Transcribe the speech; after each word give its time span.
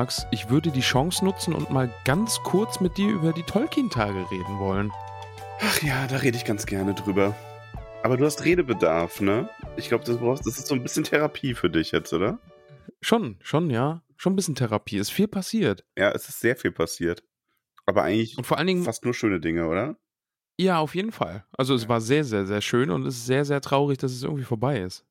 Magst, 0.00 0.26
ich 0.30 0.48
würde 0.48 0.70
die 0.70 0.80
Chance 0.80 1.22
nutzen 1.22 1.52
und 1.54 1.68
mal 1.70 1.92
ganz 2.06 2.38
kurz 2.42 2.80
mit 2.80 2.96
dir 2.96 3.10
über 3.10 3.34
die 3.34 3.42
Tolkien-Tage 3.42 4.30
reden 4.30 4.58
wollen. 4.58 4.90
Ach 5.60 5.82
ja, 5.82 6.06
da 6.06 6.16
rede 6.16 6.38
ich 6.38 6.46
ganz 6.46 6.64
gerne 6.64 6.94
drüber. 6.94 7.36
Aber 8.02 8.16
du 8.16 8.24
hast 8.24 8.46
Redebedarf, 8.46 9.20
ne? 9.20 9.50
Ich 9.76 9.88
glaube, 9.88 10.04
das, 10.04 10.16
brauchst- 10.16 10.46
das 10.46 10.56
ist 10.58 10.68
so 10.68 10.74
ein 10.74 10.82
bisschen 10.82 11.04
Therapie 11.04 11.52
für 11.52 11.68
dich 11.68 11.92
jetzt, 11.92 12.14
oder? 12.14 12.38
Schon, 13.02 13.36
schon, 13.42 13.68
ja. 13.68 14.02
Schon 14.16 14.32
ein 14.32 14.36
bisschen 14.36 14.54
Therapie. 14.54 14.96
Ist 14.96 15.10
viel 15.10 15.28
passiert. 15.28 15.84
Ja, 15.98 16.12
es 16.12 16.26
ist 16.30 16.40
sehr 16.40 16.56
viel 16.56 16.72
passiert. 16.72 17.22
Aber 17.84 18.02
eigentlich 18.02 18.38
Und 18.38 18.46
vor 18.46 18.56
allen 18.56 18.68
Dingen, 18.68 18.84
fast 18.84 19.04
nur 19.04 19.12
schöne 19.12 19.38
Dinge, 19.38 19.68
oder? 19.68 19.96
ja, 20.58 20.78
auf 20.78 20.94
jeden 20.94 21.12
Fall. 21.12 21.44
Also 21.58 21.74
es 21.74 21.90
war 21.90 22.00
sehr, 22.00 22.24
sehr, 22.24 22.46
sehr 22.46 22.62
schön 22.62 22.88
und 22.90 23.04
es 23.06 23.16
ist 23.18 23.26
sehr, 23.26 23.44
sehr 23.44 23.60
traurig, 23.60 23.98
dass 23.98 24.12
es 24.12 24.22
irgendwie 24.22 24.44
vorbei 24.44 24.80
ist. 24.80 25.04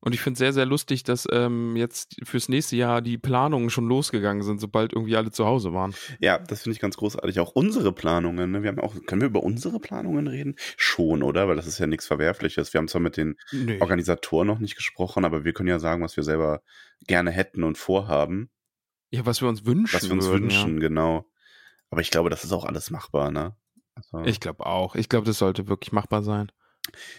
Und 0.00 0.14
ich 0.14 0.20
finde 0.20 0.34
es 0.34 0.38
sehr, 0.38 0.52
sehr 0.52 0.66
lustig, 0.66 1.02
dass 1.02 1.26
ähm, 1.32 1.74
jetzt 1.74 2.16
fürs 2.22 2.48
nächste 2.48 2.76
Jahr 2.76 3.02
die 3.02 3.18
Planungen 3.18 3.70
schon 3.70 3.88
losgegangen 3.88 4.42
sind, 4.42 4.60
sobald 4.60 4.92
irgendwie 4.92 5.16
alle 5.16 5.32
zu 5.32 5.46
Hause 5.46 5.72
waren. 5.72 5.94
Ja, 6.20 6.38
das 6.38 6.62
finde 6.62 6.74
ich 6.74 6.80
ganz 6.80 6.96
großartig. 6.96 7.40
Auch 7.40 7.50
unsere 7.52 7.92
Planungen. 7.92 8.52
Ne? 8.52 8.62
Wir 8.62 8.68
haben 8.68 8.78
auch, 8.78 8.94
können 9.06 9.22
wir 9.22 9.26
über 9.28 9.42
unsere 9.42 9.80
Planungen 9.80 10.28
reden? 10.28 10.54
Schon, 10.76 11.22
oder? 11.22 11.48
Weil 11.48 11.56
das 11.56 11.66
ist 11.66 11.78
ja 11.78 11.86
nichts 11.86 12.06
Verwerfliches. 12.06 12.72
Wir 12.72 12.78
haben 12.78 12.88
zwar 12.88 13.00
mit 13.00 13.16
den 13.16 13.36
Nee. 13.50 13.80
Organisatoren 13.80 14.46
noch 14.46 14.58
nicht 14.60 14.76
gesprochen, 14.76 15.24
aber 15.24 15.44
wir 15.44 15.52
können 15.52 15.68
ja 15.68 15.78
sagen, 15.80 16.02
was 16.02 16.16
wir 16.16 16.24
selber 16.24 16.62
gerne 17.06 17.30
hätten 17.30 17.64
und 17.64 17.76
vorhaben. 17.78 18.50
Ja, 19.10 19.24
was 19.26 19.40
wir 19.40 19.48
uns 19.48 19.64
wünschen. 19.64 19.94
Was 19.96 20.04
wir 20.04 20.12
uns 20.12 20.26
würden, 20.26 20.44
wünschen, 20.44 20.78
genau. 20.78 21.26
Aber 21.90 22.00
ich 22.00 22.10
glaube, 22.10 22.30
das 22.30 22.44
ist 22.44 22.52
auch 22.52 22.64
alles 22.64 22.90
machbar, 22.90 23.30
ne? 23.30 23.56
Also, 23.94 24.18
Ja. 24.18 24.26
Ich 24.26 24.40
glaube 24.40 24.66
auch. 24.66 24.94
Ich 24.94 25.08
glaube, 25.08 25.26
das 25.26 25.38
sollte 25.38 25.68
wirklich 25.68 25.92
machbar 25.92 26.22
sein. 26.22 26.52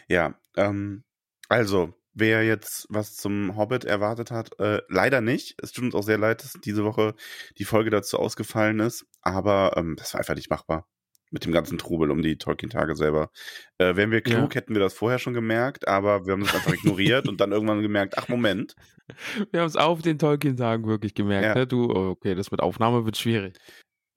Ja, 0.07 0.35
ähm, 0.55 1.03
also, 1.49 1.93
wer 2.19 2.43
jetzt 2.43 2.87
was 2.89 3.15
zum 3.15 3.55
Hobbit 3.55 3.85
erwartet 3.85 4.31
hat, 4.31 4.59
äh, 4.59 4.81
leider 4.89 5.21
nicht. 5.21 5.55
Es 5.61 5.71
tut 5.71 5.85
uns 5.85 5.95
auch 5.95 6.03
sehr 6.03 6.17
leid, 6.17 6.43
dass 6.43 6.53
diese 6.53 6.83
Woche 6.83 7.13
die 7.57 7.65
Folge 7.65 7.89
dazu 7.89 8.17
ausgefallen 8.17 8.79
ist, 8.79 9.05
aber 9.21 9.73
ähm, 9.77 9.95
das 9.97 10.13
war 10.13 10.19
einfach 10.19 10.35
nicht 10.35 10.49
machbar. 10.49 10.87
Mit 11.29 11.43
dem 11.43 11.51
ganzen 11.51 11.77
Trubel 11.77 12.09
um 12.09 12.21
die 12.21 12.37
Tolkien-Tage 12.37 12.95
selber. 12.95 13.31
Äh, 13.79 13.97
wären 13.97 14.11
wir 14.11 14.21
klug, 14.21 14.55
hätten 14.55 14.73
wir 14.73 14.79
das 14.79 14.93
vorher 14.93 15.19
schon 15.19 15.33
gemerkt, 15.33 15.85
aber 15.85 16.25
wir 16.25 16.31
haben 16.31 16.41
es 16.41 16.55
einfach 16.55 16.73
ignoriert 16.73 17.27
und 17.27 17.41
dann 17.41 17.51
irgendwann 17.51 17.81
gemerkt, 17.81 18.17
ach 18.17 18.29
Moment, 18.29 18.75
Wir 19.51 19.61
haben 19.61 19.67
es 19.67 19.75
auf 19.75 20.01
den 20.01 20.19
Tolkien-Tagen 20.19 20.85
wirklich 20.85 21.13
gemerkt. 21.13 21.45
Ja. 21.45 21.55
Ne? 21.55 21.67
Du, 21.67 21.89
oh, 21.91 22.09
okay, 22.09 22.35
das 22.35 22.51
mit 22.51 22.61
Aufnahme 22.61 23.05
wird 23.05 23.17
schwierig. 23.17 23.57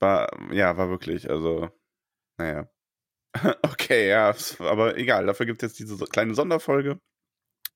war, 0.01 0.29
ja, 0.53 0.77
war 0.77 0.89
wirklich, 0.89 1.29
also, 1.29 1.69
naja. 2.39 2.69
Okay, 3.63 4.09
ja, 4.09 4.35
aber 4.59 4.97
egal, 4.99 5.27
dafür 5.27 5.47
gibt 5.47 5.63
es 5.63 5.71
jetzt 5.71 5.79
diese 5.79 6.05
kleine 6.07 6.35
Sonderfolge 6.35 7.01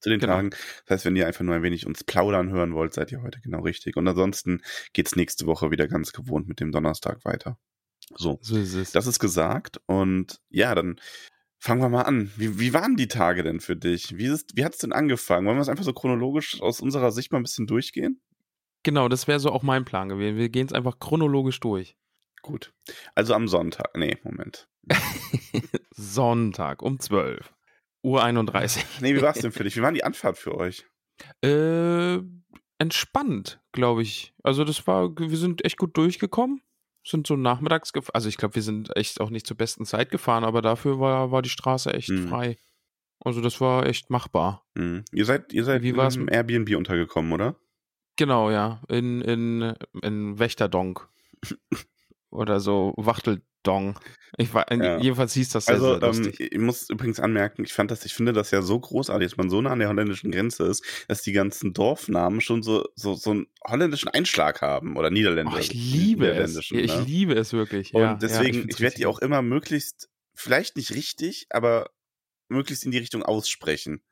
zu 0.05 0.11
den 0.11 0.21
Genau. 0.21 0.35
Tagen. 0.35 0.51
Das 0.87 0.91
heißt, 0.99 1.05
wenn 1.07 1.17
ihr 1.17 1.27
einfach 1.27 1.45
nur 1.45 1.55
ein 1.57 1.63
wenig 1.63 1.87
uns 1.87 2.05
plaudern 2.05 2.51
hören 2.51 2.75
wollt, 2.75 2.95
seid 2.95 3.11
ihr 3.11 3.23
heute 3.23 3.41
genau 3.41 3.61
richtig. 3.63 3.97
Und 3.97 4.07
ansonsten 4.07 4.63
geht's 4.93 5.17
nächste 5.17 5.47
Woche 5.47 5.71
wieder 5.73 5.89
ganz 5.89 6.13
gewohnt 6.13 6.47
mit 6.47 6.61
dem 6.61 6.71
Donnerstag 6.71 7.25
weiter. 7.25 7.59
So, 8.17 8.39
So 8.43 8.57
ist 8.57 8.75
es. 8.75 8.93
das 8.93 9.07
ist 9.07 9.19
gesagt. 9.19 9.81
Und 9.87 10.41
ja, 10.51 10.75
dann 10.75 11.01
fangen 11.59 11.81
wir 11.81 11.89
mal 11.89 12.03
an. 12.03 12.31
Wie, 12.37 12.61
wie 12.61 12.73
waren 12.75 12.97
die 12.97 13.09
Tage 13.09 13.43
denn 13.43 13.61
für 13.61 13.77
dich? 13.77 14.17
Wie, 14.19 14.27
ist, 14.27 14.57
wie 14.57 14.65
hat's 14.65 14.79
denn 14.79 14.93
angefangen? 14.93 15.47
Wollen 15.47 15.57
wir 15.57 15.63
es 15.63 15.69
einfach 15.71 15.85
so 15.85 15.95
chronologisch 15.95 16.61
aus 16.61 16.81
unserer 16.81 17.11
Sicht 17.11 17.33
mal 17.33 17.39
ein 17.39 17.45
bisschen 17.45 17.67
durchgehen? 17.67 18.21
genau, 18.83 19.09
das 19.09 19.27
wäre 19.27 19.41
so 19.41 19.51
auch 19.51 19.63
mein 19.63 19.87
Plan 19.87 20.11
gewesen. 20.11 20.37
Wir 20.37 20.51
gehen 20.51 20.67
es 20.67 20.75
einfach 20.75 20.99
chronologisch 20.99 21.59
durch. 21.61 21.97
Gut. 22.43 22.75
Also 23.15 23.33
am 23.33 23.49
Sonntag. 23.49 23.97
Nee, 23.97 24.19
Moment. 24.23 24.69
Sonntag 25.93 26.83
um 26.83 26.99
12 27.01 27.53
Uhr 28.05 28.23
31. 28.23 28.85
Nee, 29.01 29.15
wie 29.17 29.23
war's 29.23 29.39
denn 29.41 29.53
für 29.53 29.65
dich? 29.65 29.77
Wie 29.77 29.83
war 29.83 29.93
die 29.93 30.05
Anfahrt 30.05 30.39
für 30.39 30.55
euch? 30.57 30.85
Äh, 31.43 32.19
entspannt, 32.79 33.61
glaube 33.73 34.03
ich. 34.03 34.35
Also 34.43 34.65
das 34.65 34.87
war, 34.87 35.11
wir 35.19 35.37
sind 35.37 35.65
echt 35.65 35.79
gut 35.79 35.97
durchgekommen. 35.97 36.61
Sind 37.07 37.27
so 37.27 37.37
nachmittags 37.37 37.93
gefahren. 37.93 38.15
Also 38.15 38.29
ich 38.29 38.37
glaube, 38.37 38.55
wir 38.55 38.63
sind 38.63 38.97
echt 38.97 39.21
auch 39.21 39.31
nicht 39.31 39.47
zur 39.47 39.57
besten 39.57 39.85
Zeit 39.85 40.11
gefahren, 40.11 40.45
aber 40.45 40.63
dafür 40.63 41.01
war, 41.01 41.31
war 41.31 41.43
die 41.43 41.51
Straße 41.51 41.93
echt 41.93 42.09
Mhm. 42.11 42.29
frei. 42.29 42.57
Also 43.25 43.41
das 43.41 43.61
war 43.61 43.87
echt 43.87 44.11
machbar. 44.11 44.65
Hm. 44.77 45.05
Ihr 45.13 45.25
seid, 45.25 45.53
ihr 45.53 45.65
seid 45.65 45.83
Wie 45.83 45.97
war's 45.97 46.17
im 46.17 46.25
mit- 46.27 46.35
Airbnb 46.35 46.77
untergekommen, 46.77 47.33
oder? 47.33 47.57
Genau, 48.17 48.51
ja. 48.51 48.81
In, 48.89 49.21
in, 49.23 49.75
in 50.03 50.39
Wächterdonk. 50.39 51.09
Oder 52.31 52.59
so 52.61 52.93
Wachteldong. 53.65 53.99
Ich 54.37 54.53
war, 54.53 54.71
Ja. 54.73 54.99
Jedenfalls 54.99 55.33
hieß 55.35 55.51
das 55.51 55.67
sehr, 55.67 55.77
Also 55.77 56.01
sehr 56.01 56.09
ähm, 56.09 56.33
ich 56.39 56.59
muss 56.59 56.91
übrigens 56.91 57.21
anmerken, 57.21 57.65
ich 57.65 57.73
fand 57.73 57.91
das, 57.93 58.05
ich 58.05 58.15
finde 58.15 58.33
das 58.33 58.51
ja 58.51 58.63
so 58.63 58.81
großartig, 58.81 59.31
dass 59.31 59.37
man 59.37 59.49
so 59.49 59.61
nah 59.63 59.71
an 59.71 59.79
der 59.79 59.89
holländischen 59.89 60.33
Grenze 60.33 60.65
ist, 60.65 60.85
dass 61.07 61.23
die 61.23 61.33
ganzen 61.33 61.73
Dorfnamen 61.73 62.41
schon 62.41 62.63
so, 62.65 62.85
so, 62.97 63.15
so 63.15 63.31
einen 63.31 63.47
holländischen 63.65 64.09
Einschlag 64.09 64.61
haben 64.61 64.97
oder 64.97 65.09
Oh, 65.09 65.13
niederländisch. 65.13 65.71
ich 65.71 65.75
liebe 65.75 66.27
es. 66.27 66.65
niederländischen, 66.65 66.79
Ich 66.79 66.97
ne? 66.97 67.05
liebe 67.07 67.35
es 67.35 67.53
wirklich. 67.53 67.95
Und 67.95 68.01
ja, 68.03 68.15
deswegen, 68.15 68.55
ja, 68.55 68.61
find's 68.63 68.75
ich 68.77 68.81
werde 68.81 68.97
die 68.97 69.07
auch 69.07 69.21
immer 69.21 69.41
möglichst, 69.43 70.09
vielleicht 70.35 70.77
nicht 70.77 70.91
richtig, 70.93 71.47
aber 71.51 71.91
möglichst 72.49 72.85
in 72.85 72.91
die 72.91 72.99
Richtung 72.99 73.23
aussprechen. 73.23 74.03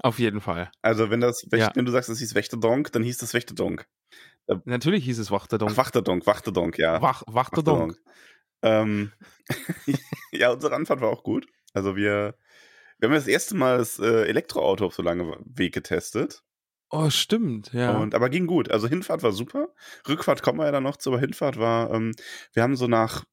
Auf 0.00 0.18
jeden 0.18 0.40
Fall. 0.40 0.70
Also 0.80 1.10
wenn 1.10 1.20
das, 1.20 1.44
wenn, 1.50 1.60
Ja. 1.60 1.68
du 1.70 1.90
sagst, 1.90 2.08
es 2.08 2.18
hieß 2.18 2.34
Wächterdonk, 2.34 2.92
dann 2.92 3.02
hieß 3.02 3.18
das 3.18 3.34
Wächterdonk. 3.34 3.86
Natürlich 4.64 5.04
hieß 5.04 5.18
es 5.18 5.30
Wachterdonk. 5.30 5.72
Ach, 5.72 5.76
Wachterdonk, 5.76 6.26
Wachterdonk, 6.26 6.78
ja. 6.78 7.02
Wach, 7.02 7.22
Wachterdonk. 7.26 7.98
Ähm, 8.62 9.12
ja, 10.32 10.52
unsere 10.52 10.74
Anfahrt 10.74 11.00
war 11.00 11.10
auch 11.10 11.22
gut. 11.22 11.46
Also 11.72 11.96
wir, 11.96 12.36
wir 12.98 13.08
haben 13.08 13.14
das 13.14 13.26
erste 13.26 13.56
Mal 13.56 13.78
das 13.78 13.98
äh, 13.98 14.26
Elektroauto 14.26 14.86
auf 14.86 14.94
so 14.94 15.02
lange 15.02 15.38
Weg 15.44 15.74
getestet. 15.74 16.42
Oh, 16.90 17.10
stimmt, 17.10 17.72
ja. 17.72 17.98
Und, 17.98 18.14
aber 18.14 18.30
ging 18.30 18.46
gut. 18.46 18.70
Also 18.70 18.86
Hinfahrt 18.88 19.24
war 19.24 19.32
super. 19.32 19.74
Rückfahrt 20.08 20.42
kommen 20.42 20.60
wir 20.60 20.66
ja 20.66 20.72
dann 20.72 20.84
noch 20.84 20.96
zu, 20.96 21.10
aber 21.10 21.18
Hinfahrt 21.20 21.58
war, 21.58 21.92
ähm, 21.92 22.12
wir 22.52 22.62
haben 22.62 22.76
so 22.76 22.86
nach 22.86 23.24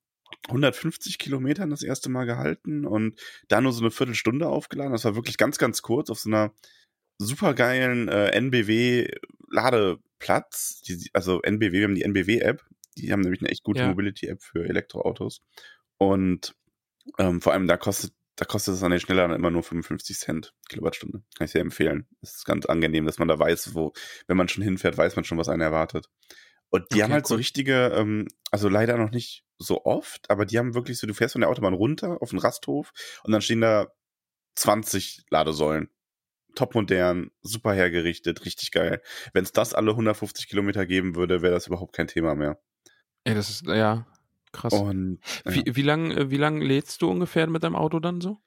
150 0.48 1.20
Kilometern 1.20 1.70
das 1.70 1.84
erste 1.84 2.10
Mal 2.10 2.26
gehalten 2.26 2.86
und 2.86 3.22
da 3.48 3.62
nur 3.62 3.72
so 3.72 3.80
eine 3.82 3.92
Viertelstunde 3.92 4.48
aufgeladen. 4.48 4.92
Das 4.92 5.06
war 5.06 5.16
wirklich 5.16 5.38
ganz, 5.38 5.60
ganz 5.60 5.84
kurz 5.84 6.10
auf 6.10 6.20
so 6.20 6.30
einer 6.30 6.52
supergeilen 7.20 8.10
äh, 8.10 8.32
NBW-Ladeplatz. 8.32 10.82
Die, 10.82 11.10
also 11.14 11.42
NBW, 11.42 11.78
wir 11.78 11.86
haben 11.86 11.96
die 11.96 12.04
NBW-App. 12.04 12.66
Die 12.98 13.12
haben 13.12 13.22
nämlich 13.22 13.42
eine 13.42 13.50
echt 13.50 13.64
gute 13.64 13.80
Ja. 13.80 13.88
Mobility-App 13.88 14.42
für 14.42 14.66
Elektroautos. 14.68 15.42
Und 15.98 16.56
ähm, 17.20 17.42
vor 17.42 17.54
allem 17.54 17.68
da 17.68 17.78
kostet, 17.78 18.14
da 18.36 18.46
kostet 18.46 18.76
es 18.76 18.84
an 18.84 18.92
den 18.92 19.00
Schnellern 19.00 19.32
immer 19.32 19.52
nur 19.52 19.64
55 19.64 20.18
Cent 20.20 20.54
Kilowattstunde. 20.70 21.24
Kann 21.38 21.46
ich 21.46 21.52
sehr 21.52 21.62
empfehlen. 21.62 22.08
Es 22.22 22.36
ist 22.38 22.46
ganz 22.46 22.66
angenehm, 22.66 23.06
dass 23.06 23.20
man 23.20 23.28
da 23.28 23.38
weiß, 23.40 23.76
wo, 23.76 23.94
wenn 24.28 24.38
man 24.38 24.48
schon 24.50 24.64
hinfährt, 24.64 24.98
weiß 24.98 25.16
man 25.16 25.26
schon, 25.26 25.38
was 25.38 25.50
einen 25.50 25.62
erwartet. 25.62 26.10
Und 26.70 26.86
die 26.94 27.04
Okay, 27.04 27.04
haben 27.04 27.14
halt 27.14 27.28
so 27.28 27.36
cool. 27.36 27.38
richtige, 27.38 27.92
ähm, 27.96 28.28
also 28.52 28.70
leider 28.70 28.98
noch 28.98 29.12
nicht 29.12 29.46
so 29.60 29.86
oft, 29.86 30.30
aber 30.32 30.46
die 30.46 30.58
haben 30.58 30.74
wirklich 30.74 30.98
so, 30.98 31.08
du 31.08 31.14
fährst 31.14 31.34
von 31.34 31.42
der 31.42 31.50
Autobahn 31.50 31.74
runter 31.76 32.22
auf 32.22 32.32
den 32.32 32.40
Rasthof 32.40 32.92
und 33.24 33.32
dann 33.32 33.42
stehen 33.42 33.62
da 33.62 33.88
20 34.56 35.24
Ladesäulen. 35.30 35.90
Topmodern, 36.56 37.32
super 37.42 37.74
hergerichtet, 37.74 38.46
richtig 38.46 38.72
geil. 38.72 39.02
Wenn 39.34 39.44
es 39.44 39.52
das 39.54 39.74
alle 39.74 39.92
150 39.92 40.48
Kilometer 40.48 40.86
geben 40.86 41.16
würde, 41.16 41.42
wäre 41.42 41.54
das 41.54 41.68
überhaupt 41.68 41.96
kein 41.96 42.08
Thema 42.08 42.36
mehr. 42.36 42.60
Ey, 43.26 43.34
das 43.36 43.50
ist, 43.50 43.66
ja, 43.68 44.06
krass. 44.52 44.74
Und 44.74 45.20
ja. 45.46 45.54
Wie, 45.54 45.64
wie 45.76 45.82
lang, 45.82 46.12
äh, 46.12 46.30
wie 46.30 46.38
lang 46.38 46.62
lädst 46.62 47.02
du 47.02 47.10
ungefähr 47.10 47.48
mit 47.48 47.64
deinem 47.64 47.76
Auto 47.76 48.00
dann 48.00 48.22
so? 48.22 48.40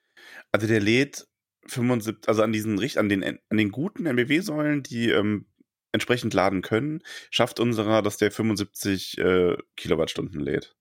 Also 0.52 0.66
der 0.66 0.80
lädt 0.80 1.26
75, 1.66 2.28
also 2.28 2.42
an 2.42 2.52
diesen 2.52 2.78
Richt, 2.78 2.98
an 2.98 3.08
den, 3.08 3.24
an 3.24 3.56
den 3.56 3.70
guten 3.70 4.06
NBW-Säulen, 4.06 4.82
die 4.82 5.10
ähm, 5.10 5.46
entsprechend 5.92 6.34
laden 6.34 6.62
können, 6.62 7.02
schafft 7.30 7.58
unserer, 7.60 8.02
dass 8.02 8.18
der 8.18 8.30
75 8.30 9.18
äh, 9.18 9.56
Kilowattstunden 9.76 10.40
lädt. 10.40 10.76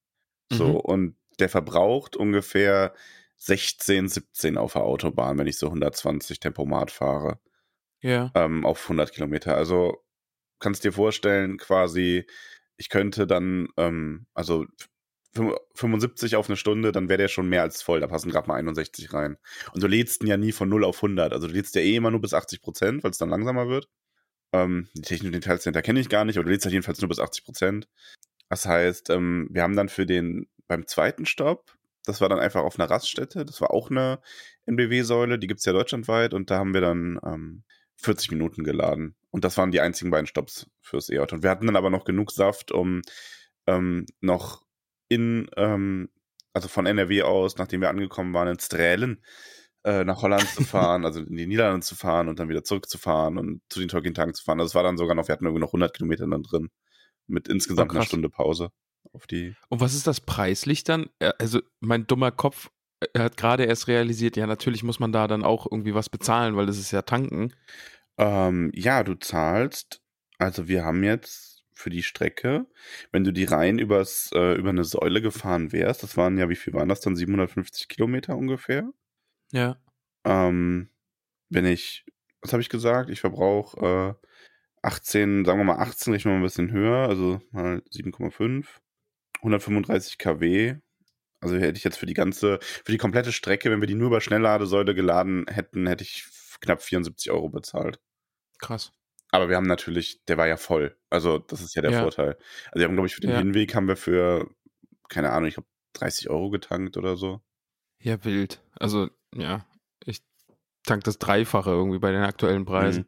So, 0.51 0.67
Mhm. 0.69 0.75
und 0.75 1.17
der 1.39 1.49
verbraucht 1.49 2.15
ungefähr 2.15 2.93
16, 3.37 4.07
17 4.09 4.57
auf 4.57 4.73
der 4.73 4.83
Autobahn, 4.83 5.37
wenn 5.37 5.47
ich 5.47 5.57
so 5.57 5.67
120 5.69 6.39
Tempomat 6.39 6.91
fahre. 6.91 7.39
Ja. 8.01 8.31
ähm, 8.35 8.65
auf 8.65 8.83
100 8.83 9.11
Kilometer. 9.13 9.57
Also 9.57 9.97
kannst 10.59 10.83
dir 10.83 10.91
vorstellen, 10.93 11.57
quasi, 11.57 12.25
ich 12.77 12.89
könnte 12.89 13.27
dann, 13.27 13.67
ähm, 13.77 14.27
also 14.33 14.65
75 15.75 16.37
auf 16.37 16.47
eine 16.47 16.55
Stunde, 16.55 16.91
dann 16.93 17.09
wäre 17.09 17.17
der 17.17 17.27
schon 17.27 17.49
mehr 17.49 17.61
als 17.61 17.81
voll. 17.81 17.99
Da 17.99 18.07
passen 18.07 18.31
gerade 18.31 18.47
mal 18.47 18.55
61 18.55 19.13
rein. 19.13 19.37
Und 19.73 19.83
du 19.83 19.87
lädst 19.87 20.21
ihn 20.23 20.27
ja 20.27 20.37
nie 20.37 20.53
von 20.53 20.69
0 20.69 20.85
auf 20.85 20.97
100. 20.97 21.33
Also 21.33 21.47
du 21.47 21.53
lädst 21.53 21.75
ja 21.75 21.81
eh 21.81 21.95
immer 21.95 22.11
nur 22.11 22.21
bis 22.21 22.33
80 22.33 22.61
Prozent, 22.61 23.03
weil 23.03 23.11
es 23.11 23.17
dann 23.17 23.29
langsamer 23.29 23.67
wird. 23.67 23.89
Ähm, 24.53 24.87
die 24.93 25.01
technischen 25.01 25.33
Details 25.33 25.63
dahinter 25.63 25.81
kenne 25.81 25.99
ich 25.99 26.09
gar 26.09 26.23
nicht, 26.23 26.37
aber 26.37 26.45
du 26.45 26.51
lädst 26.51 26.65
halt 26.65 26.73
jedenfalls 26.73 27.01
nur 27.01 27.09
bis 27.09 27.19
80 27.19 27.43
Prozent. 27.43 27.87
Das 28.49 28.65
heißt, 28.65 29.09
ähm, 29.09 29.49
wir 29.51 29.63
haben 29.63 29.75
dann 29.75 29.89
für 29.89 30.05
den, 30.05 30.47
beim 30.67 30.87
zweiten 30.87 31.25
Stopp, 31.25 31.75
das 32.05 32.21
war 32.21 32.29
dann 32.29 32.39
einfach 32.39 32.61
auf 32.61 32.79
einer 32.79 32.89
Raststätte, 32.89 33.45
das 33.45 33.59
war 33.59 33.71
auch 33.71 33.89
eine 33.89 34.21
NBW-Säule, 34.67 35.39
die 35.39 35.47
gibt's 35.47 35.65
ja 35.65 35.73
deutschlandweit 35.73 36.33
und 36.33 36.51
da 36.51 36.59
haben 36.59 36.73
wir 36.73 36.81
dann 36.81 37.19
ähm, 37.25 37.63
40 37.97 38.31
Minuten 38.31 38.63
geladen. 38.63 39.15
Und 39.35 39.43
das 39.43 39.57
waren 39.57 39.71
die 39.71 39.81
einzigen 39.81 40.11
beiden 40.11 40.27
Stops 40.27 40.65
fürs 40.79 41.09
E-Auto. 41.09 41.35
Und 41.35 41.43
wir 41.43 41.49
hatten 41.49 41.65
dann 41.65 41.75
aber 41.75 41.89
noch 41.89 42.05
genug 42.05 42.31
Saft, 42.31 42.71
um 42.71 43.01
ähm, 43.67 44.05
noch 44.21 44.63
in, 45.09 45.49
ähm, 45.57 46.07
also 46.53 46.69
von 46.69 46.85
NRW 46.85 47.23
aus, 47.23 47.57
nachdem 47.57 47.81
wir 47.81 47.89
angekommen 47.89 48.33
waren, 48.33 48.47
in 48.47 48.57
Strälen 48.59 49.21
äh, 49.83 50.05
nach 50.05 50.21
Holland 50.21 50.47
zu 50.47 50.63
fahren, 50.63 51.03
also 51.03 51.19
in 51.19 51.35
die 51.35 51.47
Niederlande 51.47 51.85
zu 51.85 51.95
fahren 51.95 52.29
und 52.29 52.39
dann 52.39 52.47
wieder 52.47 52.63
zurückzufahren 52.63 53.37
und 53.37 53.61
zu 53.67 53.81
den 53.81 53.89
Tolkien-Tagen 53.89 54.33
zu 54.33 54.41
fahren. 54.41 54.61
Also 54.61 54.69
es 54.69 54.75
war 54.75 54.83
dann 54.83 54.95
sogar 54.97 55.15
noch, 55.15 55.27
wir 55.27 55.33
hatten 55.33 55.43
irgendwie 55.43 55.59
noch 55.59 55.73
100 55.73 55.93
Kilometer 55.93 56.25
dann 56.27 56.41
drin. 56.43 56.69
Mit 57.27 57.49
insgesamt 57.49 57.91
Oh, 57.91 57.95
einer. 57.95 58.05
Stunde 58.05 58.29
Pause 58.29 58.69
auf 59.11 59.27
die. 59.27 59.53
Und 59.67 59.81
was 59.81 59.95
ist 59.95 60.07
das 60.07 60.21
preislich 60.21 60.85
dann? 60.85 61.09
Äh, 61.19 61.33
Also 61.39 61.59
mein 61.81 62.07
dummer 62.07 62.31
Kopf 62.31 62.69
äh, 63.01 63.19
hat 63.19 63.35
gerade 63.35 63.65
erst 63.65 63.89
realisiert, 63.89 64.37
ja, 64.37 64.47
natürlich 64.47 64.81
muss 64.81 65.01
man 65.01 65.11
da 65.11 65.27
dann 65.27 65.43
auch 65.43 65.67
irgendwie 65.69 65.93
was 65.93 66.07
bezahlen, 66.09 66.55
weil 66.55 66.67
das 66.67 66.77
ist 66.77 66.91
ja 66.91 67.01
tanken. 67.01 67.51
Ähm, 68.17 68.71
ja, 68.73 69.03
du 69.03 69.15
zahlst, 69.15 70.01
also 70.37 70.67
wir 70.67 70.83
haben 70.85 71.03
jetzt 71.03 71.65
für 71.73 71.89
die 71.89 72.03
Strecke, 72.03 72.65
wenn 73.11 73.23
du 73.23 73.31
die 73.31 73.43
rein 73.43 73.79
übers, 73.79 74.31
äh, 74.33 74.55
über 74.55 74.69
eine 74.69 74.85
Säule 74.85 75.21
gefahren 75.21 75.71
wärst, 75.73 76.03
das 76.03 76.15
waren 76.17 76.37
ja, 76.37 76.49
wie 76.49 76.55
viel 76.55 76.73
waren 76.73 76.89
das 76.89 77.01
dann? 77.01 77.15
750 77.15 77.89
Kilometer 77.89 78.37
ungefähr. 78.37 78.89
Ja. 79.51 79.77
Ähm, 80.23 80.89
wenn 81.49 81.65
ich, 81.65 82.05
was 82.41 82.53
habe 82.53 82.61
ich 82.61 82.69
gesagt? 82.69 83.09
Ich 83.09 83.19
verbrauche 83.21 84.17
äh, 84.21 84.27
18, 84.81 85.45
sagen 85.45 85.59
wir 85.59 85.65
mal 85.65 85.79
18, 85.79 86.13
rechnen 86.13 86.33
wir 86.33 86.37
mal 86.37 86.43
ein 86.43 86.47
bisschen 86.47 86.71
höher, 86.71 87.09
also 87.09 87.41
mal 87.51 87.81
7,5, 87.91 88.65
135 89.37 90.17
kW. 90.17 90.75
Also 91.41 91.57
hätte 91.57 91.77
ich 91.77 91.83
jetzt 91.83 91.97
für 91.97 92.05
die 92.05 92.13
ganze, 92.13 92.59
für 92.61 92.91
die 92.91 92.97
komplette 92.97 93.31
Strecke, 93.31 93.69
wenn 93.69 93.81
wir 93.81 93.87
die 93.87 93.95
nur 93.95 94.07
über 94.07 94.21
Schnellladesäule 94.21 94.95
geladen 94.95 95.45
hätten, 95.47 95.87
hätte 95.87 96.03
ich 96.03 96.25
knapp 96.61 96.81
74 96.81 97.31
Euro 97.31 97.49
bezahlt. 97.49 97.99
Krass. 98.59 98.91
Aber 99.31 99.49
wir 99.49 99.57
haben 99.57 99.67
natürlich, 99.67 100.23
der 100.25 100.37
war 100.37 100.47
ja 100.47 100.57
voll. 100.57 100.97
Also 101.09 101.39
das 101.39 101.61
ist 101.61 101.75
ja 101.75 101.81
der 101.81 101.91
Ja. 101.91 102.01
Vorteil. 102.01 102.37
Also 102.67 102.79
wir 102.79 102.85
haben, 102.85 102.93
glaube 102.93 103.07
ich, 103.07 103.15
für 103.15 103.21
den 103.21 103.31
Ja. 103.31 103.37
Hinweg 103.39 103.75
haben 103.75 103.87
wir 103.87 103.97
für, 103.97 104.49
keine 105.09 105.31
Ahnung, 105.31 105.47
ich 105.47 105.55
glaube 105.55 105.67
30 105.93 106.29
Euro 106.29 106.49
getankt 106.49 106.97
oder 106.97 107.17
so. 107.17 107.41
Ja, 107.99 108.23
wild. 108.23 108.61
Also, 108.79 109.09
ja, 109.33 109.65
ich 110.05 110.21
tank 110.83 111.03
das 111.05 111.17
Dreifache 111.17 111.71
irgendwie 111.71 111.99
bei 111.99 112.11
den 112.11 112.23
aktuellen 112.23 112.65
Preisen. 112.65 113.07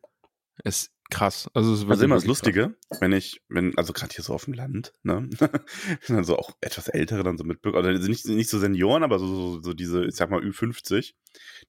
Ist 0.64 0.92
krass. 1.10 1.50
Also, 1.54 1.74
es 1.74 1.80
ist 1.82 1.90
Also 1.90 2.04
immer 2.06 2.16
das 2.16 2.26
wirklich 2.26 2.42
krass. 2.42 2.54
Lustige, 2.54 2.76
wenn 3.00 3.12
ich, 3.14 3.42
wenn, 3.50 3.78
also 3.78 3.94
gerade 3.94 4.14
hier 4.14 4.24
so 4.24 4.34
auf 4.34 4.46
dem 4.46 4.54
Land, 4.54 4.94
ne, 5.04 5.30
dann 6.08 6.24
so 6.24 6.38
auch 6.38 6.52
etwas 6.62 6.88
Ältere 6.88 7.24
dann 7.24 7.38
so 7.38 7.44
mitbekommen, 7.44 7.86
oder 7.86 7.98
nicht, 7.98 8.26
nicht 8.26 8.50
so 8.50 8.60
Senioren, 8.60 9.04
aber 9.04 9.20
so, 9.20 9.26
so, 9.28 9.62
so 9.62 9.74
diese, 9.74 10.06
ich 10.06 10.16
sag 10.16 10.30
mal 10.30 10.42
Ü50, 10.42 11.14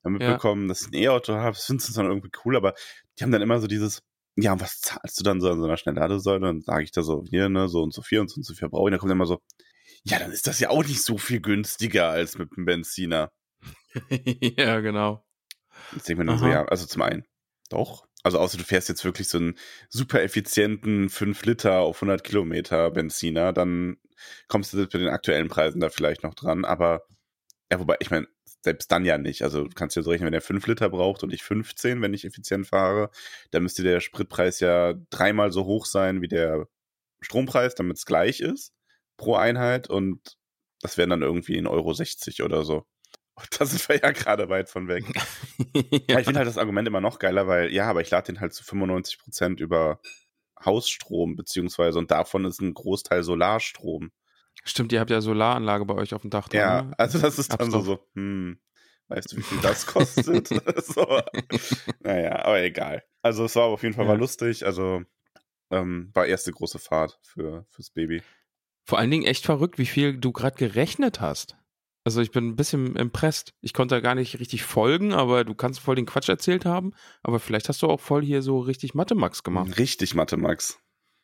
dann 0.03 0.13
mitbekommen, 0.13 0.69
dass 0.69 0.83
ich 0.83 0.89
ein 0.89 0.95
E-Auto 0.95 1.35
habe, 1.35 1.55
das 1.57 1.65
finden 1.65 1.81
sie 1.81 1.93
dann 1.95 2.07
irgendwie 2.07 2.31
cool, 2.45 2.57
aber 2.57 2.75
die 3.19 3.25
haben 3.25 3.33
dann 3.33 3.43
immer 3.43 3.61
so 3.61 3.67
dieses, 3.67 4.03
ja, 4.37 4.53
und 4.53 4.61
was 4.61 4.81
zahlst 4.81 5.19
du 5.19 5.25
dann 5.25 5.41
so 5.41 5.51
an 5.51 5.59
so 5.59 5.67
einer 5.67 5.77
Schnellladesäule? 5.77 6.41
Dann 6.41 6.61
sage 6.61 6.85
ich 6.85 6.93
da 6.93 7.03
so, 7.03 7.25
hier, 7.29 7.49
ne, 7.49 7.69
so 7.69 7.83
und 7.83 7.93
so 7.93 8.03
viel 8.03 8.21
und 8.21 8.31
so 8.31 8.37
und 8.37 8.45
so 8.45 8.55
viel 8.55 8.69
brauche 8.69 8.89
ich. 8.89 8.93
Dann 8.93 9.01
kommt 9.01 9.11
immer 9.11 9.27
so, 9.27 9.41
ja, 10.05 10.19
dann 10.19 10.31
ist 10.31 10.47
das 10.47 10.61
ja 10.61 10.71
auch 10.71 10.85
nicht 10.85 11.03
so 11.03 11.19
viel 11.19 11.41
günstiger 11.41 12.09
als 12.09 12.39
mit 12.39 12.51
einem 12.57 12.65
Benziner. 12.65 13.33
ja, 14.11 14.81
genau. 14.81 15.25
Jetzt 15.93 16.09
denke 16.09 16.23
ich 16.23 16.27
mir 16.27 16.33
dann 16.33 16.39
so, 16.39 16.47
ja, 16.47 16.65
also 16.67 16.87
zum 16.87 17.03
einen, 17.03 17.25
doch. 17.69 18.08
Also 18.25 18.39
außer 18.39 18.59
du 18.59 18.65
fährst 18.65 18.89
jetzt 18.89 19.05
wirklich 19.05 19.29
so 19.29 19.39
einen 19.39 19.57
super 19.89 20.23
effizienten 20.23 21.09
5 21.09 21.45
Liter 21.45 21.81
auf 21.81 21.99
100 21.99 22.25
Kilometer 22.25 22.91
Benziner, 22.91 23.53
dann 23.53 23.99
kommst 24.49 24.73
du 24.73 24.87
bei 24.87 24.99
den 24.99 25.09
aktuellen 25.09 25.49
Preisen 25.49 25.81
da 25.81 25.89
vielleicht 25.91 26.23
noch 26.25 26.35
dran. 26.35 26.65
Aber, 26.65 27.07
ja, 27.73 27.81
wobei, 27.81 27.97
ich 28.01 28.11
meine, 28.11 28.27
selbst 28.65 28.91
dann 28.93 29.05
ja 29.05 29.19
nicht. 29.19 29.43
Also 29.43 29.65
du 29.65 29.71
kannst 29.75 29.97
ja 29.97 30.03
so 30.03 30.11
rechnen, 30.11 30.27
wenn 30.27 30.33
der 30.33 30.43
5 30.43 30.67
Liter 30.67 30.91
braucht 30.91 31.23
und 31.23 31.33
ich 31.33 31.43
15, 31.45 32.03
wenn 32.03 32.15
ich 32.15 32.25
effizient 32.25 32.67
fahre, 32.67 33.11
dann 33.53 33.63
müsste 33.63 33.83
der 33.83 34.01
Spritpreis 34.01 34.61
ja 34.61 34.95
dreimal 35.11 35.53
so 35.53 35.65
hoch 35.65 35.87
sein 35.87 36.23
wie 36.23 36.29
der 36.29 36.69
Strompreis, 37.21 37.75
damit 37.75 37.99
es 37.99 38.07
gleich 38.07 38.41
ist 38.41 38.73
pro 39.17 39.35
Einheit 39.37 39.89
und 39.91 40.37
das 40.83 40.97
wären 40.99 41.11
dann 41.11 41.23
irgendwie 41.23 41.57
in 41.57 41.67
Euro 41.67 41.93
60 41.95 42.43
oder 42.43 42.65
so. 42.65 42.87
Da 43.59 43.67
sind 43.67 43.89
wir 43.89 43.97
ja 44.01 44.11
gerade 44.11 44.49
weit 44.49 44.69
von 44.69 44.89
weg. 44.89 45.05
Ja, 46.09 46.19
ich 46.21 46.25
finde 46.25 46.39
halt 46.39 46.49
das 46.49 46.59
Argument 46.59 46.87
immer 46.89 47.01
noch 47.01 47.19
geiler, 47.19 47.47
weil, 47.47 47.73
ja, 47.73 47.89
aber 47.89 48.01
ich 48.01 48.11
lade 48.11 48.33
den 48.33 48.41
halt 48.41 48.55
zu 48.55 48.65
95 48.65 49.19
Prozent 49.19 49.61
über 49.61 50.01
Hausstrom, 50.65 51.37
beziehungsweise, 51.37 51.99
und 51.99 52.11
davon 52.11 52.45
ist 52.45 52.61
ein 52.61 52.75
Großteil 52.75 53.23
Solarstrom. 53.23 54.11
Stimmt, 54.65 54.93
ihr 54.93 55.01
habt 55.01 55.11
ja 55.11 55.21
Solaranlage 55.21 55.85
bei 55.85 55.95
euch 55.95 56.15
auf 56.15 56.23
dem 56.23 56.31
Dach. 56.31 56.49
dran, 56.49 56.61
Ja, 56.61 56.83
ne? 56.83 56.95
also 56.99 57.19
das 57.19 57.39
ist 57.39 57.53
dann 57.59 57.71
so, 57.71 57.81
so, 57.83 57.99
hm, 58.15 58.59
weißt 59.09 59.33
du, 59.33 59.37
wie 59.37 59.43
viel 59.43 59.59
das 59.61 59.87
kostet? 59.87 60.49
so. 60.85 61.21
Naja, 62.01 62.45
aber 62.45 62.63
egal. 62.63 63.05
Also 63.23 63.45
es 63.45 63.55
war 63.57 63.65
auf 63.65 63.83
jeden 63.83 63.95
Fall 63.95 64.05
Ja. 64.07 64.11
war 64.13 64.17
lustig, 64.19 64.65
also 64.65 65.03
ähm, 65.71 66.11
war 66.15 66.27
erste 66.27 66.51
große 66.53 66.79
Fahrt 66.79 67.19
für, 67.23 67.67
fürs 67.71 67.91
Baby. 67.91 68.23
Vor 68.85 68.99
allen 68.99 69.11
Dingen 69.11 69.27
echt 69.27 69.45
verrückt, 69.45 69.79
wie 69.79 69.85
viel 69.87 70.17
du 70.17 70.33
gerade 70.33 70.57
gerechnet 70.57 71.21
hast. 71.21 71.58
Also 72.09 72.23
ich 72.23 72.31
bin 72.31 72.47
ein 72.49 72.57
bisschen 72.57 72.97
impressed. 72.97 73.53
Ich 73.61 73.75
konnte 73.75 73.95
da 73.95 74.01
gar 74.01 74.15
nicht 74.15 74.41
richtig 74.41 74.63
folgen, 74.63 75.13
aber 75.13 75.45
du 75.45 75.55
kannst 75.55 75.79
voll 75.79 75.95
den 75.95 76.07
Quatsch 76.07 76.31
erzählt 76.31 76.65
haben. 76.65 76.95
Aber 77.23 77.39
vielleicht 77.39 77.69
hast 77.69 77.83
du 77.83 77.87
auch 77.87 78.01
voll 78.01 78.25
hier 78.25 78.41
so 78.41 78.61
richtig 78.61 78.95
Mathe-Max 78.95 79.43
gemacht. 79.43 79.77
Richtig 79.79 80.15
Mathe, 80.15 80.39
Max. 80.39 80.79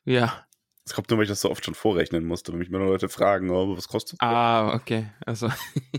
Ja. 0.05 0.45
Das 0.85 0.93
kommt 0.93 1.09
nur, 1.09 1.17
weil 1.17 1.25
ich 1.25 1.31
das 1.31 1.41
so 1.41 1.51
oft 1.51 1.65
schon 1.65 1.75
vorrechnen 1.75 2.27
musste, 2.27 2.53
wenn 2.53 2.59
mich 2.59 2.69
mal 2.69 2.83
Leute 2.85 3.09
fragen, 3.09 3.49
oh, 3.49 3.75
was 3.75 3.89
kostet 3.89 4.21
das? 4.21 4.29
Ah, 4.29 4.75
okay. 4.75 5.11
Also, 5.25 5.49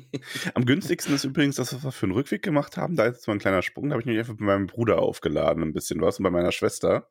Am 0.54 0.66
günstigsten 0.68 1.16
ist 1.16 1.24
übrigens 1.24 1.56
das, 1.56 1.74
was 1.74 1.84
wir 1.84 1.92
für 1.92 2.06
einen 2.06 2.14
Rückweg 2.14 2.44
gemacht 2.44 2.78
haben. 2.78 2.96
Da 2.96 3.06
ist 3.06 3.16
jetzt 3.16 3.28
mal 3.28 3.34
ein 3.34 3.40
kleiner 3.40 3.64
Sprung. 3.64 3.90
Da 3.90 3.94
habe 3.94 4.02
ich 4.04 4.06
mich 4.06 4.20
einfach 4.20 4.36
bei 4.36 4.46
meinem 4.46 4.68
Bruder 4.68 5.00
aufgeladen, 5.00 5.64
ein 5.64 5.74
bisschen 5.74 6.00
was, 6.00 6.20
und 6.20 6.24
bei 6.26 6.30
meiner 6.30 6.52
Schwester. 6.52 7.10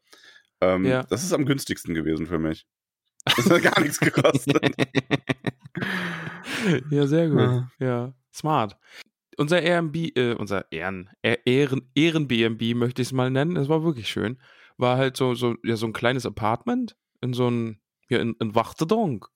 Ähm, 0.61 0.85
Ja. 0.85 1.03
Das 1.03 1.25
ist 1.25 1.32
am 1.32 1.44
günstigsten 1.44 1.93
gewesen 1.93 2.28
für 2.28 2.38
mich. 2.38 2.69
Das 3.25 3.50
hat 3.50 3.62
gar 3.62 3.81
nichts 3.81 3.99
gekostet. 3.99 4.61
ja, 6.91 7.07
sehr 7.07 7.29
gut. 7.29 7.41
Ja. 7.41 7.69
Ja, 7.79 8.14
smart. 8.33 8.76
Unser 9.37 9.62
Airbnb, 9.62 10.17
äh, 10.17 10.35
unser 10.35 10.71
Ehren, 10.71 11.11
Ehren, 11.23 11.41
Ehren, 11.45 11.91
Ehren-BNB 11.95 12.75
möchte 12.75 13.03
ich 13.03 13.09
es 13.09 13.12
mal 13.12 13.31
nennen, 13.31 13.57
das 13.57 13.69
war 13.69 13.83
wirklich 13.85 14.09
schön. 14.09 14.38
War 14.76 14.97
halt 14.97 15.17
so, 15.17 15.35
so, 15.35 15.57
ja, 15.64 15.76
so 15.76 15.87
ein 15.87 15.93
kleines 15.93 16.26
Apartment 16.26 16.97
in 17.21 17.33
so 17.33 17.49
ein, 17.50 17.81
ja, 18.09 18.19
in, 18.19 18.35
in 18.41 18.55
Wachtedonk. 18.55 19.29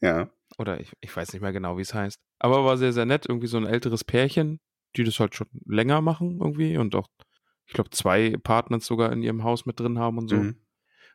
Ja. 0.00 0.30
Oder 0.58 0.80
ich, 0.80 0.92
ich 1.00 1.14
weiß 1.14 1.32
nicht 1.32 1.42
mehr 1.42 1.52
genau, 1.52 1.78
wie 1.78 1.82
es 1.82 1.94
heißt. 1.94 2.18
Aber 2.38 2.64
war 2.64 2.76
sehr, 2.76 2.92
sehr 2.92 3.06
nett. 3.06 3.26
Irgendwie 3.28 3.46
so 3.46 3.56
ein 3.56 3.66
älteres 3.66 4.04
Pärchen, 4.04 4.60
die 4.96 5.04
das 5.04 5.18
halt 5.20 5.34
schon 5.34 5.48
länger 5.64 6.00
machen 6.00 6.38
irgendwie 6.40 6.76
und 6.76 6.94
auch, 6.94 7.08
ich 7.66 7.72
glaube, 7.72 7.90
zwei 7.90 8.34
Apartments 8.34 8.86
sogar 8.86 9.12
in 9.12 9.22
ihrem 9.22 9.44
Haus 9.44 9.66
mit 9.66 9.78
drin 9.78 9.98
haben 9.98 10.18
und 10.18 10.28
so. 10.28 10.36
Mhm. 10.36 10.56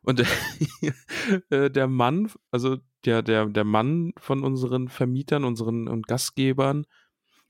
Und 0.06 0.24
äh, 1.50 1.70
der 1.70 1.88
Mann, 1.88 2.32
also 2.52 2.78
der, 3.06 3.22
der, 3.22 3.48
der 3.48 3.64
Mann 3.64 4.14
von 4.18 4.44
unseren 4.44 4.88
Vermietern, 4.88 5.44
unseren 5.44 5.88
und 5.88 6.08
Gastgebern, 6.08 6.86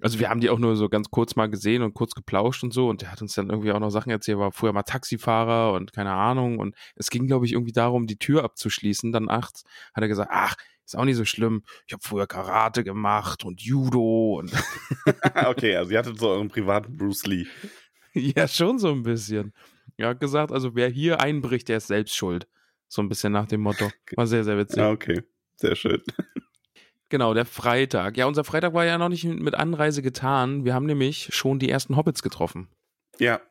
also 0.02 0.20
wir 0.20 0.30
haben 0.30 0.42
die 0.42 0.50
auch 0.50 0.60
nur 0.60 0.76
so 0.76 0.90
ganz 0.90 1.10
kurz 1.10 1.36
mal 1.36 1.50
gesehen 1.50 1.82
und 1.82 1.94
kurz 1.94 2.14
geplauscht 2.16 2.64
und 2.64 2.74
so 2.74 2.90
und 2.90 3.02
der 3.02 3.12
hat 3.12 3.22
uns 3.22 3.34
dann 3.34 3.50
irgendwie 3.50 3.72
auch 3.72 3.80
noch 3.80 3.90
Sachen 3.90 4.10
erzählt, 4.10 4.38
war 4.38 4.52
früher 4.52 4.74
mal 4.74 4.84
Taxifahrer 4.84 5.74
und 5.74 5.94
keine 5.94 6.12
Ahnung 6.12 6.60
und 6.60 6.76
es 6.96 7.10
ging, 7.10 7.28
glaube 7.28 7.46
ich, 7.46 7.54
irgendwie 7.54 7.72
darum, 7.72 8.06
die 8.06 8.18
Tür 8.18 8.44
abzuschließen. 8.44 9.12
Dann 9.12 9.26
nachts 9.26 9.64
hat 9.94 10.04
er 10.04 10.08
gesagt, 10.10 10.32
ach, 10.34 10.56
ist 10.86 10.98
auch 10.98 11.06
nicht 11.06 11.16
so 11.16 11.26
schlimm, 11.26 11.64
ich 11.88 11.94
habe 11.94 12.04
früher 12.04 12.28
Karate 12.28 12.84
gemacht 12.84 13.46
und 13.46 13.62
Judo 13.62 14.38
und 14.40 14.52
okay, 15.46 15.78
also 15.78 15.92
ihr 15.92 16.00
hattet 16.00 16.20
so 16.20 16.30
euren 16.30 16.50
privaten 16.50 16.98
Bruce 16.98 17.26
Lee. 17.26 17.48
ja, 18.14 18.48
schon 18.48 18.80
so 18.80 18.92
ein 18.92 19.04
bisschen. 19.04 19.54
Hat 20.02 20.20
gesagt, 20.20 20.52
also 20.52 20.76
wer 20.76 20.90
hier 20.90 21.22
einbricht, 21.22 21.68
der 21.70 21.78
ist 21.78 21.88
selbst 21.88 22.16
schuld. 22.16 22.48
So 22.88 23.02
ein 23.02 23.10
bisschen 23.10 23.34
nach 23.34 23.48
dem 23.48 23.62
Motto. 23.62 23.90
War 24.16 24.28
sehr, 24.28 24.44
sehr 24.44 24.58
witzig. 24.58 24.78
Ja, 24.78 24.92
okay. 24.92 25.24
Sehr 25.56 25.76
schön. 25.76 26.02
Genau, 27.10 27.36
der 27.36 27.46
Freitag. 27.46 28.18
Ja, 28.18 28.26
unser 28.26 28.44
Freitag 28.44 28.74
war 28.74 28.84
ja 28.84 28.98
noch 28.98 29.10
nicht 29.10 29.24
mit 29.26 29.54
Anreise 29.54 30.02
getan. 30.02 30.66
Wir 30.66 30.74
haben 30.74 30.88
nämlich 30.88 31.30
schon 31.34 31.60
die 31.60 31.70
ersten 31.70 31.96
Hobbits 31.96 32.24
getroffen. 32.24 32.68
Ja, 33.20 33.42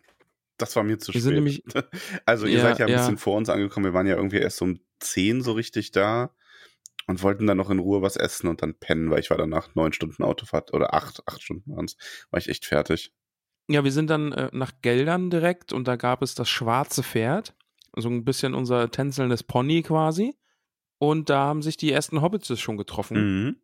das 0.59 0.75
war 0.75 0.83
mir 0.83 0.99
zu 0.99 1.09
Wir 1.15 1.21
spät. 1.21 1.23
sind 1.23 1.35
nämlich- 1.35 1.63
also 2.27 2.47
ihr 2.47 2.59
Ja, 2.59 2.63
seid 2.63 2.79
ja 2.81 2.87
ein 2.87 2.91
ja. 2.93 2.99
bisschen 2.99 3.17
vor 3.17 3.37
uns 3.37 3.49
angekommen. 3.49 3.87
Wir 3.87 3.95
waren 3.95 4.09
ja 4.09 4.17
irgendwie 4.17 4.39
erst 4.39 4.61
um 4.61 4.81
10 4.99 5.41
so 5.41 5.53
richtig 5.53 5.93
da 5.93 6.35
und 7.07 7.23
wollten 7.23 7.47
dann 7.47 7.57
noch 7.57 7.71
in 7.71 7.79
Ruhe 7.79 8.03
was 8.03 8.17
essen 8.17 8.49
und 8.49 8.61
dann 8.61 8.75
pennen, 8.75 9.09
weil 9.13 9.21
ich 9.21 9.31
war 9.31 9.39
danach 9.39 9.73
neun 9.77 9.93
Stunden 9.93 10.25
Autofahrt 10.25 10.75
oder 10.75 10.93
acht, 10.93 11.23
acht 11.29 11.41
Stunden 11.41 11.71
waren 11.77 11.85
es, 11.85 11.97
war 12.31 12.41
ich 12.41 12.49
echt 12.49 12.67
fertig. 12.67 13.13
Ja, 13.69 13.83
wir 13.85 13.93
sind 13.93 14.11
dann 14.11 14.33
äh, 14.33 14.51
nach 14.53 14.73
Geldern 14.83 15.31
direkt 15.31 15.73
und 15.73 15.89
da 15.89 15.97
gab 15.97 16.23
es 16.23 16.35
das 16.35 16.49
schwarze 16.49 17.03
Pferd. 17.03 17.55
So 17.97 18.09
ein 18.09 18.25
bisschen 18.25 18.55
unser 18.55 18.91
tänzelndes 18.91 19.43
Pony 19.43 19.83
quasi. 19.83 20.37
Und 20.99 21.31
da 21.31 21.45
haben 21.45 21.63
sich 21.63 21.77
die 21.77 21.93
ersten 21.93 22.23
Hobbits 22.23 22.59
schon 22.61 22.77
getroffen. 22.77 23.45
Mhm. 23.45 23.57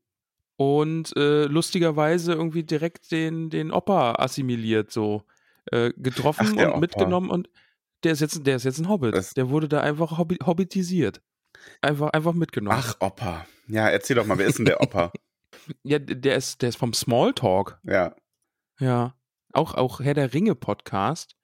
Und 0.56 1.16
äh, 1.16 1.44
lustigerweise 1.44 2.32
irgendwie 2.34 2.62
direkt 2.64 3.10
den, 3.12 3.50
den 3.50 3.70
Opa 3.72 4.14
assimiliert, 4.18 4.90
so 4.90 5.24
äh, 5.72 5.90
getroffen 5.96 6.48
Ach, 6.50 6.52
und 6.64 6.68
Opa. 6.68 6.78
mitgenommen 6.78 7.30
und 7.30 7.48
der 8.04 8.12
ist 8.12 8.20
jetzt, 8.20 8.46
der 8.46 8.56
ist 8.56 8.64
jetzt 8.64 8.78
ein 8.78 8.88
Hobbit. 8.88 9.14
Das- 9.14 9.34
der 9.34 9.48
wurde 9.50 9.68
da 9.68 9.80
einfach 9.80 10.18
hobbi 10.18 10.36
hobbitisiert. 10.44 11.22
Einfach, 11.82 12.10
einfach 12.10 12.32
mitgenommen. 12.34 12.76
Ach, 12.78 12.94
Opa. 13.00 13.46
Ja, 13.68 13.88
erzähl 13.88 14.16
doch 14.16 14.26
mal, 14.26 14.38
wer 14.38 14.46
ist 14.46 14.58
denn 14.58 14.64
der 14.66 14.80
Opa? 14.80 15.12
Ja, 15.82 15.98
der 15.98 16.36
ist, 16.36 16.62
der 16.62 16.70
ist 16.70 16.76
vom 16.76 16.94
Smalltalk. 16.94 17.78
ja. 17.84 18.14
Ja. 18.78 19.14
Auch, 19.52 19.74
auch 19.74 20.00
Herr 20.00 20.14
der 20.14 20.32
Ringe 20.32 20.54
Podcast. 20.54 21.36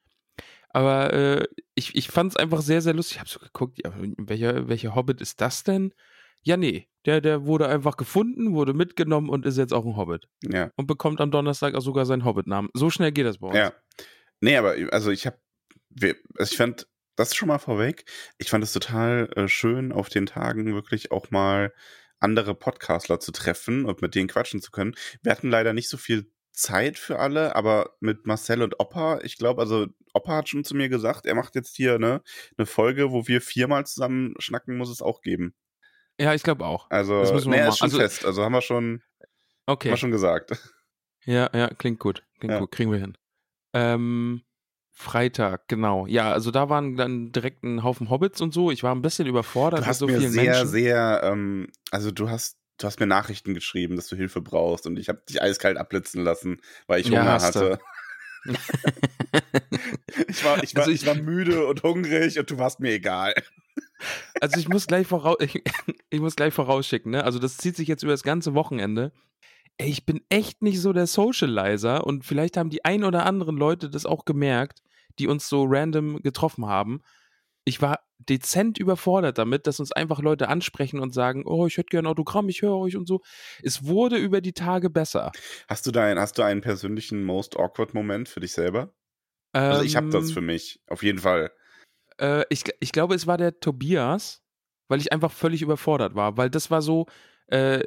Aber 0.70 1.12
äh, 1.12 1.48
ich, 1.74 1.94
ich 1.94 2.08
fand 2.08 2.32
es 2.32 2.36
einfach 2.36 2.60
sehr, 2.60 2.82
sehr 2.82 2.94
lustig. 2.94 3.16
Ich 3.16 3.20
habe 3.20 3.30
so 3.30 3.38
geguckt, 3.38 3.78
ja, 3.82 3.92
welcher, 4.18 4.68
welcher 4.68 4.94
Hobbit 4.94 5.20
ist 5.20 5.40
das 5.40 5.64
denn? 5.64 5.94
Ja, 6.42 6.56
nee. 6.56 6.88
Der, 7.06 7.20
der 7.20 7.46
wurde 7.46 7.68
einfach 7.68 7.96
gefunden, 7.96 8.52
wurde 8.52 8.74
mitgenommen 8.74 9.28
und 9.28 9.46
ist 9.46 9.58
jetzt 9.58 9.72
auch 9.72 9.86
ein 9.86 9.96
Hobbit. 9.96 10.28
Ja. 10.42 10.70
Und 10.76 10.86
bekommt 10.86 11.20
am 11.20 11.30
Donnerstag 11.30 11.74
auch 11.74 11.80
sogar 11.80 12.04
seinen 12.04 12.24
Hobbit-Namen. 12.24 12.68
So 12.74 12.90
schnell 12.90 13.12
geht 13.12 13.26
das 13.26 13.38
bei 13.38 13.48
uns. 13.48 13.56
Ja. 13.56 13.72
Nee, 14.40 14.56
aber 14.56 14.74
also 14.90 15.10
ich 15.10 15.26
habe, 15.26 15.38
also 16.36 16.52
ich 16.52 16.56
fand 16.56 16.86
das 17.16 17.34
schon 17.34 17.48
mal 17.48 17.58
vorweg. 17.58 18.04
Ich 18.38 18.50
fand 18.50 18.62
es 18.62 18.72
total 18.72 19.30
äh, 19.34 19.48
schön, 19.48 19.92
auf 19.92 20.08
den 20.08 20.26
Tagen 20.26 20.74
wirklich 20.74 21.10
auch 21.10 21.30
mal 21.30 21.72
andere 22.20 22.54
Podcastler 22.54 23.20
zu 23.20 23.32
treffen 23.32 23.84
und 23.84 24.02
mit 24.02 24.14
denen 24.14 24.28
quatschen 24.28 24.60
zu 24.60 24.70
können. 24.70 24.94
Wir 25.22 25.32
hatten 25.32 25.50
leider 25.50 25.72
nicht 25.72 25.88
so 25.88 25.96
viel 25.96 26.30
Zeit 26.56 26.98
für 26.98 27.18
alle, 27.18 27.54
aber 27.54 27.90
mit 28.00 28.26
Marcel 28.26 28.62
und 28.62 28.80
Opa, 28.80 29.20
ich 29.22 29.36
glaube, 29.38 29.60
also 29.60 29.86
Opa 30.14 30.36
hat 30.38 30.48
schon 30.48 30.64
zu 30.64 30.74
mir 30.74 30.88
gesagt, 30.88 31.26
er 31.26 31.34
macht 31.34 31.54
jetzt 31.54 31.76
hier 31.76 31.98
ne, 31.98 32.22
eine 32.56 32.66
Folge, 32.66 33.12
wo 33.12 33.28
wir 33.28 33.40
viermal 33.40 33.86
zusammen 33.86 34.34
schnacken, 34.38 34.76
muss 34.76 34.90
es 34.90 35.02
auch 35.02 35.20
geben. 35.20 35.54
Ja, 36.18 36.32
ich 36.34 36.42
glaube 36.42 36.64
auch. 36.64 36.90
Also, 36.90 37.20
Das 37.20 37.32
müssen 37.32 37.52
wir 37.52 37.62
nee, 37.62 37.68
ist 37.68 37.78
schon 37.78 37.86
also- 37.86 37.98
fest. 37.98 38.24
Also 38.24 38.42
haben 38.42 38.52
wir 38.52 38.62
schon, 38.62 39.02
haben 39.20 39.30
Okay. 39.66 39.90
wir 39.90 39.96
schon 39.98 40.10
gesagt. 40.10 40.52
Ja, 41.26 41.50
ja, 41.52 41.68
klingt 41.68 41.98
gut. 41.98 42.22
Klingt 42.38 42.52
Ja. 42.54 42.60
gut. 42.60 42.70
Kriegen 42.72 42.90
wir 42.90 42.98
hin. 43.00 43.18
Ähm, 43.74 44.42
Freitag, 44.92 45.68
genau. 45.68 46.06
Ja, 46.06 46.32
also 46.32 46.50
da 46.50 46.70
waren 46.70 46.96
dann 46.96 47.32
direkt 47.32 47.62
ein 47.64 47.82
Haufen 47.82 48.08
Hobbits 48.08 48.40
und 48.40 48.54
so. 48.54 48.70
Ich 48.70 48.82
war 48.82 48.94
ein 48.94 49.02
bisschen 49.02 49.26
überfordert 49.26 49.80
Du 49.80 49.82
mit 49.82 49.88
hast 49.88 49.98
so 49.98 50.06
mir 50.06 50.18
vielen 50.18 50.32
sehr, 50.32 50.44
Menschen. 50.52 50.68
sehr, 50.68 51.20
ähm, 51.24 51.68
also 51.90 52.10
du 52.12 52.30
hast, 52.30 52.56
du 52.78 52.86
hast 52.86 53.00
mir 53.00 53.06
Nachrichten 53.06 53.54
geschrieben, 53.54 53.96
dass 53.96 54.08
du 54.08 54.16
Hilfe 54.16 54.40
brauchst 54.40 54.86
und 54.86 54.98
ich 54.98 55.08
habe 55.08 55.22
dich 55.28 55.40
eiskalt 55.42 55.76
abblitzen 55.78 56.22
lassen, 56.22 56.60
weil 56.86 57.00
ich 57.00 57.08
Ja, 57.08 57.20
Hunger 57.20 57.38
du. 57.38 57.42
hatte. 57.42 57.80
Ich 60.28 60.44
war, 60.44 60.62
ich, 60.62 60.74
war, 60.74 60.82
Also 60.82 60.92
ich, 60.92 61.04
war 61.06 61.14
müde 61.14 61.66
und 61.66 61.82
hungrig 61.82 62.38
und 62.38 62.50
du 62.50 62.58
warst 62.58 62.80
mir 62.80 62.92
egal. 62.92 63.34
Also 64.40 64.58
ich 64.58 64.68
muss 64.68 64.86
gleich 64.86 65.06
voraus, 65.06 65.36
ich, 65.40 65.62
ich 66.10 66.20
muss 66.20 66.36
gleich 66.36 66.54
vorausschicken, 66.54 67.10
ne? 67.12 67.24
Also 67.24 67.38
das 67.38 67.56
zieht 67.56 67.76
sich 67.76 67.88
jetzt 67.88 68.02
über 68.02 68.12
das 68.12 68.22
ganze 68.22 68.54
Wochenende. 68.54 69.12
Ey, 69.78 69.90
ich 69.90 70.06
bin 70.06 70.22
echt 70.28 70.62
nicht 70.62 70.80
so 70.80 70.92
der 70.92 71.06
Socializer 71.06 72.06
und 72.06 72.24
vielleicht 72.24 72.56
haben 72.56 72.70
die 72.70 72.84
ein 72.84 73.04
oder 73.04 73.26
anderen 73.26 73.56
Leute 73.56 73.90
das 73.90 74.06
auch 74.06 74.24
gemerkt, 74.24 74.82
die 75.18 75.26
uns 75.26 75.48
so 75.48 75.64
random 75.66 76.22
getroffen 76.22 76.66
haben. 76.66 77.02
Ich 77.64 77.82
war 77.82 78.00
dezent 78.18 78.78
überfordert 78.78 79.38
damit, 79.38 79.66
dass 79.66 79.80
uns 79.80 79.92
einfach 79.92 80.20
Leute 80.20 80.48
ansprechen 80.48 81.00
und 81.00 81.12
sagen, 81.12 81.44
oh, 81.46 81.66
ich 81.66 81.76
hätte 81.76 81.88
gerne 81.88 82.08
ein 82.08 82.10
Autogramm, 82.12 82.48
ich 82.48 82.62
höre 82.62 82.76
euch 82.76 82.96
und 82.96 83.06
so. 83.06 83.20
Es 83.62 83.86
wurde 83.86 84.16
über 84.16 84.40
die 84.40 84.52
Tage 84.52 84.90
besser. 84.90 85.32
Hast 85.68 85.86
du 85.86 85.90
deinen, 85.90 86.18
hast 86.18 86.38
du 86.38 86.42
einen 86.42 86.60
persönlichen 86.60 87.24
most 87.24 87.56
awkward 87.56 87.94
Moment 87.94 88.28
für 88.28 88.40
dich 88.40 88.52
selber? 88.52 88.94
Also 89.52 89.82
ich 89.82 89.96
habe 89.96 90.08
das 90.10 90.28
Ähm, 90.28 90.34
für 90.34 90.40
mich, 90.40 90.80
auf 90.86 91.02
jeden 91.02 91.18
Fall. 91.18 91.50
Äh, 92.18 92.44
ich, 92.50 92.64
ich 92.80 92.92
glaube, 92.92 93.14
es 93.14 93.26
war 93.26 93.38
der 93.38 93.60
Tobias, 93.60 94.42
weil 94.88 95.00
ich 95.00 95.12
einfach 95.12 95.32
völlig 95.32 95.62
überfordert 95.62 96.14
war, 96.14 96.36
weil 96.36 96.50
das 96.50 96.70
war 96.70 96.82
so, 96.82 97.06
äh, 97.48 97.84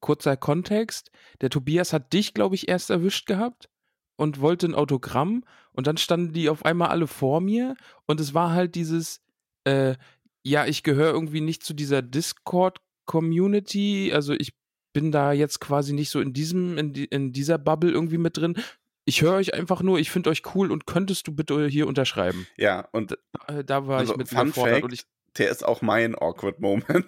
kurzer 0.00 0.36
Kontext, 0.36 1.10
der 1.40 1.50
Tobias 1.50 1.92
hat 1.92 2.12
dich, 2.12 2.34
glaube 2.34 2.54
ich, 2.56 2.68
erst 2.68 2.90
erwischt 2.90 3.26
gehabt 3.26 3.70
und 4.16 4.40
wollte 4.40 4.66
ein 4.66 4.74
Autogramm 4.74 5.44
und 5.72 5.86
dann 5.86 5.96
standen 5.96 6.32
die 6.34 6.50
auf 6.50 6.64
einmal 6.64 6.88
alle 6.88 7.06
vor 7.06 7.40
mir 7.40 7.76
und 8.06 8.20
es 8.20 8.34
war 8.34 8.52
halt 8.52 8.74
dieses, 8.74 9.22
äh, 9.64 9.96
ja, 10.44 10.66
ich 10.66 10.82
gehöre 10.82 11.12
irgendwie 11.12 11.40
nicht 11.40 11.64
zu 11.64 11.74
dieser 11.74 12.02
Discord-Community, 12.02 14.12
also 14.12 14.34
ich 14.34 14.54
bin 14.92 15.12
da 15.12 15.32
jetzt 15.32 15.60
quasi 15.60 15.92
nicht 15.92 16.10
so 16.10 16.20
in 16.20 16.32
diesem, 16.32 16.78
in, 16.78 16.92
die, 16.92 17.04
in 17.06 17.32
dieser 17.32 17.58
Bubble 17.58 17.90
irgendwie 17.90 18.18
mit 18.18 18.36
drin. 18.36 18.56
Ich 19.04 19.22
höre 19.22 19.34
euch 19.34 19.54
einfach 19.54 19.82
nur, 19.82 19.98
ich 19.98 20.10
finde 20.10 20.30
euch 20.30 20.42
cool 20.54 20.70
und 20.70 20.86
könntest 20.86 21.26
du 21.26 21.32
bitte 21.32 21.66
hier 21.66 21.88
unterschreiben? 21.88 22.46
Ja, 22.56 22.88
und 22.92 23.18
Äh, 23.48 23.64
da 23.64 23.86
war 23.86 23.98
Also, 23.98 24.12
ich 24.12 24.18
mit 24.18 24.28
Fun 24.28 24.52
Fact, 24.52 24.84
und 24.84 24.92
ich, 24.92 25.04
der 25.38 25.50
ist 25.50 25.64
auch 25.64 25.82
mein 25.82 26.14
awkward 26.14 26.60
Moment. 26.60 27.06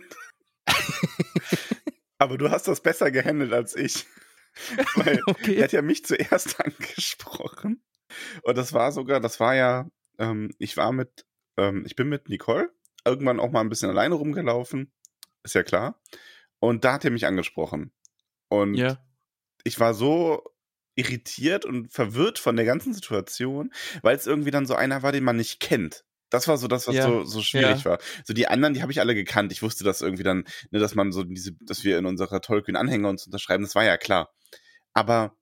Aber 2.18 2.38
du 2.38 2.50
hast 2.50 2.68
das 2.68 2.80
besser 2.80 3.10
gehandelt 3.10 3.52
als 3.52 3.76
ich. 3.76 4.06
Weil 4.96 5.18
Er 5.18 5.28
okay. 5.28 5.62
hat 5.62 5.72
ja 5.72 5.82
mich 5.82 6.04
zuerst 6.04 6.60
angesprochen. 6.64 7.82
Und 8.42 8.56
das 8.56 8.72
war 8.72 8.92
sogar, 8.92 9.20
das 9.20 9.40
war 9.40 9.54
ja, 9.54 9.88
ähm, 10.18 10.54
ich 10.58 10.76
war 10.76 10.92
mit, 10.92 11.26
ähm, 11.56 11.84
ich 11.86 11.96
bin 11.96 12.08
mit 12.08 12.28
Nicole 12.28 12.70
irgendwann 13.04 13.40
auch 13.40 13.50
mal 13.50 13.60
ein 13.60 13.68
bisschen 13.68 13.90
alleine 13.90 14.14
rumgelaufen. 14.14 14.92
Ist 15.42 15.54
ja 15.54 15.62
klar. 15.62 16.00
Und 16.58 16.84
da 16.84 16.94
hat 16.94 17.04
er 17.04 17.10
mich 17.10 17.26
angesprochen. 17.26 17.92
Und 18.48 18.74
Ja. 18.74 18.98
ich 19.64 19.78
war 19.78 19.92
so 19.94 20.42
irritiert 20.94 21.64
und 21.64 21.92
verwirrt 21.92 22.38
von 22.38 22.56
der 22.56 22.64
ganzen 22.64 22.94
Situation, 22.94 23.72
weil 24.02 24.16
es 24.16 24.26
irgendwie 24.26 24.50
dann 24.50 24.64
so 24.66 24.74
einer 24.74 25.02
war, 25.02 25.12
den 25.12 25.24
man 25.24 25.36
nicht 25.36 25.60
kennt. 25.60 26.04
Das 26.30 26.48
war 26.48 26.56
so 26.56 26.66
das, 26.66 26.88
was 26.88 26.94
Ja, 26.94 27.04
so, 27.04 27.24
so 27.24 27.42
schwierig 27.42 27.84
ja. 27.84 27.90
war. 27.92 27.98
So 28.24 28.32
die 28.32 28.48
anderen, 28.48 28.74
die 28.74 28.82
habe 28.82 28.90
ich 28.92 29.00
alle 29.00 29.14
gekannt. 29.14 29.52
Ich 29.52 29.62
wusste 29.62 29.84
das 29.84 30.00
irgendwie 30.00 30.22
dann, 30.22 30.44
ne, 30.70 30.78
dass 30.78 30.94
man 30.94 31.12
so 31.12 31.22
diese, 31.24 31.52
dass 31.60 31.84
wir 31.84 31.98
in 31.98 32.06
unserer 32.06 32.40
Tolkien-Anhänger 32.40 33.08
uns 33.08 33.26
unterschreiben, 33.26 33.64
das 33.64 33.74
war 33.74 33.84
ja 33.84 33.96
klar. 33.96 34.32
Aber 34.94 35.36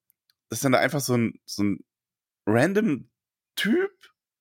dass 0.49 0.61
dann 0.61 0.73
da 0.73 0.79
einfach 0.79 1.01
so 1.01 1.15
ein, 1.17 1.41
so 1.47 1.63
ein 1.63 1.85
random 2.47 3.09
Typ 3.55 3.91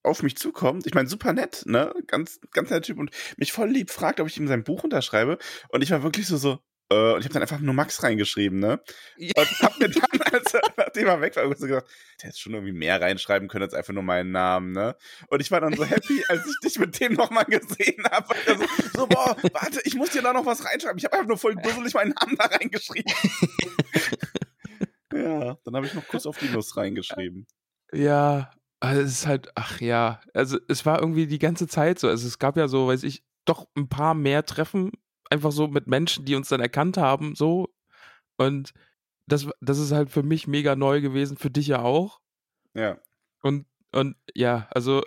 auf 0.03 0.23
mich 0.23 0.37
zukommt. 0.37 0.87
Ich 0.87 0.93
meine, 0.93 1.09
super 1.09 1.33
nett, 1.33 1.63
ne? 1.65 1.93
Ganz, 2.07 2.39
ganz 2.51 2.69
netter 2.69 2.81
Typ 2.81 2.97
und 2.97 3.11
mich 3.37 3.51
voll 3.51 3.69
lieb 3.69 3.91
fragt, 3.91 4.19
ob 4.19 4.27
ich 4.27 4.37
ihm 4.37 4.47
sein 4.47 4.63
Buch 4.63 4.83
unterschreibe. 4.83 5.37
Und 5.69 5.83
ich 5.83 5.91
war 5.91 6.03
wirklich 6.03 6.27
so, 6.27 6.37
so, 6.37 6.59
äh, 6.91 7.13
und 7.13 7.19
ich 7.19 7.25
habe 7.25 7.33
dann 7.33 7.41
einfach 7.41 7.59
nur 7.59 7.73
Max 7.73 8.03
reingeschrieben, 8.03 8.59
ne? 8.59 8.81
Und 9.17 9.61
hab 9.61 9.79
mir 9.79 9.89
dann, 9.89 10.21
als 10.33 10.53
er, 10.53 10.61
nachdem 10.75 11.07
er 11.07 11.21
weg 11.21 11.35
war, 11.37 11.55
so 11.55 11.67
gedacht, 11.67 11.85
der 12.21 12.29
hätte 12.29 12.39
schon 12.39 12.53
irgendwie 12.53 12.73
mehr 12.73 12.99
reinschreiben 12.99 13.47
können 13.47 13.63
als 13.63 13.73
einfach 13.73 13.93
nur 13.93 14.03
meinen 14.03 14.31
Namen, 14.31 14.73
ne? 14.73 14.95
Und 15.27 15.41
ich 15.41 15.51
war 15.51 15.61
dann 15.61 15.73
so 15.73 15.85
happy, 15.85 16.23
als 16.27 16.45
ich 16.45 16.59
dich 16.63 16.79
mit 16.79 16.99
dem 16.99 17.13
nochmal 17.13 17.45
gesehen 17.45 18.03
habe. 18.11 18.35
So, 18.45 18.55
so, 18.93 19.07
boah, 19.07 19.37
warte, 19.53 19.81
ich 19.85 19.95
muss 19.95 20.09
dir 20.09 20.21
da 20.21 20.33
noch 20.33 20.45
was 20.45 20.65
reinschreiben. 20.65 20.97
Ich 20.97 21.05
habe 21.05 21.15
einfach 21.15 21.27
nur 21.27 21.37
voll 21.37 21.55
dusselig 21.55 21.93
meinen 21.93 22.13
Namen 22.19 22.35
da 22.37 22.45
reingeschrieben. 22.45 23.13
ja, 25.13 25.57
dann 25.63 25.75
habe 25.75 25.85
ich 25.85 25.93
noch 25.93 26.07
Kuss 26.07 26.25
auf 26.25 26.37
die 26.39 26.49
Nuss 26.49 26.75
reingeschrieben. 26.75 27.47
Ja, 27.93 28.51
also 28.81 29.01
es 29.01 29.11
ist 29.11 29.27
halt, 29.27 29.49
ach 29.55 29.79
ja, 29.79 30.19
also 30.33 30.57
es 30.67 30.85
war 30.85 30.99
irgendwie 30.99 31.27
die 31.27 31.39
ganze 31.39 31.67
Zeit 31.67 31.99
so. 31.99 32.07
Also 32.07 32.27
es 32.27 32.39
gab 32.39 32.57
ja 32.57 32.67
so, 32.67 32.87
weiß 32.87 33.03
ich, 33.03 33.23
doch 33.45 33.67
ein 33.77 33.87
paar 33.87 34.15
mehr 34.15 34.43
Treffen, 34.43 34.91
einfach 35.29 35.51
so 35.51 35.67
mit 35.67 35.87
Menschen, 35.87 36.25
die 36.25 36.35
uns 36.35 36.49
dann 36.49 36.61
erkannt 36.61 36.97
haben, 36.97 37.35
so. 37.35 37.69
Und 38.37 38.73
das, 39.27 39.47
das 39.61 39.77
ist 39.77 39.91
halt 39.91 40.09
für 40.09 40.23
mich 40.23 40.47
mega 40.47 40.75
neu 40.75 40.99
gewesen, 40.99 41.37
für 41.37 41.51
dich 41.51 41.67
ja 41.67 41.81
auch. 41.83 42.19
Ja. 42.73 42.97
Und, 43.41 43.67
und 43.91 44.15
ja, 44.33 44.67
also 44.71 45.03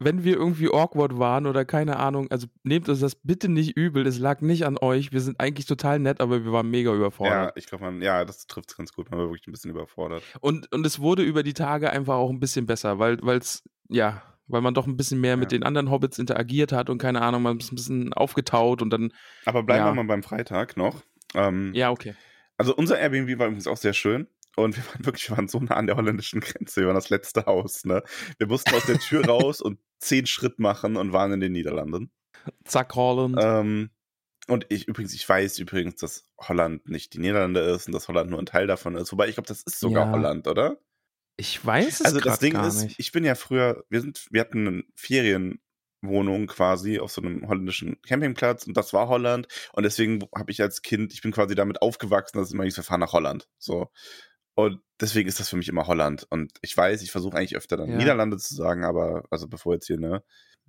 wenn 0.00 0.22
wir 0.24 0.34
irgendwie 0.36 0.68
awkward 0.68 1.18
waren 1.18 1.46
oder 1.46 1.64
keine 1.64 1.96
Ahnung, 1.98 2.30
also 2.30 2.46
nehmt 2.62 2.88
uns 2.88 3.00
das 3.00 3.14
bitte 3.16 3.48
nicht 3.48 3.76
übel, 3.76 4.06
es 4.06 4.18
lag 4.18 4.40
nicht 4.40 4.64
an 4.64 4.78
euch. 4.78 5.12
Wir 5.12 5.20
sind 5.20 5.40
eigentlich 5.40 5.66
total 5.66 5.98
nett, 5.98 6.20
aber 6.20 6.44
wir 6.44 6.52
waren 6.52 6.70
mega 6.70 6.90
Ja, 6.90 6.96
überfordert. 6.96 7.52
ich 7.56 7.66
glaube, 7.66 7.84
man, 7.84 8.00
ja, 8.02 8.24
das 8.24 8.46
trifft 8.46 8.70
es 8.70 8.76
ganz 8.76 8.92
gut. 8.92 9.10
Man 9.10 9.18
war 9.18 9.26
wirklich 9.26 9.46
ein 9.48 9.52
bisschen 9.52 9.70
überfordert. 9.72 10.22
Und, 10.40 10.72
und 10.72 10.86
es 10.86 11.00
wurde 11.00 11.22
über 11.22 11.42
die 11.42 11.54
Tage 11.54 11.90
einfach 11.90 12.14
auch 12.14 12.30
ein 12.30 12.38
bisschen 12.40 12.66
besser, 12.66 12.98
weil 12.98 13.18
es, 13.38 13.64
ja, 13.88 14.22
weil 14.46 14.60
man 14.62 14.72
doch 14.72 14.86
ein 14.86 14.96
bisschen 14.96 15.20
mehr 15.20 15.36
mit 15.36 15.52
Ja. 15.52 15.58
den 15.58 15.64
anderen 15.64 15.90
Hobbits 15.90 16.18
interagiert 16.18 16.72
hat 16.72 16.88
und 16.90 16.98
keine 16.98 17.20
Ahnung, 17.22 17.42
man 17.42 17.58
ist 17.58 17.72
ein 17.72 17.76
bisschen 17.76 18.12
aufgetaut 18.14 18.80
und 18.82 18.90
dann, 18.90 19.12
Aber 19.46 19.62
bleiben 19.62 19.84
Ja. 19.84 19.90
wir 19.90 19.94
mal 19.94 20.04
beim 20.06 20.22
Freitag 20.22 20.76
noch. 20.76 21.02
Ähm, 21.34 21.72
ja, 21.74 21.90
okay. 21.90 22.14
Also 22.56 22.74
unser 22.74 22.98
Airbnb 22.98 23.38
war 23.38 23.46
übrigens 23.48 23.66
auch 23.66 23.76
sehr 23.76 23.92
schön. 23.92 24.26
Und 24.58 24.76
wir 24.76 24.84
waren 24.86 25.04
wirklich, 25.06 25.28
wir 25.30 25.36
waren 25.36 25.48
so 25.48 25.60
nah 25.60 25.76
an 25.76 25.86
der 25.86 25.96
holländischen 25.96 26.40
Grenze. 26.40 26.80
Wir 26.80 26.88
waren 26.88 26.94
das 26.94 27.10
letzte 27.10 27.46
Haus, 27.46 27.84
ne? 27.84 28.02
Wir 28.38 28.46
mussten 28.46 28.74
aus 28.74 28.86
der 28.86 28.98
Tür 28.98 29.24
raus 29.26 29.60
und 29.60 29.78
zehn 30.00 30.26
Schritt 30.26 30.58
machen 30.58 30.96
und 30.96 31.12
waren 31.12 31.32
in 31.32 31.40
den 31.40 31.52
Niederlanden. 31.52 32.10
Zack, 32.64 32.94
Holland. 32.94 33.36
Ähm, 33.40 33.90
und 34.46 34.66
ich 34.70 34.88
übrigens, 34.88 35.14
ich 35.14 35.28
weiß 35.28 35.58
übrigens, 35.58 35.96
dass 35.96 36.26
Holland 36.40 36.88
nicht 36.88 37.12
die 37.14 37.18
Niederlande 37.18 37.60
ist 37.60 37.86
und 37.86 37.92
dass 37.92 38.08
Holland 38.08 38.30
nur 38.30 38.38
ein 38.38 38.46
Teil 38.46 38.66
davon 38.66 38.94
ist. 38.96 39.12
Wobei 39.12 39.28
ich 39.28 39.34
glaube, 39.34 39.48
das 39.48 39.62
ist 39.62 39.78
sogar 39.80 40.06
Ja. 40.06 40.12
Holland, 40.12 40.48
oder? 40.48 40.78
ich 41.38 41.64
weiß 41.64 42.00
es 42.00 42.02
also 42.02 42.18
das 42.20 42.40
Ding 42.40 42.56
ist, 42.56 42.82
nicht. 42.82 42.98
ich 42.98 43.12
bin 43.12 43.24
ja 43.24 43.36
früher, 43.36 43.84
wir 43.88 44.00
sind, 44.00 44.26
wir 44.30 44.40
hatten 44.40 44.66
eine 44.66 44.82
Ferienwohnung 44.96 46.48
quasi 46.48 46.98
auf 46.98 47.12
so 47.12 47.22
einem 47.22 47.46
holländischen 47.46 48.02
Campingplatz 48.02 48.66
und 48.66 48.76
das 48.76 48.92
war 48.92 49.08
Holland 49.08 49.46
und 49.72 49.84
deswegen 49.84 50.28
habe 50.34 50.50
ich 50.50 50.60
als 50.60 50.82
Kind, 50.82 51.12
ich 51.12 51.22
bin 51.22 51.30
quasi 51.30 51.54
damit 51.54 51.80
aufgewachsen, 51.80 52.38
dass 52.38 52.48
es 52.48 52.54
immer 52.54 52.64
hieß, 52.64 52.76
wir 52.76 52.84
fahren 52.84 53.00
nach 53.00 53.12
Holland. 53.12 53.48
So. 53.58 53.90
Und 54.58 54.80
deswegen 55.00 55.28
ist 55.28 55.38
das 55.38 55.48
für 55.50 55.56
mich 55.56 55.68
immer 55.68 55.86
Holland. 55.86 56.26
Und 56.30 56.50
ich 56.62 56.76
weiß, 56.76 57.02
ich 57.02 57.12
versuche 57.12 57.36
eigentlich 57.36 57.56
öfter 57.56 57.76
dann 57.76 57.90
Ja. 57.90 57.96
Niederlande 57.96 58.38
zu 58.38 58.56
sagen, 58.56 58.84
aber 58.84 59.22
also 59.30 59.46
bevor 59.46 59.74
jetzt 59.74 59.86
hier, 59.86 59.98
ne, 60.00 60.24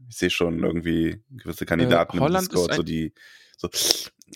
ich 0.07 0.15
sehe 0.15 0.29
schon 0.29 0.63
irgendwie 0.63 1.23
gewisse 1.31 1.65
Kandidaten 1.65 2.17
im 2.17 2.21
Äh, 2.21 2.25
Holland 2.27 2.43
ist 2.43 2.51
Discord, 2.51 2.73
so 2.75 2.81
ein- 2.83 2.85
die, 2.85 3.13
so, 3.57 3.67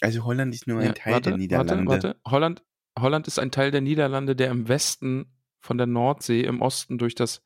also 0.02 0.24
Holland 0.26 0.56
ist 0.56 0.66
nur 0.66 0.80
ein 0.80 0.88
Ja, 0.88 0.94
Teil 0.94 1.14
warte, 1.14 1.30
der 1.30 1.38
Niederlande. 1.38 1.86
Warte, 1.86 2.08
warte. 2.08 2.20
Holland, 2.32 2.64
Holland 2.98 3.28
ist 3.28 3.38
ein 3.38 3.52
Teil 3.52 3.70
der 3.70 3.82
Niederlande, 3.82 4.36
der 4.36 4.50
im 4.50 4.68
Westen 4.68 5.32
von 5.62 5.78
der 5.78 5.86
Nordsee, 5.86 6.42
im 6.42 6.60
Osten 6.64 6.98
durch 6.98 7.14
das 7.14 7.44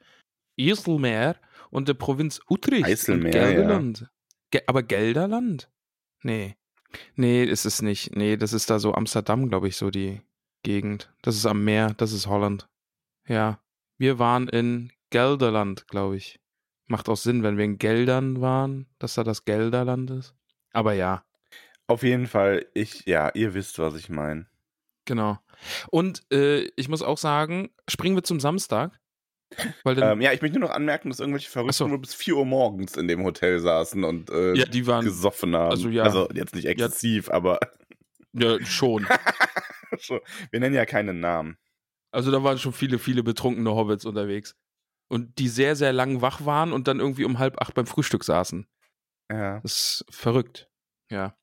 Eiselmeer 0.58 1.36
und 1.72 1.90
der 1.90 1.94
Provinz 1.96 2.40
Utrecht 2.50 2.86
Eiselmeer, 2.86 3.34
und 3.34 3.36
ja. 3.36 3.48
Gelderland. 3.52 4.10
Ge 4.52 4.62
aber 4.68 4.82
Gelderland? 4.82 5.70
Nee. 6.24 6.56
Nee, 7.16 7.44
ist 7.44 7.66
es 7.66 7.82
nicht. 7.82 8.16
Nee, 8.16 8.38
das 8.38 8.54
ist 8.54 8.70
da 8.70 8.80
so 8.80 8.94
Amsterdam, 8.94 9.50
glaube 9.50 9.68
ich, 9.68 9.76
so 9.76 9.90
die 9.92 10.22
Gegend. 10.68 11.10
Das 11.22 11.38
ist 11.38 11.46
am 11.46 11.64
Meer, 11.64 11.94
das 11.96 12.12
ist 12.12 12.28
Holland. 12.28 12.68
Ja. 13.26 13.62
Wir 13.98 14.20
waren 14.20 14.50
in 14.50 14.92
Gelderland, 15.12 15.88
glaube 15.88 16.18
ich. 16.18 16.42
Macht 16.88 17.08
auch 17.08 17.16
Sinn, 17.16 17.42
wenn 17.42 17.56
wir 17.56 17.64
in 17.64 17.78
Geldern 17.78 18.42
waren, 18.42 18.86
dass 19.00 19.14
da 19.14 19.24
das 19.24 19.46
Gelderland 19.46 20.12
ist. 20.12 20.36
Aber 20.74 20.92
ja, 20.92 21.24
Auf 21.88 22.04
jeden 22.04 22.28
Fall, 22.28 22.66
ich, 22.74 23.06
ja, 23.06 23.32
ihr 23.34 23.54
wisst, 23.54 23.80
was 23.80 23.96
ich 23.96 24.10
meine. 24.10 24.48
Genau. 25.06 25.40
Und 25.90 26.30
äh, 26.34 26.66
ich 26.76 26.90
muss 26.90 27.02
auch 27.02 27.18
sagen, 27.18 27.70
springen 27.88 28.18
wir 28.18 28.24
zum 28.24 28.42
Samstag. 28.42 29.00
Ähm, 29.86 30.20
ja, 30.20 30.34
ich 30.34 30.42
möchte 30.42 30.60
nur 30.60 30.68
noch 30.68 30.76
anmerken, 30.76 31.08
dass 31.08 31.22
irgendwelche 31.22 31.50
Verrückten 31.50 31.76
so. 31.76 31.88
nur 31.88 32.02
bis 32.02 32.14
4 32.14 32.36
Uhr 32.36 32.46
morgens 32.46 32.98
in 32.98 33.08
dem 33.08 33.24
Hotel 33.24 33.60
saßen 33.60 34.04
und 34.04 34.30
äh, 34.32 34.54
ja, 34.56 34.66
die 34.66 34.86
waren 34.86 35.06
gesoffen 35.06 35.56
haben. 35.56 35.72
also 35.72 35.88
ja. 35.88 36.04
also 36.04 36.28
jetzt 36.34 36.56
nicht 36.56 36.66
exzessiv, 36.66 37.30
aber 37.30 37.58
ja 38.34 38.62
schon. 38.66 39.08
schon. 40.04 40.20
wir 40.52 40.60
nennen 40.60 40.76
ja 40.76 40.86
keinen 40.86 41.20
Namen. 41.20 41.58
Also 42.12 42.32
da 42.32 42.44
waren 42.44 42.58
schon 42.58 42.74
viele, 42.74 43.00
viele 43.00 43.24
betrunkene 43.24 43.70
Hobbits 43.76 44.06
unterwegs. 44.06 44.56
Und 45.10 45.40
die 45.40 45.48
sehr, 45.48 45.76
sehr 45.76 45.94
lang 45.94 46.22
wach 46.22 46.46
waren 46.46 46.74
und 46.74 46.88
dann 46.88 47.00
irgendwie 47.00 47.24
um 47.26 47.40
halb 47.40 47.62
acht 47.62 47.74
beim 47.74 47.86
Frühstück 47.88 48.24
saßen. 48.24 48.68
Ja. 49.32 49.60
Das 49.62 49.74
ist 49.74 50.06
verrückt. 50.10 50.70
Ja. 51.10 51.38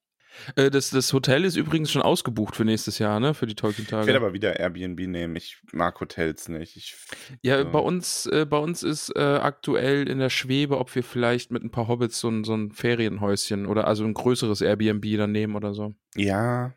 Äh, 0.57 0.71
das, 0.71 0.91
das 0.91 1.13
Hotel 1.13 1.45
ist 1.45 1.57
übrigens 1.57 1.91
schon 1.91 2.03
ausgebucht 2.03 2.57
für 2.57 2.65
nächstes 2.65 2.99
Jahr, 2.99 3.21
ne? 3.21 3.35
Für 3.35 3.47
die 3.47 3.53
Ich 3.53 3.63
werde 3.63 3.75
Tolkien-Tage. 3.77 4.17
aber 4.17 4.33
wieder 4.33 4.59
Airbnb 4.59 4.99
nehmen. 5.07 5.37
Ich 5.37 5.63
mag 5.73 5.99
Hotels 6.01 6.49
nicht. 6.49 6.77
Ich, 6.77 6.97
Ja, 7.43 7.63
so. 7.63 7.71
bei 7.71 7.79
uns, 7.79 8.27
äh, 8.27 8.45
bei 8.45 8.59
uns 8.59 8.83
ist 8.83 9.11
äh, 9.17 9.21
aktuell 9.21 10.09
in 10.09 10.19
der 10.19 10.31
Schwebe, 10.31 10.79
ob 10.79 10.95
wir 10.95 11.05
vielleicht 11.05 11.51
mit 11.51 11.63
ein 11.63 11.71
paar 11.71 11.89
Hobbits 11.89 12.21
so 12.21 12.29
ein, 12.29 12.45
so 12.45 12.55
ein 12.55 12.73
Ferienhäuschen 12.73 13.67
oder 13.67 13.87
also 13.87 14.05
ein 14.05 14.15
größeres 14.15 14.61
Airbnb 14.61 15.05
dann 15.17 15.33
nehmen 15.33 15.57
oder 15.57 15.73
so. 15.73 15.95
Ja, 16.17 16.75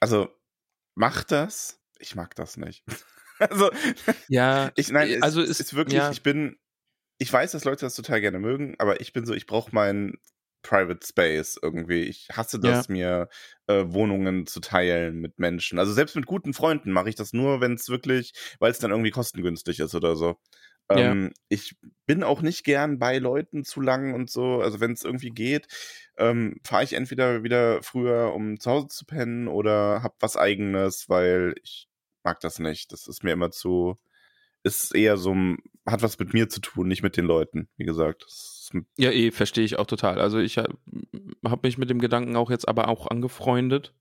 also 0.00 0.28
macht 0.98 1.30
das. 1.32 1.80
Ich 1.98 2.14
mag 2.14 2.34
das 2.36 2.56
nicht. 2.56 2.84
also, 3.38 3.70
Ja, 4.28 4.70
ich, 4.76 4.90
nein, 4.90 5.08
es, 5.10 5.22
also 5.22 5.40
es 5.42 5.50
ist- 5.50 5.60
ist 5.60 5.74
wirklich, 5.74 5.94
ja. 5.94 6.10
ich 6.10 6.22
bin, 6.22 6.58
ich 7.18 7.32
weiß, 7.32 7.52
dass 7.52 7.64
Leute 7.64 7.86
das 7.86 7.94
total 7.96 8.20
gerne 8.20 8.38
mögen, 8.38 8.76
aber 8.78 9.00
ich 9.00 9.12
bin 9.12 9.26
so, 9.26 9.34
ich 9.34 9.46
brauche 9.46 9.74
meinen 9.74 10.18
Private 10.62 11.06
Space 11.06 11.58
irgendwie. 11.62 12.02
Ich 12.04 12.28
hasse 12.32 12.58
das, 12.60 12.88
mir 12.88 13.28
äh, 13.68 13.84
Wohnungen 13.86 14.46
zu 14.46 14.60
teilen 14.60 15.20
mit 15.20 15.38
Menschen. 15.38 15.78
Also 15.78 15.92
selbst 15.92 16.16
mit 16.16 16.26
guten 16.26 16.52
Freunden 16.54 16.92
mache 16.92 17.08
ich 17.08 17.14
das 17.14 17.32
nur, 17.32 17.60
wenn 17.60 17.74
es 17.74 17.88
wirklich, 17.88 18.32
weil 18.58 18.70
es 18.72 18.78
dann 18.80 18.90
irgendwie 18.90 19.10
kostengünstig 19.12 19.80
ist 19.80 19.94
oder 19.94 20.16
so. 20.16 20.38
Ja. 20.90 20.98
Ähm, 21.12 21.32
Ich 21.48 21.76
bin 22.06 22.22
auch 22.22 22.40
nicht 22.40 22.64
gern 22.64 22.98
bei 22.98 23.18
Leuten 23.18 23.64
zu 23.64 23.80
lang 23.80 24.14
und 24.14 24.30
so. 24.30 24.60
Also 24.60 24.80
wenn 24.80 24.92
es 24.92 25.04
irgendwie 25.04 25.30
geht, 25.30 25.68
ähm, 26.16 26.56
fahre 26.64 26.84
ich 26.84 26.94
entweder 26.94 27.42
wieder 27.42 27.82
früher, 27.82 28.32
um 28.34 28.58
zu 28.58 28.70
Hause 28.70 28.88
zu 28.88 29.04
pennen 29.04 29.48
oder 29.48 30.02
hab 30.02 30.16
was 30.20 30.36
eigenes, 30.36 31.08
weil 31.08 31.54
ich 31.62 31.88
mag 32.24 32.40
das 32.40 32.58
nicht. 32.58 32.92
Das 32.92 33.06
ist 33.08 33.24
mir 33.24 33.32
immer 33.32 33.50
zu, 33.50 33.98
ist 34.62 34.94
eher 34.94 35.16
so, 35.16 35.34
hat 35.86 36.02
was 36.02 36.18
mit 36.18 36.32
mir 36.32 36.48
zu 36.48 36.60
tun, 36.60 36.88
nicht 36.88 37.02
mit 37.02 37.16
den 37.16 37.26
Leuten, 37.26 37.68
wie 37.76 37.84
gesagt. 37.84 38.24
Ja, 38.96 39.10
eh, 39.10 39.30
verstehe 39.30 39.64
ich 39.64 39.78
auch 39.78 39.86
total. 39.86 40.20
Also 40.20 40.38
ich 40.38 40.58
habe 40.58 40.76
hab 41.44 41.62
mich 41.62 41.78
mit 41.78 41.90
dem 41.90 42.00
Gedanken 42.00 42.36
auch 42.36 42.50
jetzt 42.50 42.68
aber 42.68 42.88
auch 42.88 43.06
angefreundet. 43.06 43.94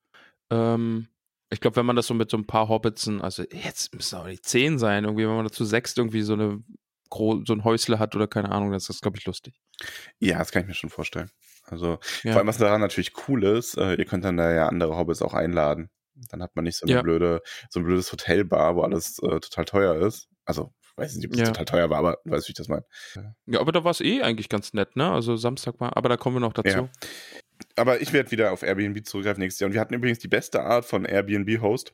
Ähm, 0.50 1.08
ich 1.50 1.60
glaube, 1.62 1.76
wenn 1.78 1.86
man 1.86 1.96
das 1.96 2.08
so 2.08 2.14
mit 2.14 2.30
so 2.30 2.38
ein 2.38 2.46
paar 2.48 2.68
Hobbitsen, 2.70 3.22
also 3.22 3.44
jetzt 3.52 3.94
müssen 3.96 4.16
aber 4.16 4.30
die 4.30 4.42
zehn 4.42 4.78
sein, 4.80 5.06
irgendwie, 5.06 5.28
wenn 5.28 5.36
man 5.36 5.46
dazu 5.46 5.66
sechs 5.66 5.96
irgendwie 5.96 6.22
so 6.22 6.34
eine 6.34 6.64
so 7.10 7.54
ein 7.54 7.64
Häusle 7.64 8.00
hat 8.00 8.16
oder 8.18 8.28
keine 8.28 8.52
Ahnung, 8.52 8.74
das 8.74 8.90
ist, 8.90 9.02
glaube 9.02 9.18
ich, 9.18 9.26
lustig. 9.26 9.56
ja, 10.20 10.40
das 10.40 10.52
kann 10.52 10.64
ich 10.64 10.68
mir 10.68 10.74
schon 10.74 10.90
vorstellen. 10.90 11.30
Also, 11.64 12.00
Ja. 12.24 12.34
vor 12.34 12.40
allem, 12.40 12.48
was 12.48 12.58
daran 12.58 12.82
natürlich 12.82 13.14
cool 13.28 13.46
ist, 13.46 13.78
äh, 13.78 13.96
ihr 13.96 14.06
könnt 14.06 14.26
dann 14.26 14.36
da 14.36 14.52
ja 14.54 14.68
andere 14.68 14.98
Hobbits 14.98 15.22
auch 15.22 15.34
einladen. 15.34 15.90
Dann 16.32 16.44
hat 16.44 16.56
man 16.56 16.66
nicht 16.66 16.78
so 16.78 16.86
eine 16.86 16.96
Ja. 16.96 17.02
blöde, 17.02 17.42
so 17.70 17.80
ein 17.80 17.86
blödes 17.86 18.12
Hotelbar, 18.12 18.76
wo 18.76 18.82
alles 18.82 19.20
äh, 19.20 19.40
total 19.40 19.64
teuer 19.66 19.96
ist. 20.06 20.28
Also, 20.44 20.74
ich 20.82 20.98
weiß 20.98 21.16
nicht, 21.16 21.28
ob 21.28 21.34
es 21.34 21.40
Ja. 21.40 21.46
total 21.52 21.66
teuer 21.66 21.90
war, 21.90 22.00
aber 22.00 22.18
du 22.26 22.32
weißt, 22.32 22.48
wie 22.50 22.52
ich 22.52 22.58
das 22.58 22.68
meine. 22.68 22.84
Ja, 23.46 23.60
aber 23.62 23.72
da 23.72 23.84
war 23.86 23.92
es 23.92 24.02
eh 24.02 24.22
eigentlich 24.22 24.50
ganz 24.50 24.74
nett, 24.74 24.96
ne? 24.98 25.10
Also 25.12 25.38
Samstag 25.38 25.80
war, 25.80 25.96
aber 25.96 26.10
da 26.10 26.18
kommen 26.18 26.36
wir 26.36 26.40
noch 26.42 26.54
dazu. 26.54 26.90
Ja. 27.78 27.82
Aber 27.82 28.02
ich 28.02 28.12
werde 28.14 28.32
wieder 28.32 28.52
auf 28.52 28.64
Airbnb 28.64 29.06
zurückgreifen 29.06 29.42
nächstes 29.42 29.60
Jahr. 29.60 29.68
Und 29.68 29.74
wir 29.74 29.82
hatten 29.82 29.94
übrigens 29.94 30.20
die 30.20 30.28
beste 30.28 30.62
Art 30.64 30.86
von 30.86 31.06
Airbnb-Host, 31.06 31.94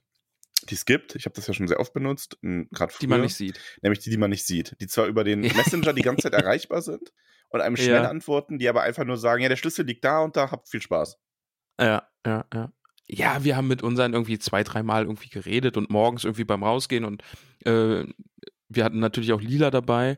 die 0.70 0.76
es 0.76 0.86
gibt. 0.86 1.16
Ich 1.16 1.26
habe 1.26 1.36
das 1.36 1.48
ja 1.48 1.54
schon 1.54 1.68
sehr 1.68 1.80
oft 1.80 1.94
benutzt, 1.94 2.38
gerade. 2.42 2.94
Die 3.02 3.08
man 3.08 3.22
nicht 3.22 3.36
sieht. 3.36 3.60
Nämlich 3.82 4.00
die, 4.00 4.10
die 4.10 4.18
man 4.18 4.30
nicht 4.30 4.46
sieht. 4.46 4.76
Die 4.80 4.88
zwar 4.88 5.08
über 5.08 5.24
den 5.24 5.42
Messenger 5.42 5.94
die 5.94 6.02
ganze 6.02 6.30
Zeit 6.30 6.34
erreichbar 6.42 6.82
sind 6.82 7.12
und 7.50 7.62
einem 7.62 7.76
Ja. 7.76 7.84
schnell 7.84 8.06
antworten, 8.06 8.58
die 8.60 8.70
aber 8.70 8.82
einfach 8.84 9.04
nur 9.04 9.18
sagen, 9.18 9.44
ja, 9.44 9.50
der 9.50 9.58
Schlüssel 9.58 9.86
liegt 9.86 10.04
da 10.06 10.20
und 10.22 10.36
da, 10.36 10.52
habt 10.52 10.70
viel 10.70 10.82
Spaß. 10.82 11.18
Ja, 11.80 12.08
ja, 12.26 12.46
ja. 12.54 12.72
Ja, 13.06 13.44
wir 13.44 13.58
haben 13.58 13.68
mit 13.68 13.84
unseren 13.84 14.14
irgendwie 14.14 14.40
zwei, 14.40 14.64
dreimal 14.64 15.04
irgendwie 15.04 15.28
geredet 15.30 15.76
und 15.76 15.90
morgens 15.90 16.24
irgendwie 16.24 16.46
beim 16.46 16.64
Rausgehen 16.64 17.04
und 17.04 17.22
äh, 17.66 18.06
wir 18.70 18.84
hatten 18.86 19.00
natürlich 19.00 19.34
auch 19.34 19.42
Lila 19.42 19.70
dabei 19.72 20.18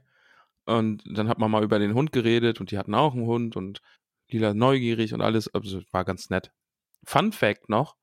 und 0.66 1.02
dann 1.06 1.28
hat 1.28 1.40
man 1.40 1.50
mal 1.50 1.64
über 1.64 1.80
den 1.80 1.96
Hund 1.96 2.12
geredet 2.12 2.60
und 2.60 2.70
die 2.70 2.78
hatten 2.78 2.94
auch 2.94 3.16
einen 3.16 3.26
Hund 3.26 3.56
und 3.56 3.82
Lila 4.30 4.54
neugierig 4.54 5.14
und 5.14 5.22
alles, 5.22 5.54
also 5.54 5.82
war 5.92 6.06
ganz 6.06 6.30
nett. 6.30 6.52
Fun 7.04 7.32
Fact 7.32 7.70
noch, 7.70 7.96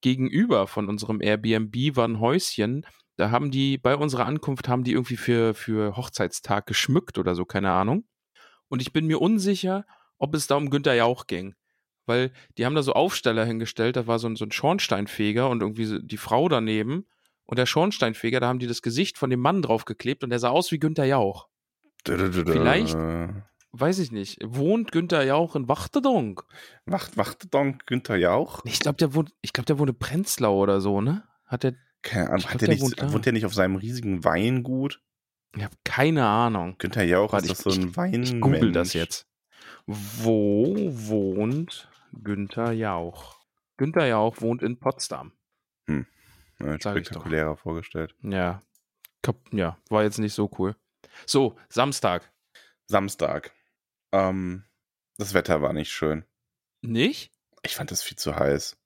gegenüber 0.00 0.66
von 0.66 0.88
unserem 0.88 1.20
Airbnb 1.20 1.96
war 1.96 2.06
ein 2.06 2.20
Häuschen, 2.20 2.86
da 3.16 3.30
haben 3.30 3.50
die, 3.50 3.78
bei 3.78 3.96
unserer 3.96 4.26
Ankunft 4.26 4.68
haben 4.68 4.84
die 4.84 4.92
irgendwie 4.92 5.16
für, 5.16 5.54
für 5.54 5.96
Hochzeitstag 5.96 6.66
geschmückt 6.66 7.18
oder 7.18 7.34
so, 7.34 7.44
keine 7.44 7.72
Ahnung. 7.72 8.06
Und 8.68 8.80
ich 8.80 8.92
bin 8.92 9.06
mir 9.06 9.20
unsicher, 9.20 9.84
ob 10.18 10.34
es 10.34 10.46
da 10.46 10.56
um 10.56 10.70
Günther 10.70 10.94
Jauch 10.94 11.26
ging 11.26 11.54
weil 12.06 12.32
die 12.58 12.66
haben 12.66 12.74
da 12.74 12.82
so 12.82 12.92
Aufsteller 12.94 13.44
hingestellt, 13.44 13.94
da 13.94 14.08
war 14.08 14.18
so 14.18 14.28
ein, 14.28 14.34
so 14.34 14.44
ein 14.44 14.50
Schornsteinfeger 14.50 15.48
und 15.48 15.62
irgendwie 15.62 16.00
die 16.02 16.16
Frau 16.16 16.48
daneben 16.48 17.06
und 17.44 17.56
der 17.58 17.66
Schornsteinfeger, 17.66 18.40
da 18.40 18.48
haben 18.48 18.58
die 18.58 18.66
das 18.66 18.82
Gesicht 18.82 19.16
von 19.16 19.30
dem 19.30 19.38
Mann 19.38 19.62
draufgeklebt 19.62 20.24
und 20.24 20.30
der 20.30 20.40
sah 20.40 20.48
aus 20.50 20.72
wie 20.72 20.80
Günther 20.80 21.04
Jauch. 21.04 21.46
Vielleicht- 22.52 22.96
Weiß 23.72 23.98
ich 24.00 24.10
nicht. 24.10 24.38
Wohnt 24.44 24.90
Günther 24.90 25.22
Jauch 25.24 25.54
in 25.54 25.68
Wachtedonk? 25.68 26.44
Wacht, 26.86 27.16
wacht 27.16 27.54
Donk 27.54 27.86
Günther 27.86 28.16
Jauch? 28.16 28.62
Ich 28.64 28.80
glaube, 28.80 28.96
der 28.96 29.14
wohnt, 29.14 29.32
ich 29.42 29.52
glaube, 29.52 29.66
der 29.66 29.78
wohnt 29.78 29.90
in 29.90 29.98
Prenzlau 29.98 30.58
oder 30.58 30.80
so, 30.80 31.00
ne? 31.00 31.22
Hat 31.46 31.62
der, 31.62 31.74
Keine 32.02 32.30
Ahnung, 32.30 32.44
hat 32.44 32.50
glaub, 32.50 32.58
der 32.58 32.68
der 32.68 32.74
nicht, 32.74 32.82
wohnt 32.82 33.00
da. 33.00 33.12
wohnt 33.12 33.26
der 33.26 33.32
nicht 33.32 33.46
auf 33.46 33.54
seinem 33.54 33.76
riesigen 33.76 34.24
Weingut? 34.24 35.00
ich 35.56 35.62
habe 35.64 35.74
keine 35.84 36.26
Ahnung. 36.26 36.76
Günther 36.78 37.04
Jauch 37.04 37.32
Warte, 37.32 37.50
ist 37.52 37.66
doch 37.66 37.72
so 37.72 37.80
ein 37.80 37.96
Wein. 37.96 38.22
Ich 38.22 38.40
google 38.40 38.72
das 38.72 38.92
jetzt. 38.92 39.26
Wo 39.86 40.74
wohnt 40.90 41.88
Günther 42.12 42.72
Jauch? 42.72 43.36
Günther 43.76 44.06
Jauch 44.06 44.40
wohnt 44.40 44.62
in 44.62 44.78
Potsdam. 44.78 45.32
Ja, 45.88 46.74
ich 46.74 46.82
doch. 46.82 46.90
spektakulärer 46.92 47.56
vorgestellt. 47.56 48.14
Ja. 48.22 48.62
Ja, 49.52 49.76
war 49.88 50.02
jetzt 50.02 50.18
nicht 50.18 50.34
so 50.34 50.50
cool. 50.58 50.76
So, 51.26 51.56
Samstag. 51.68 52.32
Samstag. 52.86 53.52
Ähm, 54.12 54.64
das 55.18 55.34
Wetter 55.34 55.62
war 55.62 55.72
nicht 55.72 55.90
schön. 55.90 56.24
Nicht? 56.82 57.32
Ich 57.62 57.76
fand 57.76 57.90
das 57.90 58.02
viel 58.02 58.16
zu 58.16 58.36
heiß. 58.36 58.76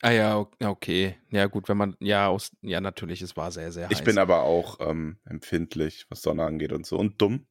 Ah 0.00 0.10
ja, 0.10 0.46
ja, 0.60 0.68
okay. 0.70 1.16
Ja, 1.30 1.46
gut, 1.46 1.68
wenn 1.68 1.76
man, 1.76 1.96
ja, 2.00 2.26
aus, 2.26 2.50
ja, 2.60 2.80
natürlich, 2.80 3.22
es 3.22 3.36
war 3.36 3.52
sehr, 3.52 3.70
sehr 3.70 3.88
heiß. 3.88 3.98
Ich 3.98 4.04
bin 4.04 4.18
aber 4.18 4.42
auch 4.42 4.78
ähm, 4.80 5.18
empfindlich, 5.24 6.06
was 6.08 6.22
Sonne 6.22 6.44
angeht 6.44 6.72
und 6.72 6.86
so. 6.86 6.98
Und 6.98 7.20
dumm. 7.22 7.46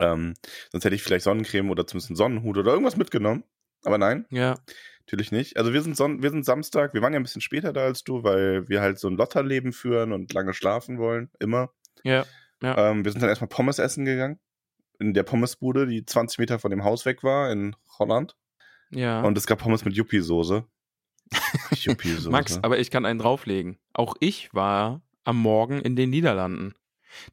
Ähm, 0.00 0.34
sonst 0.72 0.84
hätte 0.84 0.96
ich 0.96 1.02
vielleicht 1.02 1.24
Sonnencreme 1.24 1.70
oder 1.70 1.86
zumindest 1.86 2.10
einen 2.10 2.16
Sonnenhut 2.16 2.58
oder 2.58 2.72
irgendwas 2.72 2.96
mitgenommen. 2.96 3.44
Aber 3.84 3.96
nein, 3.96 4.26
Ja, 4.30 4.56
natürlich 5.00 5.30
nicht. 5.30 5.56
Also 5.56 5.72
wir 5.72 5.80
sind, 5.82 5.96
Son 5.96 6.20
wir 6.22 6.30
sind 6.30 6.44
Samstag, 6.44 6.94
wir 6.94 7.02
waren 7.02 7.12
ja 7.12 7.20
ein 7.20 7.22
bisschen 7.22 7.40
später 7.40 7.72
da 7.72 7.84
als 7.84 8.02
du, 8.02 8.24
weil 8.24 8.68
wir 8.68 8.80
halt 8.80 8.98
so 8.98 9.08
ein 9.08 9.16
Lotterleben 9.16 9.72
führen 9.72 10.12
und 10.12 10.32
lange 10.32 10.52
schlafen 10.54 10.98
wollen. 10.98 11.30
Immer. 11.38 11.72
ja, 12.02 12.26
Ähm, 12.90 13.04
wir 13.04 13.12
sind 13.12 13.20
dann 13.20 13.30
erstmal 13.30 13.48
Pommes 13.48 13.78
essen 13.78 14.04
gegangen. 14.04 14.40
In 14.98 15.14
der 15.14 15.22
Pommesbude, 15.22 15.86
die 15.86 16.04
20 16.04 16.38
Meter 16.38 16.58
von 16.58 16.70
dem 16.70 16.84
Haus 16.84 17.04
weg 17.06 17.22
war, 17.22 17.50
in 17.50 17.76
Holland. 17.98 18.36
ja. 18.90 19.22
Und 19.22 19.38
es 19.38 19.46
gab 19.46 19.60
Pommes 19.60 19.84
mit 19.84 19.94
Yuppie-Soße. 19.94 20.64
Yuppie-Soße. 21.72 22.30
Max, 22.30 22.58
aber 22.62 22.78
ich 22.78 22.90
kann 22.90 23.06
einen 23.06 23.18
drauflegen. 23.18 23.78
Auch 23.92 24.16
ich 24.20 24.52
war 24.54 25.02
am 25.24 25.36
Morgen 25.40 25.80
in 25.80 25.94
den 25.94 26.10
Niederlanden. 26.10 26.74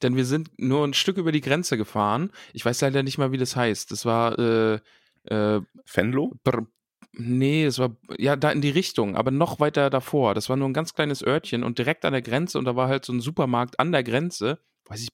Denn 0.02 0.16
wir 0.16 0.26
sind 0.26 0.52
nur 0.58 0.86
ein 0.86 0.94
Stück 0.94 1.18
über 1.18 1.32
die 1.32 1.42
Grenze 1.42 1.78
gefahren. 1.78 2.32
Ich 2.54 2.66
weiß 2.66 2.82
leider 2.82 3.04
nicht 3.04 3.18
mal, 3.18 3.32
wie 3.32 3.38
das 3.38 3.56
heißt. 3.56 3.92
Das 3.92 4.06
war, 4.06 4.38
äh, 4.40 4.80
äh, 5.26 5.62
Fenlo? 5.86 6.34
Br 6.44 6.68
Nee, 7.18 7.64
es 7.64 7.80
war 7.80 7.96
ja 8.18 8.36
da 8.36 8.52
in 8.52 8.60
die 8.60 8.70
Richtung, 8.70 9.16
aber 9.16 9.32
noch 9.32 9.62
weiter 9.62 9.90
davor. 9.90 10.34
Das 10.34 10.50
war 10.50 10.58
nur 10.58 10.68
ein 10.68 10.74
ganz 10.74 10.94
kleines 10.94 11.26
Örtchen 11.26 11.64
und 11.64 11.78
direkt 11.78 12.04
an 12.04 12.12
der 12.12 12.22
Grenze 12.22 12.60
und 12.60 12.66
da 12.66 12.76
war 12.76 12.90
halt 12.90 13.06
so 13.06 13.14
ein 13.14 13.22
Supermarkt 13.22 13.80
an 13.80 13.94
der 13.94 14.04
Grenze. 14.04 14.60
Weiß 14.86 15.02
ich, 15.02 15.08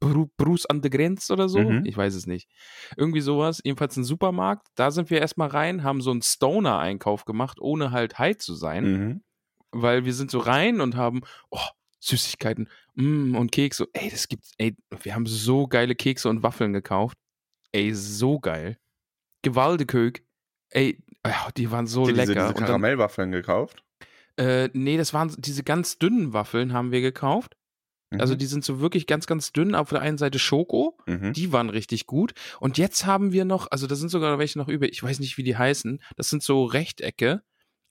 Bruce 0.00 0.66
an 0.66 0.82
der 0.82 0.90
Grenze 0.90 1.32
oder 1.32 1.48
so? 1.48 1.58
Mhm. 1.58 1.84
Ich 1.86 1.96
weiß 1.96 2.14
es 2.14 2.26
nicht. 2.26 2.48
Irgendwie 2.96 3.20
sowas. 3.20 3.60
Jedenfalls 3.64 3.96
ein 3.96 4.04
Supermarkt. 4.04 4.66
Da 4.74 4.90
sind 4.90 5.10
wir 5.10 5.20
erstmal 5.20 5.48
rein, 5.48 5.82
haben 5.82 6.00
so 6.00 6.10
einen 6.10 6.22
Stoner-Einkauf 6.22 7.24
gemacht, 7.24 7.58
ohne 7.60 7.90
halt 7.90 8.18
high 8.18 8.36
zu 8.36 8.54
sein. 8.54 8.84
Mhm. 8.84 9.22
Weil 9.70 10.04
wir 10.04 10.14
sind 10.14 10.30
so 10.30 10.38
rein 10.38 10.80
und 10.80 10.96
haben, 10.96 11.22
oh, 11.50 11.58
Süßigkeiten 12.00 12.68
mm, 12.94 13.34
und 13.34 13.50
Kekse. 13.50 13.88
Ey, 13.92 14.10
das 14.10 14.28
gibt's, 14.28 14.52
ey, 14.58 14.76
wir 15.02 15.14
haben 15.14 15.26
so 15.26 15.66
geile 15.66 15.94
Kekse 15.94 16.28
und 16.28 16.42
Waffeln 16.42 16.72
gekauft. 16.72 17.18
Ey, 17.72 17.92
so 17.94 18.38
geil. 18.38 18.78
Gewaldekök. 19.42 20.22
Ey, 20.70 21.02
ja, 21.26 21.48
die 21.56 21.70
waren 21.70 21.86
so 21.86 22.06
diese, 22.06 22.16
lecker. 22.16 22.34
diese 22.34 22.54
dann, 22.54 22.64
Karamellwaffeln 22.66 23.32
gekauft? 23.32 23.84
äh, 24.36 24.68
nee, 24.72 24.96
das 24.96 25.14
waren 25.14 25.34
diese 25.38 25.62
ganz 25.62 25.98
dünnen 25.98 26.32
Waffeln, 26.32 26.72
haben 26.72 26.92
wir 26.92 27.00
gekauft. 27.00 27.56
Also 28.20 28.34
Mhm. 28.34 28.38
die 28.38 28.46
sind 28.46 28.64
so 28.64 28.80
wirklich 28.80 29.06
ganz, 29.06 29.26
ganz 29.26 29.52
dünn. 29.52 29.74
Auf 29.74 29.90
der 29.90 30.00
einen 30.00 30.18
Seite 30.18 30.38
Schoko, 30.38 30.98
Mhm. 31.06 31.32
die 31.32 31.52
waren 31.52 31.70
richtig 31.70 32.06
gut. 32.06 32.32
Und 32.60 32.78
jetzt 32.78 33.06
haben 33.06 33.32
wir 33.32 33.44
noch, 33.44 33.70
also 33.70 33.86
da 33.86 33.94
sind 33.94 34.08
sogar 34.10 34.38
welche 34.38 34.58
noch 34.58 34.68
über, 34.68 34.86
ich 34.88 35.02
weiß 35.02 35.20
nicht, 35.20 35.36
wie 35.38 35.42
die 35.42 35.56
heißen. 35.56 36.02
Das 36.16 36.28
sind 36.30 36.42
so 36.42 36.64
Rechtecke 36.64 37.42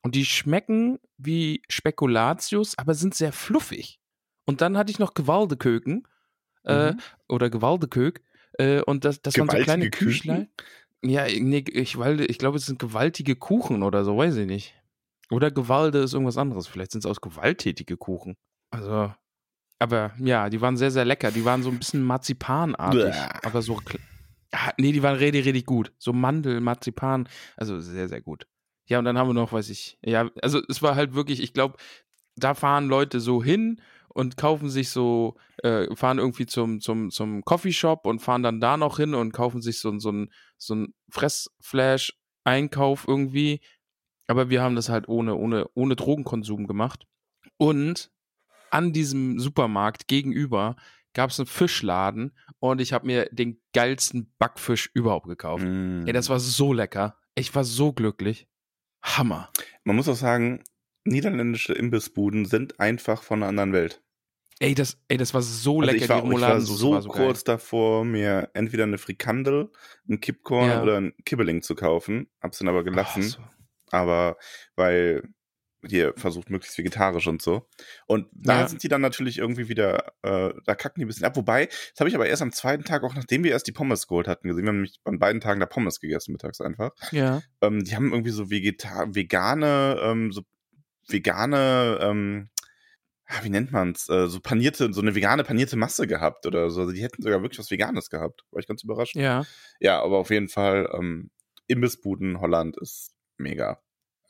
und 0.01 0.15
die 0.15 0.25
schmecken 0.25 0.99
wie 1.17 1.61
Spekulatius, 1.69 2.77
aber 2.77 2.93
sind 2.93 3.13
sehr 3.15 3.31
fluffig. 3.31 3.99
Und 4.45 4.61
dann 4.61 4.77
hatte 4.77 4.91
ich 4.91 4.99
noch 4.99 5.13
Gewaldeköken 5.13 6.07
äh, 6.65 6.91
Mhm. 6.91 6.99
oder 7.27 7.49
Gewaldekök 7.49 8.21
äh, 8.57 8.81
und 8.81 9.03
das, 9.05 9.21
das 9.21 9.37
waren 9.37 9.49
so 9.49 9.57
kleine 9.57 9.89
Küken? 9.89 10.09
Küchlein. 10.09 10.47
Ja, 11.05 11.25
nee, 11.27 11.65
ich, 11.69 11.97
weil, 11.97 12.21
ich 12.21 12.37
glaube, 12.37 12.57
es 12.57 12.65
sind 12.65 12.79
gewaltige 12.79 13.35
Kuchen 13.35 13.83
oder 13.83 14.05
so, 14.05 14.17
weiß 14.17 14.37
ich 14.37 14.47
nicht. 14.47 14.73
Oder 15.29 15.51
Gewalde 15.51 15.99
ist 15.99 16.13
irgendwas 16.13 16.37
anderes. 16.37 16.67
Vielleicht 16.67 16.91
sind 16.91 16.99
es 16.99 17.05
aus 17.05 17.19
gewalttätige 17.19 17.97
Kuchen. 17.97 18.35
Also, 18.71 19.13
aber 19.83 20.13
ja, 20.17 20.49
die 20.49 20.61
waren 20.61 20.77
sehr, 20.77 20.91
sehr 20.91 21.03
lecker. 21.03 21.29
Die 21.29 21.43
waren 21.43 21.61
so 21.61 21.69
ein 21.69 21.77
bisschen 21.77 22.03
marzipanartig. 22.03 23.13
Aber 23.43 23.61
so. 23.61 23.81
Ah, 24.53 24.71
nee, 24.77 24.93
die 24.93 25.03
waren 25.03 25.17
richtig, 25.17 25.45
richtig 25.45 25.65
gut. 25.65 25.91
So 25.97 26.13
Mandel, 26.13 26.61
Marzipan. 26.61 27.27
Also 27.57 27.81
sehr, 27.81 28.07
sehr 28.07 28.21
gut. 28.21 28.47
Ja, 28.87 28.99
und 28.99 29.05
dann 29.05 29.17
haben 29.17 29.27
wir 29.27 29.33
noch, 29.33 29.51
weiß 29.51 29.69
ich, 29.69 29.97
ja, 30.01 30.29
also 30.41 30.61
es 30.69 30.81
war 30.81 30.95
halt 30.95 31.15
wirklich, 31.15 31.43
ich 31.43 31.53
glaube, 31.53 31.75
da 32.37 32.53
fahren 32.53 32.87
Leute 32.87 33.19
so 33.19 33.43
hin 33.43 33.81
und 34.07 34.37
kaufen 34.37 34.69
sich 34.69 34.89
so, 34.89 35.35
äh, 35.63 35.93
fahren 35.97 36.17
irgendwie 36.17 36.45
zum, 36.45 36.79
zum, 36.79 37.11
zum 37.11 37.43
Coffeeshop 37.43 38.05
und 38.05 38.19
fahren 38.19 38.43
dann 38.43 38.61
da 38.61 38.77
noch 38.77 38.95
hin 38.95 39.13
und 39.13 39.33
kaufen 39.33 39.61
sich 39.61 39.79
so, 39.79 39.99
so 39.99 40.11
ein, 40.13 40.31
so 40.57 40.75
ein 40.75 40.93
Fressflash-Einkauf 41.09 43.05
irgendwie. 43.05 43.59
Aber 44.27 44.49
wir 44.49 44.61
haben 44.61 44.77
das 44.77 44.87
halt 44.87 45.09
ohne, 45.09 45.35
ohne, 45.35 45.67
ohne 45.73 45.97
Drogenkonsum 45.97 46.67
gemacht. 46.67 47.05
Und 47.57 48.13
an 48.73 48.93
diesem 48.93 49.39
Supermarkt 49.39 50.07
gegenüber 50.07 50.75
gab 51.13 51.29
es 51.29 51.39
einen 51.39 51.45
Fischladen 51.47 52.35
und 52.59 52.81
ich 52.81 52.91
habe 52.91 53.05
mir 53.05 53.25
den 53.31 53.61
geilsten 53.73 54.33
Backfisch 54.39 54.89
überhaupt 54.93 55.27
gekauft. 55.27 55.63
Mm. 55.63 56.07
Ey, 56.07 56.13
das 56.13 56.29
war 56.29 56.39
so 56.39 56.73
lecker. 56.73 57.17
Ich 57.35 57.53
war 57.53 57.63
so 57.63 57.93
glücklich. 57.93 58.47
Hammer. 59.03 59.49
Man 59.83 59.95
muss 59.95 60.07
auch 60.07 60.15
sagen, 60.15 60.63
niederländische 61.03 61.73
Imbissbuden 61.73 62.45
sind 62.45 62.79
einfach 62.79 63.21
von 63.21 63.39
einer 63.43 63.49
anderen 63.49 63.73
Welt. 63.73 64.01
Ey, 64.59 64.75
das, 64.75 64.97
ey, 65.07 65.17
das 65.17 65.33
war 65.33 65.41
so 65.41 65.81
Also 65.81 65.91
lecker. 65.91 66.03
ich 66.03 66.09
war, 66.09 66.21
die 66.23 66.35
ich 66.35 66.41
war 66.41 66.61
so, 66.61 66.91
war 66.93 67.01
so 67.01 67.09
geil. 67.09 67.25
kurz 67.25 67.43
davor, 67.43 68.05
mir 68.05 68.49
entweder 68.53 68.83
eine 68.83 68.97
Frikandel, 68.97 69.71
ein 70.09 70.19
Kippkorn 70.21 70.69
Ja. 70.69 70.81
oder 70.81 70.97
ein 70.97 71.13
Kibbeling 71.25 71.61
zu 71.61 71.75
kaufen. 71.75 72.27
Hab's 72.41 72.59
dann 72.59 72.69
aber 72.69 72.83
gelassen. 72.83 73.23
Oh, 73.23 73.27
so. 73.27 73.39
aber 73.91 74.37
weil 74.75 75.27
hier 75.87 76.13
versucht 76.17 76.49
möglichst 76.49 76.77
vegetarisch 76.77 77.27
und 77.27 77.41
so. 77.41 77.67
Und 78.05 78.27
da 78.33 78.61
Ja. 78.61 78.67
sind 78.67 78.83
die 78.83 78.87
dann 78.87 79.01
natürlich 79.01 79.37
irgendwie 79.37 79.67
wieder, 79.69 80.13
äh, 80.21 80.53
da 80.65 80.75
kacken 80.75 80.99
die 80.99 81.05
ein 81.05 81.07
bisschen 81.07 81.25
ab. 81.25 81.35
Wobei, 81.35 81.65
das 81.67 81.99
habe 81.99 82.09
ich 82.09 82.15
aber 82.15 82.27
erst 82.27 82.41
am 82.41 82.51
zweiten 82.51 82.83
Tag, 82.83 83.03
auch 83.03 83.15
nachdem 83.15 83.43
wir 83.43 83.51
erst 83.51 83.67
die 83.67 83.71
Pommes 83.71 84.07
geholt 84.07 84.27
hatten, 84.27 84.47
gesehen. 84.47 84.63
Wir 84.63 84.69
haben 84.69 84.75
nämlich 84.77 84.99
an 85.03 85.19
beiden 85.19 85.41
Tagen 85.41 85.59
da 85.59 85.65
Pommes 85.65 85.99
gegessen, 85.99 86.31
mittags 86.31 86.61
einfach. 86.61 86.91
Ja. 87.11 87.41
Ähm, 87.61 87.83
die 87.83 87.95
haben 87.95 88.11
irgendwie 88.11 88.31
so 88.31 88.49
vegeta 88.49 89.07
vegane, 89.13 89.99
ähm, 90.01 90.31
so 90.31 90.43
vegane, 91.07 91.99
ähm, 92.01 92.49
ah, 93.25 93.39
wie 93.43 93.49
nennt 93.49 93.71
man's, 93.71 94.07
äh, 94.09 94.27
so 94.27 94.39
panierte, 94.39 94.93
so 94.93 95.01
eine 95.01 95.15
vegane 95.15 95.43
panierte 95.43 95.75
Masse 95.75 96.07
gehabt 96.07 96.45
oder 96.45 96.69
so. 96.69 96.81
Also 96.81 96.93
die 96.93 97.03
hätten 97.03 97.21
sogar 97.21 97.41
wirklich 97.41 97.59
was 97.59 97.71
Veganes 97.71 98.09
gehabt. 98.09 98.43
War 98.51 98.59
ich 98.59 98.67
ganz 98.67 98.83
überrascht. 98.83 99.15
Ja. 99.15 99.43
Ja, 99.79 100.01
aber 100.01 100.17
auf 100.17 100.29
jeden 100.29 100.49
Fall, 100.49 100.89
ähm, 100.93 101.29
Imbissbuden 101.67 102.39
Holland 102.41 102.77
ist 102.77 103.11
mega. 103.37 103.81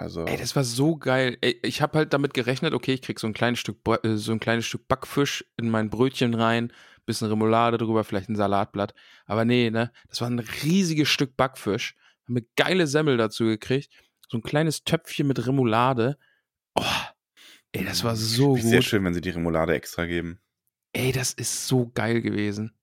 Also, 0.04 0.26
Ey, 0.26 0.36
das 0.36 0.54
war 0.58 0.66
so 0.66 0.98
geil. 0.98 1.38
Ey, 1.39 1.58
ich 1.63 1.82
habe 1.82 1.98
halt 1.98 2.12
damit 2.12 2.34
gerechnet, 2.34 2.74
okay, 2.74 2.92
ich 2.92 3.02
krieg 3.02 3.22
so 3.22 3.28
ein 3.28 3.32
kleines 3.32 3.60
Stück, 3.60 3.78
äh, 4.04 4.18
so 4.18 4.34
ein 4.34 4.42
kleines 4.42 4.66
Stück 4.66 4.86
Backfisch 4.89 5.46
in 5.56 5.70
mein 5.70 5.89
Brötchen 5.89 6.34
rein, 6.34 6.74
bisschen 7.06 7.30
Remoulade 7.30 7.78
drüber, 7.78 8.04
vielleicht 8.04 8.28
ein 8.28 8.36
Salatblatt. 8.36 8.94
Aber 9.28 9.46
nee, 9.46 9.70
ne, 9.70 9.94
das 10.10 10.20
war 10.20 10.30
ein 10.30 10.39
riesiges 10.39 11.08
Stück 11.08 11.38
Backfisch. 11.38 11.96
Haben 12.26 12.36
eine 12.36 12.46
geile 12.58 12.86
Semmel 12.86 13.16
dazu 13.16 13.46
gekriegt. 13.46 13.94
So 14.28 14.39
ein 14.39 14.44
kleines 14.44 14.84
Töpfchen 14.84 15.26
mit 15.26 15.48
Remoulade. 15.48 16.18
Oh, 16.76 16.84
ey, 17.72 17.86
das 17.86 18.04
war 18.04 18.18
so 18.18 18.58
sehr 18.58 18.80
gut. 18.80 18.84
schön, 18.84 19.06
wenn 19.06 19.13
sie 19.13 19.22
die 19.22 19.30
Remoulade 19.30 19.74
extra 19.74 20.06
geben. 20.06 20.42
Ey, 20.92 21.13
das 21.13 21.32
ist 21.32 21.66
so 21.66 21.89
geil 21.94 22.22
gewesen. 22.22 22.74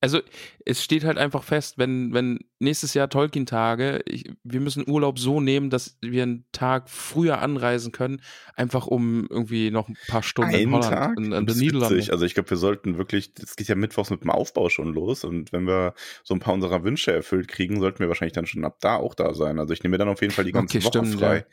Also, 0.00 0.20
es 0.64 0.84
steht 0.84 1.02
halt 1.02 1.18
einfach 1.18 1.42
fest, 1.42 1.76
wenn, 1.76 2.12
wenn 2.14 2.38
nächstes 2.60 2.94
Jahr 2.94 3.08
Tolkien-Tage, 3.08 4.04
wir 4.44 4.60
müssen 4.60 4.88
Urlaub 4.88 5.18
so 5.18 5.40
nehmen, 5.40 5.70
dass 5.70 5.98
wir 6.00 6.22
einen 6.22 6.44
Tag 6.52 6.88
früher 6.88 7.40
anreisen 7.40 7.90
können, 7.90 8.20
einfach 8.54 8.86
um 8.86 9.26
irgendwie 9.28 9.72
noch 9.72 9.88
ein 9.88 9.96
paar 10.06 10.22
Stunden 10.22 10.52
in 10.54 10.56
Einen 10.60 10.72
Holland, 10.74 10.92
Tag? 10.92 11.18
in, 11.18 11.32
in 11.32 11.46
den 11.46 11.58
Niederlanden. 11.58 12.10
Also 12.12 12.24
ich 12.24 12.34
glaube, 12.34 12.50
wir 12.50 12.56
sollten 12.56 12.96
wirklich, 12.96 13.32
es 13.42 13.56
geht 13.56 13.66
ja 13.66 13.74
mittwochs 13.74 14.10
mit 14.10 14.22
dem 14.22 14.30
Aufbau 14.30 14.68
schon 14.68 14.92
los 14.94 15.24
und 15.24 15.52
wenn 15.52 15.64
wir 15.66 15.94
so 16.22 16.32
ein 16.34 16.38
paar 16.40 16.54
unserer 16.54 16.84
Wünsche 16.84 17.10
erfüllt 17.12 17.48
kriegen, 17.48 17.80
sollten 17.80 17.98
wir 17.98 18.06
wahrscheinlich 18.08 18.34
dann 18.34 18.46
schon 18.46 18.64
ab 18.64 18.76
da 18.80 18.94
auch 18.96 19.14
da 19.16 19.34
sein. 19.34 19.58
Also 19.58 19.72
ich 19.74 19.82
nehme 19.82 19.94
mir 19.94 19.98
dann 19.98 20.08
auf 20.08 20.20
jeden 20.22 20.32
Fall 20.32 20.44
die 20.44 20.52
ganze 20.52 20.78
Okay, 20.78 20.84
Woche 20.86 21.04
stimmt, 21.06 21.18
frei. 21.20 21.44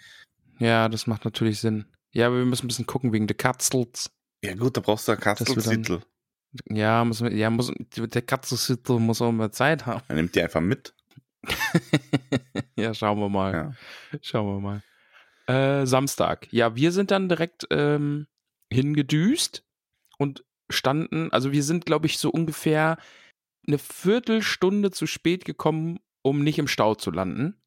Ja, 0.60 0.88
das 0.88 1.08
macht 1.08 1.25
natürlich 1.25 1.60
Sinn. 1.60 1.86
Ja, 2.12 2.27
aber 2.27 2.38
wir 2.38 2.45
müssen 2.45 2.65
ein 2.65 2.67
bisschen 2.67 2.86
gucken 2.86 3.12
wegen 3.12 3.25
der 3.25 3.36
Katzels. 3.38 4.12
Ja. 4.43 4.53
gut, 4.53 4.77
da 4.77 4.81
brauchst 4.81 5.08
du 5.08 5.13
wir 5.13 5.15
dann- 5.15 5.23
Kastelzittel. 5.23 6.01
Ja, 6.69 7.03
muss, 7.03 7.19
ja 7.19 7.49
muss, 7.49 7.71
der 7.95 8.21
Katzelsittel 8.21 8.99
muss 8.99 9.21
auch 9.21 9.31
mehr 9.31 9.51
Zeit 9.51 9.85
haben. 9.85 10.01
Dann 10.07 10.17
nimmt 10.17 10.35
die 10.35 10.41
einfach 10.41 10.61
mit. 10.61 10.93
ja, 12.75 12.93
schauen 12.93 13.19
wir 13.19 13.29
mal. 13.29 13.53
Ja. 13.53 14.19
Schauen 14.21 14.47
wir 14.47 14.59
mal. 14.59 14.83
Äh, 15.47 15.85
Samstag. 15.85 16.51
Ja, 16.51 16.75
wir 16.75 16.91
sind 16.91 17.11
dann 17.11 17.29
direkt 17.29 17.67
ähm, 17.69 18.27
hingedüst 18.71 19.63
und 20.17 20.43
standen, 20.69 21.31
also 21.31 21.51
wir 21.51 21.63
sind, 21.63 21.85
glaube 21.85 22.07
ich, 22.07 22.17
so 22.17 22.29
ungefähr 22.29 22.97
eine 23.67 23.77
Viertelstunde 23.77 24.91
zu 24.91 25.07
spät 25.07 25.45
gekommen, 25.45 25.99
um 26.21 26.43
nicht 26.43 26.57
im 26.57 26.67
Stau 26.67 26.95
zu 26.95 27.11
landen. 27.11 27.61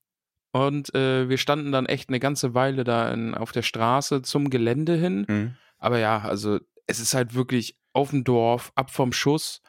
Und 0.53 0.95
äh, 0.95 1.29
wir 1.29 1.39
standen 1.39 1.73
dann 1.73 1.87
echt 1.87 2.09
eine 2.09 2.21
ganze 2.21 2.55
Weile 2.55 2.85
da 2.85 3.13
in, 3.13 3.35
auf 3.35 3.53
der 3.53 3.63
Straße 3.63 4.23
zum 4.23 4.51
Gelände 4.51 4.97
hin. 4.97 5.27
Mhm. 5.29 5.57
Aber 5.79 5.99
ja, 5.99 6.21
also 6.21 6.59
es 6.87 7.01
ist 7.01 7.15
halt 7.15 7.35
wirklich 7.35 7.79
auf 7.99 8.11
dem 8.11 8.25
Dorf, 8.25 8.73
ab 8.77 8.91
vom 8.91 9.13
Schuss, 9.13 9.61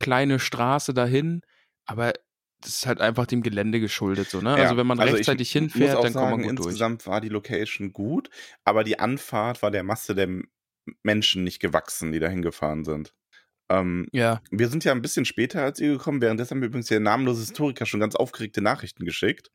kleine 0.00 0.38
Straße 0.38 0.92
dahin. 0.92 1.42
Aber 1.86 2.12
das 2.60 2.70
ist 2.70 2.86
halt 2.86 3.00
einfach 3.00 3.26
dem 3.26 3.42
Gelände 3.42 3.78
geschuldet, 3.80 4.28
so, 4.28 4.40
ne? 4.40 4.50
Ja, 4.50 4.56
also 4.56 4.76
wenn 4.76 4.86
man 4.86 4.98
also 4.98 5.14
rechtzeitig 5.14 5.50
hinfährt, 5.52 5.94
dann 5.94 6.12
kommt 6.12 6.14
man 6.14 6.30
sagen, 6.30 6.42
gut 6.42 6.58
durch. 6.58 6.66
Insgesamt 6.66 7.06
war 7.06 7.20
die 7.20 7.28
Location 7.28 7.92
gut, 7.92 8.30
aber 8.64 8.82
die 8.84 8.98
Anfahrt 8.98 9.62
war 9.62 9.70
der 9.70 9.84
Masse 9.84 10.14
der 10.14 10.28
Menschen 11.02 11.44
nicht 11.44 11.60
gewachsen, 11.60 12.12
die 12.12 12.18
da 12.18 12.28
hingefahren 12.28 12.84
sind. 12.84 13.14
Ähm, 13.70 14.08
Ja. 14.12 14.40
wir 14.50 14.68
sind 14.68 14.84
ja 14.84 14.92
ein 14.92 15.02
bisschen 15.02 15.24
später 15.24 15.62
als 15.62 15.78
ihr 15.78 15.92
gekommen, 15.92 16.20
währenddessen 16.20 16.52
haben 16.52 16.62
wir 16.62 16.68
übrigens 16.68 16.88
der 16.88 17.00
namenlose 17.00 17.42
Historiker 17.42 17.86
schon 17.86 18.00
ganz 18.00 18.16
aufgeregte 18.16 18.60
Nachrichten 18.60 19.04
geschickt. 19.04 19.50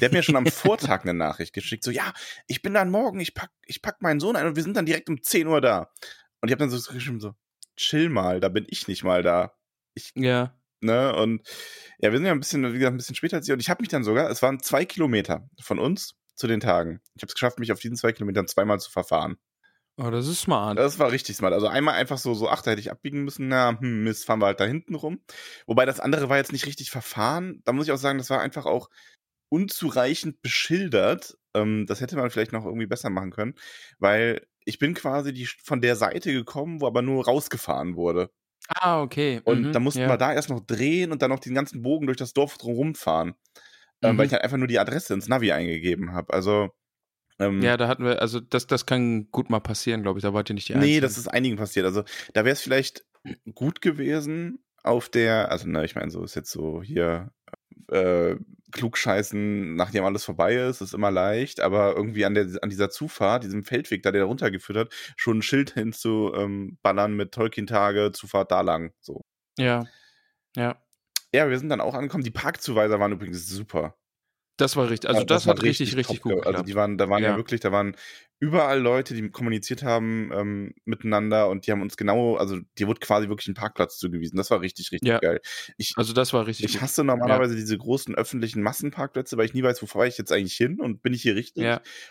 Der 0.00 0.06
hat 0.06 0.12
mir 0.12 0.22
schon 0.22 0.36
am 0.36 0.46
Vortag 0.46 1.02
eine 1.02 1.14
Nachricht 1.14 1.52
geschickt, 1.52 1.82
so, 1.82 1.90
ja, 1.90 2.12
ich 2.46 2.62
bin 2.62 2.74
dann 2.74 2.90
morgen, 2.90 3.18
ich 3.18 3.34
pack, 3.34 3.50
ich 3.66 3.82
pack 3.82 4.02
meinen 4.02 4.20
Sohn 4.20 4.36
ein 4.36 4.46
und 4.46 4.56
wir 4.56 4.62
sind 4.62 4.76
dann 4.76 4.86
direkt 4.86 5.08
um 5.08 5.22
10 5.22 5.46
Uhr 5.46 5.60
da. 5.60 5.90
Und 6.40 6.48
ich 6.48 6.52
habe 6.52 6.60
dann 6.60 6.70
so 6.70 6.92
geschrieben, 6.92 7.20
so, 7.20 7.34
chill 7.76 8.08
mal, 8.08 8.40
da 8.40 8.48
bin 8.48 8.66
ich 8.68 8.88
nicht 8.88 9.04
mal 9.04 9.22
da. 9.22 9.54
Ja. 10.14 10.54
Ne? 10.80 11.14
Und 11.14 11.46
ja, 11.98 12.10
wir 12.10 12.18
sind 12.18 12.26
ja 12.26 12.32
ein 12.32 12.40
bisschen, 12.40 12.62
wie 12.72 12.78
gesagt, 12.78 12.94
ein 12.94 12.96
bisschen 12.96 13.14
später 13.14 13.36
als 13.36 13.48
ihr. 13.48 13.54
Und 13.54 13.60
ich 13.60 13.68
habe 13.68 13.82
mich 13.82 13.88
dann 13.88 14.04
sogar, 14.04 14.30
es 14.30 14.42
waren 14.42 14.60
zwei 14.60 14.84
Kilometer 14.84 15.48
von 15.60 15.78
uns 15.78 16.14
zu 16.34 16.46
den 16.46 16.60
Tagen. 16.60 17.00
Ich 17.14 17.22
habe 17.22 17.28
es 17.28 17.34
geschafft, 17.34 17.58
mich 17.58 17.72
auf 17.72 17.80
diesen 17.80 17.96
zwei 17.96 18.12
Kilometern 18.12 18.48
zweimal 18.48 18.80
zu 18.80 18.90
verfahren. 18.90 19.36
Oh, 19.98 20.10
das 20.10 20.26
ist 20.26 20.40
smart. 20.40 20.78
Das 20.78 20.98
war 20.98 21.12
richtig 21.12 21.36
smart. 21.36 21.52
Also 21.52 21.66
einmal 21.66 21.94
einfach 21.94 22.16
so, 22.16 22.32
so, 22.32 22.48
ach, 22.48 22.62
da 22.62 22.70
hätte 22.70 22.80
ich 22.80 22.90
abbiegen 22.90 23.22
müssen. 23.22 23.48
Na, 23.48 23.78
hm, 23.78 24.04
Mist, 24.04 24.24
fahren 24.24 24.40
wir 24.40 24.46
halt 24.46 24.60
da 24.60 24.64
hinten 24.64 24.94
rum. 24.94 25.20
Wobei 25.66 25.84
das 25.84 26.00
andere 26.00 26.30
war 26.30 26.38
jetzt 26.38 26.52
nicht 26.52 26.66
richtig 26.66 26.90
verfahren. 26.90 27.60
Da 27.64 27.72
muss 27.72 27.86
ich 27.86 27.92
auch 27.92 27.98
sagen, 27.98 28.16
das 28.16 28.30
war 28.30 28.40
einfach 28.40 28.64
auch 28.64 28.88
unzureichend 29.50 30.40
beschildert. 30.40 31.36
Ähm, 31.54 31.84
das 31.86 32.00
hätte 32.00 32.16
man 32.16 32.30
vielleicht 32.30 32.52
noch 32.52 32.64
irgendwie 32.64 32.86
besser 32.86 33.10
machen 33.10 33.32
können, 33.32 33.54
weil 33.98 34.46
ich 34.64 34.78
bin 34.78 34.94
quasi 34.94 35.32
die, 35.32 35.46
von 35.46 35.80
der 35.80 35.96
Seite 35.96 36.32
gekommen, 36.32 36.80
wo 36.80 36.86
aber 36.86 37.02
nur 37.02 37.24
rausgefahren 37.26 37.96
wurde. 37.96 38.30
Ah, 38.68 39.02
okay. 39.02 39.40
Und 39.44 39.68
mhm, 39.68 39.72
da 39.72 39.80
mussten 39.80 40.02
ja. 40.02 40.08
wir 40.08 40.16
da 40.18 40.32
erst 40.32 40.50
noch 40.50 40.60
drehen 40.60 41.12
und 41.12 41.22
dann 41.22 41.30
noch 41.30 41.40
den 41.40 41.54
ganzen 41.54 41.82
Bogen 41.82 42.06
durch 42.06 42.18
das 42.18 42.32
Dorf 42.34 42.56
drumherum 42.58 42.94
fahren. 42.94 43.34
ähm, 44.02 44.16
weil 44.18 44.26
Mhm. 44.26 44.28
ich 44.28 44.32
halt 44.32 44.44
einfach 44.44 44.56
nur 44.58 44.68
die 44.68 44.78
Adresse 44.78 45.14
ins 45.14 45.28
Navi 45.28 45.52
eingegeben 45.52 46.12
habe. 46.12 46.32
Also 46.32 46.70
ähm, 47.40 47.62
Ja, 47.62 47.76
da 47.76 47.88
hatten 47.88 48.04
wir, 48.04 48.20
also 48.22 48.40
das, 48.40 48.66
das 48.66 48.86
kann 48.86 49.30
gut 49.30 49.50
mal 49.50 49.60
passieren, 49.60 50.02
glaube 50.02 50.18
ich. 50.18 50.22
Da 50.22 50.34
wart 50.34 50.50
ihr 50.50 50.54
nicht 50.54 50.68
die 50.68 50.74
Nee, 50.74 50.78
Einzigen. 50.96 51.02
das 51.02 51.18
ist 51.18 51.28
einigen 51.28 51.56
passiert. 51.56 51.86
Also 51.86 52.04
da 52.34 52.44
wäre 52.44 52.52
es 52.54 52.60
vielleicht 52.62 53.04
gut 53.54 53.80
gewesen 53.82 54.64
auf 54.82 55.08
der, 55.10 55.50
also 55.50 55.68
ne, 55.68 55.84
ich 55.84 55.94
meine, 55.96 56.10
so 56.10 56.22
ist 56.24 56.34
jetzt 56.36 56.50
so 56.50 56.82
hier 56.82 57.32
äh, 57.90 58.36
klugscheißen, 58.70 59.74
nachdem 59.74 60.04
alles 60.04 60.24
vorbei 60.24 60.54
ist, 60.56 60.80
ist 60.80 60.94
immer 60.94 61.10
leicht, 61.10 61.60
aber 61.60 61.94
irgendwie 61.96 62.24
an 62.24 62.34
der 62.34 62.46
an 62.62 62.70
dieser 62.70 62.90
Zufahrt, 62.90 63.44
diesem 63.44 63.64
Feldweg, 63.64 64.02
da 64.02 64.12
der 64.12 64.22
da 64.22 64.26
runtergeführt 64.26 64.78
hat, 64.78 64.94
schon 65.16 65.38
ein 65.38 65.42
Schild 65.42 65.72
hinzuballern 65.72 67.10
ähm, 67.12 67.16
mit 67.16 67.32
Tolkien-Tage, 67.32 68.12
Zufahrt 68.12 68.50
da 68.50 68.60
lang. 68.62 68.92
So. 69.00 69.24
Ja. 69.58 69.84
Ja. 70.56 70.82
Ja, 71.32 71.48
wir 71.48 71.58
sind 71.58 71.68
dann 71.68 71.80
auch 71.80 71.94
angekommen. 71.94 72.24
Die 72.24 72.30
Parkzuweiser 72.30 72.98
waren 72.98 73.12
übrigens 73.12 73.46
super. 73.48 73.96
Das 74.60 74.76
war 74.76 74.90
richtig. 74.90 75.08
Also 75.08 75.20
Ja, 75.22 75.24
das, 75.26 75.46
hat 75.46 75.62
richtig, 75.62 75.96
richtig, 75.96 76.18
top 76.20 76.22
gut 76.22 76.32
ge- 76.32 76.36
geklappt. 76.36 76.56
Also 76.56 76.64
die 76.66 76.74
waren, 76.74 76.98
da 76.98 77.08
waren 77.08 77.22
ja. 77.22 77.30
Ja. 77.30 77.36
wirklich, 77.36 77.60
da 77.60 77.72
waren 77.72 77.96
überall 78.40 78.78
Leute, 78.80 79.14
die 79.14 79.30
kommuniziert 79.30 79.82
haben 79.82 80.30
ähm, 80.34 80.74
miteinander 80.84 81.48
und 81.48 81.66
die 81.66 81.72
haben 81.72 81.80
uns 81.82 81.96
genau, 81.96 82.36
also 82.36 82.58
dir 82.78 82.86
wurde 82.86 83.00
quasi 83.00 83.28
wirklich 83.28 83.48
ein 83.48 83.54
Parkplatz 83.54 83.96
zugewiesen. 83.98 84.36
Das 84.36 84.50
war 84.50 84.60
richtig, 84.60 84.92
richtig 84.92 85.08
Ja. 85.08 85.18
geil. 85.18 85.40
Ich, 85.78 85.94
also 85.96 86.12
das 86.12 86.32
war 86.34 86.46
richtig 86.46 86.66
ich 86.66 86.80
hasse 86.80 87.04
normalerweise 87.04 87.56
diese 87.56 87.76
großen 87.78 88.14
öffentlichen 88.14 88.62
Massenparkplätze, 88.62 89.36
weil 89.38 89.46
ich 89.46 89.54
nie 89.54 89.62
weiß, 89.62 89.80
wo 89.82 89.86
fahre 89.86 90.08
ich 90.08 90.18
jetzt 90.18 90.30
eigentlich 90.32 90.56
hin 90.56 90.78
und 90.80 91.02
bin 91.02 91.14
ich 91.14 91.22
hier 91.22 91.34
richtig? 91.36 91.64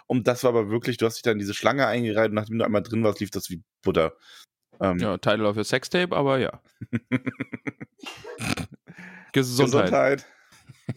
Und 0.07 0.27
das 0.27 0.43
war 0.43 0.49
aber 0.49 0.69
wirklich, 0.69 0.97
du 0.97 1.05
hast 1.05 1.15
dich 1.15 1.23
dann 1.23 1.33
in 1.33 1.39
diese 1.39 1.53
Schlange 1.53 1.85
eingereiht 1.85 2.29
und 2.29 2.35
nachdem 2.35 2.57
du 2.57 2.65
einmal 2.65 2.81
drin 2.83 3.03
warst, 3.03 3.19
lief 3.19 3.29
das 3.31 3.49
wie 3.51 3.61
Butter. 3.83 4.13
Ähm, 4.81 4.97
Ja, 4.97 5.17
Title 5.17 5.47
of 5.47 5.55
your 5.57 5.63
Sextape, 5.63 6.15
aber 6.15 6.39
ja. 6.39 6.61
Gesundheit. 9.33 10.23
Gesundheit. 10.23 10.25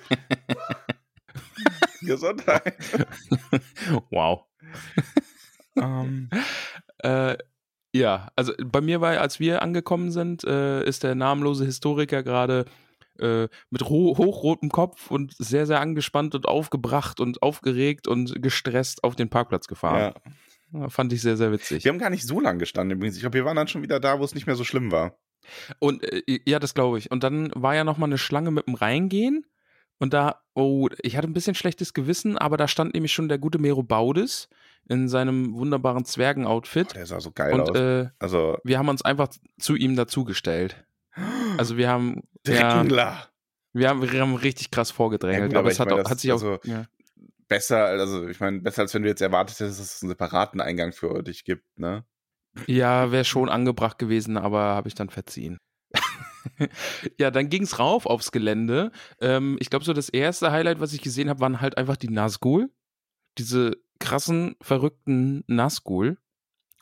wow. 4.10 4.44
ähm, 5.76 6.28
Äh, 7.04 7.36
ja, 7.92 8.28
also 8.36 8.52
bei 8.64 8.80
mir 8.80 9.00
war, 9.00 9.18
als 9.20 9.40
wir 9.40 9.60
angekommen 9.60 10.12
sind, 10.12 10.44
äh, 10.44 10.84
ist 10.84 11.02
der 11.02 11.16
namenlose 11.16 11.64
Historiker 11.64 12.22
gerade 12.22 12.64
äh, 13.18 13.48
mit 13.70 13.90
ro- 13.90 14.16
hochrotem 14.16 14.70
Kopf 14.70 15.10
und 15.10 15.34
sehr, 15.36 15.66
sehr 15.66 15.80
angespannt 15.80 16.36
und 16.36 16.46
aufgebracht 16.46 17.18
und 17.18 17.42
aufgeregt 17.42 18.06
und 18.06 18.40
gestresst 18.40 19.02
auf 19.02 19.16
den 19.16 19.30
Parkplatz 19.30 19.66
gefahren. 19.66 20.14
ja. 20.74 20.88
Fand 20.90 21.12
ich 21.12 21.20
sehr, 21.22 21.36
sehr 21.36 21.50
witzig. 21.52 21.84
Wir 21.84 21.90
haben 21.92 21.98
gar 21.98 22.08
nicht 22.08 22.24
so 22.26 22.38
lange 22.40 22.60
gestanden 22.60 22.96
übrigens. 22.96 23.16
Ich 23.16 23.20
glaube, 23.22 23.34
wir 23.34 23.44
waren 23.44 23.56
dann 23.56 23.68
schon 23.68 23.82
wieder 23.82 23.98
da, 24.00 24.18
wo 24.20 24.24
es 24.24 24.34
nicht 24.34 24.46
mehr 24.46 24.56
so 24.56 24.64
schlimm 24.64 24.90
war. 24.92 25.18
Und 25.80 26.02
äh, 26.04 26.22
ja, 26.46 26.58
das 26.60 26.72
glaube 26.74 26.96
ich. 26.98 27.10
Und 27.10 27.24
dann 27.24 27.50
war 27.56 27.74
ja 27.74 27.82
noch 27.84 27.98
mal 27.98 28.06
eine 28.06 28.16
Schlange 28.16 28.52
mit 28.52 28.68
dem 28.68 28.74
Reingehen. 28.74 29.44
Und 29.98 30.12
da, 30.14 30.40
oh, 30.55 30.88
ich 31.02 31.16
hatte 31.16 31.28
ein 31.28 31.33
bisschen 31.33 31.55
schlechtes 31.55 31.94
Gewissen, 31.94 32.37
aber 32.37 32.57
da 32.57 32.66
stand 32.68 32.94
nämlich 32.94 33.12
schon 33.12 33.28
der 33.28 33.38
gute 33.38 33.59
Mero 33.59 33.83
Baudis 33.83 34.48
in 34.88 35.09
seinem 35.09 35.55
wunderbaren 35.55 36.05
Zwergen-Outfit. 36.05 36.88
Boah, 36.88 36.94
der 36.94 37.07
sah 37.07 37.20
so 37.20 37.31
geil 37.31 37.55
Und 37.55 37.70
aus. 37.70 37.76
äh, 37.76 38.09
also, 38.18 38.59
wir 38.64 38.78
haben 38.78 38.88
uns 38.88 39.02
einfach 39.02 39.28
zu 39.59 39.76
ihm 39.76 39.96
dazugestellt. 39.96 40.85
Also 41.59 41.76
wir 41.76 41.90
haben, 41.90 42.22
ja, 42.46 42.83
wir 43.74 43.88
haben, 43.90 44.02
wir 44.11 44.20
haben 44.22 44.35
richtig 44.35 44.70
krass 44.70 44.90
vorgedrängelt. 44.90 45.40
Ja, 45.42 45.46
gut, 45.48 45.55
aber 45.57 45.61
aber 45.61 45.70
es 45.70 45.78
hat, 45.81 45.90
meine, 45.90 46.02
auch, 46.02 46.11
hat 46.11 46.18
sich 46.20 46.33
auch. 46.33 46.37
also- 46.42 46.59
ja. 46.64 46.87
Besser, 47.46 47.85
also 47.85 48.26
ich 48.26 48.40
meine, 48.40 48.61
besser 48.61 48.81
als 48.83 48.94
wenn 48.94 49.02
du 49.02 49.09
jetzt 49.11 49.20
erwartet 49.20 49.61
hättest, 49.61 49.78
dass 49.78 49.96
es 49.96 50.02
einen 50.02 50.09
separaten 50.09 50.62
Eingang 50.62 50.92
für 50.92 51.22
dich 51.22 51.44
gibt, 51.44 51.78
ne? 51.78 52.05
Ja, 52.66 53.12
wäre 53.12 53.26
schon 53.26 53.50
angebracht 53.50 53.98
gewesen, 53.98 54.38
aber 54.38 54.61
habe 54.61 54.88
ich 54.88 54.94
dann 54.94 55.11
verziehen. 55.11 55.59
ja, 57.18 57.31
dann 57.31 57.48
ging's 57.48 57.78
rauf 57.78 58.07
aufs 58.07 58.33
Gelände. 58.33 58.92
Ähm, 59.20 59.57
ich 59.61 59.70
glaube, 59.70 59.85
so 59.85 59.92
das 59.92 60.09
erste 60.09 60.52
Highlight, 60.52 60.81
was 60.81 60.92
ich 60.92 61.02
gesehen 61.02 61.28
habe, 61.28 61.40
waren 61.40 61.61
halt 61.61 61.78
einfach 61.78 61.96
die 61.96 62.09
Nazgul. 62.11 62.70
Diese 63.38 63.76
krassen, 63.98 64.57
verrückten 64.61 65.44
Nazgul 65.46 66.18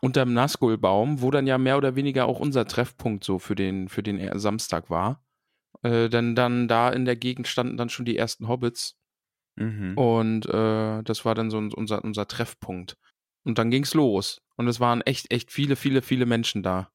unterm 0.03 0.33
Nazgul-Baum, 0.33 1.21
wo 1.21 1.31
dann 1.31 1.47
ja 1.47 1.59
mehr 1.59 1.77
oder 1.77 1.95
weniger 1.95 2.27
auch 2.27 2.41
unser 2.41 2.67
Treffpunkt 2.67 3.23
so 3.23 3.39
für 3.39 3.55
den, 3.55 3.89
für 3.89 4.03
den 4.03 4.39
Samstag 4.39 4.89
war. 4.91 5.23
Äh, 5.83 6.09
denn 6.09 6.35
dann 6.35 6.69
da 6.69 6.91
in 6.91 7.05
der 7.05 7.17
Gegend 7.17 7.47
standen 7.49 7.77
dann 7.77 7.91
schon 7.91 8.05
die 8.07 8.17
ersten 8.17 8.49
Hobbits 8.49 8.97
Mhm. 9.57 9.99
und 9.99 10.47
äh, 10.47 11.03
das 11.03 11.25
war 11.25 11.35
dann 11.35 11.51
so 11.51 11.59
un- 11.59 11.75
unser, 11.75 12.03
unser 12.03 12.27
Treffpunkt. 12.27 12.97
Und 13.45 13.59
dann 13.59 13.71
ging's 13.71 13.95
los. 13.95 14.41
Und 14.57 14.69
es 14.69 14.81
waren 14.81 15.03
echt, 15.03 15.31
echt 15.33 15.51
viele, 15.53 15.77
viele, 15.77 16.01
viele 16.03 16.25
Menschen 16.25 16.63
da. 16.63 16.91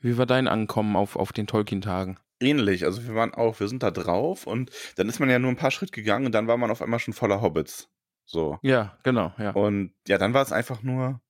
Wie 0.00 0.18
war 0.18 0.26
dein 0.26 0.48
Ankommen 0.48 0.96
auf, 0.96 1.16
auf 1.16 1.32
den 1.32 1.46
Tolkien-Tagen? 1.46 2.18
Ähnlich, 2.40 2.84
also 2.84 3.06
wir 3.06 3.14
waren 3.14 3.34
auch, 3.34 3.60
wir 3.60 3.68
sind 3.68 3.82
da 3.82 3.90
drauf 3.90 4.46
und 4.46 4.70
dann 4.96 5.08
ist 5.08 5.20
man 5.20 5.28
ja 5.28 5.38
nur 5.38 5.50
ein 5.50 5.56
paar 5.56 5.70
Schritt 5.70 5.92
gegangen 5.92 6.24
und 6.26 6.32
dann 6.32 6.46
war 6.46 6.56
man 6.56 6.70
auf 6.70 6.80
einmal 6.80 6.98
schon 6.98 7.12
voller 7.12 7.42
Hobbits. 7.42 7.90
So. 8.24 8.58
Ja, 8.62 8.98
genau, 9.02 9.34
ja. 9.38 9.50
Und 9.50 9.92
ja, 10.08 10.16
dann 10.16 10.32
war 10.32 10.42
es 10.42 10.52
einfach 10.52 10.82
nur 10.82 11.20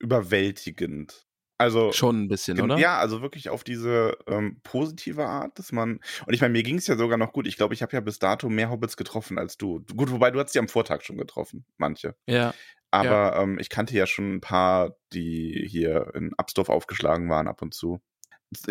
überwältigend. 0.00 1.26
Also 1.58 1.92
Schon 1.92 2.24
ein 2.24 2.28
bisschen, 2.28 2.60
oder? 2.60 2.76
Ja, 2.76 2.98
also 2.98 3.22
wirklich 3.22 3.48
auf 3.48 3.64
diese 3.64 4.18
ähm, 4.26 4.60
positive 4.62 5.24
Art, 5.24 5.58
dass 5.58 5.72
man. 5.72 6.00
Und 6.26 6.34
ich 6.34 6.42
meine, 6.42 6.52
mir 6.52 6.62
ging 6.62 6.76
es 6.76 6.86
ja 6.86 6.96
sogar 6.96 7.16
noch 7.16 7.32
gut. 7.32 7.46
Ich 7.46 7.56
glaube, 7.56 7.72
ich 7.72 7.80
habe 7.80 7.92
ja 7.92 8.00
bis 8.00 8.18
dato 8.18 8.50
mehr 8.50 8.70
Hobbits 8.70 8.96
getroffen 8.96 9.38
als 9.38 9.56
du. 9.56 9.82
Gut, 9.96 10.10
wobei 10.10 10.30
du 10.30 10.38
hast 10.38 10.54
die 10.54 10.58
am 10.58 10.68
Vortag 10.68 11.02
schon 11.02 11.16
getroffen, 11.16 11.64
manche. 11.78 12.14
Ja. 12.26 12.52
Aber 12.90 13.36
ähm, 13.36 13.58
ich 13.58 13.70
kannte 13.70 13.94
ja 13.94 14.06
schon 14.06 14.34
ein 14.34 14.40
paar, 14.40 14.96
die 15.12 15.66
hier 15.68 16.12
in 16.14 16.34
Absdorf 16.36 16.68
aufgeschlagen 16.68 17.28
waren 17.28 17.48
ab 17.48 17.62
und 17.62 17.72
zu. 17.72 18.00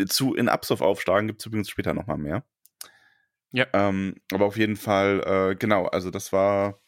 Zu 0.07 0.35
in 0.35 0.49
Absdorf 0.49 0.81
aufschlagen 0.81 1.27
gibt 1.27 1.41
es 1.41 1.45
übrigens 1.45 1.69
später 1.69 1.93
nochmal 1.93 2.17
mehr. 2.17 2.45
Ja. 3.51 3.67
Ähm, 3.73 4.15
aber 4.31 4.45
auf 4.45 4.57
jeden 4.57 4.75
Fall, 4.75 5.21
äh, 5.25 5.55
genau, 5.55 5.85
also 5.85 6.11
das 6.11 6.33
war, 6.33 6.81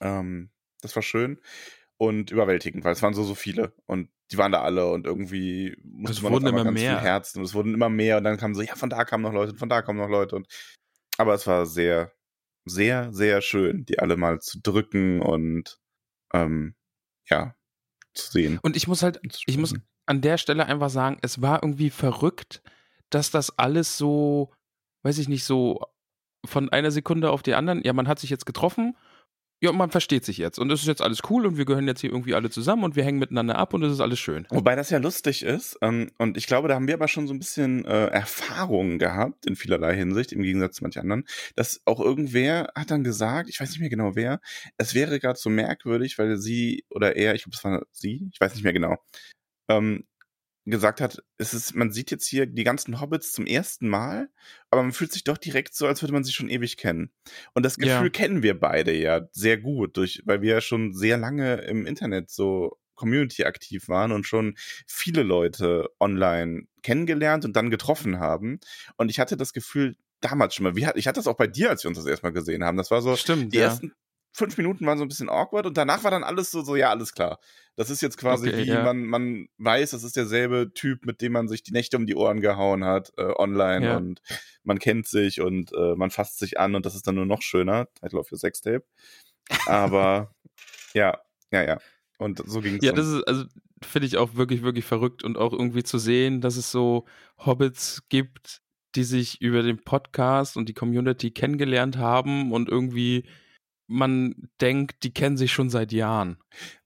ähm, 0.00 0.50
das 0.80 0.94
war 0.96 1.02
schön 1.02 1.40
und 1.98 2.30
überwältigend, 2.30 2.84
weil 2.84 2.92
es 2.92 3.02
waren 3.02 3.14
so, 3.14 3.22
so 3.24 3.34
viele 3.34 3.74
und 3.86 4.10
die 4.30 4.38
waren 4.38 4.52
da 4.52 4.62
alle 4.62 4.90
und 4.90 5.06
irgendwie 5.06 5.76
musste 5.82 6.16
Es 6.16 6.22
man 6.22 6.32
wurden 6.32 6.46
immer 6.46 6.64
ganz 6.64 6.80
mehr. 6.80 6.98
viel 6.98 7.06
Herzen 7.06 7.38
und 7.38 7.44
es 7.44 7.54
wurden 7.54 7.74
immer 7.74 7.88
mehr 7.88 8.18
und 8.18 8.24
dann 8.24 8.38
kamen 8.38 8.54
so, 8.54 8.62
ja, 8.62 8.74
von 8.74 8.90
da 8.90 9.04
kamen 9.04 9.22
noch 9.22 9.32
Leute 9.32 9.52
und 9.52 9.58
von 9.58 9.68
da 9.68 9.82
kommen 9.82 9.98
noch 9.98 10.08
Leute 10.08 10.36
und 10.36 10.46
aber 11.18 11.34
es 11.34 11.46
war 11.46 11.66
sehr, 11.66 12.12
sehr, 12.64 13.12
sehr 13.12 13.40
schön, 13.40 13.84
die 13.84 13.98
alle 13.98 14.16
mal 14.16 14.40
zu 14.40 14.60
drücken 14.60 15.22
und 15.22 15.78
ähm, 16.32 16.74
ja, 17.28 17.54
zu 18.14 18.30
sehen. 18.30 18.58
Und 18.62 18.76
ich 18.76 18.88
muss 18.88 19.02
halt, 19.02 19.20
ich 19.46 19.58
muss. 19.58 19.74
An 20.06 20.20
der 20.20 20.38
Stelle 20.38 20.66
einfach 20.66 20.90
sagen, 20.90 21.18
es 21.22 21.42
war 21.42 21.62
irgendwie 21.62 21.90
verrückt, 21.90 22.62
dass 23.10 23.30
das 23.30 23.58
alles 23.58 23.96
so, 23.96 24.52
weiß 25.02 25.18
ich 25.18 25.28
nicht, 25.28 25.44
so 25.44 25.80
von 26.44 26.68
einer 26.70 26.90
Sekunde 26.90 27.30
auf 27.30 27.42
die 27.42 27.54
anderen, 27.54 27.82
ja, 27.84 27.92
man 27.92 28.08
hat 28.08 28.18
sich 28.18 28.30
jetzt 28.30 28.46
getroffen, 28.46 28.96
ja, 29.62 29.70
und 29.70 29.78
man 29.78 29.90
versteht 29.90 30.24
sich 30.24 30.36
jetzt. 30.36 30.58
Und 30.58 30.70
es 30.70 30.82
ist 30.82 30.86
jetzt 30.86 31.00
alles 31.00 31.20
cool 31.30 31.46
und 31.46 31.56
wir 31.56 31.64
gehören 31.64 31.86
jetzt 31.86 32.02
hier 32.02 32.10
irgendwie 32.10 32.34
alle 32.34 32.50
zusammen 32.50 32.84
und 32.84 32.94
wir 32.94 33.04
hängen 33.04 33.18
miteinander 33.18 33.56
ab 33.56 33.72
und 33.72 33.82
es 33.82 33.92
ist 33.92 34.00
alles 34.00 34.18
schön. 34.18 34.46
Wobei 34.50 34.76
das 34.76 34.90
ja 34.90 34.98
lustig 34.98 35.42
ist. 35.42 35.78
Ähm, 35.80 36.10
und 36.18 36.36
ich 36.36 36.46
glaube, 36.46 36.68
da 36.68 36.74
haben 36.74 36.86
wir 36.86 36.94
aber 36.94 37.08
schon 37.08 37.26
so 37.26 37.32
ein 37.32 37.38
bisschen 37.38 37.86
äh, 37.86 38.06
Erfahrungen 38.08 38.98
gehabt 38.98 39.46
in 39.46 39.56
vielerlei 39.56 39.96
Hinsicht, 39.96 40.32
im 40.32 40.42
Gegensatz 40.42 40.76
zu 40.76 40.84
manchen 40.84 41.00
anderen. 41.00 41.24
Dass 41.54 41.80
auch 41.86 42.00
irgendwer 42.00 42.68
hat 42.74 42.90
dann 42.90 43.02
gesagt, 43.02 43.48
ich 43.48 43.58
weiß 43.58 43.70
nicht 43.70 43.80
mehr 43.80 43.88
genau 43.88 44.14
wer, 44.14 44.40
es 44.76 44.94
wäre 44.94 45.18
gerade 45.18 45.38
so 45.38 45.48
merkwürdig, 45.48 46.18
weil 46.18 46.36
sie 46.36 46.84
oder 46.90 47.16
er, 47.16 47.34
ich 47.34 47.44
glaube, 47.44 47.56
es 47.56 47.64
war 47.64 47.82
sie, 47.92 48.28
ich 48.30 48.40
weiß 48.40 48.54
nicht 48.54 48.64
mehr 48.64 48.74
genau, 48.74 48.98
ähm, 49.68 50.04
gesagt 50.68 51.00
hat, 51.00 51.22
es 51.38 51.54
ist, 51.54 51.74
man 51.76 51.92
sieht 51.92 52.10
jetzt 52.10 52.26
hier 52.26 52.46
die 52.46 52.64
ganzen 52.64 53.00
Hobbits 53.00 53.30
zum 53.32 53.46
ersten 53.46 53.88
Mal, 53.88 54.28
aber 54.70 54.82
man 54.82 54.92
fühlt 54.92 55.12
sich 55.12 55.22
doch 55.22 55.38
direkt 55.38 55.74
so, 55.74 55.86
als 55.86 56.02
würde 56.02 56.12
man 56.12 56.24
sie 56.24 56.32
schon 56.32 56.48
ewig 56.48 56.76
kennen. 56.76 57.12
Und 57.54 57.64
das 57.64 57.78
Gefühl 57.78 58.06
Ja. 58.06 58.10
kennen 58.10 58.42
wir 58.42 58.58
beide 58.58 58.92
ja 58.92 59.28
sehr 59.30 59.58
gut, 59.58 59.96
durch, 59.96 60.22
weil 60.24 60.42
wir 60.42 60.54
ja 60.54 60.60
schon 60.60 60.92
sehr 60.92 61.18
lange 61.18 61.56
im 61.62 61.86
Internet 61.86 62.30
so 62.30 62.78
Community 62.96 63.44
aktiv 63.44 63.88
waren 63.88 64.10
und 64.10 64.26
schon 64.26 64.56
viele 64.88 65.22
Leute 65.22 65.88
online 66.00 66.66
kennengelernt 66.82 67.44
und 67.44 67.54
dann 67.54 67.70
getroffen 67.70 68.18
haben. 68.18 68.58
Und 68.96 69.08
ich 69.10 69.20
hatte 69.20 69.36
das 69.36 69.52
Gefühl 69.52 69.96
damals 70.20 70.54
schon 70.54 70.64
mal, 70.64 70.74
wie, 70.74 70.88
ich 70.96 71.06
hatte 71.06 71.18
das 71.20 71.26
auch 71.28 71.36
bei 71.36 71.46
dir, 71.46 71.70
als 71.70 71.84
wir 71.84 71.90
uns 71.90 71.98
das 71.98 72.06
erstmal 72.06 72.32
gesehen 72.32 72.64
haben. 72.64 72.76
Das 72.76 72.90
war 72.90 73.02
so, 73.02 73.16
Stimmt, 73.16 73.52
die 73.52 73.58
ja. 73.58 73.64
ersten 73.64 73.92
fünf 74.36 74.58
Minuten 74.58 74.84
waren 74.86 74.98
so 74.98 75.04
ein 75.04 75.08
bisschen 75.08 75.30
awkward 75.30 75.66
und 75.66 75.76
danach 75.76 76.04
war 76.04 76.10
dann 76.10 76.22
alles 76.22 76.50
so, 76.50 76.62
so 76.62 76.76
ja, 76.76 76.90
alles 76.90 77.12
klar. 77.12 77.40
Das 77.74 77.88
ist 77.90 78.02
jetzt 78.02 78.18
quasi 78.18 78.48
Okay, 78.48 78.58
wie 78.58 78.68
ja. 78.68 78.82
man, 78.82 79.04
man 79.04 79.48
weiß, 79.58 79.90
das 79.92 80.04
ist 80.04 80.16
derselbe 80.16 80.72
Typ, 80.74 81.06
mit 81.06 81.22
dem 81.22 81.32
man 81.32 81.48
sich 81.48 81.62
die 81.62 81.72
Nächte 81.72 81.96
um 81.96 82.06
die 82.06 82.14
Ohren 82.14 82.40
gehauen 82.40 82.84
hat, 82.84 83.12
äh, 83.16 83.32
online 83.36 83.86
Ja. 83.86 83.96
und 83.96 84.20
man 84.62 84.78
kennt 84.78 85.06
sich 85.06 85.40
und 85.40 85.72
äh, 85.72 85.94
man 85.96 86.10
fasst 86.10 86.38
sich 86.38 86.60
an 86.60 86.74
und 86.74 86.84
das 86.84 86.94
ist 86.94 87.06
dann 87.06 87.14
nur 87.14 87.26
noch 87.26 87.40
schöner. 87.42 87.88
Title 88.00 88.18
of 88.18 88.30
your 88.30 88.38
Sextape. 88.38 88.84
Aber 89.66 90.34
ja, 90.94 91.18
ja, 91.50 91.64
ja. 91.64 91.78
Und 92.18 92.42
so 92.46 92.60
ging 92.60 92.76
es. 92.76 92.84
Ja, 92.84 92.92
das 92.92 93.08
ist, 93.08 93.24
also 93.24 93.44
finde 93.82 94.06
ich 94.06 94.16
auch 94.16 94.34
wirklich, 94.34 94.62
wirklich 94.62 94.84
verrückt 94.84 95.22
und 95.24 95.38
auch 95.38 95.52
irgendwie 95.52 95.82
zu 95.82 95.98
sehen, 95.98 96.40
dass 96.40 96.56
es 96.56 96.70
so 96.70 97.06
Hobbits 97.38 98.02
gibt, 98.08 98.60
die 98.94 99.04
sich 99.04 99.40
über 99.40 99.62
den 99.62 99.82
Podcast 99.82 100.56
und 100.56 100.68
die 100.68 100.74
Community 100.74 101.30
kennengelernt 101.30 101.98
haben 101.98 102.52
und 102.52 102.68
irgendwie 102.68 103.24
man 103.86 104.48
denkt, 104.60 105.02
die 105.02 105.12
kennen 105.12 105.36
sich 105.36 105.52
schon 105.52 105.70
seit 105.70 105.92
Jahren. 105.92 106.38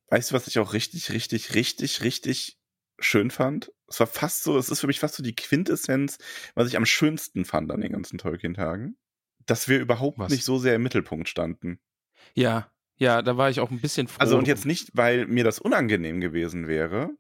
Weißt 0.09 0.31
du, 0.31 0.35
was 0.35 0.47
ich 0.47 0.59
auch 0.59 0.73
richtig, 0.73 1.13
richtig, 1.13 1.55
richtig, 1.55 2.03
richtig 2.03 2.59
schön 2.99 3.31
fand? 3.31 3.73
Es 3.87 4.01
war 4.01 4.07
fast 4.07 4.43
so, 4.43 4.57
es 4.59 4.69
ist 4.69 4.81
für 4.81 4.87
mich 4.87 5.01
fast 5.01 5.15
so 5.15 5.23
die 5.23 5.35
Quintessenz, 5.35 6.19
was 6.55 6.69
ich 6.69 6.77
am 6.77 6.87
schönsten 6.87 7.45
fand 7.45 7.71
an 7.73 7.81
den 7.81 7.93
ganzen 7.93 8.19
Tolkien-Tagen. 8.19 8.97
dass 9.47 9.69
wir 9.69 9.81
überhaupt 9.81 10.19
Was? 10.19 10.31
nicht 10.31 10.45
so 10.45 10.59
sehr 10.59 10.75
im 10.77 10.83
Mittelpunkt 10.83 11.29
standen. 11.29 11.81
Ja, 12.35 12.71
ja, 12.97 13.23
da 13.23 13.37
war 13.37 13.49
ich 13.51 13.61
auch 13.61 13.71
ein 13.71 13.81
bisschen 13.81 14.07
froh. 14.07 14.21
Also 14.21 14.37
und 14.37 14.47
jetzt 14.47 14.67
nicht, 14.67 14.91
weil 14.93 15.27
mir 15.27 15.43
das 15.43 15.59
unangenehm 15.59 16.21
gewesen 16.21 16.69
wäre, 16.69 17.11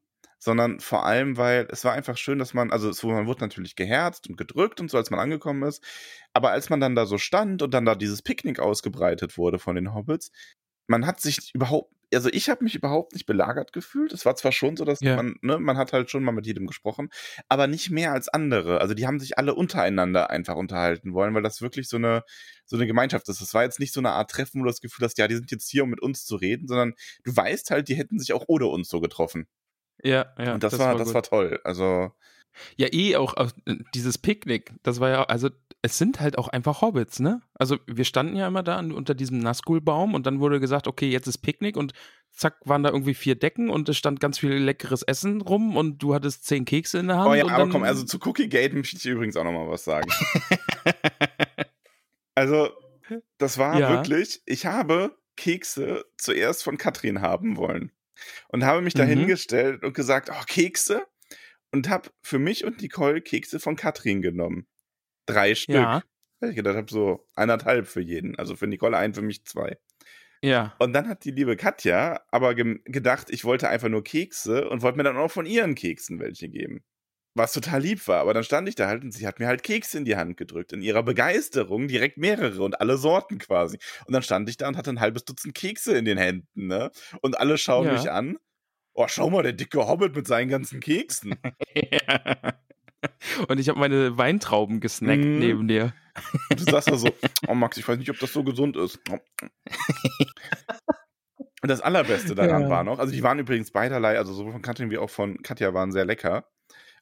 sondern 0.40 0.80
vor 0.80 1.06
allem, 1.06 1.36
weil 1.36 1.68
es 1.70 1.84
war 1.84 1.92
einfach 1.92 2.16
schön, 2.16 2.38
dass 2.40 2.54
man, 2.54 2.72
also 2.72 2.88
es, 2.88 3.02
man 3.04 3.26
wurde 3.26 3.42
natürlich 3.42 3.76
geherzt 3.76 4.28
und 4.28 4.36
gedrückt 4.36 4.80
und 4.80 4.90
so, 4.90 4.96
als 4.98 5.10
man 5.10 5.20
angekommen 5.20 5.62
ist. 5.62 5.84
Aber 6.32 6.50
als 6.50 6.70
man 6.70 6.80
dann 6.80 6.96
da 6.96 7.06
so 7.06 7.18
stand 7.18 7.62
und 7.62 7.72
dann 7.74 7.84
da 7.84 7.94
dieses 7.94 8.22
Picknick 8.22 8.58
ausgebreitet 8.58 9.38
wurde 9.38 9.58
von 9.58 9.76
den 9.76 9.94
Hobbits, 9.94 10.32
man 10.88 11.06
hat 11.06 11.20
sich 11.20 11.54
überhaupt, 11.54 11.92
also 12.12 12.28
ich 12.32 12.48
habe 12.50 12.64
mich 12.64 12.74
überhaupt 12.74 13.12
nicht 13.12 13.26
belagert 13.26 13.72
gefühlt. 13.72 14.12
Es 14.12 14.24
war 14.26 14.34
zwar 14.34 14.50
schon 14.50 14.76
so, 14.76 14.84
dass 14.84 15.00
Ja. 15.00 15.14
man, 15.16 15.36
ne, 15.42 15.58
man 15.60 15.76
hat 15.76 15.92
halt 15.92 16.10
schon 16.10 16.24
mal 16.24 16.32
mit 16.32 16.46
jedem 16.46 16.66
gesprochen, 16.66 17.10
aber 17.48 17.68
nicht 17.68 17.90
mehr 17.90 18.12
als 18.12 18.28
andere. 18.28 18.80
Also 18.80 18.94
die 18.94 19.06
haben 19.06 19.20
sich 19.20 19.38
alle 19.38 19.54
untereinander 19.54 20.30
einfach 20.30 20.56
unterhalten 20.56 21.12
wollen, 21.14 21.34
weil 21.34 21.42
das 21.42 21.62
wirklich 21.62 21.88
so 21.88 21.98
eine, 21.98 22.24
so 22.66 22.76
eine 22.76 22.86
Gemeinschaft 22.88 23.28
ist. 23.28 23.40
Das 23.40 23.54
war 23.54 23.62
jetzt 23.62 23.78
nicht 23.78 23.92
so 23.92 24.00
eine 24.00 24.10
Art 24.10 24.30
Treffen, 24.30 24.60
wo 24.60 24.64
du 24.64 24.70
das 24.70 24.80
Gefühl 24.80 25.04
hast, 25.04 25.18
ja, 25.18 25.28
die 25.28 25.36
sind 25.36 25.50
jetzt 25.52 25.68
hier, 25.70 25.84
um 25.84 25.90
mit 25.90 26.02
uns 26.02 26.24
zu 26.24 26.34
reden, 26.36 26.66
sondern 26.66 26.94
du 27.24 27.36
weißt 27.36 27.70
halt, 27.70 27.88
die 27.88 27.94
hätten 27.94 28.18
sich 28.18 28.32
auch 28.32 28.44
ohne 28.48 28.66
uns 28.66 28.88
so 28.88 29.00
getroffen. 29.00 29.46
Ja, 30.02 30.26
ja. 30.38 30.54
und 30.54 30.62
das, 30.62 30.78
war, 30.78 30.94
das 30.96 31.08
gut. 31.08 31.14
war 31.14 31.22
toll. 31.22 31.60
Also, 31.64 32.12
Ja, 32.76 32.88
eh 32.92 33.16
auch, 33.16 33.34
auch 33.34 33.50
äh, 33.66 33.76
dieses 33.94 34.18
Picknick, 34.18 34.72
das 34.82 34.98
war 35.00 35.10
ja, 35.10 35.22
also 35.24 35.50
es 35.82 35.96
sind 35.96 36.20
halt 36.20 36.36
auch 36.36 36.48
einfach 36.48 36.82
Hobbits, 36.82 37.20
ne? 37.20 37.40
Also 37.54 37.78
wir 37.86 38.04
standen 38.04 38.36
ja 38.36 38.46
immer 38.46 38.62
da 38.62 38.76
an- 38.76 38.92
unter 38.92 39.14
diesem 39.14 39.38
Nazgul-Baum 39.38 40.12
und 40.14 40.26
dann 40.26 40.40
wurde 40.40 40.60
gesagt, 40.60 40.86
okay, 40.86 41.08
jetzt 41.08 41.26
ist 41.26 41.38
Picknick 41.38 41.76
und 41.76 41.92
zack, 42.32 42.56
waren 42.66 42.82
da 42.82 42.90
irgendwie 42.90 43.14
vier 43.14 43.34
Decken 43.34 43.70
und 43.70 43.88
es 43.88 43.96
stand 43.96 44.20
ganz 44.20 44.38
viel 44.38 44.52
leckeres 44.52 45.02
Essen 45.02 45.40
rum 45.40 45.76
und 45.76 45.98
du 46.02 46.12
hattest 46.14 46.44
zehn 46.44 46.64
Kekse 46.66 46.98
in 46.98 47.06
der 47.08 47.16
Hand. 47.18 47.30
oh 47.30 47.34
ja, 47.34 47.46
aber 47.46 47.68
komm, 47.70 47.82
also 47.84 48.04
zu 48.04 48.18
Cookie 48.24 48.48
Gate 48.48 48.74
möchte 48.74 48.96
ich 48.96 49.06
übrigens 49.06 49.36
auch 49.36 49.44
nochmal 49.44 49.68
was 49.68 49.84
sagen. 49.84 50.10
Also, 52.34 52.70
das 53.38 53.58
war 53.58 53.78
Ja. 53.78 53.90
wirklich, 53.90 54.40
ich 54.46 54.66
habe 54.66 55.16
Kekse 55.36 56.04
zuerst 56.16 56.62
von 56.62 56.78
Katrin 56.78 57.20
haben 57.20 57.56
wollen. 57.56 57.90
Und 58.48 58.64
habe 58.64 58.82
mich 58.82 58.94
da 58.94 59.04
Mhm. 59.04 59.08
hingestellt 59.10 59.82
und 59.82 59.94
gesagt, 59.94 60.30
oh, 60.32 60.42
Kekse. 60.46 61.06
Und 61.72 61.88
habe 61.88 62.10
für 62.22 62.38
mich 62.38 62.64
und 62.64 62.80
Nicole 62.82 63.20
Kekse 63.20 63.60
von 63.60 63.76
Katrin 63.76 64.22
genommen. 64.22 64.66
Drei 65.26 65.54
Stück. 65.54 65.76
Ja, 65.76 66.02
Weil 66.40 66.50
ich 66.50 66.56
gedacht 66.56 66.76
habe, 66.76 66.90
so 66.90 67.28
eineinhalb 67.36 67.86
für 67.86 68.00
jeden. 68.00 68.36
Also 68.38 68.56
für 68.56 68.66
Nicole 68.66 68.96
ein, 68.96 69.14
für 69.14 69.22
mich 69.22 69.44
zwei. 69.44 69.78
ja. 70.42 70.74
Und 70.78 70.92
dann 70.94 71.06
hat 71.08 71.24
die 71.24 71.30
liebe 71.30 71.56
Katja 71.56 72.20
aber 72.30 72.54
gedacht, 72.54 73.28
ich 73.30 73.44
wollte 73.44 73.68
einfach 73.68 73.88
nur 73.88 74.02
Kekse 74.02 74.68
und 74.68 74.82
wollte 74.82 74.96
mir 74.96 75.04
dann 75.04 75.16
auch 75.18 75.30
von 75.30 75.46
ihren 75.46 75.74
Keksen 75.74 76.18
welche 76.18 76.48
geben. 76.48 76.82
Was 77.34 77.52
total 77.52 77.80
lieb 77.82 78.06
war. 78.08 78.20
Aber 78.20 78.34
dann 78.34 78.42
stand 78.44 78.68
ich 78.68 78.74
da 78.74 78.88
halt 78.88 79.04
und 79.04 79.12
sie 79.12 79.26
hat 79.26 79.38
mir 79.38 79.46
halt 79.46 79.62
Kekse 79.62 79.98
in 79.98 80.04
die 80.04 80.16
Hand 80.16 80.36
gedrückt. 80.36 80.72
In 80.72 80.82
ihrer 80.82 81.02
Begeisterung 81.04 81.86
direkt 81.88 82.18
mehrere 82.18 82.62
und 82.62 82.80
alle 82.80 82.96
Sorten 82.96 83.38
quasi. 83.38 83.78
Und 84.06 84.12
dann 84.14 84.22
stand 84.22 84.48
ich 84.48 84.56
da 84.56 84.66
und 84.68 84.76
hatte 84.76 84.90
ein 84.90 84.98
halbes 85.00 85.24
Dutzend 85.24 85.54
Kekse 85.54 85.96
in 85.96 86.04
den 86.04 86.18
Händen, 86.18 86.66
ne? 86.66 86.90
Und 87.22 87.38
alle 87.38 87.56
schauen 87.56 87.86
Ja. 87.86 87.92
mich 87.92 88.10
an. 88.10 88.36
Oh, 88.94 89.06
schau 89.08 89.30
mal, 89.30 89.42
der 89.44 89.52
dicke 89.52 89.86
Hobbit 89.86 90.16
mit 90.16 90.26
seinen 90.26 90.48
ganzen 90.48 90.80
Keksen. 90.80 91.36
Und 93.48 93.58
ich 93.58 93.68
habe 93.68 93.78
meine 93.78 94.18
Weintrauben 94.18 94.80
gesnackt 94.80 95.24
Mhm. 95.24 95.38
neben 95.38 95.68
dir. 95.68 95.94
Und 96.50 96.60
du 96.60 96.64
sagst 96.64 96.88
da 96.90 96.96
so, 96.96 97.08
oh 97.48 97.54
Max, 97.54 97.76
ich 97.78 97.86
weiß 97.88 97.96
nicht, 97.98 98.10
ob 98.10 98.18
das 98.18 98.32
so 98.32 98.42
gesund 98.44 98.76
ist. 98.76 98.98
Und 101.62 101.68
das 101.68 101.80
Allerbeste 101.80 102.34
daran 102.34 102.62
Ja. 102.62 102.68
war 102.70 102.84
noch, 102.84 102.98
also 102.98 103.12
die 103.12 103.22
waren 103.22 103.38
übrigens 103.38 103.70
beiderlei, 103.70 104.18
also 104.18 104.32
sowohl 104.32 104.52
von 104.52 104.62
Katrin 104.62 104.90
wie 104.90 104.98
auch 104.98 105.10
von 105.10 105.42
Katja 105.42 105.72
waren 105.74 105.92
sehr 105.92 106.04
lecker. 106.04 106.46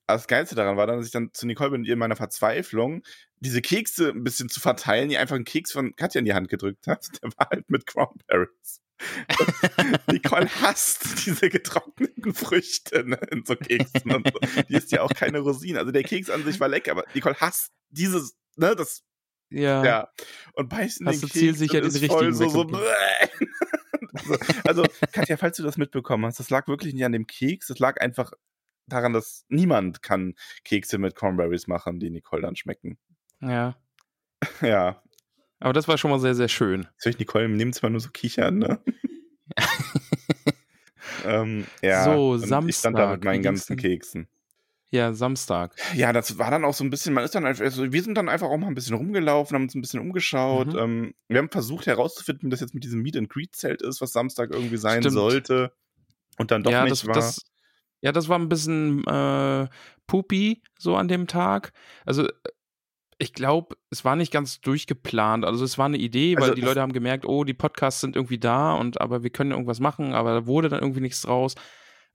Das 0.09 0.27
Geilste 0.27 0.55
daran 0.55 0.77
war 0.77 0.87
dann, 0.87 0.97
dass 0.97 1.07
ich 1.07 1.13
dann 1.13 1.31
zu 1.35 1.47
Nicole 1.47 1.71
bin 1.71 1.83
und 1.83 1.87
ihr 1.87 1.93
in 1.93 1.99
meiner 1.99 2.17
Verzweiflung 2.17 3.03
diese 3.41 3.61
Kekse 3.61 4.09
ein 4.09 4.25
bisschen 4.25 4.49
zu 4.49 4.59
verteilen, 4.59 5.11
die 5.11 5.19
einfach 5.19 5.37
einen 5.37 5.45
Keks 5.45 5.71
von 5.71 5.95
Katja 5.97 6.19
in 6.19 6.25
die 6.25 6.35
Hand 6.35 6.49
gedrückt 6.49 6.87
hat. 6.87 7.07
Der 7.23 7.31
war 7.37 7.49
halt 7.51 7.71
mit 7.71 7.87
Cranberries. 7.87 8.81
Nicole 10.11 10.49
hasst 10.61 11.25
diese 11.25 11.49
getrockneten 11.51 12.35
Früchte 12.35 13.05
ne, 13.05 13.21
in 13.31 13.45
so 13.45 13.55
Keksen 13.55 14.13
und 14.13 14.29
so. 14.33 14.41
Die 14.69 14.75
ist 14.75 14.91
ja 14.91 15.03
auch 15.03 15.11
keine 15.11 15.39
Rosine. 15.39 15.79
Also 15.79 15.93
der 15.93 16.03
Keks 16.03 16.31
an 16.31 16.45
sich 16.45 16.59
war 16.59 16.69
lecker, 16.69 16.93
aber 16.93 17.05
Nicole 17.15 17.37
hasst 17.37 17.71
dieses, 17.91 18.37
ne, 18.57 18.75
das 18.75 19.05
Ja. 19.51 19.85
ja. 19.85 20.09
Und 20.55 20.69
beißen 20.69 21.07
Hast 21.07 21.23
den 21.23 21.29
du 21.29 21.33
zielsicher 21.33 21.81
Keks 21.81 21.95
und 21.95 21.95
den 21.95 22.03
ist 22.03 22.13
voll 22.13 22.27
richtigen 22.27 22.51
so, 22.51 22.69
so 22.69 22.77
also, 24.65 24.83
also, 24.83 24.85
Katja, 25.13 25.37
falls 25.37 25.57
du 25.57 25.63
das 25.63 25.77
mitbekommen 25.77 26.25
hast, 26.27 26.41
das 26.41 26.51
lag 26.51 26.67
wirklich 26.67 26.93
nicht 26.93 27.05
an 27.05 27.13
dem 27.13 27.29
Keks, 27.29 27.69
das 27.69 27.79
lag 27.79 28.01
einfach 28.01 28.33
daran, 28.89 29.13
dass 29.13 29.45
niemand 29.49 30.03
kann 30.03 30.35
Kekse 30.65 30.99
mit 30.99 31.15
Cornberries 31.15 31.67
machen, 31.67 32.01
die 32.01 32.11
Nicole 32.11 32.43
dann 32.43 32.57
schmecken. 32.57 32.99
ja. 33.41 33.77
Ja. 34.63 35.03
Aber 35.59 35.73
das 35.73 35.89
war 35.89 35.99
schon 35.99 36.13
mal 36.13 36.21
sehr, 36.21 36.37
sehr 36.37 36.47
schön. 36.47 36.87
Höre 37.03 37.11
ich 37.11 37.19
Nicole 37.19 37.47
im 37.47 37.57
Nebenzimmer 37.57 37.91
nur 37.91 38.01
so 38.01 38.11
kichern, 38.11 38.59
ne? 38.59 38.81
ähm, 41.25 41.67
ja. 41.83 42.05
So, 42.05 42.31
und 42.31 42.69
Ich 42.69 42.77
stand 42.77 42.97
da 42.97 43.01
Samstag, 43.01 43.11
mit 43.11 43.25
meinen 43.25 43.43
ganzen? 43.43 43.77
Keksen. 43.77 44.29
Ja, 44.91 45.13
Samstag. 45.13 45.75
Ja, 45.95 46.13
das 46.13 46.39
war 46.39 46.51
dann 46.51 46.65
auch 46.65 46.73
so 46.73 46.83
ein 46.83 46.91
bisschen, 46.91 47.13
man 47.13 47.25
ist 47.25 47.35
dann 47.35 47.45
einfach, 47.45 47.63
also 47.63 47.93
wir 47.93 48.03
sind 48.03 48.15
dann 48.15 48.29
einfach 48.29 48.49
auch 48.49 48.57
mal 48.57 48.69
ein 48.69 48.75
bisschen 48.75 48.97
rumgelaufen, 48.97 49.55
haben 49.55 49.65
uns 49.65 49.75
ein 49.75 49.83
bisschen 49.83 50.01
umgeschaut. 50.01 50.73
Mhm. 50.73 50.79
Ähm, 50.79 51.15
wir 51.29 51.39
haben 51.39 51.51
versucht 51.51 51.87
herauszufinden, 51.87 52.47
wie 52.47 52.51
das 52.51 52.61
jetzt 52.61 52.75
mit 52.75 52.85
diesem 52.85 53.03
Meet 53.03 53.17
and 53.17 53.29
Greet 53.29 53.55
Zelt 53.55 53.83
ist, 53.83 54.01
was 54.01 54.13
Samstag 54.13 54.51
irgendwie 54.53 54.79
sein 54.79 55.03
Stimmt. 55.03 55.15
sollte. 55.15 55.73
Und 56.39 56.51
dann 56.51 56.63
doch 56.63 56.71
ja, 56.71 56.85
nicht 56.85 56.93
das, 56.93 57.07
war. 57.07 57.15
das, 57.15 57.45
ja, 58.01 58.13
das 58.13 58.29
war 58.29 58.39
ein 58.39 58.49
bisschen 58.49 59.05
äh, 59.07 59.69
pupi 60.07 60.63
so 60.79 60.97
an 60.97 61.09
dem 61.09 61.27
Tag. 61.27 61.73
Also 62.07 62.27
äh, 62.27 62.33
ich 63.21 63.33
glaube, 63.33 63.77
es 63.91 64.05
war 64.05 64.15
nicht 64.15 64.33
ganz 64.33 64.61
durchgeplant. 64.61 65.45
Also 65.45 65.65
es 65.65 65.77
war 65.77 65.87
eine 65.87 65.97
Idee, 65.97 66.37
weil 66.37 66.45
Also 66.45 66.55
die 66.55 66.61
Leute 66.61 66.81
haben 66.81 66.93
gemerkt, 66.93 67.27
oh, 67.27 67.43
die 67.43 67.55
Podcasts 67.55 68.01
sind 68.01 68.15
irgendwie 68.15 68.39
da 68.39 68.75
und 68.75 69.01
aber 69.01 69.25
wir 69.25 69.31
können 69.31 69.51
irgendwas 69.51 69.81
machen, 69.81 70.13
aber 70.15 70.35
da 70.35 70.47
wurde 70.47 70.69
dann 70.69 70.81
irgendwie 70.81 71.01
nichts 71.01 71.23
draus, 71.23 71.57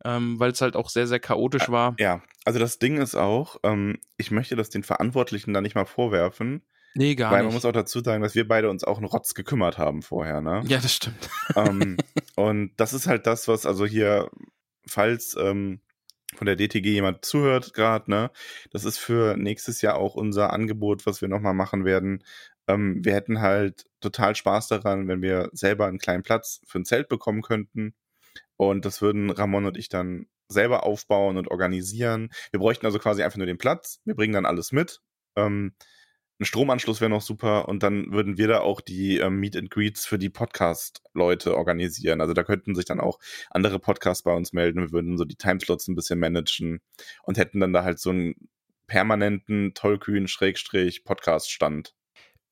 ähm, 0.05 0.39
weil 0.39 0.51
es 0.51 0.61
halt 0.61 0.77
auch 0.77 0.87
sehr, 0.89 1.05
sehr 1.07 1.19
chaotisch 1.19 1.69
war. 1.69 1.95
ja, 1.99 2.21
also 2.45 2.57
das 2.59 2.79
Ding 2.79 2.97
ist 2.97 3.15
auch, 3.15 3.57
ähm, 3.63 3.99
ich 4.17 4.31
möchte 4.31 4.55
das 4.55 4.69
den 4.69 4.83
Verantwortlichen 4.83 5.53
da 5.53 5.59
nicht 5.61 5.75
mal 5.75 5.85
vorwerfen, 5.85 6.63
Nee, 6.95 7.15
gar 7.15 7.31
weil 7.31 7.39
nicht. 7.39 7.45
man 7.47 7.53
muss 7.55 7.65
auch 7.65 7.71
dazu 7.73 8.01
sagen, 8.01 8.21
dass 8.21 8.35
wir 8.35 8.47
beide 8.47 8.69
uns 8.69 8.83
auch 8.83 8.97
einen 8.97 9.07
Rotz 9.07 9.33
gekümmert 9.33 9.77
haben 9.77 10.03
vorher, 10.03 10.39
ne? 10.41 10.61
ja, 10.67 10.77
das 10.77 10.93
stimmt. 10.95 11.29
ähm, 11.57 11.97
und 12.35 12.71
das 12.77 12.93
ist 12.93 13.07
halt 13.07 13.25
das, 13.27 13.47
was 13.49 13.65
also 13.65 13.85
hier, 13.85 14.29
falls 14.87 15.35
ähm, 15.39 15.81
von 16.35 16.45
der 16.45 16.55
DTG 16.55 16.85
jemand 16.85 17.25
zuhört 17.25 17.73
gerade, 17.73 18.09
ne, 18.09 18.31
das 18.71 18.85
ist 18.85 18.97
für 18.97 19.37
nächstes 19.37 19.81
Jahr 19.81 19.95
auch 19.95 20.15
unser 20.15 20.51
Angebot, 20.51 21.05
was 21.05 21.21
wir 21.21 21.27
nochmal 21.27 21.53
machen 21.53 21.85
werden. 21.85 22.23
Ähm, 22.67 23.03
wir 23.03 23.13
hätten 23.13 23.41
halt 23.41 23.85
total 24.01 24.35
Spaß 24.35 24.67
daran, 24.69 25.07
wenn 25.07 25.21
wir 25.21 25.49
selber 25.53 25.87
einen 25.87 25.99
kleinen 25.99 26.23
Platz 26.23 26.61
für 26.65 26.79
ein 26.79 26.85
Zelt 26.85 27.09
bekommen 27.09 27.41
könnten. 27.41 27.93
Und 28.57 28.85
das 28.85 29.01
würden 29.01 29.29
Ramon 29.29 29.65
und 29.65 29.77
ich 29.77 29.89
dann 29.89 30.27
selber 30.47 30.83
aufbauen 30.83 31.37
und 31.37 31.49
organisieren. 31.49 32.29
Wir 32.51 32.59
bräuchten 32.59 32.85
also 32.85 32.99
quasi 32.99 33.23
einfach 33.23 33.37
nur 33.37 33.47
den 33.47 33.57
Platz. 33.57 33.99
Wir 34.05 34.15
bringen 34.15 34.33
dann 34.33 34.45
alles 34.45 34.71
mit. 34.71 35.01
Ähm, 35.35 35.73
ein 36.43 36.45
Stromanschluss 36.45 37.01
wäre 37.01 37.09
noch 37.09 37.21
super 37.21 37.69
und 37.69 37.83
dann 37.83 38.11
würden 38.11 38.37
wir 38.37 38.49
da 38.49 38.59
auch 38.59 38.81
die 38.81 39.17
ähm, 39.17 39.39
Meet 39.39 39.55
and 39.55 39.71
Greets 39.71 40.05
für 40.05 40.19
die 40.19 40.29
Podcast-Leute 40.29 41.55
organisieren. 41.55 42.19
Also 42.19 42.33
da 42.33 42.43
könnten 42.43 42.75
sich 42.75 42.83
dann 42.85 42.99
auch 42.99 43.19
andere 43.49 43.79
Podcasts 43.79 44.23
bei 44.23 44.33
uns 44.33 44.51
melden. 44.51 44.81
Wir 44.81 44.91
würden 44.91 45.17
so 45.17 45.23
die 45.25 45.37
Timeslots 45.37 45.87
ein 45.87 45.95
bisschen 45.95 46.19
managen 46.19 46.81
und 47.23 47.37
hätten 47.37 47.61
dann 47.61 47.71
da 47.71 47.85
halt 47.85 47.99
so 47.99 48.09
einen 48.09 48.35
permanenten 48.87 49.73
Tollkühn-Podcast-Stand. 49.73 51.93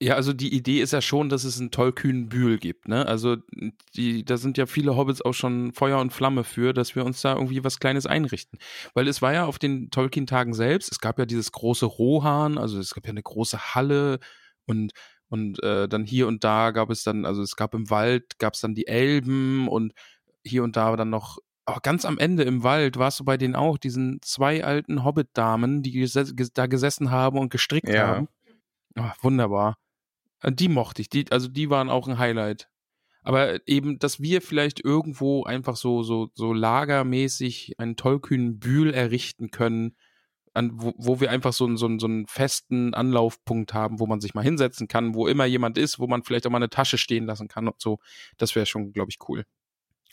Ja, 0.02 0.16
also 0.16 0.34
die 0.34 0.52
Idee 0.52 0.82
ist 0.82 0.94
ja 0.94 1.02
schon, 1.02 1.30
dass 1.30 1.44
es 1.44 1.60
einen 1.60 1.70
tollkühnen 1.70 2.28
Bühl 2.28 2.58
gibt, 2.58 2.88
ne? 2.88 3.06
Also 3.06 3.38
die, 3.96 4.26
da 4.26 4.38
sind 4.38 4.58
ja 4.58 4.66
viele 4.66 4.96
Hobbits 4.98 5.22
auch 5.22 5.34
schon 5.36 5.74
Feuer 5.74 6.00
und 6.00 6.12
Flamme 6.12 6.44
für, 6.44 6.74
dass 6.74 6.96
wir 6.96 7.06
uns 7.06 7.22
da 7.22 7.36
irgendwie 7.36 7.64
was 7.64 7.80
Kleines 7.80 8.08
einrichten. 8.08 8.58
Weil 8.96 9.08
es 9.08 9.22
war 9.22 9.32
ja 9.32 9.46
auf 9.46 9.60
den 9.60 9.92
Tolkien-Tagen 9.92 10.56
selbst, 10.56 10.92
es 10.92 11.00
gab 11.02 11.20
ja 11.20 11.28
dieses 11.28 11.52
große 11.52 11.86
Rohan, 11.86 12.58
also 12.58 12.80
es 12.80 12.96
gab 12.96 13.06
ja 13.06 13.12
eine 13.12 13.22
große 13.22 13.76
Halle 13.76 14.20
und 14.66 14.94
und 15.30 15.62
äh, 15.64 15.88
dann 15.88 16.04
hier 16.04 16.28
und 16.28 16.44
da 16.44 16.72
gab 16.72 16.90
es 16.90 17.04
dann, 17.04 17.24
also 17.26 17.44
es 17.44 17.56
gab 17.56 17.74
im 17.76 17.90
Wald, 17.92 18.40
gab 18.40 18.56
es 18.56 18.62
dann 18.62 18.74
die 18.76 18.88
Elben 18.88 19.68
und 19.70 19.94
hier 20.44 20.64
und 20.64 20.76
da 20.76 20.96
dann 20.98 21.12
noch, 21.12 21.38
aber 21.66 21.80
ganz 21.80 22.06
am 22.06 22.18
Ende 22.18 22.42
im 22.44 22.64
Wald 22.64 22.98
warst 22.98 23.20
du 23.20 23.24
bei 23.24 23.38
denen 23.38 23.56
auch, 23.56 23.78
diesen 23.78 24.20
zwei 24.24 24.66
alten 24.66 25.04
Hobbit-Damen, 25.06 25.84
die 25.84 25.92
ges 25.92 26.14
da 26.54 26.66
gesessen 26.66 27.12
haben 27.12 27.38
und 27.38 27.52
gestrickt 27.52 27.88
Ja. 27.88 28.08
haben. 28.08 28.28
Ah, 28.98 29.14
wunderbar. 29.22 29.78
Äh, 30.42 30.52
Die 30.52 30.70
mochte 30.70 31.02
ich, 31.02 31.10
die, 31.10 31.26
also 31.32 31.48
die 31.48 31.70
waren 31.70 31.90
auch 31.90 32.08
ein 32.08 32.18
Highlight. 32.18 32.70
Aber 33.24 33.68
eben, 33.68 34.00
dass 34.00 34.20
wir 34.20 34.42
vielleicht 34.42 34.84
irgendwo 34.84 35.44
einfach 35.44 35.76
so, 35.76 36.02
so, 36.02 36.30
so 36.34 36.54
lagermäßig 36.54 37.76
einen 37.78 37.96
tollkühnen 37.96 38.58
Bühl 38.60 38.94
errichten 38.94 39.52
können, 39.52 39.96
an, 40.54 40.72
wo, 40.74 40.94
wo 40.98 41.20
wir 41.20 41.32
einfach 41.32 41.54
so, 41.54 41.74
so, 41.76 41.98
so 41.98 42.08
einen 42.08 42.28
festen 42.28 42.94
Anlaufpunkt 42.94 43.74
haben, 43.74 44.00
wo 44.00 44.08
man 44.08 44.20
sich 44.20 44.34
mal 44.34 44.44
hinsetzen 44.44 44.88
kann, 44.88 45.14
wo 45.16 45.28
immer 45.28 45.46
jemand 45.46 45.78
ist, 45.78 46.00
wo 46.00 46.08
man 46.08 46.24
vielleicht 46.24 46.46
auch 46.46 46.52
mal 46.52 46.58
eine 46.58 46.70
Tasche 46.70 46.98
stehen 46.98 47.26
lassen 47.26 47.48
kann 47.48 47.68
und 47.68 47.80
so. 47.80 48.00
Das 48.38 48.56
wäre 48.56 48.66
schon, 48.66 48.92
glaube 48.92 49.12
ich, 49.12 49.18
cool. 49.30 49.46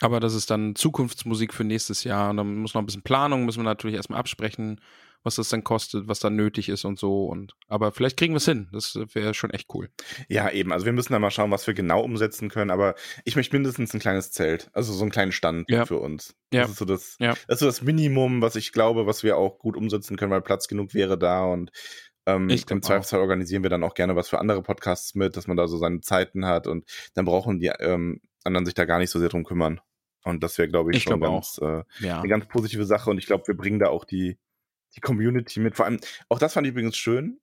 Aber 0.01 0.20
das 0.20 0.35
ist 0.35 0.51
dann 0.51 0.76
Zukunftsmusik 0.76 1.53
für 1.53 1.64
nächstes 1.64 2.05
Jahr. 2.05 2.31
Und 2.31 2.37
dann 2.37 2.57
muss 2.57 2.74
noch 2.74 2.83
ein 2.83 2.87
bisschen 2.87 3.03
Planung, 3.03 3.45
müssen 3.45 3.61
wir 3.61 3.64
natürlich 3.64 3.97
erstmal 3.97 4.20
absprechen. 4.20 4.81
Was 5.25 5.35
das 5.37 5.49
dann 5.49 5.64
kostet, 5.64 6.09
was 6.09 6.21
dann 6.21 6.37
nötig 6.37 6.69
ist 6.69 6.85
und 6.85 6.99
so. 6.99 7.27
Und 7.27 7.55
aber 7.66 7.93
vielleicht 7.93 8.16
kriegen 8.16 8.33
wir 8.35 8.39
es 8.39 8.45
hin. 8.45 8.69
Das 8.73 8.95
wäre 9.12 9.35
schon 9.35 9.51
echt 9.51 9.69
cool. 9.75 9.91
Ja, 10.29 10.51
eben. 10.51 10.73
Also 10.73 10.87
wir 10.87 10.93
müssen 10.93 11.12
da 11.12 11.19
mal 11.19 11.31
schauen, 11.31 11.51
was 11.51 11.66
wir 11.66 11.75
genau 11.75 12.03
umsetzen 12.03 12.49
können. 12.49 12.71
Aber 12.71 12.95
ich 13.25 13.37
möchte 13.37 13.55
mindestens 13.57 13.93
ein 13.95 14.01
kleines 14.01 14.31
Zelt, 14.31 14.71
also 14.73 14.93
so 14.93 15.03
einen 15.03 15.11
kleinen 15.11 15.33
Stand 15.33 15.69
Ja. 15.71 15.85
für 15.87 15.99
uns. 15.99 16.35
Ja. 16.53 16.62
Das 16.62 16.71
ist 16.73 16.79
so 16.79 16.85
das, 16.85 17.16
Ja. 17.19 17.31
das 17.47 17.57
ist 17.57 17.61
so 17.61 17.66
das 17.66 17.83
Minimum, 17.83 18.41
was 18.43 18.57
ich 18.57 18.73
glaube, 18.73 19.07
was 19.07 19.23
wir 19.23 19.37
auch 19.37 19.59
gut 19.59 19.77
umsetzen 19.77 20.16
können, 20.16 20.31
weil 20.31 20.41
Platz 20.43 20.69
genug 20.69 20.95
wäre 20.95 21.19
da 21.19 21.45
und 21.45 21.71
ähm, 22.27 22.49
Ich 22.51 22.71
im 22.71 22.83
Zweifelsfall 22.83 23.21
organisieren 23.21 23.62
wir 23.62 23.71
dann 23.71 23.83
auch 23.85 23.95
gerne 23.95 24.14
was 24.14 24.29
für 24.29 24.39
andere 24.39 24.62
Podcasts 24.62 25.14
mit, 25.14 25.37
dass 25.37 25.47
man 25.47 25.57
da 25.57 25.66
so 25.66 25.79
seine 25.79 26.01
Zeiten 26.01 26.47
hat 26.47 26.66
und 26.66 26.85
dann 27.14 27.25
brauchen 27.25 27.59
die 27.59 27.71
ähm, 27.81 28.21
anderen 28.45 28.66
sich 28.66 28.75
da 28.75 28.85
gar 28.85 28.99
nicht 28.99 29.11
so 29.11 29.19
sehr 29.19 29.29
drum 29.31 29.45
kümmern. 29.45 29.81
Und 30.25 30.43
das 30.43 30.59
wäre, 30.59 30.69
glaube 30.69 30.91
ich, 30.91 30.99
Ich 30.99 31.03
schon 31.05 31.21
ganz, 31.21 31.59
äh, 31.62 31.83
Ja. 32.01 32.19
eine 32.19 32.29
ganz 32.29 32.47
positive 32.47 32.85
Sache 32.85 33.09
und 33.11 33.19
ich 33.19 33.27
glaube, 33.27 33.45
wir 33.47 33.57
bringen 33.57 33.79
da 33.79 33.89
auch 33.89 34.05
die, 34.05 34.37
die 34.97 35.01
Community 35.01 35.61
mit. 35.61 35.76
Vor 35.76 35.86
allem, 35.86 36.01
auch 36.28 36.39
das 36.39 36.55
fand 36.55 36.66
ich 36.66 36.72
übrigens 36.72 36.97
schön. 36.97 37.41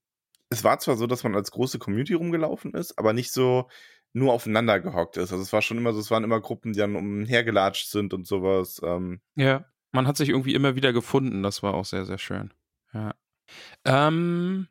Es 0.49 0.63
war 0.63 0.79
zwar 0.79 0.95
so, 0.95 1.07
dass 1.07 1.23
man 1.23 1.35
als 1.35 1.51
große 1.51 1.79
Community 1.79 2.13
rumgelaufen 2.13 2.73
ist, 2.73 2.97
aber 2.97 3.13
nicht 3.13 3.31
so 3.31 3.67
nur 4.13 4.31
aufeinander 4.31 4.79
gehockt 4.79 5.17
ist. 5.17 5.31
Also 5.31 5.41
es 5.43 5.51
war 5.51 5.61
schon 5.61 5.77
immer 5.77 5.93
so, 5.93 5.99
es 5.99 6.11
waren 6.11 6.23
immer 6.23 6.39
Gruppen, 6.39 6.73
die 6.73 6.79
dann 6.79 6.95
umhergelatscht 6.95 7.89
sind 7.89 8.13
und 8.13 8.25
sowas. 8.25 8.79
Ähm, 8.83 9.21
Ja, 9.35 9.65
man 9.91 10.07
hat 10.07 10.17
sich 10.17 10.29
irgendwie 10.29 10.53
immer 10.53 10.75
wieder 10.75 10.93
gefunden. 10.93 11.43
Das 11.43 11.63
war 11.63 11.73
auch 11.73 11.85
sehr, 11.85 12.05
sehr 12.05 12.17
schön. 12.17 12.53
Ja. 12.93 13.13
Ähm, 13.83 14.67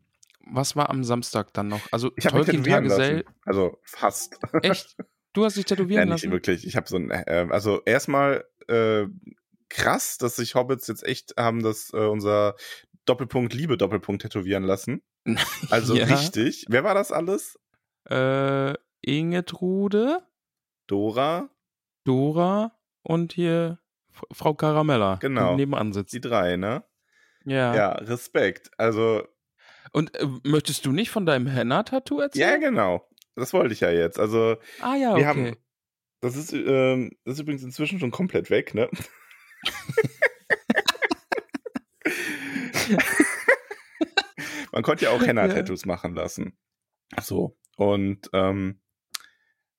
was 0.47 0.77
war 0.77 0.91
am 0.91 1.05
Samstag 1.05 1.53
dann 1.53 1.69
noch? 1.69 1.81
Also 1.91 2.11
ich 2.17 2.27
habe 2.27 2.39
mich 2.39 2.47
tätowieren 2.47 2.87
lassen. 2.87 3.23
Also 3.45 3.79
fast. 3.83 4.39
Echt? 4.63 4.97
Du 5.33 5.45
hast 5.45 5.57
dich 5.57 5.69
ja, 5.69 5.69
tätowieren 5.77 6.09
nicht 6.09 6.25
lassen? 6.25 6.33
wirklich. 6.33 6.67
Ich 6.67 6.77
habe 6.77 6.89
so 6.89 6.97
ein, 6.97 7.11
äh, 7.11 7.47
also 7.51 7.83
erstmal 7.85 8.45
äh, 8.69 9.07
krass, 9.75 10.17
dass 10.19 10.37
sich 10.37 10.55
Hobbits 10.55 10.87
jetzt 10.87 11.05
echt 11.05 11.35
haben 11.37 11.63
das 11.63 11.93
äh, 11.93 11.99
unser 12.07 12.55
Doppelpunkt 13.05 13.53
Liebe 13.53 13.77
Doppelpunkt 13.77 14.23
tätowieren 14.23 14.63
lassen. 14.65 15.03
Also 15.71 15.95
Ja. 15.97 16.05
richtig. 16.07 16.65
Wer 16.69 16.85
war 16.85 16.95
das 16.95 17.11
alles? 17.13 17.59
Äh, 18.09 18.75
Ingetrude, 19.03 20.23
Dora, 20.87 21.49
Dora 22.05 22.73
und 23.03 23.33
hier 23.33 23.79
F- 24.13 24.25
Frau 24.33 24.55
Caramella, 24.55 25.17
Genau. 25.17 25.51
die 25.53 25.57
nebenan 25.57 25.93
sitzt. 25.93 26.13
die 26.13 26.21
drei, 26.21 26.57
ne? 26.57 26.85
Ja. 27.45 27.75
Ja, 27.75 27.93
Respekt. 27.93 28.71
Also, 28.79 29.27
Und 29.93 30.15
äh, 30.17 30.27
möchtest 30.45 30.85
du 30.87 30.93
nicht 30.93 31.11
von 31.11 31.27
deinem 31.27 31.47
Henna-Tattoo 31.47 32.19
ja, 32.19 32.25
erzählen? 32.25 32.61
genau. 32.61 33.09
Das 33.35 33.53
wollte 33.53 33.73
ich 33.75 33.81
ja 33.81 33.91
jetzt. 33.91 34.19
Also, 34.21 34.57
Ah 34.81 34.95
ja, 34.95 35.09
wir 35.17 35.17
okay. 35.17 35.25
haben, 35.25 35.57
das 36.21 36.37
ist, 36.37 36.53
ähm, 36.53 37.11
das 37.25 37.35
ist 37.35 37.41
übrigens 37.41 37.63
inzwischen 37.65 37.99
schon 37.99 38.11
komplett 38.13 38.51
weg, 38.51 38.75
ne? 38.75 38.89
Man 44.73 44.83
konnte 44.83 45.05
ja 45.05 45.11
auch 45.11 45.23
Henna-Tattoos 45.23 45.87
machen 45.87 46.15
lassen. 46.15 46.59
So. 47.23 47.57
Und 47.77 48.29
ähm, 48.33 48.81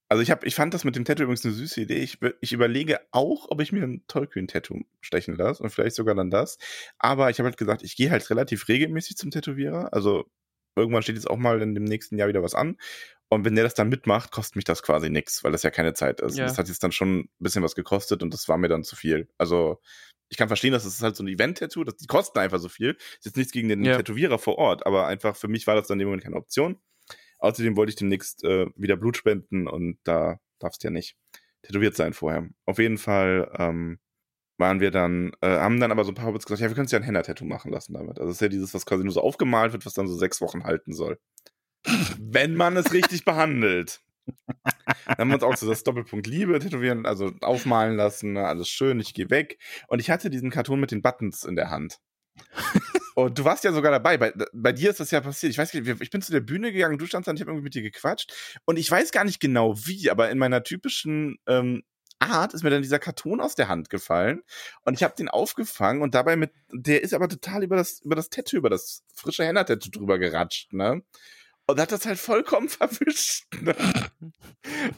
also 0.08 0.22
ich 0.22 0.30
habe, 0.32 0.46
ich 0.46 0.56
fand 0.56 0.74
das 0.74 0.84
mit 0.84 0.96
dem 0.96 1.04
Tattoo 1.04 1.24
übrigens 1.24 1.46
eine 1.46 1.54
süße 1.54 1.82
Idee. 1.82 1.98
Ich, 1.98 2.20
ich 2.40 2.54
überlege 2.54 3.00
auch, 3.12 3.48
ob 3.50 3.62
ich 3.62 3.72
mir 3.72 3.84
ein 3.84 4.06
Tolkien-Tattoo 4.08 4.82
stechen 5.02 5.36
lasse 5.36 5.64
und 5.64 5.72
vielleicht 5.72 5.96
sogar 5.96 6.16
dann 6.16 6.30
das. 6.30 6.58
Aber 7.00 7.30
ich 7.30 7.40
habe 7.40 7.48
halt 7.48 7.58
gesagt, 7.58 7.84
ich 7.84 7.96
gehe 7.96 8.12
halt 8.12 8.30
relativ 8.30 8.68
regelmäßig 8.68 9.18
zum 9.18 9.32
Tätowierer. 9.32 9.94
Also 9.94 10.26
irgendwann 10.76 11.04
steht 11.04 11.16
jetzt 11.16 11.30
auch 11.30 11.38
mal 11.38 11.62
in 11.62 11.74
dem 11.76 11.84
nächsten 11.84 12.18
Jahr 12.18 12.28
wieder 12.28 12.44
was 12.44 12.56
an. 12.56 12.78
Und 13.30 13.44
wenn 13.44 13.56
der 13.56 13.64
das 13.64 13.74
dann 13.74 13.90
mitmacht, 13.90 14.32
kostet 14.32 14.56
mich 14.56 14.66
das 14.66 14.84
quasi 14.84 15.10
nix, 15.10 15.44
weil 15.44 15.52
das 15.52 15.64
ja 15.64 15.72
keine 15.72 15.94
Zeit 15.94 16.22
ist. 16.22 16.38
Ja. 16.38 16.46
Das 16.46 16.58
hat 16.58 16.68
jetzt 16.68 16.84
dann 16.84 16.92
schon 16.92 17.20
ein 17.22 17.30
bisschen 17.40 17.64
was 17.64 17.74
gekostet 17.76 18.22
und 18.22 18.34
das 18.34 18.48
war 18.48 18.58
mir 18.58 18.68
dann 18.68 18.84
zu 18.84 18.96
viel. 18.96 19.28
Also 19.38 19.82
ich 20.30 20.38
kann 20.38 20.48
verstehen, 20.48 20.72
dass 20.74 20.86
es 20.86 21.02
halt 21.02 21.16
so 21.16 21.24
ein 21.24 21.28
Event-Tattoo, 21.28 21.84
das- 21.84 21.98
die 21.98 22.08
kosten 22.08 22.38
einfach 22.40 22.60
so 22.60 22.70
viel. 22.70 22.92
Ist 23.18 23.26
jetzt 23.26 23.38
nichts 23.38 23.52
gegen 23.52 23.70
den 23.70 23.84
Ja. 23.84 23.98
Tätowierer 23.98 24.38
vor 24.40 24.58
Ort, 24.58 24.86
aber 24.86 25.08
einfach 25.08 25.36
für 25.36 25.48
mich 25.48 25.66
war 25.68 25.76
das 25.76 25.88
dann 25.88 26.00
im 26.00 26.08
Moment 26.08 26.24
keine 26.24 26.36
Option. 26.36 26.80
Außerdem 27.40 27.76
wollte 27.76 27.90
ich 27.92 27.96
demnächst 27.96 28.44
äh, 28.44 28.68
wieder 28.76 28.96
Blut 28.96 29.18
spenden 29.18 29.68
und 29.68 29.98
da 30.04 30.40
darfst 30.60 30.84
du 30.84 30.88
ja 30.88 30.92
nicht 30.92 31.16
tätowiert 31.64 31.96
sein 31.96 32.14
vorher. 32.14 32.48
Auf 32.66 32.78
jeden 32.80 32.98
Fall 32.98 33.52
ähm, 33.58 34.00
waren 34.58 34.80
wir 34.80 34.92
dann, 34.92 35.32
äh, 35.42 35.48
haben 35.48 35.80
dann 35.80 35.92
aber 35.92 36.04
so 36.04 36.12
ein 36.12 36.16
paar 36.16 36.28
Hobbits 36.28 36.46
gesagt, 36.46 36.62
ja, 36.62 36.68
wir 36.68 36.76
können 36.76 36.86
uns 36.86 36.92
ja 36.92 37.00
ein 37.00 37.04
Henna-Tattoo 37.04 37.46
machen 37.46 37.72
lassen 37.72 37.94
damit. 37.94 38.20
Also 38.20 38.28
das 38.28 38.38
ist 38.38 38.42
ja 38.42 38.48
dieses, 38.48 38.74
was 38.74 38.86
quasi 38.86 39.04
nur 39.04 39.14
so 39.14 39.22
aufgemalt 39.22 39.74
wird, 39.74 39.86
was 39.86 39.94
dann 39.94 40.08
so 40.08 40.16
sechs 40.16 40.42
Wochen 40.42 40.64
halten 40.64 40.94
soll. 40.94 41.20
Wenn 42.20 42.56
man 42.56 42.78
es 42.78 42.94
richtig 42.94 43.26
behandelt. 43.26 44.02
Dann 45.06 45.18
haben 45.18 45.28
wir 45.30 45.36
uns 45.36 45.44
auch 45.44 45.56
so 45.56 45.68
das 45.68 45.84
Doppelpunkt 45.84 46.26
Liebe 46.26 46.58
tätowieren, 46.58 47.06
also 47.06 47.32
aufmalen 47.42 47.96
lassen, 47.96 48.34
ne, 48.34 48.48
alles 48.48 48.70
schön, 48.70 49.00
ich 49.00 49.14
gehe 49.14 49.30
weg. 49.30 49.60
Und 49.88 50.00
ich 50.00 50.10
hatte 50.10 50.32
diesen 50.32 50.50
Karton 50.50 50.80
mit 50.80 50.90
den 50.90 51.04
Buttons 51.04 51.44
in 51.44 51.56
der 51.56 51.70
Hand. 51.70 52.00
Und 53.16 53.40
du 53.40 53.46
warst 53.46 53.64
ja 53.64 53.72
sogar 53.72 53.92
dabei. 53.92 54.18
Bei, 54.18 54.34
bei 54.52 54.74
dir 54.74 54.90
ist 54.90 55.00
das 55.00 55.12
ja 55.12 55.22
passiert. 55.22 55.52
Ich 55.52 55.58
weiß 55.58 55.74
nicht, 55.74 56.02
ich 56.02 56.10
bin 56.10 56.22
zu 56.22 56.32
der 56.32 56.42
Bühne 56.42 56.74
gegangen, 56.74 56.98
du 56.98 57.06
standst 57.06 57.28
da 57.28 57.32
und 57.32 57.38
ich 57.38 57.42
habe 57.42 57.52
irgendwie 57.52 57.64
mit 57.64 57.76
dir 57.76 57.82
gequatscht. 57.82 58.34
Und 58.66 58.78
ich 58.78 58.92
weiß 58.92 59.12
gar 59.12 59.24
nicht 59.24 59.40
genau 59.40 59.76
wie, 59.86 60.10
aber 60.10 60.30
in 60.30 60.38
meiner 60.38 60.64
typischen 60.64 61.38
ähm, 61.48 61.84
Art 62.26 62.54
ist 62.54 62.64
mir 62.64 62.70
dann 62.70 62.82
dieser 62.82 63.00
Karton 63.00 63.40
aus 63.42 63.56
der 63.56 63.68
Hand 63.68 63.90
gefallen. 63.90 64.44
Und 64.84 64.94
ich 64.96 65.04
habe 65.04 65.16
den 65.16 65.30
aufgefangen 65.30 66.02
und 66.02 66.14
dabei 66.16 66.36
mit, 66.36 66.52
der 66.72 67.04
ist 67.04 67.14
aber 67.14 67.28
total 67.30 67.64
über 67.64 67.76
das, 67.76 68.02
über 68.02 68.16
das 68.16 68.30
Tattoo, 68.30 68.58
über 68.58 68.70
das 68.70 69.04
frische 69.14 69.44
Henna-Tattoo 69.46 69.90
drüber 69.90 70.18
geratscht, 70.20 70.74
ne? 70.74 71.02
Und 71.68 71.80
hat 71.80 71.92
das 71.92 72.06
halt 72.06 72.20
vollkommen 72.20 72.70
verwischt. 72.70 73.46
Ne? 73.60 73.76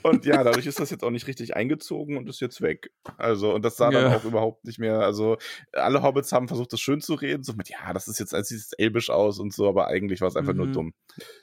Und 0.03 0.25
ja, 0.25 0.43
dadurch 0.43 0.65
ist 0.65 0.81
das 0.81 0.89
jetzt 0.89 1.01
auch 1.03 1.11
nicht 1.11 1.25
richtig 1.27 1.55
eingezogen 1.55 2.17
und 2.17 2.27
ist 2.27 2.41
jetzt 2.41 2.59
weg. 2.61 2.91
Also, 3.17 3.53
und 3.53 3.63
das 3.63 3.77
sah 3.77 3.89
dann 3.89 4.11
Ja. 4.11 4.17
auch 4.17 4.25
überhaupt 4.25 4.65
nicht 4.65 4.77
mehr. 4.77 4.99
Also, 4.99 5.37
alle 5.71 6.03
Hobbits 6.03 6.33
haben 6.33 6.49
versucht, 6.49 6.73
das 6.73 6.81
schön 6.81 6.99
zu 6.99 7.13
reden. 7.13 7.43
So 7.43 7.53
mit, 7.53 7.69
ja, 7.69 7.93
das 7.93 8.09
ist 8.09 8.19
jetzt, 8.19 8.33
es 8.33 8.49
sieht 8.49 8.65
elbisch 8.79 9.09
aus 9.09 9.39
und 9.39 9.53
so, 9.53 9.69
aber 9.69 9.87
eigentlich 9.87 10.19
war 10.19 10.27
es 10.27 10.35
einfach 10.35 10.53
nur 10.53 10.65
Mhm. 10.67 10.73
dumm. 10.73 10.93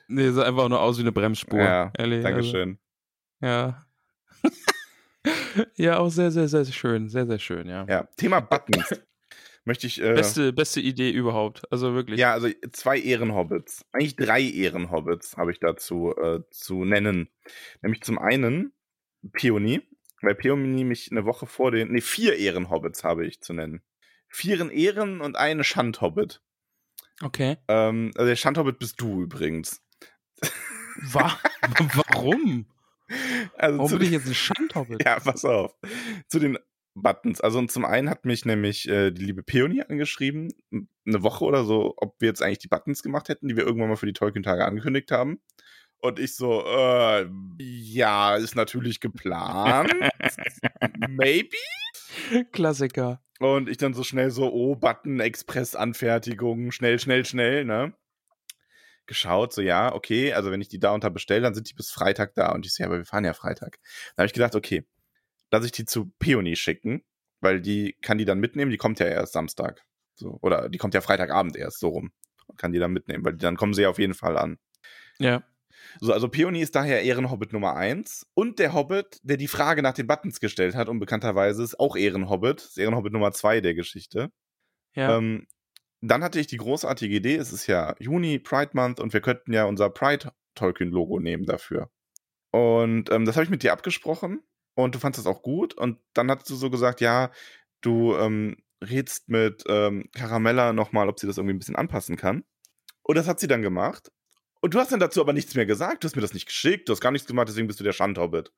Nee, 0.08 0.28
sah 0.30 0.42
einfach 0.42 0.68
nur 0.68 0.82
aus 0.82 0.98
wie 0.98 1.02
eine 1.02 1.12
Bremsspur. 1.12 1.58
Ja, 1.58 1.90
ehrlich. 1.96 2.22
Dankeschön. 2.22 2.78
Also, 3.40 3.54
ja. 3.54 3.86
Ja, 5.76 5.98
auch 5.98 6.10
sehr, 6.10 6.30
sehr, 6.30 6.48
sehr 6.48 6.64
schön. 6.64 7.08
Sehr, 7.08 7.26
sehr 7.26 7.38
schön, 7.38 7.68
ja. 7.68 7.86
Ja, 7.88 8.08
Thema 8.16 8.40
Buttons. 8.40 9.00
Möchte 9.64 9.86
ich. 9.86 10.00
Äh, 10.00 10.12
Beste, 10.14 10.52
beste 10.52 10.80
Idee 10.80 11.10
überhaupt. 11.10 11.62
Also 11.72 11.94
wirklich. 11.94 12.20
Ja, 12.20 12.32
also 12.32 12.48
zwei 12.72 12.98
Ehrenhobbits. 12.98 13.84
Eigentlich 13.92 14.16
drei 14.16 14.42
Ehrenhobbits 14.42 15.36
habe 15.36 15.52
ich 15.52 15.58
dazu 15.58 16.14
äh, 16.16 16.40
zu 16.50 16.84
nennen. 16.84 17.30
Nämlich 17.80 18.02
zum 18.02 18.18
einen 18.18 18.74
Peony, 19.32 19.80
weil 20.20 20.34
Peony 20.34 20.84
mich 20.84 21.10
eine 21.10 21.24
Woche 21.24 21.46
vor 21.46 21.70
den. 21.70 21.92
Nee, 21.92 22.02
vier 22.02 22.36
Ehrenhobbits 22.36 23.04
habe 23.04 23.26
ich 23.26 23.40
zu 23.40 23.54
nennen. 23.54 23.82
Vieren 24.28 24.70
Ehren 24.70 25.20
und 25.20 25.36
eine 25.36 25.64
Schandhobbit. 25.64 26.42
Okay. 27.22 27.56
Ähm, 27.68 28.10
also 28.16 28.26
der 28.26 28.36
Schandhobbit 28.36 28.78
bist 28.78 29.00
du 29.00 29.22
übrigens. 29.22 29.82
Wa 31.00 31.38
warum? 31.94 32.66
Also 33.56 33.78
Warum 33.78 33.90
zu, 33.90 33.98
bin 33.98 34.06
ich 34.06 34.12
jetzt 34.12 34.26
ein 34.26 34.34
Schandhobbit? 34.34 35.02
Ja, 35.04 35.20
pass 35.20 35.44
auf. 35.44 35.74
Zu 36.28 36.38
den 36.38 36.58
Buttons. 36.94 37.40
Also 37.40 37.58
und 37.58 37.70
zum 37.70 37.84
einen 37.84 38.08
hat 38.08 38.24
mich 38.24 38.44
nämlich 38.44 38.88
äh, 38.88 39.10
die 39.10 39.24
liebe 39.24 39.42
Peony 39.42 39.82
angeschrieben, 39.82 40.52
eine 40.72 41.22
Woche 41.22 41.44
oder 41.44 41.64
so, 41.64 41.94
ob 41.96 42.20
wir 42.20 42.28
jetzt 42.28 42.42
eigentlich 42.42 42.60
die 42.60 42.68
Buttons 42.68 43.02
gemacht 43.02 43.28
hätten, 43.28 43.48
die 43.48 43.56
wir 43.56 43.64
irgendwann 43.64 43.88
mal 43.88 43.96
für 43.96 44.06
die 44.06 44.12
Tolkien-Tage 44.12 44.64
angekündigt 44.64 45.10
haben. 45.10 45.40
Und 45.98 46.18
ich 46.18 46.36
so, 46.36 46.64
äh, 46.66 47.26
ja, 47.58 48.36
ist 48.36 48.56
natürlich 48.56 49.00
geplant. 49.00 49.94
Maybe? 51.08 51.56
Klassiker. 52.52 53.22
Und 53.40 53.68
ich 53.68 53.78
dann 53.78 53.94
so 53.94 54.04
schnell 54.04 54.30
so, 54.30 54.52
oh, 54.52 54.76
Button, 54.76 55.18
Express-Anfertigung, 55.20 56.70
schnell, 56.72 56.98
schnell, 56.98 57.24
schnell, 57.24 57.64
ne? 57.64 57.94
Geschaut, 59.06 59.52
so, 59.52 59.60
ja, 59.60 59.94
okay, 59.94 60.32
also 60.32 60.50
wenn 60.50 60.60
ich 60.60 60.68
die 60.68 60.78
da 60.78 60.92
unter 60.92 61.10
bestelle, 61.10 61.42
dann 61.42 61.54
sind 61.54 61.68
die 61.68 61.74
bis 61.74 61.90
Freitag 61.90 62.34
da. 62.34 62.52
Und 62.52 62.64
ich 62.64 62.72
so, 62.72 62.82
ja, 62.82 62.88
aber 62.88 62.98
wir 62.98 63.04
fahren 63.04 63.24
ja 63.24 63.34
Freitag. 63.34 63.78
Da 64.16 64.22
habe 64.22 64.26
ich 64.26 64.32
gedacht, 64.32 64.54
okay, 64.54 64.86
lass 65.50 65.64
ich 65.64 65.72
die 65.72 65.84
zu 65.84 66.12
Peony 66.18 66.56
schicken, 66.56 67.04
weil 67.40 67.60
die 67.60 67.96
kann 68.02 68.18
die 68.18 68.24
dann 68.24 68.40
mitnehmen, 68.40 68.70
die 68.70 68.78
kommt 68.78 68.98
ja 69.00 69.06
erst 69.06 69.34
Samstag. 69.34 69.84
So, 70.14 70.38
oder 70.42 70.68
die 70.68 70.78
kommt 70.78 70.94
ja 70.94 71.00
Freitagabend 71.00 71.56
erst, 71.56 71.80
so 71.80 71.88
rum. 71.88 72.12
Kann 72.56 72.72
die 72.72 72.78
dann 72.78 72.92
mitnehmen, 72.92 73.24
weil 73.24 73.34
dann 73.34 73.56
kommen 73.56 73.74
sie 73.74 73.82
ja 73.82 73.88
auf 73.88 73.98
jeden 73.98 74.14
Fall 74.14 74.36
an. 74.38 74.58
Ja. 75.18 75.42
So, 76.00 76.12
also 76.12 76.28
Peony 76.28 76.60
ist 76.60 76.74
daher 76.74 77.02
Ehrenhobbit 77.02 77.52
Nummer 77.52 77.76
eins 77.76 78.26
Und 78.34 78.58
der 78.58 78.72
Hobbit, 78.72 79.20
der 79.22 79.36
die 79.36 79.48
Frage 79.48 79.82
nach 79.82 79.94
den 79.94 80.06
Buttons 80.06 80.40
gestellt 80.40 80.74
hat, 80.74 80.88
unbekannterweise, 80.88 81.62
ist 81.62 81.78
auch 81.78 81.96
Ehrenhobbit. 81.96 82.60
Ist 82.62 82.78
Ehrenhobbit 82.78 83.12
Nummer 83.12 83.32
zwei 83.32 83.60
der 83.60 83.74
Geschichte. 83.74 84.30
Ja. 84.94 85.18
Ähm, 85.18 85.46
dann 86.10 86.22
hatte 86.22 86.38
ich 86.38 86.46
die 86.46 86.58
großartige 86.58 87.14
Idee, 87.14 87.36
es 87.36 87.52
ist 87.52 87.66
ja 87.66 87.94
Juni, 87.98 88.38
Pride 88.38 88.72
Month, 88.74 89.00
und 89.00 89.12
wir 89.12 89.20
könnten 89.20 89.52
ja 89.52 89.64
unser 89.64 89.90
Pride-Tolkien-Logo 89.90 91.18
nehmen 91.20 91.46
dafür. 91.46 91.90
Und 92.50 93.10
ähm, 93.10 93.24
das 93.24 93.36
habe 93.36 93.44
ich 93.44 93.50
mit 93.50 93.62
dir 93.62 93.72
abgesprochen 93.72 94.42
und 94.74 94.94
du 94.94 94.98
fandest 94.98 95.26
das 95.26 95.32
auch 95.32 95.42
gut. 95.42 95.74
Und 95.74 95.98
dann 96.12 96.30
hast 96.30 96.48
du 96.48 96.54
so 96.54 96.70
gesagt, 96.70 97.00
ja, 97.00 97.30
du 97.80 98.14
ähm, 98.16 98.56
redst 98.82 99.28
mit 99.28 99.64
ähm, 99.68 100.08
Caramella 100.14 100.72
nochmal, 100.72 101.08
ob 101.08 101.18
sie 101.18 101.26
das 101.26 101.38
irgendwie 101.38 101.54
ein 101.54 101.58
bisschen 101.58 101.76
anpassen 101.76 102.16
kann. 102.16 102.44
Und 103.02 103.16
das 103.16 103.26
hat 103.26 103.40
sie 103.40 103.48
dann 103.48 103.62
gemacht. 103.62 104.12
Und 104.60 104.74
du 104.74 104.78
hast 104.78 104.92
dann 104.92 105.00
dazu 105.00 105.20
aber 105.20 105.32
nichts 105.32 105.54
mehr 105.54 105.66
gesagt. 105.66 106.04
Du 106.04 106.06
hast 106.06 106.16
mir 106.16 106.22
das 106.22 106.34
nicht 106.34 106.46
geschickt, 106.46 106.88
du 106.88 106.92
hast 106.92 107.00
gar 107.00 107.12
nichts 107.12 107.26
gemacht, 107.26 107.48
deswegen 107.48 107.66
bist 107.66 107.80
du 107.80 107.84
der 107.84 107.92
Schandhobbit. 107.92 108.52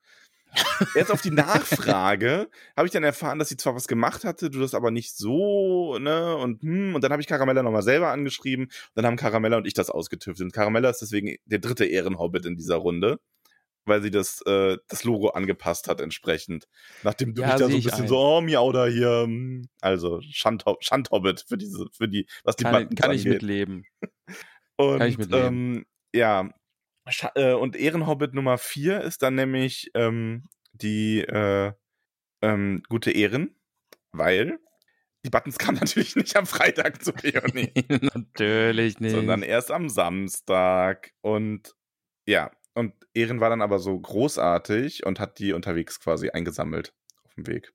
Jetzt 0.95 1.11
auf 1.11 1.21
die 1.23 1.31
Nachfrage 1.31 2.49
habe 2.77 2.87
ich 2.87 2.93
dann 2.93 3.03
erfahren, 3.05 3.39
dass 3.39 3.49
sie 3.49 3.57
zwar 3.57 3.75
was 3.75 3.89
gemacht 3.89 4.25
hatte, 4.25 4.51
du 4.51 4.61
das 4.61 4.75
aber 4.75 4.91
nicht 4.91 5.17
so, 5.17 5.99
ne, 5.99 6.37
und 6.37 6.63
hm, 6.63 6.95
und 6.95 7.05
dann 7.05 7.13
habe 7.13 7.21
ich 7.21 7.29
Caramella 7.29 7.63
nochmal 7.63 7.83
selber 7.83 8.11
angeschrieben, 8.11 8.69
dann 8.95 9.05
haben 9.07 9.17
Caramella 9.17 9.59
und 9.59 9.67
ich 9.67 9.75
das 9.75 9.91
ausgetüftelt. 9.91 10.47
Und 10.47 10.53
Caramella 10.53 10.89
ist 10.91 11.03
deswegen 11.03 11.37
der 11.45 11.59
dritte 11.59 11.85
Ehrenhobbit 11.85 12.47
in 12.47 12.57
dieser 12.57 12.77
Runde, 12.77 13.21
weil 13.85 14.03
sie 14.03 14.11
das, 14.11 14.41
äh, 14.47 14.79
das 14.89 15.05
Logo 15.05 15.29
angepasst 15.31 15.89
hat 15.89 16.01
entsprechend. 16.01 16.67
Nachdem 17.03 17.35
du 17.35 17.43
Ja, 17.43 17.49
mich 17.49 17.57
da 17.57 17.69
so 17.69 17.77
ein 17.77 17.83
bisschen 17.83 18.03
ein. 18.05 18.09
so, 18.09 18.19
oh, 18.19 18.41
miau 18.41 18.73
da 18.73 18.87
hier, 18.87 19.23
hm. 19.25 19.69
also 19.81 20.21
Schandhob 20.23 20.83
Schandhobbit 20.83 21.45
für 21.47 21.57
diese, 21.59 21.87
für 21.93 22.09
die, 22.09 22.27
was 22.45 22.57
die 22.57 22.65
Kann, 22.65 22.89
kann 22.95 23.13
ich 23.13 23.25
mitleben. 23.25 23.85
Und, 24.77 24.99
Kann 24.99 25.09
ich 25.09 25.19
mitleben. 25.19 25.77
ähm, 25.77 25.87
ja, 26.15 26.51
äh, 27.35 27.53
und 27.53 27.77
Ehrenhobbit 27.77 28.35
Nummer 28.35 28.59
4 28.59 29.01
ist 29.03 29.23
dann 29.23 29.35
nämlich 29.35 29.91
ähm, 29.95 30.49
die 30.73 31.21
äh, 31.21 31.73
ähm, 32.43 32.83
gute 32.89 33.11
Ehren, 33.11 33.57
weil 34.13 34.59
die 35.25 35.31
Buttons 35.31 35.59
kamen 35.59 35.79
natürlich 35.81 36.17
nicht 36.17 36.37
am 36.37 36.47
Freitag 36.47 37.03
zu 37.03 37.13
Peony, 37.13 37.73
Natürlich 38.15 39.01
nicht. 39.01 39.13
sondern 39.13 39.43
erst 39.43 39.71
am 39.71 39.89
Samstag. 39.89 41.13
Und 41.21 41.75
ja, 42.27 42.51
und 42.75 42.95
Ehren 43.15 43.41
war 43.41 43.51
dann 43.51 43.63
aber 43.63 43.79
so 43.79 43.99
großartig 43.99 45.05
und 45.07 45.19
hat 45.19 45.39
die 45.39 45.53
unterwegs 45.53 45.99
quasi 46.01 46.31
eingesammelt 46.31 46.95
auf 47.25 47.35
dem 47.35 47.47
Weg. 47.47 47.73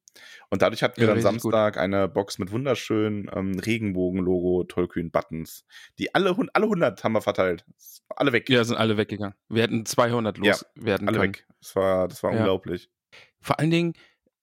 Und 0.49 0.61
dadurch 0.61 0.83
hatten 0.83 0.97
wir 0.97 1.03
Ja, 1.07 1.13
dann 1.15 1.23
richtig 1.23 1.41
gut. 1.41 1.53
Samstag 1.53 1.77
eine 1.77 2.07
Box 2.07 2.37
mit 2.37 2.51
wunderschönen 2.51 3.29
ähm, 3.33 3.57
Regenbogen-Logo 3.59 4.63
Tollkühn-Buttons. 4.65 5.65
Die 5.99 6.13
alle, 6.13 6.35
alle 6.53 6.65
100 6.65 7.03
haben 7.03 7.13
wir 7.13 7.21
verteilt. 7.21 7.65
Alle 8.09 8.33
weg. 8.33 8.49
ja, 8.49 8.63
sind 8.63 8.75
alle 8.77 8.97
weggegangen. 8.97 9.35
Wir 9.49 9.63
hätten 9.63 9.85
200 9.85 10.37
Ja, 10.39 10.51
loswerden 10.75 11.07
alle 11.07 11.19
können. 11.19 11.33
weg. 11.35 11.47
Das 11.61 11.75
war, 11.75 12.07
das 12.07 12.21
war 12.23 12.31
Ja. 12.33 12.39
unglaublich. 12.39 12.89
Vor 13.39 13.59
allen 13.59 13.71
Dingen, 13.71 13.93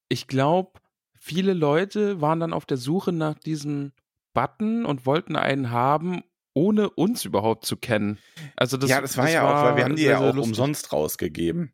ich 0.08 0.26
glaube, 0.26 0.80
viele 1.18 1.52
Leute 1.52 2.20
waren 2.20 2.40
dann 2.40 2.52
auf 2.54 2.64
der 2.64 2.76
Suche 2.78 3.12
nach 3.12 3.38
diesem 3.38 3.92
Button 4.34 4.86
und 4.86 5.04
wollten 5.04 5.36
einen 5.36 5.70
haben, 5.70 6.22
ohne 6.54 6.90
uns 6.90 7.24
überhaupt 7.24 7.66
zu 7.66 7.76
kennen. 7.76 8.18
Also 8.56 8.76
das, 8.76 8.90
ja, 8.90 9.00
das 9.00 9.16
war 9.16 9.30
ja 9.30 9.42
auch, 9.46 9.64
weil 9.64 9.76
wir 9.76 9.84
haben 9.84 9.96
die 9.96 10.04
ja 10.04 10.18
auch 10.18 10.34
lustig. 10.34 10.42
umsonst 10.44 10.92
rausgegeben. 10.92 11.72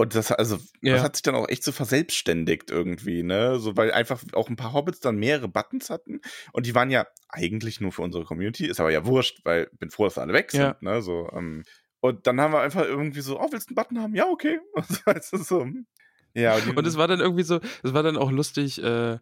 Und 0.00 0.14
das, 0.14 0.32
also, 0.32 0.56
Ja. 0.80 0.94
das 0.94 1.02
hat 1.02 1.16
sich 1.16 1.22
dann 1.22 1.34
auch 1.34 1.46
echt 1.48 1.62
so 1.62 1.72
verselbstständigt 1.72 2.70
irgendwie, 2.70 3.22
ne? 3.22 3.58
So, 3.58 3.76
weil 3.76 3.92
einfach 3.92 4.22
auch 4.32 4.48
ein 4.48 4.56
paar 4.56 4.72
Hobbits 4.72 5.00
dann 5.00 5.16
mehrere 5.16 5.46
Buttons 5.48 5.90
hatten. 5.90 6.20
Und 6.52 6.64
die 6.64 6.74
waren 6.74 6.88
ja 6.90 7.06
eigentlich 7.28 7.80
nur 7.82 7.92
für 7.92 8.00
unsere 8.00 8.24
Community. 8.24 8.64
Ist 8.66 8.80
aber 8.80 8.90
ja 8.90 9.04
wurscht, 9.04 9.40
weil 9.44 9.68
ich 9.70 9.78
bin 9.78 9.90
froh, 9.90 10.04
dass 10.04 10.16
alle 10.16 10.32
weg 10.32 10.52
sind, 10.52 10.60
Ja. 10.62 10.76
ne? 10.80 11.02
So, 11.02 11.28
ähm, 11.34 11.64
und 12.00 12.26
dann 12.26 12.40
haben 12.40 12.54
wir 12.54 12.60
einfach 12.60 12.82
irgendwie 12.84 13.20
so, 13.20 13.38
oh, 13.38 13.48
willst 13.50 13.68
du 13.68 13.72
einen 13.72 13.76
Button 13.76 14.00
haben? 14.00 14.14
Ja, 14.14 14.26
okay. 14.26 14.58
Und 14.74 14.86
so, 14.86 15.36
du, 15.36 15.42
so. 15.44 15.66
Ja, 16.32 16.54
und, 16.54 16.76
Und 16.78 16.86
es 16.86 16.96
war 16.96 17.06
dann 17.08 17.20
irgendwie 17.20 17.42
so, 17.42 17.60
es 17.82 17.92
war 17.92 18.02
dann 18.02 18.16
auch 18.16 18.30
lustig, 18.30 18.82
äh, 18.82 19.18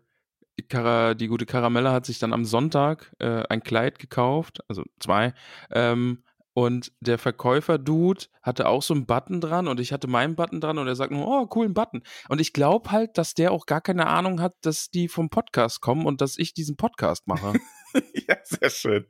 Cara, 0.69 1.15
die 1.15 1.27
gute 1.27 1.47
Karamella 1.47 1.93
hat 1.93 2.07
sich 2.07 2.19
dann 2.21 2.33
am 2.33 2.45
Sonntag 2.45 3.13
äh, 3.19 3.43
ein 3.49 3.63
Kleid 3.63 3.99
gekauft, 3.99 4.61
also 4.69 4.85
zwei, 5.01 5.33
ähm, 5.73 6.23
und 6.59 6.93
der 7.01 7.19
Verkäufer-Dude 7.19 8.25
hatte 8.43 8.67
auch 8.69 8.83
so 8.83 8.95
einen 8.95 9.07
Button 9.07 9.41
dran 9.41 9.69
und 9.69 9.79
ich 9.81 9.93
hatte 9.93 10.09
meinen 10.09 10.35
Button 10.35 10.61
dran 10.61 10.79
und 10.79 10.87
er 10.89 10.97
sagt 10.97 11.13
nur, 11.13 11.27
oh, 11.27 11.47
coolen 11.47 11.75
Button. 11.75 12.03
Und 12.29 12.41
ich 12.41 12.53
glaube 12.53 12.91
halt, 12.91 13.17
dass 13.19 13.35
der 13.35 13.53
auch 13.53 13.67
gar 13.67 13.81
keine 13.81 14.07
Ahnung 14.07 14.41
hat, 14.41 14.55
dass 14.63 14.91
die 14.91 15.09
vom 15.09 15.31
Podcast 15.31 15.81
kommen 15.81 16.05
und 16.07 16.21
dass 16.21 16.37
ich 16.39 16.55
diesen 16.55 16.77
Podcast 16.77 17.27
mache. 17.29 17.53
ja, 18.29 18.37
sehr 18.43 18.71
schön. 18.71 19.07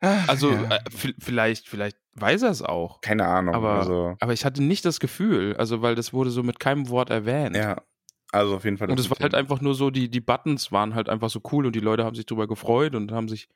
Ah, 0.00 0.24
Also 0.28 0.50
ja. 0.52 0.76
äh, 0.76 0.80
vielleicht, 1.18 1.68
vielleicht 1.68 1.98
weiß 2.14 2.42
er 2.42 2.50
es 2.50 2.62
auch. 2.62 3.00
keine 3.00 3.26
Ahnung. 3.26 3.54
aber- 3.54 3.74
also, 3.74 4.16
Aber 4.20 4.32
ich 4.32 4.44
hatte 4.44 4.62
nicht 4.62 4.84
das 4.84 5.00
Gefühl, 5.00 5.56
also 5.56 5.82
weil 5.82 5.94
das 5.94 6.12
wurde 6.12 6.30
so 6.30 6.42
mit 6.42 6.58
keinem 6.60 6.88
Wort 6.88 7.10
erwähnt. 7.10 7.56
ja. 7.56 7.82
Also 8.30 8.56
auf 8.56 8.64
jeden 8.64 8.76
Fall. 8.76 8.90
Und 8.90 9.00
es 9.00 9.08
war 9.10 9.16
halt 9.20 9.34
einfach 9.34 9.62
nur 9.62 9.74
so, 9.74 9.88
die, 9.90 10.10
die 10.10 10.20
Buttons 10.20 10.70
waren 10.70 10.94
halt 10.94 11.08
einfach 11.08 11.30
so 11.30 11.40
cool 11.50 11.64
und 11.64 11.74
die 11.74 11.80
Leute 11.80 12.04
haben 12.04 12.14
sich 12.14 12.26
drüber 12.26 12.46
gefreut 12.46 12.94
und 12.94 13.10
haben 13.10 13.26
sich 13.26 13.48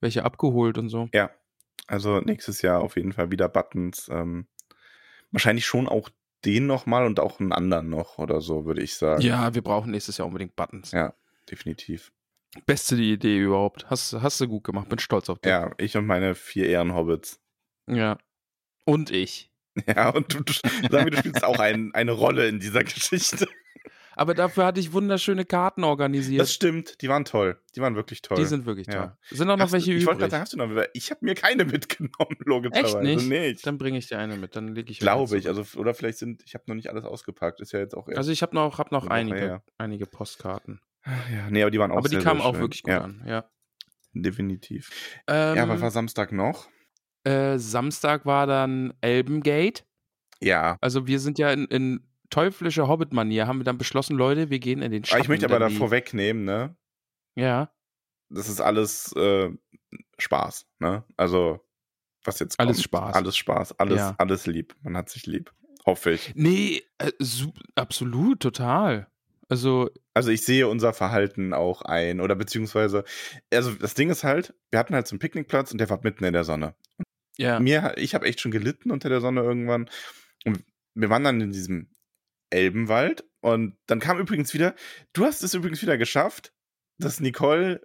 welche 0.00 0.22
abgeholt 0.22 0.76
und 0.76 0.90
so. 0.90 1.08
Ja, 1.14 1.30
also 1.86 2.20
nächstes 2.20 2.62
Jahr 2.62 2.80
auf 2.80 2.96
jeden 2.96 3.12
Fall 3.12 3.30
wieder 3.30 3.48
Buttons. 3.48 4.08
Ähm, 4.10 4.46
wahrscheinlich 5.30 5.66
schon 5.66 5.88
auch 5.88 6.10
den 6.44 6.66
nochmal 6.66 7.06
und 7.06 7.20
auch 7.20 7.40
einen 7.40 7.52
anderen 7.52 7.88
noch 7.90 8.18
oder 8.18 8.40
so, 8.40 8.64
würde 8.64 8.82
ich 8.82 8.94
sagen. 8.96 9.22
Ja, 9.22 9.54
wir 9.54 9.62
brauchen 9.62 9.90
nächstes 9.90 10.18
Jahr 10.18 10.26
unbedingt 10.26 10.56
Buttons. 10.56 10.92
Ja, 10.92 11.14
definitiv. 11.50 12.12
Beste 12.66 12.96
Idee 12.96 13.38
überhaupt. 13.38 13.90
Hast, 13.90 14.14
hast 14.14 14.40
du 14.40 14.48
gut 14.48 14.64
gemacht, 14.64 14.88
bin 14.88 14.98
stolz 14.98 15.28
auf 15.28 15.38
dich. 15.38 15.50
Ja, 15.50 15.72
ich 15.78 15.96
und 15.96 16.06
meine 16.06 16.34
vier 16.34 16.66
Ehrenhobbits. 16.68 17.40
ja. 17.86 18.18
Und 18.84 19.10
ich. 19.10 19.50
Ja, 19.86 20.08
und 20.08 20.34
du, 20.34 20.42
sagen 20.90 21.04
wir, 21.04 21.10
du 21.10 21.18
spielst 21.18 21.44
auch 21.44 21.60
ein, 21.60 21.94
eine 21.94 22.10
Rolle 22.10 22.48
in 22.48 22.58
dieser 22.58 22.82
Geschichte. 22.84 23.46
Aber 24.18 24.34
dafür 24.34 24.66
hatte 24.66 24.80
ich 24.80 24.92
wunderschöne 24.92 25.44
Karten 25.44 25.84
organisiert. 25.84 26.40
Das 26.40 26.52
stimmt, 26.52 27.00
die 27.02 27.08
waren 27.08 27.24
toll. 27.24 27.60
Die 27.76 27.80
waren 27.80 27.94
wirklich 27.94 28.20
toll. 28.22 28.36
die 28.36 28.44
sind 28.44 28.66
wirklich 28.66 28.86
Ja. 28.88 28.92
toll. 28.92 29.12
Sind 29.30 29.48
auch 29.50 29.56
noch 29.56 29.64
Hast 29.66 29.72
welche 29.72 29.92
du, 29.92 29.96
ich 29.96 30.06
wollte 30.06 30.18
übrig. 30.24 30.30
gerade 30.30 30.30
sagen, 30.30 30.42
hast 30.42 30.52
du 30.52 30.56
noch, 30.76 30.84
ich 30.92 31.10
habe 31.10 31.24
mir 31.24 31.34
keine 31.34 31.64
mitgenommen, 31.64 32.36
logischerweise. 32.44 32.98
Echt 32.98 33.16
nicht? 33.16 33.28
nicht. 33.28 33.66
Dann 33.66 33.78
bringe 33.78 33.96
ich 33.98 34.08
dir 34.08 34.18
eine 34.18 34.36
mit, 34.36 34.56
dann 34.56 34.68
lege 34.74 34.90
ich 34.90 34.98
Glaube 34.98 35.38
ich. 35.38 35.46
Also, 35.48 35.64
oder 35.78 35.94
vielleicht 35.94 36.18
sind, 36.18 36.42
ich 36.44 36.54
habe 36.54 36.64
noch 36.66 36.74
nicht 36.74 36.90
alles 36.90 37.04
ausgepackt. 37.04 37.60
Ist 37.60 37.72
ja 37.72 37.78
jetzt 37.78 37.94
auch. 37.96 38.08
Also 38.08 38.32
ich 38.32 38.42
habe 38.42 38.54
noch, 38.54 38.78
hab 38.78 38.92
noch 38.92 39.06
einige, 39.06 39.62
einige 39.78 40.06
Postkarten. 40.06 40.80
ja, 41.06 41.48
nee, 41.50 41.62
aber 41.62 41.70
die 41.70 41.78
waren 41.78 41.90
auch 41.92 41.98
Aber 41.98 42.08
die 42.08 42.16
sehr, 42.16 42.24
kamen 42.24 42.40
sehr 42.40 42.48
auch 42.48 42.54
schön. 42.54 42.60
wirklich 42.62 42.82
gut 42.82 42.92
ja, 42.92 43.00
an. 43.02 43.22
Ja. 43.26 43.44
Definitiv. 44.14 44.90
Ähm, 45.26 45.56
ja, 45.56 45.68
was 45.68 45.80
war 45.80 45.90
Samstag 45.90 46.32
noch? 46.32 46.68
äh, 47.24 47.58
Samstag 47.58 48.26
war 48.26 48.46
dann 48.46 48.94
Elbengate. 49.00 49.82
Ja, 50.40 50.76
Also 50.80 51.06
wir 51.06 51.18
sind 51.20 51.38
ja 51.38 51.52
in, 51.52 51.64
in 51.66 52.07
teuflischer 52.30 52.88
Hobbit-Manier, 52.88 53.46
haben 53.46 53.58
wir 53.60 53.64
dann 53.64 53.78
beschlossen, 53.78 54.16
Leute, 54.16 54.50
wir 54.50 54.58
gehen 54.58 54.82
in 54.82 54.90
den 54.92 55.02
Aber 55.02 55.06
Schatten. 55.08 55.22
ich 55.22 55.28
möchte 55.28 55.46
aber 55.46 55.58
da 55.58 55.70
vorwegnehmen, 55.70 56.44
ne? 56.44 56.76
Ja, 57.36 57.70
Das 58.30 58.48
ist 58.48 58.60
alles 58.60 59.12
äh, 59.16 59.50
Spaß, 60.18 60.66
ne? 60.80 61.04
Also, 61.16 61.60
was 62.24 62.38
jetzt 62.40 62.58
Alles 62.60 62.76
kommt. 62.78 62.84
Spaß. 62.84 63.14
Alles 63.16 63.36
Spaß, 63.36 63.78
alles, 63.78 63.98
Ja. 63.98 64.14
alles 64.18 64.46
lieb. 64.46 64.74
Man 64.82 64.96
hat 64.96 65.08
sich 65.08 65.26
lieb. 65.26 65.52
Hoffe 65.86 66.10
ich. 66.12 66.32
nee, 66.34 66.82
äh, 66.98 67.12
su- 67.18 67.52
absolut, 67.74 68.40
total. 68.40 69.06
Also, 69.48 69.88
Also 70.12 70.30
ich 70.30 70.44
sehe 70.44 70.68
unser 70.68 70.92
Verhalten 70.92 71.54
auch 71.54 71.80
ein. 71.80 72.20
Oder 72.20 72.34
beziehungsweise, 72.36 73.04
also 73.50 73.72
das 73.72 73.94
Ding 73.94 74.10
ist 74.10 74.22
halt, 74.24 74.52
wir 74.70 74.78
hatten 74.78 74.94
halt 74.94 75.06
so 75.06 75.14
einen 75.14 75.20
Picknickplatz 75.20 75.72
und 75.72 75.78
der 75.78 75.88
war 75.88 76.00
mitten 76.02 76.24
in 76.24 76.34
der 76.34 76.44
Sonne. 76.44 76.74
ja, 77.38 77.58
Mir, 77.60 77.94
ich 77.96 78.14
habe 78.14 78.26
echt 78.26 78.40
schon 78.40 78.50
gelitten 78.50 78.90
unter 78.90 79.08
der 79.08 79.22
Sonne 79.22 79.40
irgendwann. 79.40 79.88
Und 80.44 80.62
wir 80.94 81.08
waren 81.08 81.24
dann 81.24 81.40
in 81.40 81.52
diesem 81.52 81.88
Elbenwald 82.50 83.24
und 83.40 83.76
dann 83.86 84.00
kam 84.00 84.18
übrigens 84.18 84.54
wieder, 84.54 84.74
du 85.12 85.24
hast 85.24 85.42
es 85.42 85.54
übrigens 85.54 85.82
wieder 85.82 85.98
geschafft, 85.98 86.52
dass 86.98 87.20
Nicole 87.20 87.80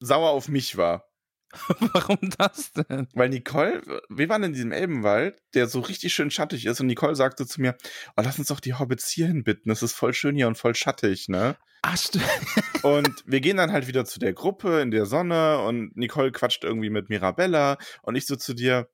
sauer 0.00 0.30
auf 0.30 0.48
mich 0.48 0.76
war. 0.76 1.06
warum 1.80 2.18
das 2.38 2.72
denn? 2.72 3.08
Weil 3.14 3.28
Nicole, 3.30 3.82
wir 4.08 4.28
waren 4.28 4.44
in 4.44 4.52
diesem 4.52 4.70
Elbenwald, 4.70 5.42
der 5.54 5.66
so 5.66 5.80
richtig 5.80 6.14
schön 6.14 6.30
schattig 6.30 6.64
ist 6.64 6.80
und 6.80 6.86
Nicole 6.86 7.16
sagte 7.16 7.44
zu 7.44 7.60
mir, 7.60 7.76
oh, 8.16 8.22
lass 8.22 8.38
uns 8.38 8.48
doch 8.48 8.60
die 8.60 8.74
Hobbits 8.74 9.08
hierhin 9.10 9.42
bitten, 9.42 9.70
es 9.70 9.82
ist 9.82 9.94
voll 9.94 10.14
schön 10.14 10.36
hier 10.36 10.46
und 10.46 10.56
voll 10.58 10.76
schattig, 10.76 11.28
ne? 11.28 11.56
Ach, 11.82 11.96
stu- 11.96 12.20
Und 12.82 13.24
wir 13.26 13.40
gehen 13.40 13.56
dann 13.56 13.72
halt 13.72 13.88
wieder 13.88 14.04
zu 14.04 14.20
der 14.20 14.32
Gruppe 14.32 14.80
in 14.80 14.90
der 14.90 15.06
Sonne 15.06 15.58
und 15.62 15.96
Nicole 15.96 16.30
quatscht 16.32 16.62
irgendwie 16.64 16.90
mit 16.90 17.08
Mirabella 17.08 17.78
und 18.02 18.14
ich 18.14 18.26
so 18.26 18.36
zu 18.36 18.54
dir, 18.54 18.88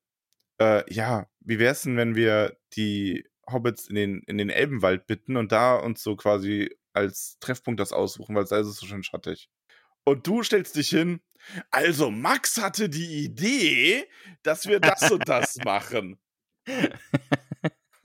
äh, 0.60 0.82
ja, 0.92 1.26
wie 1.40 1.58
wär's 1.58 1.82
denn, 1.82 1.96
wenn 1.96 2.16
wir 2.16 2.56
die 2.74 3.24
Hobbits 3.50 3.88
in 3.88 3.94
den, 3.94 4.22
in 4.26 4.38
den 4.38 4.50
Elbenwald 4.50 5.06
bitten 5.06 5.36
und 5.36 5.52
da 5.52 5.76
uns 5.76 6.02
so 6.02 6.16
quasi 6.16 6.74
als 6.92 7.38
Treffpunkt 7.40 7.80
das 7.80 7.92
aussuchen, 7.92 8.34
weil 8.34 8.44
da 8.44 8.58
ist 8.58 8.66
es 8.66 8.76
so 8.76 8.86
schön 8.86 9.02
schattig. 9.02 9.48
Und 10.04 10.26
du 10.26 10.42
stellst 10.42 10.76
dich 10.76 10.88
hin, 10.88 11.20
also 11.70 12.10
Max 12.10 12.60
hatte 12.60 12.88
die 12.88 13.24
Idee, 13.24 14.06
dass 14.42 14.66
wir 14.66 14.80
das 14.80 15.10
und 15.10 15.28
das 15.28 15.56
machen. 15.64 16.18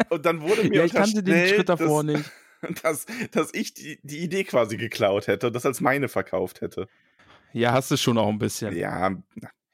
Und 0.09 0.25
dann 0.25 0.41
wurde 0.41 0.63
mir 0.63 0.77
ja, 0.77 0.85
ich 0.85 0.93
kannte 0.93 1.23
den 1.23 1.47
Schritt 1.47 1.69
davor 1.69 2.03
dass, 2.03 2.15
nicht. 2.15 2.31
dass, 2.83 3.05
dass 3.31 3.53
ich 3.53 3.73
die, 3.73 3.99
die 4.03 4.19
Idee 4.19 4.43
quasi 4.43 4.77
geklaut 4.77 5.27
hätte 5.27 5.47
und 5.47 5.53
das 5.53 5.65
als 5.65 5.81
meine 5.81 6.09
verkauft 6.09 6.61
hätte. 6.61 6.87
Ja, 7.53 7.73
hast 7.73 7.91
du 7.91 7.97
schon 7.97 8.17
auch 8.17 8.29
ein 8.29 8.39
bisschen. 8.39 8.75
Ja, 8.75 9.15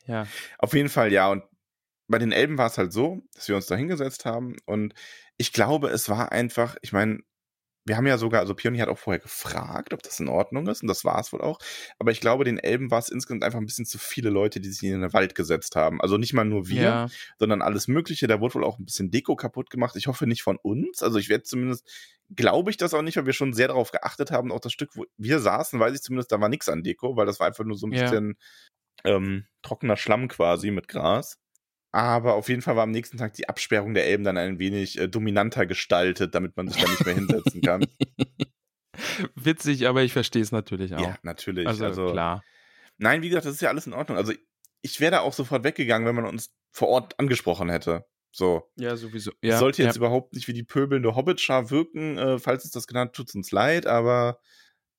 Ja. 0.06 0.28
auf 0.58 0.74
jeden 0.74 0.90
Fall 0.90 1.12
ja. 1.12 1.30
Und 1.30 1.44
bei 2.08 2.18
den 2.18 2.32
Elben 2.32 2.58
war 2.58 2.68
es 2.68 2.78
halt 2.78 2.94
so, 2.94 3.22
dass 3.36 3.48
wir 3.48 3.56
uns 3.56 3.68
da 3.68 3.76
hingesetzt 3.76 4.26
haben 4.26 4.56
und 4.66 4.94
ich 5.38 5.54
glaube, 5.54 5.90
es 5.90 6.10
war 6.10 6.32
einfach, 6.32 6.76
ich 6.82 6.94
meine, 6.94 7.20
wir 7.86 7.96
haben 7.96 8.06
ja 8.06 8.18
sogar, 8.18 8.42
also 8.42 8.54
Pioni 8.54 8.80
hat 8.80 8.90
auch 8.90 8.98
vorher 8.98 9.20
gefragt, 9.22 9.94
ob 9.94 10.04
das 10.04 10.20
in 10.20 10.28
Ordnung 10.28 10.68
ist 10.68 10.82
und 10.82 10.90
das 10.90 11.06
war 11.06 11.20
es 11.22 11.32
wohl 11.32 11.40
auch. 11.42 11.58
Aber 12.00 12.12
ich 12.12 12.20
glaube, 12.20 12.44
den 12.44 12.58
Elben 12.60 12.92
war 12.92 13.00
es 13.00 13.08
insgesamt 13.08 13.46
einfach 13.46 13.60
ein 13.60 13.66
bisschen 13.66 13.86
zu 13.86 13.98
viele 13.98 14.30
Leute, 14.30 14.60
die 14.60 14.70
sich 14.70 14.84
in 14.84 15.00
den 15.00 15.14
Wald 15.14 15.36
gesetzt 15.36 15.78
haben. 15.78 16.02
Also 16.02 16.18
nicht 16.18 16.34
mal 16.34 16.44
nur 16.44 16.68
wir, 16.68 16.82
Ja. 16.82 17.08
sondern 17.40 17.62
alles 17.62 17.88
Mögliche. 17.88 18.28
Da 18.28 18.42
wurde 18.42 18.56
wohl 18.56 18.66
auch 18.66 18.78
ein 18.78 18.84
bisschen 18.84 19.10
Deko 19.10 19.38
kaputt 19.38 19.70
gemacht. 19.70 19.96
Ich 19.96 20.08
hoffe 20.08 20.28
nicht 20.28 20.44
von 20.44 20.58
uns. 20.58 21.02
Also 21.02 21.18
ich 21.18 21.30
werde 21.30 21.44
zumindest, 21.46 21.88
glaube 22.36 22.72
ich 22.72 22.78
das 22.78 22.94
auch 22.94 23.04
nicht, 23.04 23.16
weil 23.16 23.26
wir 23.26 23.32
schon 23.32 23.54
sehr 23.54 23.70
darauf 23.70 23.92
geachtet 23.92 24.32
haben. 24.32 24.52
Auch 24.52 24.60
das 24.60 24.74
Stück, 24.74 24.90
wo 24.98 25.06
wir 25.16 25.40
saßen, 25.40 25.80
weiß 25.80 25.96
ich 25.96 26.02
zumindest, 26.02 26.34
da 26.34 26.42
war 26.42 26.50
nichts 26.50 26.68
an 26.68 26.84
Deko, 26.84 27.16
weil 27.16 27.26
das 27.26 27.40
war 27.40 27.48
einfach 27.48 27.64
nur 27.64 27.78
so 27.78 27.88
ein 27.88 27.94
Ja. 27.94 28.02
bisschen 28.04 28.36
ähm, 29.06 29.46
trockener 29.62 29.96
Schlamm 29.96 30.28
quasi 30.28 30.72
mit 30.72 30.90
Gras. 30.90 31.38
Aber 31.98 32.36
auf 32.36 32.48
jeden 32.48 32.62
Fall 32.62 32.76
war 32.76 32.84
am 32.84 32.92
nächsten 32.92 33.18
Tag 33.18 33.34
die 33.34 33.50
Absperrung 33.50 33.96
der 33.96 34.06
Elben 34.06 34.24
dann 34.24 34.38
ein 34.38 34.60
wenig 34.60 35.00
äh, 35.00 35.08
dominanter 35.08 35.66
gestaltet, 35.66 36.36
damit 36.36 36.56
man 36.56 36.68
sich 36.68 36.80
da 36.80 36.88
nicht 36.88 37.04
mehr 37.04 37.16
hinsetzen 37.16 37.60
kann. 37.62 37.88
Witzig, 39.34 39.88
aber 39.88 40.04
ich 40.04 40.14
verstehe 40.14 40.44
es 40.44 40.52
natürlich 40.52 40.94
auch. 40.94 41.02
Ja, 41.02 41.18
natürlich. 41.24 41.68
Also, 41.68 41.86
Also, 41.86 42.12
klar. 42.12 42.44
Nein, 43.00 43.24
wie 43.24 43.30
gesagt, 43.30 43.48
das 43.48 43.56
ist 43.56 43.62
ja 43.62 43.70
alles 43.70 43.88
in 43.88 43.94
Ordnung. 43.94 44.16
Also 44.16 44.32
ich 44.84 45.00
wäre 45.00 45.12
da 45.12 45.20
auch 45.22 45.34
sofort 45.34 45.64
weggegangen, 45.64 46.08
wenn 46.08 46.14
man 46.14 46.26
uns 46.26 46.54
vor 46.72 46.88
Ort 46.90 47.20
angesprochen 47.20 47.70
hätte. 47.70 48.06
So. 48.32 48.70
Ja, 48.76 48.96
sowieso. 48.96 49.32
Es 49.42 49.50
Ja, 49.50 49.58
sollte 49.58 49.82
jetzt 49.82 49.96
ja. 49.96 50.00
überhaupt 50.00 50.34
nicht 50.36 50.48
wie 50.48 50.54
die 50.54 50.64
pöbelnde 50.64 51.16
Hobbitschar 51.16 51.72
wirken. 51.72 52.20
Äh, 52.20 52.38
falls 52.38 52.64
es 52.64 52.70
das 52.70 52.86
genannt, 52.86 53.14
tut's 53.14 53.34
uns 53.34 53.52
leid, 53.52 53.88
aber 53.88 54.40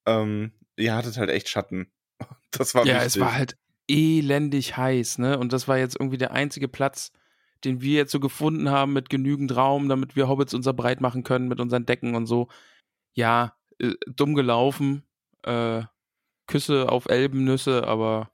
ähm, 0.05 0.53
ihr 0.77 0.97
hattet 0.97 1.17
halt 1.17 1.31
echt 1.31 1.49
Schatten. 1.49 1.93
Das 2.51 2.75
war 2.75 2.85
Ja, 2.87 2.95
wichtig. 2.97 3.07
es 3.07 3.21
war 3.21 3.35
halt 3.35 3.57
elendig 3.89 4.76
heiß, 4.76 5.18
ne? 5.18 5.39
Und 5.39 5.53
das 5.53 5.68
war 5.68 5.78
jetzt 5.78 5.97
irgendwie 5.99 6.18
der 6.18 6.32
einzige 6.32 6.68
Platz, 6.68 7.12
den 7.64 7.80
wir 7.80 7.97
jetzt 7.97 8.12
so 8.12 8.20
gefunden 8.20 8.70
haben 8.70 8.93
mit 8.93 9.11
genügend 9.11 9.57
Raum, 9.57 9.89
damit 9.89 10.16
wir 10.16 10.28
Hobbits 10.28 10.55
unser 10.55 10.72
breit 10.72 11.01
machen 11.01 11.24
können 11.24 11.49
mit 11.49 11.61
unseren 11.61 11.86
Decken 11.86 12.14
und 12.14 12.26
so. 12.26 12.49
Ja, 13.14 13.57
äh, 13.80 13.95
dumm 14.07 14.34
gelaufen. 14.34 15.03
Äh, 15.43 15.82
Küsse 16.47 16.91
auf 16.91 17.07
Elbennüsse, 17.09 17.86
aber 17.86 18.30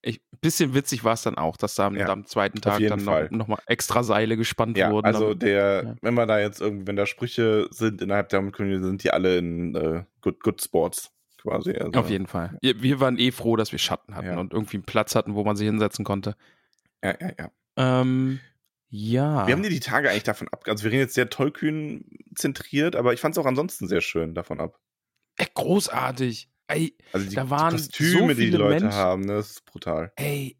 ich, 0.00 0.22
bisschen 0.40 0.74
witzig 0.74 1.02
war 1.02 1.14
es 1.14 1.22
dann 1.22 1.36
auch, 1.36 1.56
dass 1.56 1.74
da 1.74 1.86
am, 1.86 1.96
Ja, 1.96 2.08
am 2.08 2.24
zweiten 2.24 2.60
Tag 2.60 2.80
dann 2.80 3.00
Fall. 3.00 3.28
noch, 3.32 3.48
extra 3.66 4.04
Seile 4.04 4.36
gespannt 4.36 4.78
ja, 4.78 4.90
wurden. 4.92 5.06
also 5.06 5.34
der, 5.34 5.82
ja. 5.84 5.94
wenn 6.00 6.14
man 6.14 6.28
da 6.28 6.38
jetzt 6.38 6.60
irgendwie, 6.60 6.86
wenn 6.86 6.96
da 6.96 7.04
Sprüche 7.04 7.66
sind 7.70 8.00
innerhalb 8.00 8.28
der 8.28 8.40
Community, 8.52 8.84
sind 8.84 9.02
die 9.02 9.10
alle 9.10 9.38
in 9.38 9.74
äh, 9.74 10.04
Good, 10.20 10.40
Good 10.40 10.62
Sports 10.62 11.12
quasi. 11.38 11.72
Also, 11.72 11.92
auf 11.98 12.10
jeden 12.10 12.26
Fall. 12.26 12.56
Wir 12.62 13.00
waren 13.00 13.18
eh 13.18 13.30
froh, 13.30 13.56
dass 13.56 13.72
wir 13.72 13.78
Schatten 13.78 14.14
hatten 14.14 14.26
Ja. 14.28 14.38
und 14.38 14.52
irgendwie 14.52 14.76
einen 14.78 14.84
Platz 14.84 15.14
hatten, 15.14 15.34
wo 15.34 15.44
man 15.44 15.56
sich 15.56 15.66
hinsetzen 15.66 16.04
konnte. 16.04 16.34
Ja, 17.02 17.14
ja, 17.20 17.30
ja. 17.38 17.50
Ähm, 17.76 18.40
ja. 18.90 19.46
Wir 19.46 19.54
haben 19.54 19.62
dir 19.62 19.70
die 19.70 19.80
Tage 19.80 20.10
eigentlich 20.10 20.24
davon 20.24 20.48
ab, 20.48 20.64
also 20.66 20.84
wir 20.84 20.90
reden 20.90 21.02
jetzt 21.02 21.14
sehr 21.14 21.28
tollkühn 21.30 22.04
zentriert, 22.34 22.96
aber 22.96 23.12
ich 23.12 23.20
fand 23.20 23.34
es 23.34 23.38
auch 23.38 23.46
ansonsten 23.46 23.86
sehr 23.86 24.00
schön 24.00 24.34
davon 24.34 24.60
ab. 24.60 24.78
Ey, 25.36 25.46
großartig. 25.54 26.48
Ey, 26.66 26.96
Also 27.12 27.28
die, 27.28 27.34
Da 27.36 27.48
waren 27.50 27.76
die 27.76 27.82
Kostüme, 27.82 28.10
so 28.20 28.28
die 28.28 28.34
die 28.34 28.44
viele 28.46 28.58
Leute 28.58 28.84
Menschen. 28.84 28.92
haben, 28.98 29.22
ne, 29.22 29.34
das 29.34 29.50
ist 29.50 29.64
brutal. 29.64 30.12
ey. 30.16 30.56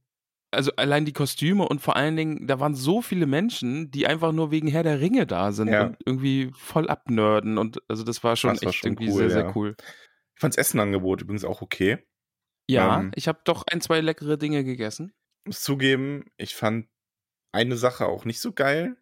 Also 0.50 0.70
allein 0.76 1.04
die 1.04 1.12
Kostüme 1.12 1.68
und 1.68 1.82
vor 1.82 1.94
allen 1.96 2.16
Dingen, 2.16 2.46
da 2.46 2.58
waren 2.58 2.74
so 2.74 3.02
viele 3.02 3.26
Menschen, 3.26 3.90
die 3.90 4.06
einfach 4.06 4.32
nur 4.32 4.50
wegen 4.50 4.66
Herr 4.66 4.82
der 4.82 4.98
Ringe 4.98 5.26
da 5.26 5.52
sind 5.52 5.68
Ja. 5.68 5.84
und 5.88 5.96
irgendwie 6.06 6.50
voll 6.54 6.88
abnörden. 6.88 7.58
Und 7.58 7.82
also 7.86 8.02
das 8.02 8.24
war 8.24 8.34
schon 8.34 8.54
Das 8.54 8.62
war 8.62 8.70
echt 8.70 8.78
schon 8.78 8.92
irgendwie 8.92 9.10
cool, 9.10 9.16
sehr, 9.18 9.30
sehr 9.30 9.42
ja. 9.44 9.52
cool. 9.54 9.76
Ich 10.38 10.40
fand's 10.40 10.56
Essenangebot 10.56 11.20
übrigens 11.22 11.42
auch 11.44 11.62
okay. 11.62 11.98
Ja, 12.70 13.00
Ähm, 13.00 13.10
ich 13.16 13.26
habe 13.26 13.40
doch 13.42 13.64
ein, 13.68 13.80
zwei 13.80 14.00
leckere 14.00 14.38
Dinge 14.38 14.62
gegessen. 14.62 15.12
muss 15.44 15.62
zugeben, 15.62 16.26
ich 16.36 16.54
fand 16.54 16.86
eine 17.50 17.76
Sache 17.76 18.06
auch 18.06 18.24
nicht 18.24 18.40
so 18.40 18.52
geil. 18.52 18.96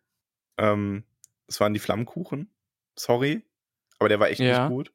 Ähm, 0.57 1.05
es 1.47 1.61
waren 1.61 1.74
die 1.74 1.78
Flammkuchen. 1.78 2.51
Sorry. 2.99 3.43
Aber 3.99 4.09
der 4.09 4.18
war 4.18 4.30
echt 4.30 4.41
Ja. 4.41 4.62
nicht 4.62 4.74
gut. 4.74 4.95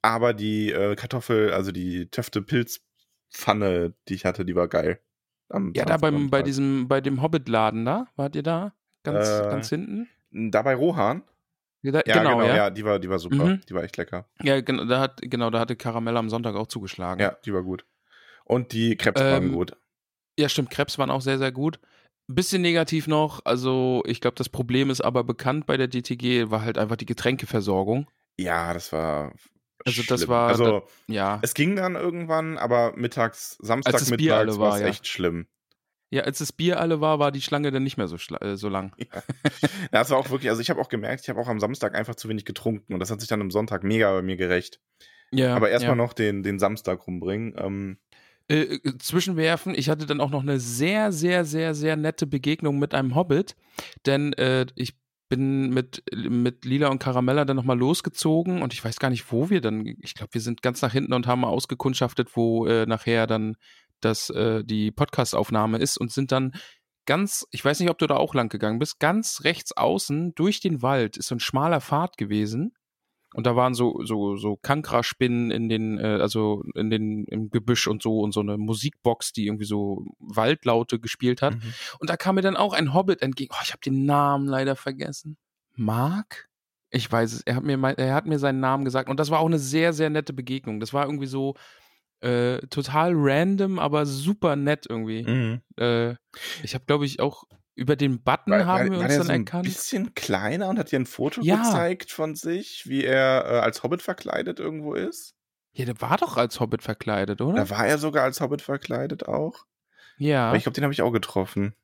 Aber 0.00 0.32
die 0.32 0.72
äh, 0.72 0.96
Kartoffel, 0.96 1.52
also 1.52 1.70
die 1.70 2.08
Töfte-Pilzpfanne, 2.10 3.92
die 4.08 4.14
ich 4.14 4.24
hatte, 4.24 4.46
die 4.46 4.54
war 4.56 4.68
geil. 4.68 5.00
Am 5.50 5.74
Ja, 5.74 5.84
da 5.84 5.98
beim, 5.98 6.30
bei 6.30 6.42
diesem, 6.42 6.88
bei 6.88 7.02
dem 7.02 7.20
Hobbit-Laden 7.20 7.84
da, 7.84 8.06
wart 8.16 8.36
ihr 8.36 8.42
da? 8.42 8.74
Ganz, 9.02 9.28
Äh, 9.28 9.50
ganz 9.50 9.68
hinten? 9.68 10.08
Da 10.30 10.62
bei 10.62 10.74
Rohan. 10.74 11.22
Ja, 11.84 11.92
da, 11.92 12.02
Ja, 12.06 12.18
genau, 12.22 12.42
ja. 12.42 12.70
die 12.70 12.84
war, 12.84 12.98
die 12.98 13.10
war 13.10 13.18
super. 13.18 13.44
Mhm. 13.44 13.60
Die 13.68 13.74
war 13.74 13.82
echt 13.84 13.96
lecker. 13.98 14.26
Ja, 14.42 14.60
genau, 14.62 14.84
da 14.86 15.00
hat, 15.00 15.20
genau, 15.22 15.50
da 15.50 15.60
hatte 15.60 15.76
Karamell 15.76 16.16
am 16.16 16.30
Sonntag 16.30 16.54
auch 16.56 16.66
zugeschlagen. 16.66 17.20
Ja, 17.20 17.36
die 17.44 17.52
war 17.52 17.62
gut. 17.62 17.84
Und 18.44 18.72
die 18.72 18.96
Krebs 18.96 19.20
waren 19.20 19.44
Ähm, 19.44 19.52
gut. 19.52 19.76
Ja, 20.38 20.48
stimmt, 20.48 20.70
Krebs 20.70 20.98
waren 20.98 21.10
auch 21.10 21.20
sehr, 21.20 21.38
sehr 21.38 21.52
gut. 21.52 21.78
Bisschen 22.26 22.62
negativ 22.62 23.06
noch, 23.06 23.42
also 23.44 24.02
ich 24.06 24.22
glaube, 24.22 24.34
das 24.36 24.48
Problem 24.48 24.88
ist 24.88 25.02
aber 25.02 25.24
bekannt 25.24 25.66
bei 25.66 25.76
der 25.76 25.88
DTG, 25.88 26.50
war 26.50 26.62
halt 26.62 26.78
einfach 26.78 26.96
die 26.96 27.04
Getränkeversorgung. 27.06 28.10
Ja, 28.38 28.72
das 28.72 28.90
war. 28.92 29.32
Also 29.84 30.02
das 30.08 30.20
schlimm. 30.20 30.30
war- 30.30 30.48
Also, 30.48 30.86
Ja. 31.06 31.38
es 31.42 31.52
ging 31.52 31.76
dann 31.76 31.94
irgendwann, 31.96 32.56
aber 32.56 32.94
mittags, 32.96 33.58
das 33.58 33.68
Samstag 33.68 33.92
mittags 34.10 34.58
war 34.58 34.74
es 34.76 34.80
ja. 34.80 34.86
echt 34.86 35.06
schlimm. 35.06 35.46
Ja, 36.14 36.22
als 36.22 36.38
das 36.38 36.52
Bier 36.52 36.78
alle 36.78 37.00
war, 37.00 37.18
war 37.18 37.32
die 37.32 37.42
Schlange 37.42 37.72
dann 37.72 37.82
nicht 37.82 37.96
mehr 37.96 38.06
so, 38.06 38.14
äh, 38.36 38.56
so 38.56 38.68
lang. 38.68 38.94
Ja, 38.98 39.20
das 39.90 40.10
war 40.10 40.18
auch 40.18 40.30
wirklich, 40.30 40.48
also 40.48 40.62
ich 40.62 40.70
habe 40.70 40.80
auch 40.80 40.88
gemerkt, 40.88 41.22
ich 41.24 41.28
habe 41.28 41.40
auch 41.40 41.48
am 41.48 41.58
Samstag 41.58 41.96
einfach 41.96 42.14
zu 42.14 42.28
wenig 42.28 42.44
getrunken 42.44 42.94
und 42.94 43.00
das 43.00 43.10
hat 43.10 43.18
sich 43.18 43.28
dann 43.28 43.40
am 43.40 43.50
Sonntag 43.50 43.82
mega 43.82 44.12
bei 44.12 44.22
mir 44.22 44.36
gerecht. 44.36 44.80
Ja, 45.32 45.56
Aber 45.56 45.70
erstmal 45.70 45.96
ja. 45.96 46.02
noch 46.04 46.12
den, 46.12 46.44
den 46.44 46.60
Samstag 46.60 47.04
rumbringen. 47.08 47.56
Ähm, 47.58 47.98
Äh, 48.46 48.76
äh, 48.76 48.98
zwischenwerfen, 48.98 49.74
ich 49.74 49.88
hatte 49.88 50.06
dann 50.06 50.20
auch 50.20 50.30
noch 50.30 50.42
eine 50.42 50.60
sehr, 50.60 51.10
sehr, 51.10 51.44
sehr, 51.44 51.74
sehr 51.74 51.96
nette 51.96 52.28
Begegnung 52.28 52.78
mit 52.78 52.94
einem 52.94 53.16
Hobbit, 53.16 53.56
denn 54.06 54.34
äh, 54.34 54.66
ich 54.76 54.94
bin 55.28 55.70
mit, 55.70 56.04
mit 56.14 56.64
Lila 56.64 56.88
und 56.88 57.00
Caramella 57.00 57.44
dann 57.44 57.56
nochmal 57.56 57.78
losgezogen 57.78 58.62
und 58.62 58.72
ich 58.72 58.84
weiß 58.84 59.00
gar 59.00 59.10
nicht, 59.10 59.32
wo 59.32 59.50
wir 59.50 59.60
dann, 59.60 59.96
ich 60.00 60.14
glaube, 60.14 60.34
wir 60.34 60.40
sind 60.40 60.62
ganz 60.62 60.80
nach 60.80 60.92
hinten 60.92 61.12
und 61.12 61.26
haben 61.26 61.40
mal 61.40 61.48
ausgekundschaftet, 61.48 62.36
wo 62.36 62.66
äh, 62.66 62.86
nachher 62.86 63.26
dann 63.26 63.56
das, 64.04 64.30
äh, 64.30 64.64
die 64.64 64.90
Podcast-Aufnahme 64.90 65.78
ist 65.78 65.96
und 65.96 66.12
sind 66.12 66.32
dann 66.32 66.52
ganz, 67.06 67.46
ich 67.50 67.64
weiß 67.64 67.80
nicht, 67.80 67.90
ob 67.90 67.98
du 67.98 68.06
da 68.06 68.16
auch 68.16 68.34
lang 68.34 68.48
gegangen 68.48 68.78
bist, 68.78 68.98
ganz 68.98 69.44
rechts 69.44 69.76
außen 69.76 70.34
durch 70.34 70.60
den 70.60 70.82
Wald 70.82 71.16
ist 71.16 71.28
so 71.28 71.34
ein 71.34 71.40
schmaler 71.40 71.80
Pfad 71.80 72.16
gewesen. 72.16 72.72
Und 73.34 73.48
da 73.48 73.56
waren 73.56 73.74
so, 73.74 74.00
so, 74.04 74.36
so 74.36 74.56
Kankra-Spinnen 74.56 75.50
in 75.50 75.68
den, 75.68 75.98
äh, 75.98 76.18
also 76.20 76.62
in 76.76 76.88
den, 76.88 77.24
im 77.24 77.50
Gebüsch 77.50 77.88
und 77.88 78.00
so 78.00 78.20
und 78.20 78.32
so 78.32 78.40
eine 78.40 78.56
Musikbox, 78.56 79.32
die 79.32 79.46
irgendwie 79.46 79.64
so 79.64 80.06
Waldlaute 80.20 81.00
gespielt 81.00 81.42
hat. 81.42 81.56
Mhm. 81.56 81.74
Und 81.98 82.10
da 82.10 82.16
kam 82.16 82.36
mir 82.36 82.42
dann 82.42 82.56
auch 82.56 82.72
ein 82.72 82.94
Hobbit 82.94 83.22
entgegen. 83.22 83.52
Oh, 83.52 83.62
ich 83.64 83.72
habe 83.72 83.80
den 83.84 84.06
Namen 84.06 84.46
leider 84.46 84.76
vergessen. 84.76 85.36
Mark? 85.74 86.48
Ich 86.90 87.10
weiß 87.10 87.32
es. 87.32 87.40
Er 87.40 87.56
hat 87.56 87.64
mir, 87.64 87.76
mein, 87.76 87.96
er 87.96 88.14
hat 88.14 88.26
mir 88.26 88.38
seinen 88.38 88.60
Namen 88.60 88.84
gesagt. 88.84 89.10
Und 89.10 89.18
das 89.18 89.32
war 89.32 89.40
auch 89.40 89.46
eine 89.46 89.58
sehr, 89.58 89.92
sehr 89.92 90.10
nette 90.10 90.32
Begegnung. 90.32 90.78
Das 90.78 90.92
war 90.92 91.06
irgendwie 91.06 91.26
so 91.26 91.56
äh, 92.24 92.58
total 92.68 93.12
random, 93.14 93.78
aber 93.78 94.06
super 94.06 94.56
nett 94.56 94.86
irgendwie. 94.88 95.22
Mhm. 95.24 95.60
Äh, 95.76 96.14
ich 96.62 96.74
habe, 96.74 96.84
glaube 96.86 97.06
ich, 97.06 97.20
auch 97.20 97.44
über 97.76 97.96
den 97.96 98.22
Button 98.22 98.52
haben 98.66 98.90
wir 98.92 98.98
uns 98.98 99.08
der 99.08 99.18
dann 99.18 99.26
so 99.26 99.32
ein 99.32 99.40
erkannt. 99.40 99.64
bisschen 99.64 100.14
kleiner 100.14 100.68
und 100.68 100.78
hat 100.78 100.92
dir 100.92 100.98
ein 101.00 101.06
Foto 101.06 101.40
Ja. 101.42 101.56
gezeigt 101.56 102.10
von 102.12 102.34
sich, 102.36 102.84
wie 102.86 103.04
er 103.04 103.44
äh, 103.46 103.58
als 103.58 103.82
Hobbit 103.82 104.00
verkleidet 104.02 104.60
irgendwo 104.60 104.94
ist? 104.94 105.34
Ja, 105.72 105.84
der 105.84 106.00
war 106.00 106.16
doch 106.16 106.36
als 106.36 106.60
Hobbit 106.60 106.82
verkleidet, 106.82 107.40
oder? 107.40 107.56
Da 107.64 107.70
war 107.70 107.84
er 107.86 107.98
sogar 107.98 108.22
als 108.24 108.40
Hobbit 108.40 108.62
verkleidet 108.62 109.26
auch. 109.26 109.64
ja. 110.18 110.46
Aber 110.48 110.56
ich 110.56 110.62
glaube, 110.62 110.74
den 110.74 110.84
habe 110.84 110.92
ich 110.94 111.02
auch 111.02 111.10
getroffen. 111.10 111.74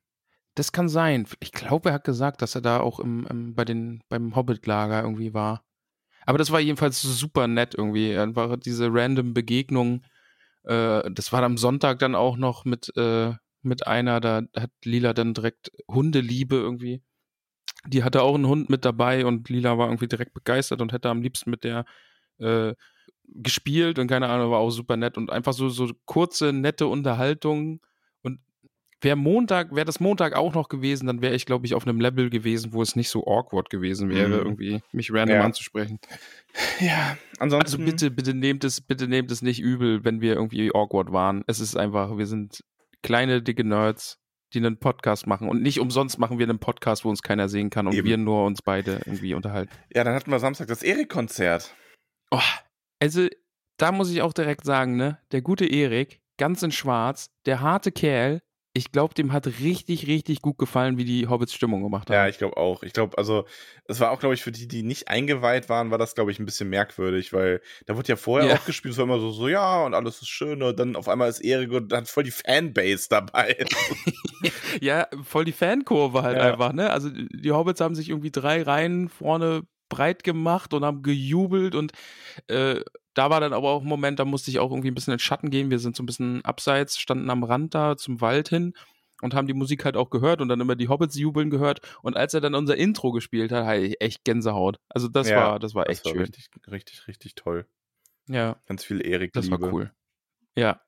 Das 0.55 0.71
kann 0.71 0.87
sein. 0.89 1.27
Ich 1.41 1.51
glaube, 1.51 1.89
er 1.89 1.95
hat 1.95 2.03
gesagt, 2.05 2.41
dass 2.41 2.55
er 2.55 2.61
da 2.61 2.79
auch 2.79 2.99
im, 3.01 3.27
im, 3.29 3.53
bei 3.53 3.65
den, 3.65 4.01
beim 4.09 4.35
Hobbit-Lager 4.35 5.01
irgendwie 5.03 5.33
war. 5.33 5.63
Aber 6.25 6.37
das 6.37 6.51
war 6.51 6.59
jedenfalls 6.61 7.01
super 7.01 7.47
nett 7.47 7.73
irgendwie. 7.77 8.17
Einfach 8.17 8.55
diese 8.57 8.87
random 8.93 9.33
Begegnung. 9.33 10.03
Äh, 10.63 11.09
das 11.11 11.31
war 11.31 11.43
am 11.43 11.57
Sonntag 11.57 11.99
dann 11.99 12.15
auch 12.15 12.37
noch 12.37 12.65
mit, 12.65 12.95
äh, 12.97 13.33
mit 13.61 13.87
einer, 13.87 14.19
da 14.19 14.43
hat 14.57 14.71
Lila 14.83 15.13
dann 15.13 15.33
direkt 15.33 15.71
Hundeliebe 15.87 16.55
irgendwie. 16.55 17.01
Die 17.87 18.03
hatte 18.03 18.21
auch 18.21 18.35
einen 18.35 18.47
Hund 18.47 18.69
mit 18.69 18.85
dabei 18.85 19.25
und 19.25 19.49
Lila 19.49 19.77
war 19.77 19.87
irgendwie 19.87 20.07
direkt 20.07 20.33
begeistert 20.33 20.81
und 20.81 20.93
hätte 20.93 21.09
am 21.09 21.21
liebsten 21.21 21.49
mit 21.49 21.63
der 21.63 21.85
äh, 22.39 22.75
gespielt 23.27 23.99
und 23.99 24.07
keine 24.07 24.27
Ahnung, 24.29 24.51
war 24.51 24.59
auch 24.59 24.71
super 24.71 24.97
nett 24.97 25.17
und 25.17 25.31
einfach 25.31 25.53
so, 25.53 25.69
so 25.69 25.89
kurze, 26.05 26.53
nette 26.53 26.87
Unterhaltung. 26.87 27.81
Wäre 29.01 29.15
Montag, 29.15 29.73
wäre 29.75 29.85
das 29.85 29.99
Montag 29.99 30.35
auch 30.35 30.53
noch 30.53 30.69
gewesen, 30.69 31.07
dann 31.07 31.21
wäre 31.21 31.33
ich, 31.33 31.45
glaube 31.47 31.65
ich, 31.65 31.73
auf 31.73 31.87
einem 31.87 31.99
Level 31.99 32.29
gewesen, 32.29 32.71
wo 32.73 32.81
es 32.83 32.95
nicht 32.95 33.09
so 33.09 33.25
awkward 33.25 33.69
gewesen 33.71 34.09
wäre, 34.09 34.27
Mhm. 34.29 34.33
irgendwie 34.35 34.81
mich 34.91 35.11
random 35.11 35.37
Ja. 35.37 35.43
anzusprechen. 35.43 35.99
Ja, 36.79 37.17
Also 37.39 37.57
ansonsten. 37.57 37.85
bitte, 37.85 38.11
bitte 38.11 38.33
nehmt 38.33 38.63
es, 38.63 38.81
bitte 38.81 39.07
nehmt 39.07 39.31
es 39.31 39.41
nicht 39.41 39.59
übel, 39.61 40.03
wenn 40.03 40.21
wir 40.21 40.33
irgendwie 40.35 40.69
awkward 40.73 41.11
waren. 41.11 41.43
Es 41.47 41.59
ist 41.59 41.75
einfach, 41.75 42.17
wir 42.17 42.27
sind 42.27 42.63
kleine, 43.01 43.41
dicke 43.41 43.63
Nerds, 43.63 44.19
die 44.53 44.59
einen 44.59 44.77
Podcast 44.77 45.25
machen. 45.27 45.47
Und 45.49 45.61
nicht 45.63 45.79
umsonst 45.79 46.19
machen 46.19 46.37
wir 46.37 46.45
einen 46.47 46.59
Podcast, 46.59 47.03
wo 47.05 47.09
uns 47.09 47.23
keiner 47.23 47.47
sehen 47.49 47.69
kann 47.69 47.87
und 47.87 47.93
Eben. 47.93 48.07
wir 48.07 48.17
nur 48.17 48.45
uns 48.45 48.61
beide 48.61 49.01
irgendwie 49.05 49.33
unterhalten. 49.33 49.71
Ja, 49.95 50.03
dann 50.03 50.13
hatten 50.13 50.29
wir 50.29 50.39
Samstag 50.39 50.67
das 50.67 50.83
Erik-Konzert. 50.83 51.73
Oh, 52.31 52.39
also, 52.99 53.27
da 53.77 53.91
muss 53.91 54.11
ich 54.11 54.21
auch 54.21 54.33
direkt 54.33 54.65
sagen, 54.65 54.95
ne, 54.97 55.17
der 55.31 55.41
gute 55.41 55.65
Erik, 55.65 56.19
ganz 56.37 56.61
in 56.63 56.71
schwarz, 56.71 57.31
der 57.45 57.61
harte 57.61 57.91
Kerl, 57.91 58.41
ich 58.73 58.91
glaube, 58.91 59.13
dem 59.13 59.33
hat 59.33 59.47
richtig, 59.47 60.07
richtig 60.07 60.41
gut 60.41 60.57
gefallen, 60.57 60.97
wie 60.97 61.03
die 61.03 61.27
Hobbits 61.27 61.53
Stimmung 61.53 61.83
gemacht 61.83 62.09
haben. 62.09 62.15
Ja, 62.15 62.27
ich 62.27 62.37
glaube 62.37 62.57
auch. 62.57 62.83
Ich 62.83 62.93
glaube, 62.93 63.17
also, 63.17 63.45
es 63.85 63.99
war 63.99 64.11
auch, 64.11 64.19
glaube 64.19 64.33
ich, 64.35 64.41
für 64.43 64.51
die, 64.51 64.67
die 64.67 64.81
nicht 64.83 65.07
eingeweiht 65.09 65.67
waren, 65.69 65.91
war 65.91 65.97
das, 65.97 66.15
glaube 66.15 66.31
ich, 66.31 66.39
ein 66.39 66.45
bisschen 66.45 66.69
merkwürdig, 66.69 67.33
weil 67.33 67.61
da 67.85 67.97
wurde 67.97 68.07
ja 68.09 68.15
vorher 68.15 68.47
Ja. 68.49 68.55
auch 68.55 68.65
gespielt, 68.65 68.93
es 68.93 68.97
war 68.97 69.03
immer 69.05 69.19
so, 69.19 69.31
so, 69.31 69.47
ja, 69.49 69.83
und 69.85 69.93
alles 69.93 70.21
ist 70.21 70.29
schön, 70.29 70.61
und 70.63 70.79
dann 70.79 70.95
auf 70.95 71.09
einmal 71.09 71.29
ist 71.29 71.39
Erik 71.41 71.71
und 71.71 71.91
hat 71.93 72.07
voll 72.07 72.23
die 72.23 72.31
Fanbase 72.31 73.07
dabei. 73.09 73.57
Ja, 74.81 75.07
voll 75.23 75.45
die 75.45 75.51
Fankurve 75.51 76.23
halt 76.23 76.37
Ja. 76.37 76.53
einfach, 76.53 76.73
ne? 76.73 76.89
Also 76.89 77.09
die 77.11 77.51
Hobbits 77.51 77.79
haben 77.81 77.93
sich 77.95 78.09
irgendwie 78.09 78.31
drei 78.31 78.63
Reihen 78.63 79.09
vorne 79.09 79.61
breit 79.91 80.23
gemacht 80.23 80.73
und 80.73 80.83
haben 80.83 81.03
gejubelt 81.03 81.75
und 81.75 81.91
äh, 82.47 82.81
da 83.13 83.29
war 83.29 83.41
dann 83.41 83.53
aber 83.53 83.69
auch 83.69 83.81
ein 83.81 83.87
Moment, 83.87 84.19
da 84.19 84.25
musste 84.25 84.49
ich 84.49 84.57
auch 84.59 84.71
irgendwie 84.71 84.89
ein 84.89 84.95
bisschen 84.95 85.11
in 85.11 85.17
den 85.17 85.21
Schatten 85.21 85.49
gehen. 85.51 85.69
Wir 85.69 85.79
sind 85.79 85.95
so 85.95 86.01
ein 86.01 86.05
bisschen 86.05 86.43
abseits, 86.45 86.97
standen 86.97 87.29
am 87.29 87.43
Rand 87.43 87.75
da 87.75 87.97
zum 87.97 88.21
Wald 88.21 88.49
hin 88.49 88.73
und 89.21 89.33
haben 89.33 89.47
die 89.47 89.53
Musik 89.53 89.83
halt 89.85 89.97
auch 89.97 90.09
gehört 90.09 90.41
und 90.41 90.47
dann 90.47 90.61
immer 90.61 90.75
die 90.75 90.87
Hobbits 90.87 91.15
jubeln 91.17 91.49
gehört. 91.49 91.81
Und 92.01 92.15
als 92.17 92.33
er 92.33 92.41
dann 92.41 92.55
unser 92.55 92.77
Intro 92.77 93.11
gespielt 93.11 93.51
hat, 93.51 93.65
hatte 93.65 93.81
ich 93.81 94.01
echt 94.01 94.23
Gänsehaut. 94.23 94.79
Also 94.89 95.09
das 95.09 95.29
Ja, 95.29 95.35
war, 95.35 95.59
das 95.59 95.75
war 95.75 95.89
echt 95.89 95.99
das 95.99 96.05
war 96.05 96.11
schön. 96.13 96.21
richtig, 96.21 96.49
richtig, 96.71 97.07
richtig 97.07 97.35
toll. 97.35 97.67
Ja, 98.27 98.57
Ganz 98.65 98.85
viel 98.85 99.05
Erik 99.05 99.33
das 99.33 99.45
Liebe. 99.45 99.61
war 99.61 99.73
cool. 99.73 99.91
Ja. 100.55 100.81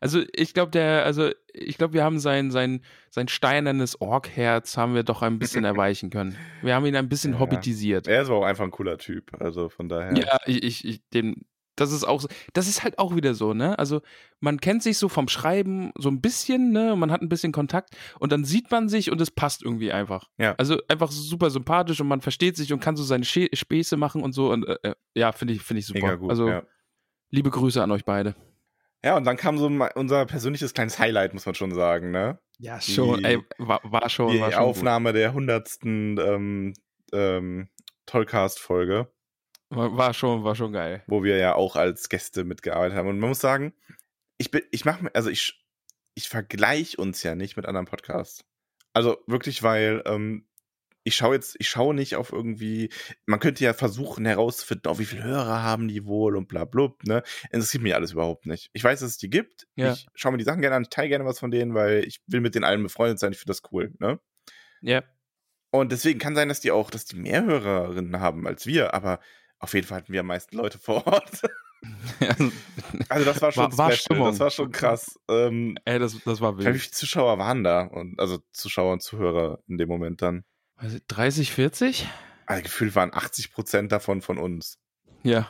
Also 0.00 0.22
ich 0.34 0.54
glaube, 0.54 0.70
der, 0.70 1.04
also 1.04 1.30
ich 1.52 1.78
glaube, 1.78 1.94
wir 1.94 2.04
haben 2.04 2.18
sein, 2.18 2.50
sein, 2.50 2.82
sein 3.10 3.28
steinernes 3.28 4.00
Orkherz 4.00 4.76
haben 4.76 4.94
wir 4.94 5.02
doch 5.02 5.22
ein 5.22 5.38
bisschen 5.38 5.64
erweichen 5.64 6.10
können. 6.10 6.36
Wir 6.62 6.74
haben 6.74 6.86
ihn 6.86 6.96
ein 6.96 7.08
bisschen 7.08 7.34
Ja. 7.34 7.38
hobbitisiert. 7.40 8.06
Er 8.06 8.22
ist 8.22 8.28
aber 8.28 8.38
auch 8.38 8.44
einfach 8.44 8.64
ein 8.64 8.70
cooler 8.70 8.98
Typ. 8.98 9.30
Also 9.40 9.68
von 9.68 9.88
daher. 9.88 10.16
Ja, 10.16 10.38
ich, 10.46 10.62
ich, 10.62 10.84
ich 10.86 11.08
den, 11.10 11.44
das 11.76 11.92
ist 11.92 12.04
auch 12.04 12.20
so, 12.20 12.28
das 12.52 12.68
ist 12.68 12.82
halt 12.82 12.98
auch 12.98 13.14
wieder 13.14 13.34
so, 13.34 13.54
ne? 13.54 13.78
Also 13.78 14.00
man 14.40 14.60
kennt 14.60 14.82
sich 14.82 14.98
so 14.98 15.08
vom 15.08 15.28
Schreiben 15.28 15.92
so 15.96 16.08
ein 16.08 16.20
bisschen, 16.20 16.72
ne? 16.72 16.96
Man 16.96 17.10
hat 17.10 17.22
ein 17.22 17.28
bisschen 17.28 17.52
Kontakt 17.52 17.96
und 18.18 18.32
dann 18.32 18.44
sieht 18.44 18.70
man 18.70 18.88
sich 18.88 19.10
und 19.10 19.20
es 19.20 19.30
passt 19.30 19.62
irgendwie 19.62 19.92
einfach. 19.92 20.28
Ja. 20.38 20.54
Also 20.58 20.78
einfach 20.88 21.10
super 21.10 21.50
sympathisch 21.50 22.00
und 22.00 22.08
man 22.08 22.20
versteht 22.20 22.56
sich 22.56 22.72
und 22.72 22.80
kann 22.80 22.96
so 22.96 23.04
seine 23.04 23.24
Späße 23.24 23.96
machen 23.96 24.22
und 24.22 24.32
so 24.32 24.50
und 24.52 24.66
äh, 24.66 24.76
äh, 24.82 24.94
ja, 25.14 25.32
finde 25.32 25.54
ich, 25.54 25.62
finde 25.62 25.80
ich 25.80 25.86
super. 25.86 26.00
Mega 26.00 26.14
gut. 26.16 26.30
also 26.30 26.48
ja. 26.48 26.62
liebe 27.30 27.50
Grüße 27.50 27.82
an 27.82 27.90
euch 27.90 28.04
beide. 28.04 28.34
Ja, 29.04 29.16
und 29.16 29.24
dann 29.24 29.36
kam 29.36 29.58
so 29.58 29.66
unser 29.66 30.26
persönliches 30.26 30.74
kleines 30.74 30.98
Highlight, 30.98 31.34
muss 31.34 31.46
man 31.46 31.54
schon 31.54 31.74
sagen, 31.74 32.10
ne? 32.10 32.38
Ja, 32.58 32.80
schon, 32.80 33.24
ey, 33.24 33.38
war, 33.58 33.80
war 33.84 34.08
schon, 34.08 34.32
Die 34.32 34.40
war 34.40 34.50
schon 34.50 34.60
Aufnahme 34.60 35.12
der 35.12 35.32
hundertsten 35.32 36.18
ähm, 36.18 36.74
ähm, 37.12 37.68
Tollcast-Folge, 38.06 39.12
Gut. 39.70 39.96
War, 39.96 40.14
schon, 40.14 40.44
war 40.44 40.54
schon 40.54 40.72
geil. 40.72 41.02
wo 41.06 41.22
wir 41.22 41.36
ja 41.36 41.54
auch 41.54 41.76
als 41.76 42.08
Gäste 42.08 42.44
mitgearbeitet 42.44 42.96
haben. 42.96 43.08
Und 43.08 43.18
man 43.18 43.28
muss 43.28 43.40
sagen, 43.40 43.74
ich 44.38 44.50
bin, 44.50 44.62
ich 44.70 44.84
mache 44.84 45.04
mir, 45.04 45.14
also 45.14 45.28
ich, 45.28 45.62
ich 46.14 46.28
vergleiche 46.28 46.96
uns 46.96 47.22
ja 47.22 47.34
nicht 47.34 47.56
mit 47.56 47.66
anderen 47.66 47.86
Podcasts. 47.86 48.44
Also 48.94 49.18
wirklich, 49.26 49.62
weil 49.62 50.02
ähm, 50.06 50.47
ich 51.08 51.16
schaue 51.16 51.34
jetzt, 51.34 51.56
ich 51.58 51.68
schaue 51.68 51.94
nicht 51.94 52.14
auf 52.16 52.32
irgendwie, 52.32 52.90
man 53.26 53.40
könnte 53.40 53.64
ja 53.64 53.72
versuchen 53.74 54.24
herauszufinden, 54.24 54.90
oh, 54.92 54.98
wie 54.98 55.04
viele 55.04 55.24
Hörer 55.24 55.62
haben 55.62 55.88
die 55.88 56.04
wohl 56.06 56.36
und 56.36 56.46
bla 56.48 56.64
blub, 56.64 57.02
ne? 57.04 57.22
Interessiert 57.50 57.82
mich 57.82 57.94
alles 57.94 58.12
überhaupt 58.12 58.46
nicht. 58.46 58.70
Ich 58.72 58.84
weiß, 58.84 59.00
dass 59.00 59.10
es 59.10 59.18
die 59.18 59.30
gibt. 59.30 59.66
Ja. 59.74 59.92
Ich 59.92 60.06
schaue 60.14 60.32
mir 60.32 60.38
die 60.38 60.44
Sachen 60.44 60.60
gerne 60.60 60.76
an, 60.76 60.82
ich 60.82 60.90
teile 60.90 61.08
gerne 61.08 61.24
was 61.24 61.38
von 61.40 61.50
denen, 61.50 61.74
weil 61.74 62.04
ich 62.04 62.20
will 62.26 62.40
mit 62.40 62.54
den 62.54 62.62
allen 62.64 62.82
befreundet 62.82 63.18
sein, 63.18 63.32
ich 63.32 63.38
finde 63.38 63.50
das 63.50 63.62
cool, 63.72 63.92
ne? 63.98 64.20
Ja. 64.80 65.02
Und 65.70 65.92
deswegen 65.92 66.18
kann 66.18 66.34
sein, 66.34 66.48
dass 66.48 66.60
die 66.60 66.70
auch, 66.70 66.90
dass 66.90 67.04
die 67.04 67.16
mehr 67.16 67.44
Hörerinnen 67.44 68.20
haben 68.20 68.46
als 68.46 68.64
wir, 68.66 68.94
aber 68.94 69.20
auf 69.58 69.74
jeden 69.74 69.86
Fall 69.86 69.98
hatten 69.98 70.12
wir 70.12 70.20
am 70.20 70.26
meisten 70.26 70.56
Leute 70.56 70.78
vor 70.78 71.06
Ort. 71.06 71.42
Also, 73.08 73.24
das 73.24 73.40
war 73.40 73.52
schon 73.52 73.78
War- 73.78 73.92
special, 73.92 74.18
das 74.18 74.40
war 74.40 74.50
schon 74.50 74.72
krass. 74.72 75.18
Ähm, 75.28 75.76
ey, 75.84 76.00
das, 76.00 76.16
das 76.24 76.40
war 76.40 76.56
weiß, 76.56 76.64
wie 76.64 76.66
wild. 76.70 76.80
viele 76.80 76.90
Zuschauer 76.92 77.38
waren 77.38 77.62
da? 77.62 77.82
Und, 77.82 78.18
also 78.18 78.38
Zuschauer 78.52 78.92
und 78.94 79.02
Zuhörer 79.02 79.60
in 79.68 79.78
dem 79.78 79.88
Moment 79.88 80.20
dann. 80.22 80.44
Weiß 80.80 80.94
ich, 80.94 81.06
30, 81.08 81.52
40? 81.52 82.06
Also 82.46 82.62
gefühlt 82.62 82.94
waren 82.94 83.12
80 83.12 83.52
Prozent 83.52 83.92
davon 83.92 84.22
von 84.22 84.38
uns. 84.38 84.78
Ja. 85.22 85.48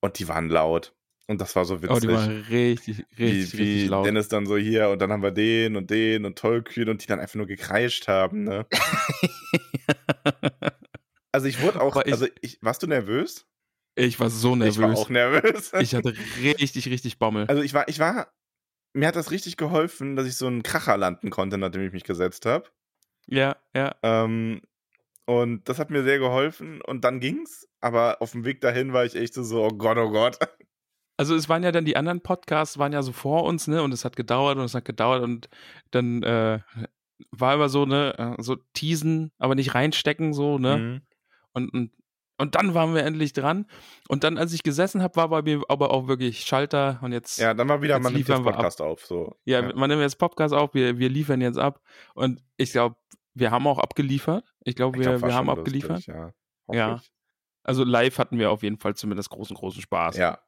Und 0.00 0.18
die 0.18 0.28
waren 0.28 0.48
laut. 0.48 0.94
Und 1.28 1.40
das 1.40 1.54
war 1.54 1.64
so 1.64 1.82
witzig. 1.82 1.96
Oh, 1.96 2.00
die 2.00 2.08
waren 2.08 2.40
richtig, 2.50 2.98
richtig, 2.98 3.18
wie, 3.18 3.26
richtig 3.28 3.58
wie 3.58 3.86
laut. 3.86 4.04
Dennis 4.06 4.28
dann 4.28 4.46
so 4.46 4.56
hier 4.56 4.88
und 4.88 4.98
dann 5.00 5.12
haben 5.12 5.22
wir 5.22 5.30
den 5.30 5.76
und 5.76 5.90
den 5.90 6.24
und 6.24 6.36
Tollkühn 6.38 6.88
und 6.88 7.02
die 7.02 7.06
dann 7.06 7.20
einfach 7.20 7.36
nur 7.36 7.46
gekreischt 7.46 8.08
haben, 8.08 8.44
ne? 8.44 8.66
Also 11.34 11.46
ich 11.46 11.62
wurde 11.62 11.80
auch, 11.80 11.96
ich- 12.04 12.12
also 12.12 12.26
ich, 12.42 12.58
warst 12.60 12.82
du 12.82 12.86
nervös? 12.86 13.46
ich 13.94 14.20
war 14.20 14.28
so 14.28 14.54
nervös. 14.54 14.76
Ich 14.76 14.82
war 14.82 14.92
auch 14.92 15.08
nervös. 15.08 15.72
Ich 15.80 15.94
hatte 15.94 16.14
richtig, 16.42 16.88
richtig 16.88 17.18
Bammel. 17.18 17.46
Also 17.48 17.62
ich 17.62 17.72
war, 17.72 17.88
ich 17.88 17.98
war, 17.98 18.32
mir 18.92 19.08
hat 19.08 19.16
das 19.16 19.30
richtig 19.30 19.56
geholfen, 19.56 20.14
dass 20.16 20.26
ich 20.26 20.36
so 20.36 20.46
einen 20.46 20.62
Kracher 20.62 20.98
landen 20.98 21.30
konnte, 21.30 21.56
nachdem 21.56 21.86
ich 21.86 21.92
mich 21.92 22.04
gesetzt 22.04 22.44
habe. 22.44 22.68
Ja, 23.26 23.56
ja. 23.74 23.94
Ähm, 24.02 24.62
und 25.24 25.68
das 25.68 25.78
hat 25.78 25.90
mir 25.90 26.02
sehr 26.02 26.18
geholfen 26.18 26.80
und 26.82 27.04
dann 27.04 27.20
ging's. 27.20 27.68
Aber 27.80 28.20
auf 28.20 28.32
dem 28.32 28.44
Weg 28.44 28.60
dahin 28.60 28.92
war 28.92 29.04
ich 29.04 29.14
echt 29.14 29.34
so, 29.34 29.64
oh 29.64 29.68
Gott, 29.70 29.98
oh 29.98 30.10
Gott. 30.10 30.38
Also 31.18 31.36
es 31.36 31.48
waren 31.48 31.62
ja 31.62 31.72
dann 31.72 31.84
die 31.84 31.96
anderen 31.96 32.22
Podcasts, 32.22 32.78
waren 32.78 32.92
ja 32.92 33.02
so 33.02 33.12
vor 33.12 33.44
uns, 33.44 33.68
ne? 33.68 33.82
Und 33.82 33.92
es 33.92 34.04
hat 34.04 34.16
gedauert 34.16 34.58
und 34.58 34.64
es 34.64 34.74
hat 34.74 34.84
gedauert 34.84 35.22
und 35.22 35.48
dann 35.90 36.22
äh, 36.22 36.60
war 37.30 37.54
immer 37.54 37.68
so, 37.68 37.84
ne, 37.86 38.14
äh, 38.18 38.42
so 38.42 38.56
teasen, 38.72 39.30
aber 39.38 39.54
nicht 39.54 39.74
reinstecken, 39.74 40.32
so, 40.32 40.58
ne? 40.58 40.76
Mhm. 40.78 41.00
Und, 41.52 41.72
und, 41.72 41.90
und 42.42 42.56
dann 42.56 42.74
waren 42.74 42.92
wir 42.92 43.04
endlich 43.04 43.32
dran. 43.32 43.66
Und 44.08 44.24
dann, 44.24 44.36
als 44.36 44.52
ich 44.52 44.64
gesessen 44.64 45.00
habe, 45.00 45.14
war 45.14 45.28
bei 45.28 45.42
mir 45.42 45.62
aber 45.68 45.92
auch 45.92 46.08
wirklich 46.08 46.40
Schalter 46.40 46.98
und 47.00 47.12
jetzt, 47.12 47.38
Ja, 47.38 47.54
dann 47.54 47.68
war 47.68 47.82
wieder, 47.82 48.00
man 48.00 48.12
nimmt 48.12 48.26
jetzt 48.26 48.36
wir 48.44 48.48
ab. 48.48 48.56
Podcast 48.56 48.82
auf. 48.82 49.06
So. 49.06 49.36
ja, 49.44 49.62
man 49.74 49.88
nimmt 49.88 50.02
jetzt 50.02 50.18
Podcast 50.18 50.52
auf, 50.52 50.74
wir, 50.74 50.98
wir 50.98 51.08
liefern 51.08 51.40
jetzt 51.40 51.56
ab. 51.56 51.80
Und 52.14 52.42
ich 52.56 52.72
glaube, 52.72 52.96
wir 53.34 53.52
haben 53.52 53.64
auch 53.68 53.78
abgeliefert. 53.78 54.44
Ich 54.64 54.74
glaube, 54.74 54.98
wir, 54.98 55.04
glaub, 55.04 55.22
wir 55.22 55.32
haben 55.32 55.46
schon 55.46 55.56
abgeliefert. 55.56 56.06
lustig, 56.06 56.14
ja. 56.14 56.32
Ja. 56.72 57.02
Also 57.62 57.84
live 57.84 58.18
hatten 58.18 58.40
wir 58.40 58.50
auf 58.50 58.64
jeden 58.64 58.78
Fall 58.78 58.96
zumindest 58.96 59.30
großen, 59.30 59.54
großen 59.54 59.80
Spaß. 59.80 60.16
Ja. 60.16 60.40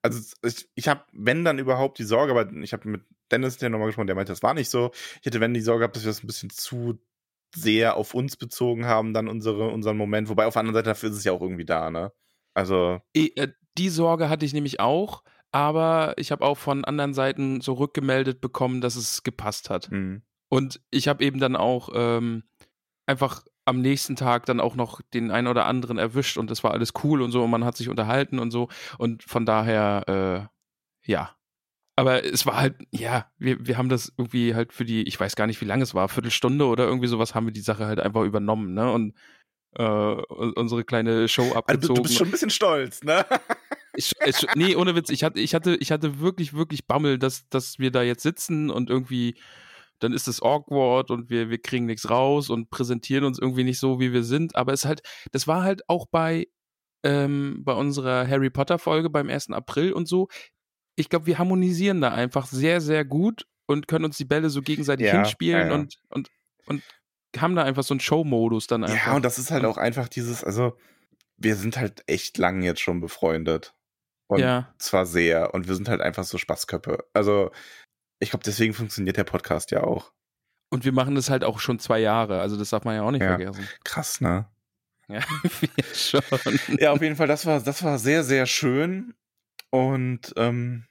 Also 0.00 0.20
ich, 0.44 0.68
ich 0.76 0.86
habe, 0.86 1.02
wenn 1.12 1.44
dann 1.44 1.58
überhaupt 1.58 1.98
die 1.98 2.04
Sorge, 2.04 2.30
aber 2.30 2.52
ich 2.52 2.72
habe 2.72 2.88
mit 2.88 3.02
Dennis 3.32 3.56
der 3.56 3.68
nochmal 3.68 3.88
gesprochen, 3.88 4.06
der 4.06 4.14
meinte, 4.14 4.30
das 4.30 4.44
war 4.44 4.54
nicht 4.54 4.70
so. 4.70 4.92
Ich 5.20 5.26
hätte, 5.26 5.40
wenn 5.40 5.54
die 5.54 5.60
Sorge 5.60 5.80
gehabt, 5.80 5.96
dass 5.96 6.04
wir 6.04 6.10
das 6.10 6.22
ein 6.22 6.28
bisschen 6.28 6.50
zu 6.50 7.00
sehr 7.54 7.96
auf 7.96 8.14
uns 8.14 8.36
bezogen 8.36 8.86
haben, 8.86 9.14
dann 9.14 9.28
unsere, 9.28 9.68
unseren 9.68 9.96
Moment. 9.96 10.28
Wobei 10.28 10.46
auf 10.46 10.54
der 10.54 10.60
anderen 10.60 10.74
Seite 10.76 10.90
dafür 10.90 11.10
ist 11.10 11.16
es 11.16 11.24
ja 11.24 11.32
auch 11.32 11.42
irgendwie 11.42 11.64
da, 11.64 11.90
ne? 11.90 12.12
Also, 12.54 13.00
äh, 13.36 13.48
Die 13.78 13.88
Sorge 13.88 14.28
hatte 14.28 14.44
ich 14.44 14.52
nämlich 14.52 14.80
auch, 14.80 15.22
aber 15.50 16.14
ich 16.18 16.30
habe 16.32 16.44
auch 16.44 16.58
von 16.58 16.84
anderen 16.84 17.14
Seiten 17.14 17.60
so 17.60 17.74
rückgemeldet 17.74 18.40
bekommen, 18.40 18.80
dass 18.80 18.96
es 18.96 19.22
gepasst 19.22 19.70
hat. 19.70 19.90
mh. 19.90 20.20
Und 20.48 20.80
ich 20.90 21.08
habe 21.08 21.24
eben 21.24 21.40
dann 21.40 21.56
auch 21.56 21.88
ähm, 21.94 22.44
einfach 23.06 23.42
am 23.64 23.80
nächsten 23.80 24.16
Tag 24.16 24.44
dann 24.46 24.60
auch 24.60 24.74
noch 24.74 25.00
den 25.14 25.30
einen 25.30 25.46
oder 25.46 25.66
anderen 25.66 25.96
erwischt 25.98 26.36
und 26.36 26.50
das 26.50 26.62
war 26.64 26.72
alles 26.72 26.92
cool 27.04 27.22
und 27.22 27.32
so 27.32 27.44
und 27.44 27.50
man 27.50 27.64
hat 27.64 27.76
sich 27.76 27.88
unterhalten 27.88 28.38
und 28.38 28.50
so 28.50 28.68
und 28.98 29.22
von 29.22 29.46
daher, 29.46 30.50
äh, 31.06 31.10
ja. 31.10 31.34
Aber 31.96 32.24
es 32.24 32.46
war 32.46 32.56
halt, 32.56 32.76
ja, 32.90 33.30
wir, 33.38 33.66
wir 33.66 33.76
haben 33.76 33.88
das 33.88 34.12
irgendwie 34.16 34.54
halt 34.54 34.72
für 34.72 34.84
die, 34.84 35.02
ich 35.02 35.18
weiß 35.20 35.36
gar 35.36 35.46
nicht, 35.46 35.60
wie 35.60 35.66
lange 35.66 35.82
es 35.82 35.94
war, 35.94 36.08
Viertelstunde 36.08 36.66
oder 36.66 36.84
irgendwie 36.84 37.08
sowas, 37.08 37.34
haben 37.34 37.46
wir 37.46 37.52
die 37.52 37.60
Sache 37.60 37.86
halt 37.86 38.00
einfach 38.00 38.22
übernommen, 38.22 38.72
ne? 38.72 38.90
Und 38.90 39.14
äh, 39.74 39.82
unsere 39.82 40.84
kleine 40.84 41.28
Show 41.28 41.42
also, 41.42 41.56
abgezogen. 41.56 41.94
du 41.94 42.02
bist 42.02 42.16
schon 42.16 42.28
ein 42.28 42.30
bisschen 42.30 42.50
stolz, 42.50 43.02
ne? 43.02 43.24
Ich, 43.94 44.12
ich, 44.24 44.46
nee, 44.54 44.74
ohne 44.74 44.94
Witz, 44.94 45.10
ich 45.10 45.22
hatte, 45.22 45.38
ich 45.38 45.54
hatte, 45.54 45.76
ich 45.76 45.92
hatte 45.92 46.18
wirklich, 46.18 46.54
wirklich 46.54 46.86
Bammel, 46.86 47.18
dass, 47.18 47.46
dass 47.50 47.78
wir 47.78 47.90
da 47.90 48.02
jetzt 48.02 48.22
sitzen 48.22 48.70
und 48.70 48.88
irgendwie, 48.88 49.36
dann 49.98 50.14
ist 50.14 50.28
es 50.28 50.42
awkward 50.42 51.10
und 51.10 51.28
wir, 51.28 51.50
wir 51.50 51.60
kriegen 51.60 51.84
nichts 51.84 52.08
raus 52.08 52.48
und 52.48 52.70
präsentieren 52.70 53.24
uns 53.24 53.38
irgendwie 53.38 53.64
nicht 53.64 53.78
so, 53.78 54.00
wie 54.00 54.14
wir 54.14 54.22
sind. 54.22 54.56
Aber 54.56 54.72
es 54.72 54.86
halt, 54.86 55.02
das 55.32 55.46
war 55.46 55.62
halt 55.62 55.82
auch 55.90 56.06
bei, 56.06 56.48
ähm, 57.02 57.60
bei 57.64 57.74
unserer 57.74 58.26
Harry 58.26 58.48
Potter 58.48 58.78
Folge 58.78 59.10
beim 59.10 59.28
1. 59.28 59.50
April 59.50 59.92
und 59.92 60.08
so. 60.08 60.28
Ich 60.96 61.08
glaube, 61.08 61.26
wir 61.26 61.38
harmonisieren 61.38 62.00
da 62.00 62.10
einfach 62.12 62.46
sehr, 62.46 62.80
sehr 62.80 63.04
gut 63.04 63.46
und 63.66 63.88
können 63.88 64.04
uns 64.04 64.16
die 64.16 64.24
Bälle 64.24 64.50
so 64.50 64.62
gegenseitig 64.62 65.06
Ja, 65.06 65.14
hinspielen 65.14 65.68
ja, 65.68 65.74
und, 65.74 65.98
und, 66.10 66.28
und 66.66 66.82
haben 67.38 67.56
da 67.56 67.62
einfach 67.64 67.82
so 67.82 67.94
einen 67.94 68.00
Show-Modus 68.00 68.66
dann 68.66 68.84
einfach. 68.84 69.06
Ja, 69.06 69.16
und 69.16 69.24
das 69.24 69.38
ist 69.38 69.50
halt 69.50 69.64
auch 69.64 69.78
einfach 69.78 70.08
dieses, 70.08 70.44
also, 70.44 70.76
wir 71.36 71.56
sind 71.56 71.76
halt 71.78 72.02
echt 72.06 72.36
lang 72.38 72.62
jetzt 72.62 72.80
schon 72.80 73.00
befreundet. 73.00 73.74
Und 74.28 74.40
Ja. 74.40 74.74
zwar 74.78 75.06
sehr. 75.06 75.54
Und 75.54 75.68
wir 75.68 75.74
sind 75.74 75.88
halt 75.88 76.00
einfach 76.00 76.24
so 76.24 76.38
Spaßköppe. 76.38 77.04
Also, 77.14 77.50
ich 78.20 78.30
glaube, 78.30 78.44
deswegen 78.44 78.74
funktioniert 78.74 79.16
der 79.16 79.24
Podcast 79.24 79.70
ja 79.70 79.82
auch. 79.82 80.12
Und 80.70 80.84
wir 80.84 80.92
machen 80.92 81.14
das 81.14 81.28
halt 81.28 81.44
auch 81.44 81.58
schon 81.58 81.78
zwei 81.78 81.98
Jahre, 82.00 82.40
also 82.40 82.56
das 82.56 82.70
darf 82.70 82.84
man 82.84 82.94
ja 82.94 83.02
auch 83.02 83.10
nicht 83.10 83.22
Ja. 83.22 83.36
vergessen. 83.36 83.68
Krass, 83.84 84.20
ne? 84.20 84.46
Ja, 85.08 85.20
wir 85.60 85.94
schon. 85.94 86.22
Ja, 86.78 86.92
auf 86.92 87.02
jeden 87.02 87.16
Fall, 87.16 87.26
das 87.26 87.44
war, 87.44 87.60
das 87.60 87.82
war 87.82 87.98
sehr, 87.98 88.24
sehr 88.24 88.46
schön. 88.46 89.14
Und 89.72 90.32
ähm, 90.36 90.84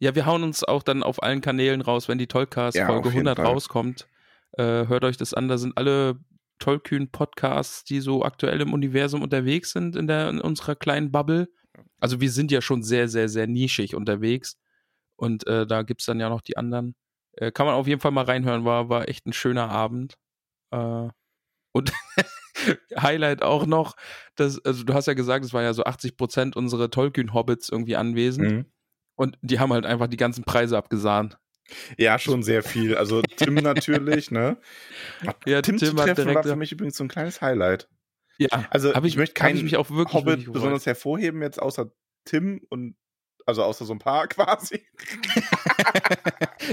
Ja, 0.00 0.14
wir 0.14 0.26
hauen 0.26 0.42
uns 0.42 0.64
auch 0.64 0.82
dann 0.82 1.02
auf 1.02 1.22
allen 1.22 1.40
Kanälen 1.40 1.80
raus, 1.80 2.08
wenn 2.08 2.18
die 2.18 2.26
Tollcast 2.26 2.76
Ja, 2.76 2.86
Folge 2.86 3.08
auf 3.08 3.14
jeden 3.14 3.28
100 3.28 3.36
Fall. 3.36 3.46
rauskommt. 3.46 4.08
Äh, 4.52 4.86
hört 4.88 5.04
euch 5.04 5.16
das 5.16 5.34
an, 5.34 5.48
da 5.48 5.56
sind 5.56 5.76
alle 5.78 6.18
tollkühn 6.58 7.10
Podcasts, 7.10 7.84
die 7.84 8.00
so 8.00 8.24
aktuell 8.24 8.60
im 8.60 8.72
Universum 8.72 9.22
unterwegs 9.22 9.72
sind 9.72 9.96
in, 9.96 10.06
der, 10.06 10.28
in 10.28 10.40
unserer 10.40 10.76
kleinen 10.76 11.10
Bubble. 11.12 11.48
Also 12.00 12.20
wir 12.20 12.30
sind 12.30 12.50
ja 12.50 12.60
schon 12.60 12.82
sehr, 12.82 13.08
sehr, 13.08 13.28
sehr 13.28 13.46
nischig 13.46 13.94
unterwegs. 13.94 14.58
Und 15.16 15.46
äh, 15.46 15.66
da 15.66 15.82
gibt's 15.82 16.06
dann 16.06 16.20
ja 16.20 16.28
noch 16.28 16.40
die 16.42 16.56
anderen. 16.56 16.94
Äh, 17.32 17.52
kann 17.52 17.66
man 17.66 17.74
auf 17.76 17.86
jeden 17.86 18.00
Fall 18.00 18.10
mal 18.12 18.24
reinhören, 18.24 18.64
war, 18.64 18.88
war 18.88 19.08
echt 19.08 19.26
ein 19.26 19.32
schöner 19.32 19.68
Abend. 19.70 20.14
Äh, 20.72 21.08
und 21.74 21.92
Highlight 22.96 23.42
auch 23.42 23.66
noch, 23.66 23.96
dass, 24.36 24.64
also 24.64 24.84
du 24.84 24.94
hast 24.94 25.06
ja 25.06 25.14
gesagt, 25.14 25.44
es 25.44 25.52
war 25.52 25.62
ja 25.62 25.74
so 25.74 25.84
80 25.84 26.16
Prozent 26.16 26.56
unsere 26.56 26.88
Tollkühn-Hobbits 26.90 27.68
irgendwie 27.68 27.96
anwesend. 27.96 28.50
mhm. 28.50 28.64
Und 29.16 29.38
die 29.42 29.60
haben 29.60 29.72
halt 29.72 29.86
einfach 29.86 30.08
die 30.08 30.16
ganzen 30.16 30.42
Preise 30.44 30.76
abgesahnt. 30.76 31.38
ja, 31.98 32.18
schon 32.18 32.42
sehr 32.42 32.62
viel. 32.64 32.96
Also 32.96 33.22
Tim 33.22 33.54
natürlich, 33.54 34.30
ne? 34.32 34.56
Ja, 35.46 35.62
Tim, 35.62 35.78
zu 35.78 35.86
Tim 35.86 35.98
hat 36.00 36.06
treffen 36.06 36.24
war 36.26 36.32
direkt- 36.32 36.48
für 36.48 36.56
mich 36.56 36.72
übrigens 36.72 36.96
so 36.96 37.04
ein 37.04 37.08
kleines 37.08 37.40
Highlight. 37.40 37.88
Ja, 38.38 38.48
Also 38.70 38.92
hab 38.92 39.04
ich, 39.04 39.16
möchte 39.16 39.34
keinen 39.34 39.56
ich 39.58 39.62
mich 39.62 39.76
auch 39.76 39.90
wirklich, 39.90 40.14
Hobbit 40.14 40.52
besonders 40.52 40.84
hervorheben, 40.86 41.42
jetzt 41.42 41.62
außer 41.62 41.92
Tim 42.24 42.60
und 42.70 42.96
Also 43.46 43.62
außer 43.62 43.84
so 43.84 43.92
ein 43.92 43.98
paar 43.98 44.26
quasi. 44.28 44.86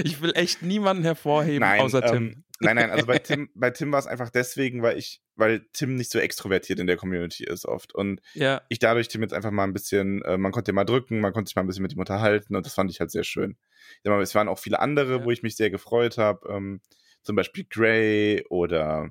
ich 0.04 0.20
will 0.22 0.32
echt 0.34 0.62
niemanden 0.62 1.02
hervorheben, 1.02 1.60
nein, 1.60 1.80
außer 1.80 2.02
Tim. 2.02 2.16
Ähm, 2.16 2.44
nein, 2.60 2.76
nein, 2.76 2.90
also 2.90 3.06
bei 3.06 3.18
Tim, 3.18 3.50
bei 3.54 3.70
Tim 3.70 3.92
war 3.92 3.98
es 3.98 4.06
einfach 4.06 4.30
deswegen, 4.30 4.82
weil 4.82 4.96
ich, 4.96 5.22
weil 5.36 5.66
Tim 5.72 5.96
nicht 5.96 6.10
so 6.10 6.18
extrovertiert 6.18 6.78
in 6.78 6.86
der 6.86 6.96
Community 6.96 7.44
ist 7.44 7.66
oft. 7.66 7.94
Und 7.94 8.20
ja. 8.34 8.62
ich 8.68 8.78
dadurch 8.78 9.08
Tim 9.08 9.22
jetzt 9.22 9.34
einfach 9.34 9.50
mal 9.50 9.64
ein 9.64 9.72
bisschen, 9.72 10.22
äh, 10.22 10.38
man 10.38 10.52
konnte 10.52 10.72
mal 10.72 10.84
drücken, 10.84 11.20
man 11.20 11.32
konnte 11.32 11.48
sich 11.48 11.56
mal 11.56 11.62
ein 11.62 11.66
bisschen 11.66 11.82
mit 11.82 11.92
ihm 11.92 12.00
unterhalten 12.00 12.56
und 12.56 12.64
das 12.64 12.74
fand 12.74 12.90
ich 12.90 13.00
halt 13.00 13.10
sehr 13.10 13.24
schön. 13.24 13.56
Es 14.02 14.34
waren 14.34 14.48
auch 14.48 14.58
viele 14.58 14.80
andere, 14.80 15.18
ja. 15.18 15.24
wo 15.24 15.30
ich 15.30 15.42
mich 15.42 15.56
sehr 15.56 15.70
gefreut 15.70 16.18
habe. 16.18 16.48
Ähm, 16.48 16.80
zum 17.22 17.36
Beispiel 17.36 17.64
Gray 17.68 18.44
oder 18.48 19.10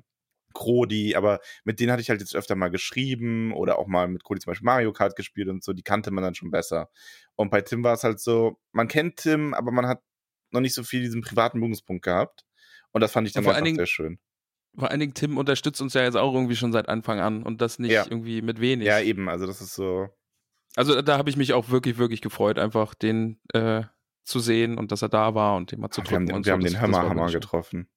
Krodi, 0.54 1.14
aber 1.14 1.40
mit 1.64 1.80
denen 1.80 1.92
hatte 1.92 2.02
ich 2.02 2.10
halt 2.10 2.20
jetzt 2.20 2.34
öfter 2.34 2.54
mal 2.54 2.70
geschrieben 2.70 3.52
oder 3.52 3.78
auch 3.78 3.86
mal 3.86 4.08
mit 4.08 4.24
Krodi 4.24 4.40
zum 4.40 4.50
Beispiel 4.50 4.66
Mario 4.66 4.92
Kart 4.92 5.16
gespielt 5.16 5.48
und 5.48 5.62
so, 5.62 5.72
die 5.72 5.82
kannte 5.82 6.10
man 6.10 6.24
dann 6.24 6.34
schon 6.34 6.50
besser. 6.50 6.90
Und 7.36 7.50
bei 7.50 7.60
Tim 7.60 7.84
war 7.84 7.94
es 7.94 8.04
halt 8.04 8.20
so, 8.20 8.58
man 8.72 8.88
kennt 8.88 9.16
Tim, 9.16 9.54
aber 9.54 9.72
man 9.72 9.86
hat 9.86 10.02
noch 10.50 10.60
nicht 10.60 10.74
so 10.74 10.82
viel 10.82 11.00
diesen 11.00 11.22
privaten 11.22 11.58
Berührungspunkt 11.58 12.04
gehabt. 12.04 12.44
Und 12.92 13.00
das 13.00 13.12
fand 13.12 13.26
ich 13.26 13.32
dann 13.32 13.46
einfach 13.46 13.62
Dingen, 13.62 13.76
sehr 13.76 13.86
schön. 13.86 14.18
Vor 14.76 14.90
allen 14.90 15.00
Dingen, 15.00 15.14
Tim 15.14 15.38
unterstützt 15.38 15.80
uns 15.82 15.94
ja 15.94 16.02
jetzt 16.02 16.16
auch 16.16 16.34
irgendwie 16.34 16.56
schon 16.56 16.72
seit 16.72 16.88
Anfang 16.88 17.20
an 17.20 17.42
und 17.42 17.60
das 17.60 17.78
nicht 17.78 17.92
ja. 17.92 18.04
irgendwie 18.04 18.42
mit 18.42 18.60
wenig. 18.60 18.86
Ja, 18.86 19.00
eben, 19.00 19.28
also 19.28 19.46
das 19.46 19.60
ist 19.60 19.74
so. 19.74 20.08
Also 20.76 21.02
da 21.02 21.18
habe 21.18 21.28
ich 21.28 21.36
mich 21.36 21.52
auch 21.52 21.68
wirklich, 21.68 21.98
wirklich 21.98 22.22
gefreut, 22.22 22.58
einfach 22.58 22.94
den 22.94 23.38
äh, 23.52 23.82
zu 24.24 24.40
sehen 24.40 24.78
und 24.78 24.92
dass 24.92 25.02
er 25.02 25.10
da 25.10 25.34
war 25.34 25.56
und 25.56 25.72
den 25.72 25.80
mal 25.80 25.90
zu 25.90 26.00
drücken. 26.00 26.28
Wir 26.28 26.32
haben, 26.32 26.38
und 26.38 26.46
wir 26.46 26.50
so. 26.50 26.54
haben 26.54 26.64
den 26.64 26.80
Hammerhammer 26.80 27.30
getroffen. 27.30 27.88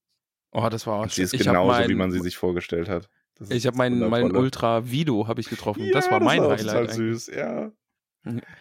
Oh, 0.58 0.70
das 0.70 0.88
war 0.88 1.01
auch 1.01 1.10
Sie 1.10 1.22
ist 1.22 1.38
genauso, 1.38 1.68
mein, 1.68 1.89
wie 1.89 1.95
man 1.95 2.12
sie 2.12 2.22
sich 2.22 2.38
vorgestellt 2.38 2.88
hat. 2.88 3.10
ich 3.49 3.68
habe 3.68 3.76
meinen 3.76 4.10
mein 4.10 4.32
Ultra 4.32 4.89
Vido 4.89 5.28
habe 5.28 5.41
ich 5.41 5.49
getroffen. 5.49 5.84
Ja, 5.84 5.91
das 5.91 6.10
war 6.10 6.22
mein 6.22 6.41
das 6.41 6.47
war 6.47 6.58
Highlight. 6.58 6.91
Total 6.91 6.95
süß, 6.95 7.28
ja. 7.28 7.72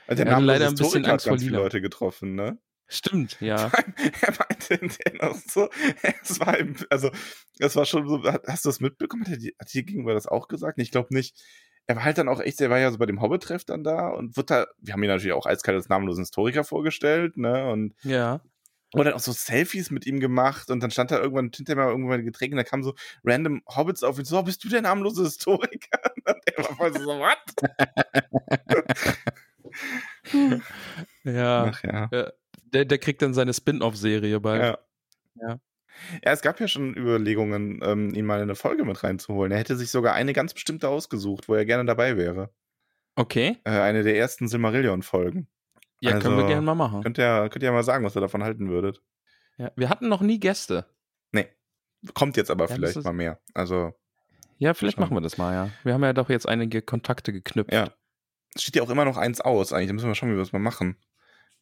Also 0.09 0.25
der 0.25 0.27
ja, 0.27 0.39
leider 0.39 0.69
ein 0.69 0.75
bisschen 0.75 1.07
Angst 1.07 1.29
vor 1.29 1.37
Lila. 1.37 1.59
Leute 1.59 1.81
getroffen, 1.81 2.35
ne? 2.35 2.59
Stimmt, 2.89 3.37
ja. 3.41 3.71
er 4.23 4.35
meinte 4.39 4.75
hinterher 4.75 5.35
so, 5.47 5.69
es 6.23 6.41
war, 6.41 6.59
im, 6.59 6.75
also, 6.91 7.11
es 7.61 7.77
war 7.77 7.87
schon 7.87 8.09
so, 8.09 8.25
hast 8.25 8.65
du 8.65 8.69
das 8.69 8.81
mitbekommen? 8.81 9.25
Hat, 9.25 9.39
er, 9.41 9.53
hat 9.61 9.73
dir 9.73 9.85
gegenüber 9.85 10.15
das 10.15 10.27
auch 10.27 10.49
gesagt? 10.49 10.81
Ich 10.81 10.91
glaube 10.91 11.15
nicht. 11.15 11.41
Er 11.87 11.95
war 11.97 12.05
halt 12.05 12.19
dann 12.19 12.29
auch 12.29 12.41
echt, 12.41 12.61
er 12.61 12.71
war 12.71 12.79
ja 12.79 12.91
so 12.91 12.99
bei 12.99 13.07
dem 13.07 13.21
Hobbit-Treff 13.21 13.65
dann 13.65 13.85
da 13.85 14.09
und 14.09 14.37
wird 14.37 14.51
da, 14.51 14.67
wir 14.79 14.95
haben 14.95 15.03
ihn 15.03 15.11
natürlich 15.11 15.35
auch 15.35 15.47
eiskalt 15.47 15.77
als 15.77 15.89
namenlosen 15.89 16.25
Historiker 16.25 16.65
vorgestellt, 16.65 17.37
ne? 17.37 17.71
Und 17.71 17.95
ja. 18.03 18.41
Und 18.99 19.05
dann 19.05 19.15
auch 19.15 19.21
so 19.21 19.33
Selfies 19.33 19.91
mit 19.91 20.07
ihm 20.07 20.21
gemacht 20.21 20.71
und 20.71 20.81
dann 20.83 20.91
stand 20.91 21.11
da 21.11 21.19
irgendwann 21.19 21.51
hinter 21.55 21.75
mir 21.75 21.89
irgendwann 21.89 22.21
ein 22.21 22.25
Getränk 22.27 22.53
und 22.53 22.59
da 22.59 22.65
kamen 22.65 22.83
so 22.83 22.95
random 23.25 23.63
Hobbits 23.67 24.03
auf 24.03 24.19
ihn 24.19 24.25
so, 24.25 24.39
oh, 24.39 24.43
bist 24.43 24.63
du 24.65 24.69
der 24.69 24.83
namenlose 24.83 25.25
Historiker? 25.25 26.01
Und 26.27 26.39
der 26.49 26.65
war 26.65 26.77
voll 26.77 26.93
so, 26.93 27.19
what? 27.19 27.39
ja. 31.25 31.73
Ach, 31.73 31.83
ja. 31.85 32.33
Der, 32.73 32.85
der 32.85 32.99
kriegt 32.99 33.21
dann 33.21 33.35
seine 33.35 33.53
Spin-off-Serie 33.53 34.41
bald. 34.41 34.63
Ja. 34.63 34.79
ja. 35.41 35.61
Ja, 36.25 36.33
es 36.33 36.43
gab 36.43 36.61
ja 36.61 36.69
schon 36.69 36.95
Überlegungen, 36.97 37.81
ähm, 37.83 38.15
ihn 38.15 38.27
mal 38.27 38.37
in 38.37 38.43
eine 38.43 38.55
Folge 38.55 38.85
mit 38.85 39.03
reinzuholen. 39.03 39.53
Er 39.53 39.59
hätte 39.59 39.77
sich 39.77 39.91
sogar 39.91 40.15
eine 40.15 40.33
ganz 40.33 40.55
bestimmte 40.55 40.89
ausgesucht, 40.89 41.49
wo 41.49 41.55
er 41.55 41.65
gerne 41.65 41.85
dabei 41.85 42.17
wäre. 42.17 42.51
Okay. 43.17 43.59
Äh, 43.65 43.71
eine 43.71 44.03
der 44.03 44.17
ersten 44.17 44.49
Silmarillion-Folgen. 44.49 45.47
Ja, 46.05 46.17
also, 46.17 46.29
können 46.29 46.37
wir 46.37 46.47
gerne 46.47 46.63
mal 46.63 46.75
machen. 46.75 47.03
Könnt 47.03 47.19
ihr, 47.19 47.49
könnt 47.49 47.63
ihr 47.63 47.69
ja 47.69 47.73
mal 47.73 47.83
sagen, 47.83 48.05
was 48.05 48.15
ihr 48.15 48.21
davon 48.21 48.45
halten 48.45 48.69
würdet. 48.69 49.01
Ja, 49.57 49.71
wir 49.75 49.89
hatten 49.89 50.09
noch 50.09 50.21
nie 50.21 50.39
Gäste. 50.39 50.87
Nee. 51.33 51.49
Kommt 52.13 52.37
jetzt 52.37 52.51
aber 52.51 52.69
ja, 52.69 52.75
vielleicht 52.75 53.03
mal 53.03 53.13
mehr. 53.13 53.41
Also. 53.55 53.95
Ja, 54.59 54.75
vielleicht 54.75 54.99
machen 54.99 55.17
wir 55.17 55.23
das 55.23 55.39
mal, 55.39 55.53
ja. 55.53 55.71
Wir 55.83 55.95
haben 55.95 56.03
ja 56.03 56.13
doch 56.13 56.29
jetzt 56.29 56.47
einige 56.47 56.83
Kontakte 56.83 57.33
geknüpft. 57.33 57.73
Ja. 57.73 57.91
Es 58.55 58.63
steht 58.63 58.77
ja 58.77 58.83
auch 58.83 58.91
immer 58.91 59.05
noch 59.05 59.17
eins 59.17 59.41
aus, 59.41 59.73
eigentlich. 59.73 59.89
Da 59.89 59.95
müssen 59.95 60.09
wir 60.09 60.15
schauen, 60.15 60.31
wie 60.31 60.35
wir 60.35 60.43
das 60.43 60.53
mal 60.53 60.59
machen. 60.59 60.97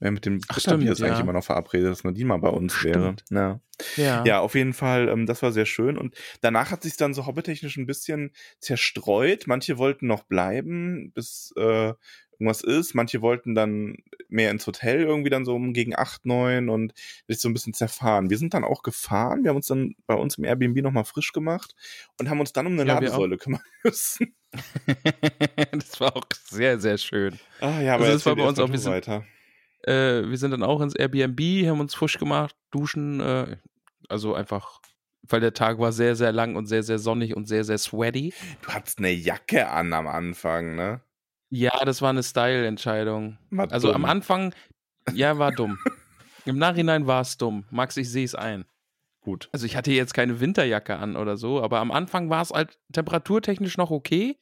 Wer 0.02 0.10
mit 0.10 0.26
dem 0.26 0.40
Ach, 0.48 0.58
stimmt, 0.58 0.82
ist 0.82 0.98
ja. 0.98 1.06
eigentlich 1.06 1.20
immer 1.20 1.32
noch 1.32 1.44
verabredet, 1.44 1.88
dass 1.88 2.02
Nadine 2.02 2.26
mal 2.26 2.38
bei 2.38 2.48
uns 2.48 2.74
stimmt. 2.74 3.24
wäre. 3.30 3.60
Ja. 3.96 4.04
ja. 4.04 4.24
ja, 4.24 4.40
auf 4.40 4.56
jeden 4.56 4.72
Fall, 4.72 5.08
ähm, 5.08 5.26
das 5.26 5.42
war 5.42 5.52
sehr 5.52 5.64
schön. 5.64 5.96
Und 5.96 6.16
danach 6.40 6.72
hat 6.72 6.82
sich 6.82 6.96
dann 6.96 7.14
so 7.14 7.26
hobbitechnisch 7.26 7.76
ein 7.76 7.86
bisschen 7.86 8.32
zerstreut. 8.58 9.46
Manche 9.46 9.78
wollten 9.78 10.08
noch 10.08 10.24
bleiben, 10.24 11.12
bis 11.12 11.54
äh, 11.56 11.92
irgendwas 12.42 12.62
ist. 12.62 12.94
Manche 12.94 13.22
wollten 13.22 13.54
dann 13.54 13.96
mehr 14.28 14.50
ins 14.50 14.66
Hotel 14.66 15.02
irgendwie 15.02 15.30
dann 15.30 15.44
so 15.44 15.54
um 15.54 15.72
gegen 15.72 15.96
acht, 15.96 16.26
neun 16.26 16.68
und 16.68 16.92
sich 17.28 17.40
so 17.40 17.48
ein 17.48 17.54
bisschen 17.54 17.74
zerfahren. 17.74 18.30
Wir 18.30 18.38
sind 18.38 18.54
dann 18.54 18.64
auch 18.64 18.82
gefahren. 18.82 19.44
Wir 19.44 19.50
haben 19.50 19.56
uns 19.56 19.68
dann 19.68 19.94
bei 20.06 20.14
uns 20.14 20.36
im 20.38 20.44
Airbnb 20.44 20.82
nochmal 20.82 21.04
frisch 21.04 21.32
gemacht 21.32 21.74
und 22.18 22.28
haben 22.28 22.40
uns 22.40 22.52
dann 22.52 22.66
um 22.66 22.72
eine 22.72 22.86
ja, 22.86 22.94
Ladesäule 22.94 23.38
kümmern 23.38 23.62
müssen. 23.84 24.34
das 25.72 26.00
war 26.00 26.16
auch 26.16 26.26
sehr, 26.48 26.78
sehr 26.78 26.98
schön. 26.98 27.38
Ah 27.60 27.80
ja, 27.80 27.94
aber 27.94 28.04
also 28.04 28.16
das 28.16 28.26
war 28.26 28.36
bei 28.36 28.46
uns 28.46 28.58
auch 28.58 28.70
wir 28.70 28.78
sind, 28.78 28.92
weiter. 28.92 29.24
Äh, 29.82 30.28
wir 30.28 30.36
sind 30.36 30.50
dann 30.50 30.62
auch 30.62 30.80
ins 30.80 30.94
Airbnb, 30.94 31.40
haben 31.68 31.80
uns 31.80 31.94
frisch 31.94 32.18
gemacht, 32.18 32.54
duschen, 32.70 33.20
äh, 33.20 33.56
also 34.08 34.34
einfach 34.34 34.80
weil 35.28 35.40
der 35.40 35.54
Tag 35.54 35.78
war 35.78 35.92
sehr, 35.92 36.16
sehr 36.16 36.32
lang 36.32 36.56
und 36.56 36.66
sehr, 36.66 36.82
sehr 36.82 36.98
sonnig 36.98 37.36
und 37.36 37.46
sehr, 37.46 37.62
sehr 37.62 37.78
sweaty. 37.78 38.34
Du 38.62 38.68
hattest 38.70 38.98
eine 38.98 39.12
Jacke 39.12 39.68
an 39.68 39.92
am 39.92 40.08
Anfang, 40.08 40.74
ne? 40.74 41.00
Ja, 41.54 41.84
das 41.84 42.00
war 42.00 42.08
eine 42.08 42.22
Style-Entscheidung. 42.22 43.36
Also 43.68 43.88
dumm. 43.88 43.96
am 43.96 44.04
Anfang, 44.06 44.54
ja, 45.12 45.36
war 45.36 45.52
dumm. 45.52 45.78
Im 46.46 46.56
Nachhinein 46.56 47.06
war 47.06 47.20
es 47.20 47.36
dumm. 47.36 47.66
Max, 47.70 47.98
ich 47.98 48.10
sehe 48.10 48.24
es 48.24 48.34
ein. 48.34 48.64
Gut. 49.20 49.50
Also 49.52 49.66
ich 49.66 49.76
hatte 49.76 49.92
jetzt 49.92 50.14
keine 50.14 50.40
Winterjacke 50.40 50.96
an 50.96 51.14
oder 51.14 51.36
so, 51.36 51.62
aber 51.62 51.80
am 51.80 51.92
Anfang 51.92 52.30
war 52.30 52.40
es 52.40 52.52
halt 52.52 52.78
temperaturtechnisch 52.94 53.76
noch 53.76 53.90
okay 53.90 54.38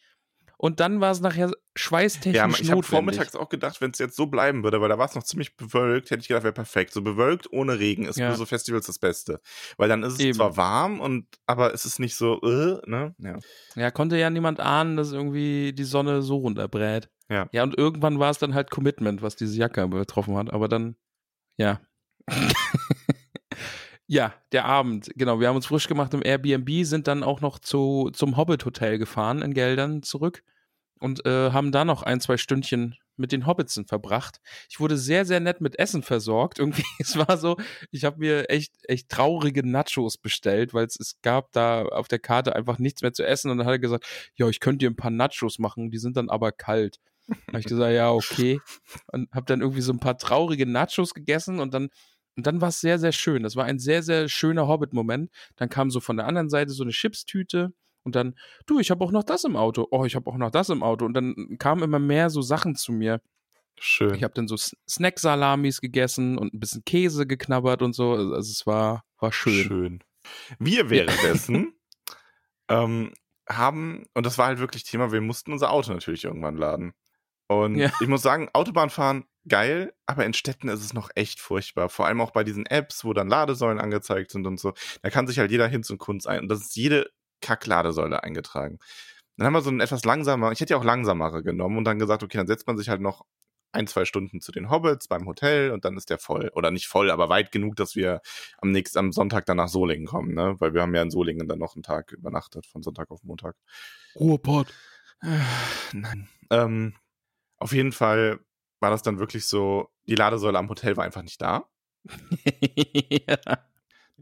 und 0.61 0.79
dann 0.79 1.01
war 1.01 1.11
es 1.11 1.21
nachher 1.21 1.51
schweißtechnisch 1.75 2.37
Ja, 2.37 2.47
ich 2.61 2.71
habe 2.71 2.83
vormittags 2.83 3.35
auch 3.35 3.49
gedacht, 3.49 3.81
wenn 3.81 3.93
es 3.93 3.99
jetzt 3.99 4.15
so 4.15 4.27
bleiben 4.27 4.63
würde, 4.63 4.83
weil 4.83 4.91
da 4.91 4.99
war 4.99 5.07
es 5.07 5.15
noch 5.15 5.23
ziemlich 5.23 5.57
bewölkt, 5.57 6.11
hätte 6.11 6.21
ich 6.21 6.29
gedacht, 6.29 6.43
wäre 6.43 6.53
perfekt. 6.53 6.93
So 6.93 7.01
bewölkt 7.01 7.51
ohne 7.51 7.79
Regen 7.79 8.05
ist 8.05 8.19
ja. 8.19 8.31
für 8.31 8.37
so 8.37 8.45
Festivals 8.45 8.85
das 8.85 8.99
Beste. 8.99 9.41
Weil 9.79 9.89
dann 9.89 10.03
ist 10.03 10.13
es 10.13 10.21
Eben. 10.21 10.35
zwar 10.35 10.59
warm, 10.59 11.01
und 11.01 11.27
aber 11.47 11.73
es 11.73 11.87
ist 11.87 11.99
nicht 11.99 12.15
so, 12.15 12.43
äh, 12.43 12.79
ne? 12.85 13.15
Ja. 13.17 13.39
ja, 13.75 13.91
konnte 13.91 14.19
ja 14.19 14.29
niemand 14.29 14.61
ahnen, 14.61 14.99
dass 14.99 15.13
irgendwie 15.13 15.73
die 15.73 15.85
Sonne 15.85 16.21
so 16.21 16.37
runterbrät. 16.37 17.09
Ja. 17.31 17.49
Ja, 17.53 17.63
und 17.63 17.79
irgendwann 17.79 18.19
war 18.19 18.31
es 18.31 18.37
dann 18.37 18.53
halt 18.53 18.71
Commitment, 18.71 19.23
was 19.23 19.37
diese 19.37 19.57
Jacke 19.57 19.89
betroffen 19.89 20.37
hat. 20.37 20.53
Aber 20.53 20.69
dann, 20.69 20.95
ja. 21.57 21.81
Ja, 24.13 24.35
der 24.51 24.65
Abend, 24.65 25.09
genau. 25.15 25.39
Wir 25.39 25.47
haben 25.47 25.55
uns 25.55 25.67
frisch 25.67 25.87
gemacht 25.87 26.13
im 26.15 26.23
Airbnb, 26.25 26.85
sind 26.85 27.07
dann 27.07 27.23
auch 27.23 27.41
noch 27.41 27.61
zu, 27.61 28.11
zum 28.13 28.37
Hobbit 28.37 28.65
Hotel 28.65 28.99
gefahren 28.99 29.41
in 29.41 29.55
Geldern 29.55 30.03
zurück 30.03 30.43
und 31.01 31.27
äh, 31.27 31.51
haben 31.51 31.73
da 31.73 31.85
noch 31.85 32.03
ein, 32.03 32.21
zwei 32.21 32.37
Stündchen 32.37 32.97
mit 33.17 33.33
den 33.33 33.47
Hobbitsen 33.47 33.87
verbracht. 33.87 34.41
Ich 34.69 34.81
wurde 34.81 34.97
sehr, 34.97 35.25
sehr 35.25 35.41
nett 35.41 35.61
mit 35.61 35.79
Essen 35.79 36.03
versorgt. 36.03 36.59
Irgendwie, 36.61 36.85
es 36.99 37.17
war 37.17 37.37
so, 37.37 37.57
ich 37.91 38.05
habe 38.05 38.19
mir 38.19 38.49
echt, 38.49 38.73
echt 38.85 39.09
traurige 39.09 39.67
Nachos 39.67 40.17
bestellt, 40.19 40.75
weil 40.75 40.87
es 40.87 41.17
gab 41.23 41.53
da 41.53 41.83
auf 41.85 42.09
der 42.09 42.19
Karte 42.19 42.55
einfach 42.55 42.79
nichts 42.79 43.03
mehr 43.03 43.13
zu 43.13 43.27
essen. 43.27 43.51
Und 43.51 43.59
dann 43.59 43.67
hat 43.67 43.75
er 43.75 43.79
gesagt, 43.79 44.07
ja, 44.37 44.49
ich 44.49 44.61
könnte 44.61 44.79
dir 44.79 44.91
ein 44.91 44.97
paar 44.97 45.11
Nachos 45.11 45.59
machen, 45.59 45.91
die 45.91 45.99
sind 45.99 46.17
dann 46.17 46.31
aber 46.31 46.53
kalt. 46.53 46.99
Da 47.27 47.37
habe 47.49 47.61
ich 47.61 47.67
gesagt, 47.67 47.93
ja, 47.93 48.11
okay. 48.11 48.61
Und 49.07 49.31
habe 49.33 49.47
dann 49.47 49.61
irgendwie 49.61 49.83
so 49.83 49.93
ein 49.93 50.01
paar 50.01 50.19
traurige 50.19 50.67
Nachos 50.67 51.15
gegessen 51.15 51.61
und 51.61 51.75
dann 51.75 51.91
und 52.37 52.47
dann 52.47 52.61
war 52.61 52.69
es 52.69 52.81
sehr, 52.81 52.99
sehr 52.99 53.13
schön. 53.13 53.43
Das 53.43 53.57
war 53.57 53.65
ein 53.65 53.79
sehr, 53.79 54.03
sehr 54.03 54.29
schöner 54.29 54.69
Hobbit-Moment. 54.69 55.31
Dann 55.57 55.69
kam 55.69 55.91
so 55.91 56.01
von 56.01 56.17
der 56.17 56.27
anderen 56.27 56.49
Seite 56.49 56.73
so 56.73 56.85
eine 56.85 56.93
Chipstüte 56.93 57.73
und 58.03 58.15
dann, 58.15 58.35
du, 58.67 58.79
ich 58.79 58.91
habe 58.91 59.05
auch 59.05 59.13
noch 59.13 59.25
das 59.25 59.45
im 59.45 59.57
Auto. 59.57 59.87
Oh, 59.91 60.05
ich 60.05 60.15
habe 60.15 60.31
auch 60.31 60.37
noch 60.37 60.51
das 60.51 60.69
im 60.71 60.83
Auto. 60.83 61.05
Und 61.05 61.15
dann 61.15 61.57
kamen 61.59 61.83
immer 61.83 61.99
mehr 61.99 62.31
so 62.31 62.41
Sachen 62.41 62.75
zu 62.75 62.93
mir. 62.93 63.21
Schön. 63.79 64.15
Ich 64.15 64.23
habe 64.23 64.35
dann 64.35 64.49
so 64.49 64.57
Snack-Salamis 64.57 65.81
gegessen 65.81 66.39
und 66.39 66.55
ein 66.55 66.61
bisschen 66.61 66.85
Käse 66.85 67.27
geknabbert 67.27 67.83
und 67.83 67.95
so. 67.95 68.13
Also, 68.13 68.35
es 68.35 68.67
war, 68.67 69.05
war 69.19 69.33
schön. 69.33 69.65
Schön. 69.65 70.05
Wir 70.59 70.91
währenddessen 70.91 71.75
ähm, 72.69 73.13
haben, 73.49 74.07
und 74.15 74.27
das 74.27 74.39
war 74.39 74.47
halt 74.47 74.59
wirklich 74.59 74.85
Thema, 74.85 75.13
wir 75.13 75.21
mussten 75.21 75.53
unser 75.53 75.71
Auto 75.71 75.93
natürlich 75.93 76.25
irgendwann 76.25 76.57
laden. 76.57 76.93
Und 77.49 77.77
ja. 77.77 77.91
ich 78.01 78.07
muss 78.07 78.23
sagen, 78.23 78.49
Autobahnfahren 78.53 79.25
geil, 79.49 79.93
aber 80.07 80.25
in 80.25 80.35
Städten 80.35 80.69
ist 80.69 80.85
es 80.85 80.93
noch 80.93 81.11
echt 81.15 81.41
furchtbar. 81.41 81.89
Vor 81.89 82.07
allem 82.07 82.21
auch 82.21 82.31
bei 82.31 82.45
diesen 82.45 82.67
Apps, 82.67 83.05
wo 83.05 83.13
dann 83.13 83.29
Ladesäulen 83.29 83.81
angezeigt 83.81 84.31
sind 84.31 84.47
und 84.47 84.61
so. 84.61 84.73
Da 85.03 85.11
kann 85.11 85.27
sich 85.27 85.39
halt 85.39 85.51
jeder 85.51 85.67
Hinz 85.67 85.91
und 85.91 85.99
Kunst 85.99 86.29
ein. 86.29 86.41
Und 86.41 86.49
das 86.49 86.61
ist 86.61 86.77
jede 86.77 87.11
Kackladesäule 87.41 88.23
eingetragen. 88.23 88.79
Dann 89.37 89.47
haben 89.47 89.55
wir 89.55 89.63
so 89.63 89.71
ein 89.71 89.81
etwas 89.81 90.05
langsamer, 90.05 90.53
ich 90.53 90.61
hätte 90.61 90.75
ja 90.75 90.79
auch 90.79 90.85
langsamere 90.85 91.43
genommen 91.43 91.79
und 91.79 91.85
dann 91.85 91.99
gesagt, 91.99 92.23
okay, 92.23 92.39
dann 92.39 92.47
setzt 92.47 92.67
man 92.67 92.77
sich 92.77 92.89
halt 92.89 93.01
noch 93.01 93.25
ein, 93.73 93.87
zwei 93.87 94.05
Stunden 94.05 94.41
zu 94.41 94.53
den 94.53 94.69
Hobbits 94.69 95.09
beim 95.09 95.27
Hotel 95.27 95.71
und 95.71 95.85
dann 95.85 95.97
ist 95.97 96.11
der 96.11 96.19
voll. 96.19 96.51
Oder 96.55 96.71
nicht 96.71 96.89
voll, 96.89 97.11
aber 97.11 97.29
weit 97.29 97.53
genug, 97.53 97.77
dass 97.77 97.95
wir 97.95 98.21
am 98.59 98.71
nächsten, 98.73 98.99
am 98.99 99.13
Sonntag 99.13 99.47
dann 99.47 99.59
nach 99.59 99.69
Solingen 99.69 100.07
kommen, 100.07 100.35
ne? 100.35 100.57
Weil 100.59 100.75
wir 100.75 100.83
haben 100.83 100.95
ja 100.95 101.03
in 101.03 101.11
Solingen 101.11 101.49
dann 101.49 101.59
noch 101.59 101.75
einen 101.75 101.83
Tag 101.83 102.13
übernachtet, 102.13 102.67
von 102.67 102.83
Sonntag 102.83 103.11
auf 103.11 103.23
Montag. 103.23 103.57
Ruhrpott. 104.17 104.75
Nein. 105.93 106.29
Ähm, 106.51 106.95
auf 107.59 107.73
jeden 107.73 107.93
Fall 107.93 108.41
war 108.81 108.91
das 108.91 109.03
dann 109.03 109.19
wirklich 109.19 109.47
so, 109.47 109.91
die 110.07 110.15
Ladesäule 110.15 110.59
am 110.59 110.69
Hotel 110.69 110.97
war 110.97 111.05
einfach 111.05 111.23
nicht 111.23 111.41
da. 111.41 111.69
ja. 113.29 113.37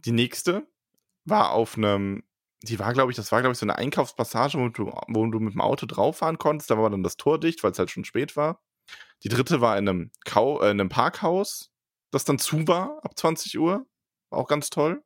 Die 0.04 0.12
nächste 0.12 0.64
war 1.24 1.50
auf 1.50 1.76
einem, 1.76 2.22
die 2.62 2.78
war, 2.78 2.92
glaube 2.92 3.12
ich, 3.12 3.16
das 3.16 3.30
war, 3.30 3.40
glaube 3.40 3.52
ich, 3.52 3.58
so 3.58 3.66
eine 3.66 3.76
Einkaufspassage, 3.76 4.58
wo 4.58 4.68
du, 4.68 4.92
wo 5.08 5.26
du 5.26 5.40
mit 5.40 5.54
dem 5.54 5.60
Auto 5.60 5.86
drauf 5.86 6.18
fahren 6.18 6.38
konntest. 6.38 6.70
Da 6.70 6.78
war 6.78 6.90
dann 6.90 7.02
das 7.02 7.16
Tor 7.16 7.38
dicht, 7.38 7.62
weil 7.62 7.70
es 7.72 7.78
halt 7.78 7.90
schon 7.90 8.04
spät 8.04 8.36
war. 8.36 8.62
Die 9.22 9.28
dritte 9.28 9.60
war 9.60 9.78
in 9.78 9.88
einem, 9.88 10.10
Kau 10.24 10.60
äh, 10.60 10.70
in 10.70 10.80
einem 10.80 10.88
Parkhaus, 10.88 11.70
das 12.10 12.24
dann 12.24 12.38
zu 12.38 12.66
war 12.66 13.00
ab 13.02 13.18
20 13.18 13.58
Uhr. 13.58 13.86
War 14.30 14.38
auch 14.38 14.48
ganz 14.48 14.70
toll. 14.70 15.02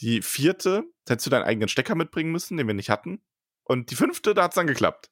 Die 0.00 0.22
vierte, 0.22 0.84
da 1.04 1.12
hättest 1.12 1.26
du 1.26 1.30
deinen 1.30 1.44
eigenen 1.44 1.68
Stecker 1.68 1.94
mitbringen 1.94 2.32
müssen, 2.32 2.56
den 2.56 2.66
wir 2.66 2.74
nicht 2.74 2.90
hatten. 2.90 3.22
Und 3.64 3.90
die 3.90 3.96
fünfte, 3.96 4.34
da 4.34 4.44
hat 4.44 4.52
es 4.52 4.56
dann 4.56 4.66
geklappt. 4.66 5.10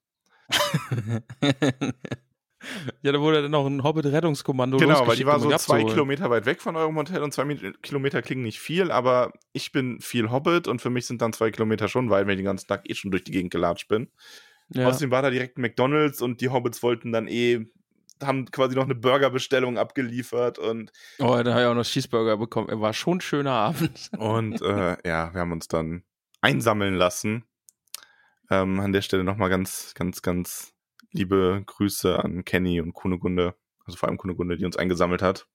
ja, 3.03 3.13
da 3.13 3.21
wurde 3.21 3.43
dann 3.43 3.51
noch 3.51 3.67
ein 3.67 3.83
Hobbit-Rettungskommando 3.83 4.79
Genau, 4.79 5.07
weil 5.07 5.17
die 5.17 5.27
war 5.27 5.41
so 5.41 5.51
zwei 5.57 5.85
Kilometer 5.85 6.31
weit 6.31 6.47
weg 6.47 6.61
von 6.61 6.77
eurem 6.77 6.97
Hotel 6.97 7.23
und 7.23 7.33
zwei 7.33 7.45
Kilometer 7.83 8.23
klingen 8.23 8.43
nicht 8.43 8.61
viel, 8.61 8.91
aber 8.91 9.33
ich 9.53 9.73
bin 9.73 10.01
viel 10.01 10.31
Hobbit 10.31 10.69
und 10.69 10.81
für 10.81 10.91
mich 10.91 11.07
sind 11.07 11.23
dann 11.23 11.33
zwei 11.33 11.51
Kilometer 11.51 11.89
schon 11.89 12.11
weit, 12.11 12.27
wenn 12.27 12.33
ich 12.33 12.39
den 12.39 12.47
ganzen 12.47 12.69
Tag 12.69 12.89
eh 12.89 12.95
schon 12.95 13.11
durch 13.11 13.25
die 13.25 13.33
Gegend 13.33 13.53
gelatscht 13.53 13.89
bin. 13.89 14.09
Ja. 14.71 14.89
Außerdem 14.89 15.11
war 15.11 15.23
da 15.23 15.31
direkt 15.31 15.59
ein 15.59 15.63
McDonalds 15.63 16.21
und 16.23 16.41
die 16.41 16.49
Hobbits 16.49 16.83
wollten 16.83 17.13
dann 17.13 17.29
eh, 17.29 17.67
haben 18.23 18.51
quasi 18.51 18.75
noch 18.75 18.85
eine 18.85 18.95
Burgerbestellung 18.95 19.79
abgeliefert 19.79 20.59
und. 20.59 20.91
Oh, 21.19 21.41
da 21.43 21.53
habe 21.53 21.63
ich 21.63 21.67
auch 21.67 21.75
noch 21.75 21.85
Cheeseburger 21.85 22.37
bekommen. 22.37 22.69
War 22.81 22.93
schon 22.93 23.19
ein 23.19 23.21
schöner 23.21 23.53
Abend. 23.53 24.11
Und 24.19 24.61
äh, 24.63 24.97
ja, 25.07 25.33
wir 25.35 25.41
haben 25.41 25.53
uns 25.53 25.69
dann 25.69 26.03
einsammeln 26.41 26.95
lassen. 26.95 27.45
Ähm, 28.51 28.81
an 28.81 28.93
der 28.93 29.03
Stelle 29.03 29.25
nochmal 29.25 29.51
ganz, 29.51 29.93
ganz, 29.95 30.23
ganz 30.23 30.73
liebe 31.17 31.63
Grüße 31.67 32.23
an 32.23 32.45
Kenny 32.45 32.81
und 32.81 32.93
Kunegunde, 32.93 33.55
also 33.85 33.97
vor 33.99 34.09
allem 34.09 34.19
Kunegunde, 34.19 34.57
die 34.57 34.65
uns 34.65 34.77
eingesammelt 34.77 35.23
hat. 35.23 35.47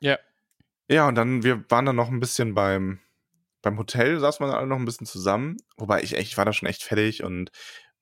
Ja. 0.00 0.18
Ja, 0.88 1.08
und 1.08 1.14
dann, 1.14 1.42
wir 1.42 1.64
waren 1.70 1.86
dann 1.86 1.96
noch 1.96 2.10
ein 2.10 2.20
bisschen 2.20 2.54
beim, 2.54 3.00
beim 3.62 3.78
Hotel, 3.78 4.20
saßen 4.20 4.44
wir 4.44 4.50
dann 4.50 4.58
alle 4.58 4.66
noch 4.66 4.78
ein 4.78 4.84
bisschen 4.84 5.06
zusammen, 5.06 5.56
wobei 5.78 6.02
ich 6.02 6.14
echt, 6.14 6.28
ich 6.28 6.36
war 6.36 6.44
da 6.44 6.52
schon 6.52 6.68
echt 6.68 6.82
fertig 6.82 7.24
und 7.24 7.50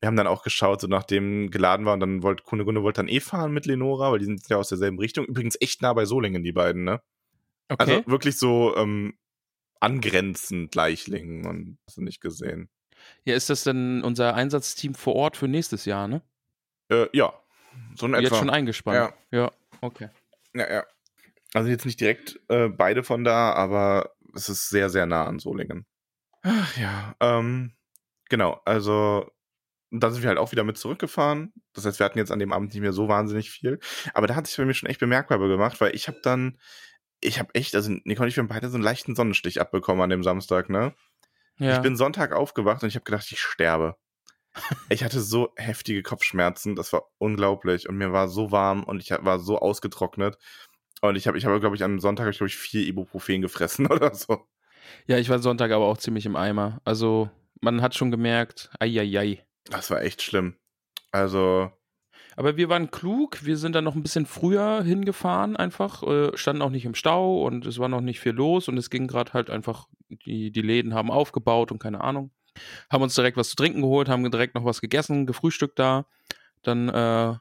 wir 0.00 0.08
haben 0.08 0.16
dann 0.16 0.26
auch 0.26 0.42
geschaut, 0.42 0.80
so 0.80 0.88
nachdem 0.88 1.50
geladen 1.52 1.86
war 1.86 1.94
und 1.94 2.00
dann 2.00 2.24
wollte 2.24 2.42
Kunegunde 2.42 2.82
wollte 2.82 2.98
dann 2.98 3.08
eh 3.08 3.20
fahren 3.20 3.52
mit 3.52 3.66
Lenora, 3.66 4.10
weil 4.10 4.18
die 4.18 4.24
sind 4.24 4.48
ja 4.48 4.56
aus 4.56 4.68
derselben 4.68 4.98
Richtung. 4.98 5.26
Übrigens 5.26 5.56
echt 5.60 5.80
nah 5.80 5.92
bei 5.92 6.06
Solingen, 6.06 6.42
die 6.42 6.50
beiden, 6.50 6.82
ne? 6.82 7.00
Okay. 7.68 7.76
Also 7.78 8.06
wirklich 8.10 8.36
so 8.36 8.76
ähm, 8.76 9.16
angrenzend 9.78 10.74
Leichlingen 10.74 11.46
und 11.46 11.78
hast 11.86 11.98
du 11.98 12.02
nicht 12.02 12.20
gesehen. 12.20 12.68
Ja, 13.24 13.36
ist 13.36 13.48
das 13.48 13.62
denn 13.62 14.02
unser 14.02 14.34
Einsatzteam 14.34 14.94
vor 14.94 15.14
Ort 15.14 15.36
für 15.36 15.46
nächstes 15.46 15.84
Jahr, 15.84 16.08
ne? 16.08 16.22
Äh, 16.92 17.08
ja, 17.12 17.32
so 17.96 18.06
in 18.06 18.14
etwa. 18.14 18.22
Jetzt 18.22 18.36
schon 18.36 18.50
eingespannt. 18.50 19.14
Ja, 19.30 19.38
ja 19.38 19.52
okay. 19.80 20.10
Ja, 20.54 20.70
ja. 20.70 20.84
Also 21.54 21.68
jetzt 21.70 21.86
nicht 21.86 22.00
direkt 22.00 22.38
äh, 22.48 22.68
beide 22.68 23.02
von 23.02 23.24
da, 23.24 23.52
aber 23.52 24.12
es 24.34 24.48
ist 24.48 24.68
sehr, 24.68 24.90
sehr 24.90 25.06
nah 25.06 25.24
an 25.26 25.38
Solingen. 25.38 25.86
Ach 26.42 26.76
ja, 26.76 27.14
ähm, 27.20 27.72
genau, 28.28 28.60
also 28.64 29.30
da 29.90 30.10
sind 30.10 30.22
wir 30.22 30.28
halt 30.28 30.38
auch 30.38 30.52
wieder 30.52 30.64
mit 30.64 30.78
zurückgefahren. 30.78 31.52
Das 31.74 31.84
heißt, 31.84 31.98
wir 31.98 32.06
hatten 32.06 32.18
jetzt 32.18 32.32
an 32.32 32.38
dem 32.38 32.52
Abend 32.52 32.72
nicht 32.72 32.80
mehr 32.80 32.94
so 32.94 33.08
wahnsinnig 33.08 33.50
viel. 33.50 33.78
Aber 34.14 34.26
da 34.26 34.34
hat 34.34 34.46
sich 34.46 34.56
bei 34.56 34.64
mir 34.64 34.74
schon 34.74 34.88
echt 34.88 35.00
bemerkbar 35.00 35.38
gemacht, 35.38 35.80
weil 35.80 35.94
ich 35.94 36.08
habe 36.08 36.18
dann, 36.22 36.58
ich 37.20 37.38
habe 37.38 37.54
echt, 37.54 37.74
also 37.74 37.92
Nicole 38.04 38.26
und 38.26 38.28
ich 38.28 38.38
haben 38.38 38.48
beide 38.48 38.70
so 38.70 38.76
einen 38.76 38.84
leichten 38.84 39.14
Sonnenstich 39.14 39.60
abbekommen 39.60 40.02
an 40.02 40.10
dem 40.10 40.22
Samstag, 40.22 40.70
ne? 40.70 40.94
Ja. 41.58 41.76
Ich 41.76 41.82
bin 41.82 41.96
Sonntag 41.96 42.32
aufgewacht 42.32 42.82
und 42.82 42.88
ich 42.88 42.94
habe 42.94 43.04
gedacht, 43.04 43.30
ich 43.30 43.40
sterbe. 43.40 43.96
Ich 44.88 45.04
hatte 45.04 45.20
so 45.20 45.50
heftige 45.56 46.02
Kopfschmerzen, 46.02 46.76
das 46.76 46.92
war 46.92 47.04
unglaublich 47.18 47.88
und 47.88 47.96
mir 47.96 48.12
war 48.12 48.28
so 48.28 48.50
warm 48.50 48.84
und 48.84 49.00
ich 49.00 49.10
war 49.10 49.38
so 49.38 49.58
ausgetrocknet 49.58 50.38
und 51.02 51.16
ich 51.16 51.26
habe, 51.26 51.36
ich 51.36 51.44
habe, 51.44 51.58
glaube 51.58 51.74
ich, 51.74 51.82
am 51.82 51.98
Sonntag 51.98 52.30
ich, 52.30 52.38
glaube 52.38 52.48
ich 52.48 52.56
vier 52.56 52.86
Ibuprofen 52.86 53.42
gefressen 53.42 53.86
oder 53.90 54.14
so. 54.14 54.46
Ja, 55.06 55.18
ich 55.18 55.28
war 55.28 55.40
Sonntag 55.40 55.72
aber 55.72 55.86
auch 55.86 55.98
ziemlich 55.98 56.26
im 56.26 56.36
Eimer. 56.36 56.80
Also 56.84 57.28
man 57.60 57.82
hat 57.82 57.94
schon 57.94 58.10
gemerkt, 58.10 58.70
ei. 58.78 59.44
Das 59.64 59.90
war 59.90 60.02
echt 60.02 60.22
schlimm. 60.22 60.56
Also. 61.10 61.70
Aber 62.36 62.56
wir 62.56 62.68
waren 62.68 62.90
klug, 62.90 63.44
wir 63.44 63.56
sind 63.56 63.74
dann 63.74 63.84
noch 63.84 63.94
ein 63.94 64.02
bisschen 64.02 64.26
früher 64.26 64.82
hingefahren, 64.82 65.56
einfach, 65.56 66.02
äh, 66.02 66.36
standen 66.36 66.62
auch 66.62 66.70
nicht 66.70 66.86
im 66.86 66.94
Stau 66.94 67.42
und 67.44 67.66
es 67.66 67.78
war 67.78 67.88
noch 67.88 68.00
nicht 68.00 68.20
viel 68.20 68.32
los 68.32 68.68
und 68.68 68.78
es 68.78 68.88
ging 68.88 69.06
gerade 69.06 69.34
halt 69.34 69.50
einfach, 69.50 69.86
die, 70.08 70.50
die 70.50 70.62
Läden 70.62 70.94
haben 70.94 71.10
aufgebaut 71.10 71.72
und 71.72 71.78
keine 71.78 72.00
Ahnung. 72.00 72.30
Haben 72.90 73.02
uns 73.02 73.14
direkt 73.14 73.36
was 73.36 73.50
zu 73.50 73.56
trinken 73.56 73.82
geholt, 73.82 74.08
haben 74.08 74.28
direkt 74.30 74.54
noch 74.54 74.64
was 74.64 74.80
gegessen, 74.80 75.26
gefrühstückt 75.26 75.78
da. 75.78 76.06
Dann 76.62 76.88
äh, 76.88 77.36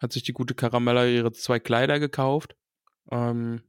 hat 0.00 0.12
sich 0.12 0.22
die 0.22 0.32
gute 0.32 0.54
Karamella 0.54 1.06
ihre 1.06 1.32
zwei 1.32 1.58
Kleider 1.58 2.00
gekauft. 2.00 2.56
Ähm, 3.10 3.62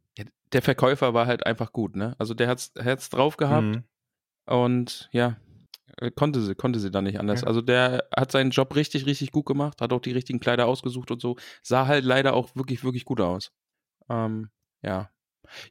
der 0.53 0.61
Verkäufer 0.61 1.13
war 1.13 1.27
halt 1.27 1.45
einfach 1.45 1.71
gut, 1.71 1.95
ne? 1.95 2.15
Also 2.17 2.33
der 2.33 2.47
hat's, 2.47 2.73
hat's 2.77 3.09
drauf 3.09 3.37
gehabt. 3.37 3.67
Mhm. 3.67 3.83
Und 4.45 5.09
ja, 5.11 5.37
äh, 5.97 6.11
konnte 6.11 6.41
sie, 6.41 6.55
konnte 6.55 6.79
sie 6.79 6.91
dann 6.91 7.05
nicht 7.05 7.19
anders. 7.19 7.41
Ja. 7.41 7.47
Also 7.47 7.61
der 7.61 8.07
hat 8.15 8.31
seinen 8.31 8.51
Job 8.51 8.75
richtig, 8.75 9.05
richtig 9.05 9.31
gut 9.31 9.45
gemacht, 9.45 9.81
hat 9.81 9.93
auch 9.93 10.01
die 10.01 10.11
richtigen 10.11 10.39
Kleider 10.39 10.67
ausgesucht 10.67 11.11
und 11.11 11.21
so. 11.21 11.37
Sah 11.61 11.87
halt 11.87 12.03
leider 12.03 12.33
auch 12.33 12.55
wirklich, 12.55 12.83
wirklich 12.83 13.05
gut 13.05 13.21
aus. 13.21 13.51
Ähm, 14.09 14.49
ja. 14.81 15.09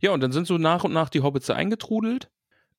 Ja, 0.00 0.12
und 0.12 0.20
dann 0.20 0.32
sind 0.32 0.46
so 0.46 0.58
nach 0.58 0.84
und 0.84 0.92
nach 0.92 1.08
die 1.08 1.22
Hobbits 1.22 1.50
eingetrudelt. 1.50 2.30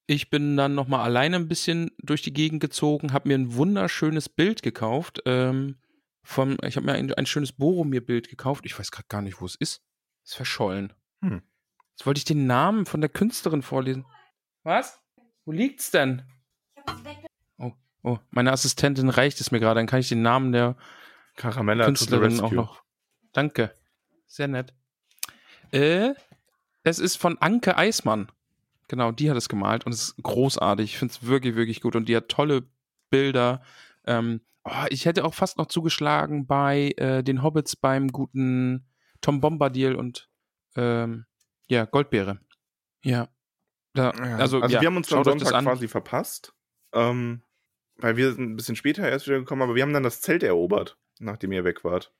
Ich 0.08 0.30
bin 0.30 0.58
dann 0.58 0.76
nochmal 0.76 1.02
alleine 1.02 1.38
ein 1.38 1.48
bisschen 1.48 1.92
durch 2.00 2.22
die 2.22 2.34
Gegend 2.34 2.60
gezogen, 2.60 3.14
habe 3.14 3.30
mir 3.30 3.38
ein 3.38 3.54
wunderschönes 3.54 4.30
Bild 4.30 4.62
gekauft. 4.62 5.22
Ähm, 5.26 5.78
vom, 6.24 6.58
ich 6.64 6.76
habe 6.76 6.86
mir 6.86 6.94
ein, 6.94 7.14
ein 7.14 7.26
schönes 7.26 7.52
Boromir-Bild 7.54 8.30
gekauft. 8.30 8.66
Ich 8.66 8.78
weiß 8.78 8.92
gerade 8.92 9.08
gar 9.08 9.22
nicht, 9.22 9.42
wo 9.42 9.46
es 9.46 9.56
ist. 9.56 9.82
Ist 10.24 10.36
verschollen. 10.36 10.94
Hm. 11.22 11.42
Jetzt 11.92 12.06
wollte 12.06 12.20
ich 12.20 12.26
den 12.26 12.46
Namen 12.46 12.86
von 12.86 13.02
der 13.02 13.10
Künstlerin 13.10 13.62
vorlesen. 13.62 14.06
Was? 14.64 15.00
Wo 15.46 15.52
liegt's 15.52 15.92
denn? 15.92 16.24
Oh, 17.58 17.72
oh, 18.04 18.20
meine 18.30 18.52
Assistentin 18.52 19.10
reicht 19.10 19.42
es 19.42 19.52
mir 19.52 19.60
gerade, 19.60 19.80
dann 19.80 19.88
kann 19.88 20.00
ich 20.00 20.10
den 20.10 20.22
Namen 20.22 20.52
der 20.52 20.76
Caramella 21.36 21.86
Künstlerin 21.86 22.40
auch 22.40 22.52
noch. 22.52 22.84
Danke. 23.34 23.76
Sehr 24.28 24.48
nett. 24.48 24.74
Äh, 25.72 26.14
es 26.84 27.00
ist 27.00 27.16
von 27.16 27.38
Anke 27.40 27.78
Eismann. 27.78 28.32
Genau, 28.92 29.14
die 29.14 29.30
hat 29.30 29.38
es 29.38 29.48
gemalt 29.48 29.86
und 29.86 29.94
es 29.94 30.10
ist 30.10 30.22
großartig. 30.22 30.84
Ich 30.84 30.98
finde 30.98 31.14
es 31.14 31.26
wirklich, 31.26 31.56
wirklich 31.56 31.80
gut 31.80 31.96
und 31.96 32.10
die 32.10 32.16
hat 32.18 32.28
tolle 32.28 32.68
Bilder. 33.10 33.64
Ähm, 34.06 34.42
oh, 34.66 34.84
ich 34.90 35.06
hätte 35.06 35.24
auch 35.24 35.34
fast 35.34 35.58
noch 35.58 35.68
zugeschlagen 35.68 36.46
bei 36.46 36.92
äh, 36.98 37.24
den 37.24 37.42
Hobbits 37.42 37.78
beim 37.78 38.10
guten 38.10 38.86
Tom 39.22 39.40
Bombadil 39.40 39.96
und 39.96 40.30
ähm, 40.76 41.26
ja, 41.70 41.86
Goldbeere. 41.86 42.42
Ja. 43.02 43.30
Da, 43.94 44.12
ja. 44.12 44.36
Also, 44.36 44.60
also 44.60 44.76
ja, 44.76 44.82
wir 44.82 44.88
haben 44.88 44.98
uns 44.98 45.08
dann 45.08 45.24
Sonntag 45.24 45.64
quasi 45.64 45.88
verpasst. 45.88 46.54
Ähm, 46.92 47.44
weil 47.96 48.18
wir 48.18 48.34
sind 48.34 48.52
ein 48.52 48.56
bisschen 48.58 48.76
später 48.76 49.08
erst 49.08 49.26
wieder 49.26 49.40
gekommen, 49.40 49.62
aber 49.62 49.74
wir 49.74 49.84
haben 49.84 49.94
dann 49.94 50.04
das 50.04 50.20
Zelt 50.20 50.44
erobert, 50.44 50.98
nachdem 51.18 51.54
ihr 51.54 51.64
weg 51.64 51.86
wart. 51.86 52.14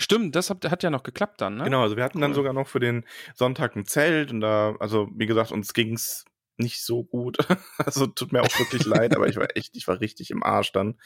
Stimmt, 0.00 0.36
das 0.36 0.48
hat, 0.48 0.64
hat 0.70 0.82
ja 0.82 0.90
noch 0.90 1.02
geklappt 1.02 1.40
dann, 1.40 1.56
ne? 1.56 1.64
Genau, 1.64 1.82
also 1.82 1.96
wir 1.96 2.04
hatten 2.04 2.18
cool. 2.18 2.22
dann 2.22 2.34
sogar 2.34 2.52
noch 2.52 2.68
für 2.68 2.80
den 2.80 3.04
Sonntag 3.34 3.74
ein 3.76 3.84
Zelt 3.84 4.30
und 4.30 4.40
da, 4.40 4.76
also 4.78 5.08
wie 5.14 5.26
gesagt, 5.26 5.50
uns 5.50 5.74
ging's 5.74 6.24
nicht 6.56 6.82
so 6.82 7.04
gut. 7.04 7.38
also 7.78 8.06
tut 8.06 8.32
mir 8.32 8.42
auch 8.42 8.58
wirklich 8.58 8.84
leid, 8.86 9.14
aber 9.14 9.28
ich 9.28 9.36
war 9.36 9.56
echt, 9.56 9.76
ich 9.76 9.88
war 9.88 10.00
richtig 10.00 10.30
im 10.30 10.42
Arsch 10.42 10.72
dann. 10.72 10.98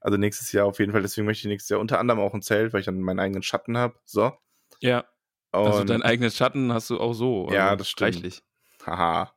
Also 0.00 0.16
nächstes 0.16 0.52
Jahr 0.52 0.66
auf 0.66 0.78
jeden 0.78 0.92
Fall, 0.92 1.02
deswegen 1.02 1.26
möchte 1.26 1.46
ich 1.46 1.50
nächstes 1.50 1.68
Jahr 1.68 1.80
unter 1.80 1.98
anderem 1.98 2.20
auch 2.20 2.32
ein 2.32 2.42
Zelt, 2.42 2.72
weil 2.72 2.80
ich 2.80 2.86
dann 2.86 3.00
meinen 3.00 3.20
eigenen 3.20 3.42
Schatten 3.42 3.76
habe. 3.76 3.94
So. 4.04 4.32
Ja. 4.80 5.04
Also 5.52 5.66
und 5.66 5.72
also 5.72 5.84
deinen 5.84 6.02
eigenen 6.02 6.30
Schatten 6.30 6.72
hast 6.72 6.88
du 6.88 6.98
auch 6.98 7.12
so. 7.12 7.48
Ja, 7.50 7.76
das 7.76 7.90
stimmt. 7.90 8.14
Reichlich. 8.14 8.42
Haha 8.86 9.34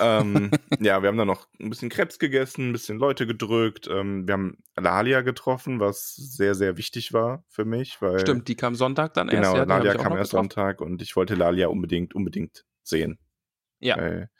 ähm, 0.00 0.50
ja, 0.80 1.02
wir 1.02 1.08
haben 1.08 1.16
dann 1.16 1.26
noch 1.26 1.46
ein 1.60 1.70
bisschen 1.70 1.88
Krebs 1.88 2.18
gegessen, 2.18 2.70
ein 2.70 2.72
bisschen 2.72 2.98
Leute 2.98 3.26
gedrückt. 3.26 3.88
Ähm, 3.90 4.26
wir 4.26 4.34
haben 4.34 4.58
Lalia 4.76 5.20
getroffen, 5.20 5.80
was 5.80 6.14
sehr, 6.14 6.54
sehr 6.54 6.76
wichtig 6.76 7.12
war 7.12 7.44
für 7.48 7.64
mich. 7.64 8.00
Weil, 8.00 8.20
Stimmt, 8.20 8.48
die 8.48 8.56
kam 8.56 8.74
Sonntag 8.74 9.14
dann 9.14 9.28
genau, 9.28 9.54
erst. 9.54 9.54
Genau, 9.54 9.76
Lalia 9.76 9.94
kam 9.94 10.16
erst 10.16 10.30
Sonntag 10.30 10.80
und 10.80 11.02
ich 11.02 11.16
wollte 11.16 11.34
Lalia 11.34 11.68
unbedingt, 11.68 12.14
unbedingt 12.14 12.64
sehen. 12.82 13.18
Ja. 13.80 13.96
Weil 13.96 14.30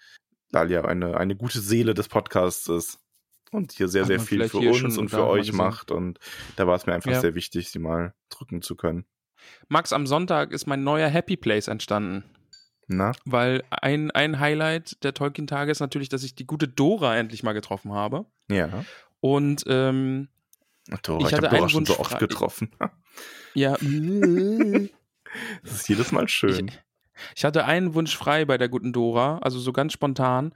Lalia 0.51 0.85
eine, 0.85 1.17
eine 1.17 1.37
gute 1.37 1.61
Seele 1.61 1.95
des 1.95 2.09
Podcasts 2.09 2.69
ist 2.69 2.99
und 3.51 3.73
hier 3.73 3.89
sehr, 3.89 4.05
sehr 4.05 4.21
viel 4.21 4.49
für 4.49 4.59
uns 4.59 4.97
und 4.99 5.11
für 5.11 5.27
euch 5.27 5.53
macht. 5.53 5.91
Und 5.91 6.19
da 6.57 6.67
war 6.67 6.77
es 6.77 6.87
mir 6.87 6.95
einfach 6.95 7.11
ja. 7.11 7.21
sehr 7.21 7.35
wichtig, 7.35 7.71
sie 7.71 7.79
mal 7.79 8.15
drücken 8.31 8.63
zu 8.63 8.77
können. 8.77 9.05
Max, 9.69 9.93
am 9.93 10.07
Sonntag 10.07 10.53
ist 10.53 10.67
mein 10.67 10.85
neuer 10.85 11.09
Happy 11.09 11.37
Place 11.37 11.69
entstanden. 11.69 12.25
Na? 12.89 13.13
Weil 13.25 13.63
ein, 13.71 14.11
ein 14.11 14.41
Highlight 14.41 15.03
der 15.05 15.15
Tolkien-Tage 15.15 15.71
ist 15.71 15.81
natürlich, 15.81 16.09
dass 16.09 16.23
ich 16.23 16.35
die 16.35 16.47
gute 16.47 16.69
Dora 16.69 17.17
endlich 17.17 17.43
mal 17.43 17.53
getroffen 17.53 17.93
habe. 17.93 18.27
Ja. 18.51 18.85
Und 19.21 19.65
ähm, 19.67 20.29
Ach, 20.91 20.99
Dora, 20.99 21.21
ich, 21.21 21.27
ich 21.27 21.33
habe 21.35 21.49
Dora 21.49 21.69
schon 21.69 21.87
so 21.87 21.99
oft 21.99 22.19
getroffen. 22.19 22.71
ja. 23.55 23.73
das 25.63 25.73
ist 25.73 25.89
jedes 25.89 26.13
Mal 26.13 26.29
schön. 26.29 26.69
Ich, 26.69 26.79
ich 27.37 27.45
hatte 27.45 27.65
einen 27.65 27.95
Wunsch 27.95 28.17
frei 28.17 28.45
bei 28.45 28.59
der 28.59 28.69
guten 28.69 28.93
Dora, 28.93 29.39
also 29.39 29.59
so 29.59 29.73
ganz 29.73 29.93
spontan. 29.93 30.55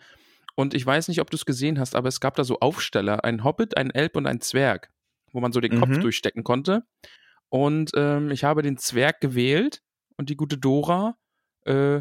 Und 0.57 0.75
ich 0.75 0.85
weiß 0.85 1.09
nicht, 1.09 1.21
ob 1.21 1.31
du 1.31 1.37
es 1.37 1.45
gesehen 1.45 1.79
hast, 1.79 1.95
aber 1.95 2.09
es 2.09 2.21
gab 2.21 2.35
da 2.35 2.43
so 2.43 2.61
Aufsteller, 2.61 3.25
ein 3.25 3.45
Hobbit, 3.45 3.77
ein 3.77 3.91
Elb 3.91 4.17
und 4.17 4.27
ein 4.27 4.41
Zwerg, 4.41 4.91
wo 5.33 5.41
man 5.41 5.53
so 5.53 5.61
den 5.61 5.79
Kopf 5.79 5.91
mhm. 5.91 6.01
durchstecken 6.01 6.45
konnte. 6.45 6.85
Und 7.51 7.93
ähm, 7.95 8.31
ich 8.31 8.43
habe 8.43 8.63
den 8.63 8.79
Zwerg 8.79 9.21
gewählt 9.21 9.83
und 10.17 10.31
die 10.31 10.37
gute 10.37 10.57
Dora 10.59 11.17
äh, 11.67 12.01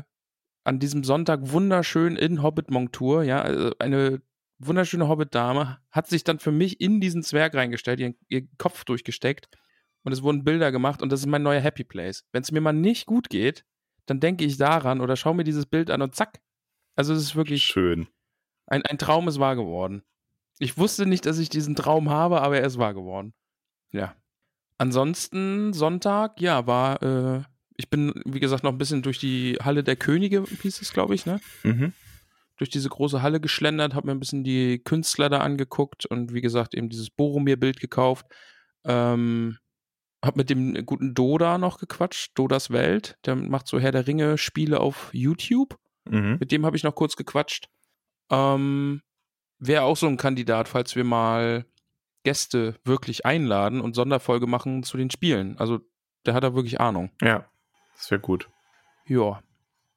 an 0.65 0.79
diesem 0.79 1.03
Sonntag 1.03 1.51
wunderschön 1.51 2.15
in 2.15 2.41
Hobbit-Montur, 2.41 3.23
ja, 3.23 3.41
also 3.41 3.71
eine 3.79 4.21
wunderschöne 4.57 5.07
Hobbit-Dame, 5.07 5.77
hat 5.91 6.07
sich 6.07 6.23
dann 6.23 6.39
für 6.39 6.51
mich 6.51 6.81
in 6.81 6.99
diesen 6.99 7.23
Zwerg 7.23 7.53
reingestellt, 7.55 7.99
ihren, 7.99 8.15
ihren 8.27 8.49
Kopf 8.57 8.83
durchgesteckt. 8.83 9.47
und 10.03 10.11
es 10.11 10.21
wurden 10.21 10.43
Bilder 10.43 10.71
gemacht 10.71 11.01
und 11.01 11.11
das 11.11 11.21
ist 11.21 11.25
mein 11.25 11.41
neuer 11.41 11.61
Happy 11.61 11.83
Place. 11.83 12.25
Wenn 12.31 12.43
es 12.43 12.51
mir 12.51 12.61
mal 12.61 12.73
nicht 12.73 13.07
gut 13.07 13.29
geht, 13.29 13.65
dann 14.05 14.19
denke 14.19 14.45
ich 14.45 14.57
daran 14.57 15.01
oder 15.01 15.15
schaue 15.15 15.33
mir 15.33 15.43
dieses 15.43 15.65
Bild 15.65 15.89
an 15.89 16.01
und 16.03 16.13
zack. 16.13 16.41
Also 16.95 17.13
es 17.13 17.23
ist 17.23 17.35
wirklich 17.35 17.63
Schön. 17.63 18.07
ein, 18.67 18.83
ein 18.85 18.99
Traum 18.99 19.27
ist 19.27 19.39
wahr 19.39 19.55
geworden. 19.55 20.03
Ich 20.59 20.77
wusste 20.77 21.05
nicht, 21.05 21.25
dass 21.25 21.39
ich 21.39 21.49
diesen 21.49 21.75
Traum 21.75 22.09
habe, 22.09 22.41
aber 22.41 22.59
er 22.59 22.65
ist 22.65 22.77
wahr 22.77 22.93
geworden. 22.93 23.33
Ja. 23.91 24.15
Ansonsten 24.77 25.73
Sonntag, 25.73 26.39
ja, 26.39 26.67
war, 26.67 27.01
äh, 27.01 27.43
ich 27.77 27.89
bin, 27.89 28.13
wie 28.25 28.39
gesagt, 28.39 28.63
noch 28.63 28.71
ein 28.71 28.77
bisschen 28.77 29.01
durch 29.01 29.19
die 29.19 29.57
Halle 29.61 29.83
der 29.83 29.95
Könige, 29.95 30.43
hieß 30.43 30.81
es, 30.81 30.93
glaube 30.93 31.15
ich, 31.15 31.25
ne? 31.25 31.39
Mhm. 31.63 31.93
Durch 32.57 32.69
diese 32.69 32.87
große 32.87 33.21
Halle 33.21 33.41
geschlendert, 33.41 33.95
habe 33.95 34.07
mir 34.07 34.13
ein 34.13 34.19
bisschen 34.19 34.45
die 34.45 34.79
Künstler 34.79 35.29
da 35.29 35.39
angeguckt 35.39 36.05
und 36.05 36.33
wie 36.33 36.41
gesagt, 36.41 36.73
eben 36.73 36.89
dieses 36.89 37.09
Boromir-Bild 37.09 37.81
gekauft. 37.81 38.27
Ähm, 38.85 39.57
hab 40.23 40.37
mit 40.37 40.49
dem 40.49 40.85
guten 40.85 41.13
Doda 41.13 41.57
noch 41.57 41.79
gequatscht, 41.79 42.31
Dodas 42.35 42.71
Welt. 42.71 43.17
Der 43.25 43.35
macht 43.35 43.67
so 43.67 43.77
Herr 43.77 43.91
der 43.91 44.07
Ringe 44.07 44.37
Spiele 44.37 44.79
auf 44.79 45.09
YouTube. 45.13 45.77
Mhm. 46.09 46.37
Mit 46.39 46.51
dem 46.51 46.65
habe 46.65 46.77
ich 46.77 46.83
noch 46.83 46.95
kurz 46.95 47.17
gequatscht. 47.17 47.67
Ähm, 48.31 49.01
Wäre 49.59 49.83
auch 49.83 49.97
so 49.97 50.07
ein 50.07 50.17
Kandidat, 50.17 50.67
falls 50.67 50.95
wir 50.95 51.03
mal 51.03 51.65
Gäste 52.23 52.75
wirklich 52.83 53.25
einladen 53.25 53.81
und 53.81 53.95
Sonderfolge 53.95 54.47
machen 54.47 54.83
zu 54.83 54.97
den 54.97 55.11
Spielen. 55.11 55.57
Also 55.57 55.79
der 56.25 56.33
hat 56.33 56.43
da 56.43 56.55
wirklich 56.55 56.79
Ahnung. 56.79 57.11
Ja, 57.21 57.45
das 57.95 58.11
wäre 58.11 58.21
gut. 58.21 58.49
Ja. 59.07 59.41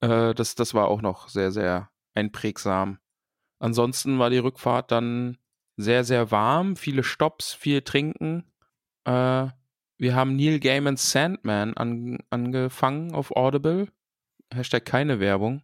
Äh, 0.00 0.34
das, 0.34 0.54
das 0.54 0.72
war 0.74 0.86
auch 0.88 1.02
noch 1.02 1.28
sehr, 1.28 1.50
sehr 1.50 1.90
einprägsam. 2.14 2.98
Ansonsten 3.58 4.18
war 4.18 4.30
die 4.30 4.38
Rückfahrt 4.38 4.90
dann 4.92 5.36
sehr, 5.80 6.04
sehr 6.04 6.30
warm, 6.30 6.76
viele 6.76 7.02
Stops, 7.02 7.52
viel 7.52 7.82
Trinken. 7.82 8.44
Äh, 9.04 9.48
wir 9.98 10.14
haben 10.14 10.36
Neil 10.36 10.60
Gaiman's 10.60 11.10
Sandman 11.10 11.74
an, 11.74 12.18
angefangen 12.30 13.12
auf 13.12 13.36
Audible. 13.36 13.88
Hashtag 14.52 14.84
keine 14.84 15.20
Werbung. 15.20 15.62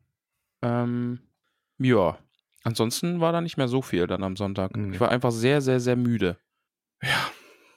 Ähm, 0.63 1.21
ja. 1.79 2.19
Ansonsten 2.63 3.21
war 3.21 3.33
da 3.33 3.41
nicht 3.41 3.57
mehr 3.57 3.69
so 3.69 3.81
viel 3.81 4.07
dann 4.07 4.25
am 4.25 4.37
Sonntag. 4.37 4.77
Nee. 4.77 4.95
Ich 4.95 5.01
war 5.01 5.11
einfach 5.11 5.31
sehr, 5.31 5.61
sehr, 5.61 5.81
sehr 5.81 5.97
müde. 5.97 6.37
Ja, 7.03 7.31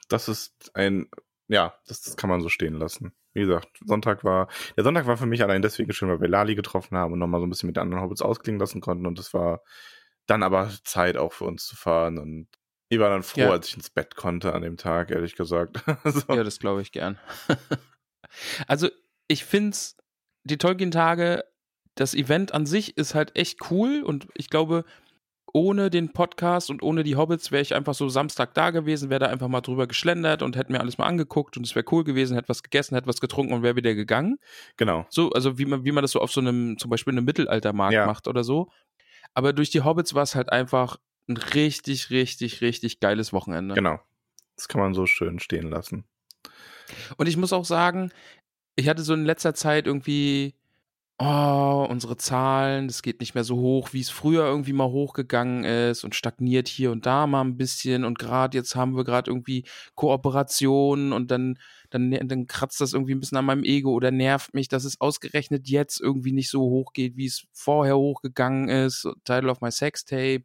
das 0.10 0.28
ist 0.28 0.76
ein, 0.76 1.08
ja, 1.48 1.76
das, 1.88 2.02
das 2.02 2.18
kann 2.18 2.30
man 2.30 2.42
so 2.42 2.50
stehen 2.50 2.74
lassen. 2.74 3.14
Wie 3.34 3.42
gesagt, 3.42 3.70
Sonntag 3.86 4.24
war, 4.24 4.48
der 4.76 4.84
Sonntag 4.84 5.06
war 5.06 5.18
für 5.18 5.28
mich 5.28 5.44
allein 5.44 5.62
deswegen 5.62 5.94
schön, 5.94 6.10
weil 6.10 6.22
wir 6.22 6.28
Lali 6.28 6.56
getroffen 6.56 6.98
haben 6.98 7.14
und 7.14 7.20
nochmal 7.20 7.40
so 7.40 7.46
ein 7.46 7.50
bisschen 7.50 7.68
mit 7.68 7.78
den 7.78 7.84
anderen 7.84 8.04
Hobbits 8.04 8.22
ausklingen 8.22 8.60
lassen 8.60 8.82
konnten 8.82 9.06
und 9.06 9.20
es 9.20 9.34
war 9.34 9.62
dann 10.30 10.44
aber 10.44 10.70
Zeit 10.84 11.18
auch 11.18 11.34
für 11.34 11.46
uns 11.46 11.66
zu 11.66 11.76
fahren 11.76 12.18
und 12.18 12.48
ich 12.92 13.00
war 13.00 13.10
dann 13.10 13.22
froh, 13.24 13.42
Ja. 13.42 13.52
als 13.52 13.68
ich 13.68 13.76
ins 13.76 13.90
Bett 13.92 14.16
konnte 14.16 14.54
an 14.54 14.64
dem 14.64 14.78
Tag, 14.78 15.12
ehrlich 15.12 15.36
gesagt. 15.36 15.84
so. 16.06 16.34
Ja, 16.34 16.44
das 16.44 16.60
glaube 16.60 16.82
ich 16.82 16.92
gern. 16.92 17.20
also, 18.68 18.90
ich 19.28 19.46
find's, 19.46 19.96
die 20.44 20.58
Tolkien-Tage, 20.58 21.44
das 21.96 22.14
Event 22.16 22.54
an 22.54 22.66
sich 22.66 22.98
ist 22.98 23.14
halt 23.16 23.36
echt 23.36 23.70
cool 23.72 24.02
und 24.04 24.28
ich 24.36 24.50
glaube, 24.50 24.86
ohne 25.52 25.90
den 25.90 26.14
Podcast 26.14 26.70
und 26.70 26.84
ohne 26.84 27.04
die 27.04 27.16
Hobbits 27.16 27.52
wäre 27.52 27.62
ich 27.62 27.74
einfach 27.74 27.96
so 27.96 28.08
Samstag 28.08 28.54
da 28.54 28.70
gewesen, 28.70 29.10
wäre 29.10 29.20
da 29.20 29.26
einfach 29.28 29.48
mal 29.48 29.62
drüber 29.62 29.88
geschlendert 29.88 30.44
und 30.44 30.56
hätte 30.56 30.72
mir 30.72 30.80
alles 30.80 30.98
mal 31.00 31.08
angeguckt 31.08 31.58
und 31.58 31.66
es 31.66 31.76
wäre 31.76 31.86
cool 31.92 32.04
gewesen, 32.04 32.36
hätte 32.36 32.50
was 32.50 32.62
gegessen, 32.64 32.94
hätte 32.96 33.08
was 33.08 33.20
getrunken 33.20 33.54
und 33.54 33.64
wäre 33.64 33.76
wieder 33.76 33.96
gegangen. 33.96 34.38
Genau. 34.78 35.06
So, 35.10 35.32
also 35.32 35.58
wie 35.58 35.66
man, 35.66 35.86
wie 35.86 35.92
man 35.92 36.04
das 36.04 36.12
so 36.12 36.22
auf 36.22 36.32
so 36.32 36.40
einem, 36.40 36.78
zum 36.78 36.90
Beispiel 36.92 37.14
einem 37.14 37.26
Mittelaltermarkt 37.26 37.94
Ja. 37.96 38.06
macht 38.06 38.28
oder 38.28 38.44
so. 38.44 38.70
Aber 39.34 39.54
durch 39.54 39.70
die 39.70 39.82
Hobbits 39.82 40.14
war 40.14 40.24
es 40.24 40.36
halt 40.36 40.52
einfach 40.52 40.98
ein 41.28 41.38
richtig, 41.38 42.10
richtig, 42.10 42.62
richtig 42.62 43.00
geiles 43.00 43.32
Wochenende. 43.34 43.76
Genau. 43.76 44.00
Das 44.56 44.68
kann 44.68 44.82
man 44.82 44.94
so 44.94 45.06
schön 45.06 45.40
stehen 45.40 45.70
lassen. 45.70 46.06
Und 47.18 47.28
ich 47.28 47.38
muss 47.38 47.54
auch 47.54 47.66
sagen, 47.66 48.12
ich 48.76 48.90
hatte 48.90 49.04
so 49.04 49.14
in 49.14 49.26
letzter 49.26 49.54
Zeit 49.54 49.88
irgendwie, 49.88 50.56
oh, 51.20 51.86
unsere 51.90 52.18
Zahlen, 52.18 52.88
das 52.88 53.02
geht 53.02 53.20
nicht 53.20 53.36
mehr 53.36 53.44
so 53.44 53.58
hoch, 53.58 53.94
wie 53.94 54.02
es 54.02 54.10
früher 54.10 54.46
irgendwie 54.46 54.74
mal 54.74 54.90
hochgegangen 54.90 55.66
ist 55.66 56.04
und 56.04 56.16
stagniert 56.16 56.68
hier 56.68 56.92
und 56.92 57.06
da 57.06 57.28
mal 57.28 57.42
ein 57.42 57.58
bisschen. 57.58 58.06
Und 58.06 58.18
gerade 58.18 58.58
jetzt 58.58 58.76
haben 58.76 58.96
wir 58.96 59.04
gerade 59.04 59.30
irgendwie 59.30 59.66
Kooperationen 59.96 61.14
und 61.14 61.30
dann, 61.30 61.60
dann, 61.90 62.12
dann 62.12 62.48
kratzt 62.48 62.82
das 62.82 62.94
irgendwie 62.94 63.14
ein 63.14 63.20
bisschen 63.20 63.38
an 63.38 63.46
meinem 63.46 63.64
Ego 63.64 63.92
oder 63.92 64.12
nervt 64.12 64.54
mich, 64.54 64.68
dass 64.68 64.84
es 64.84 65.00
ausgerechnet 65.02 65.68
jetzt 65.68 66.00
irgendwie 66.00 66.32
nicht 66.32 66.50
so 66.50 66.62
hoch 66.62 66.94
geht, 66.94 67.18
wie 67.18 67.26
es 67.26 67.46
vorher 67.52 67.98
hochgegangen 67.98 68.70
ist. 68.70 69.08
Title 69.24 69.50
of 69.50 69.62
my 69.62 69.72
Sextape. 69.72 70.44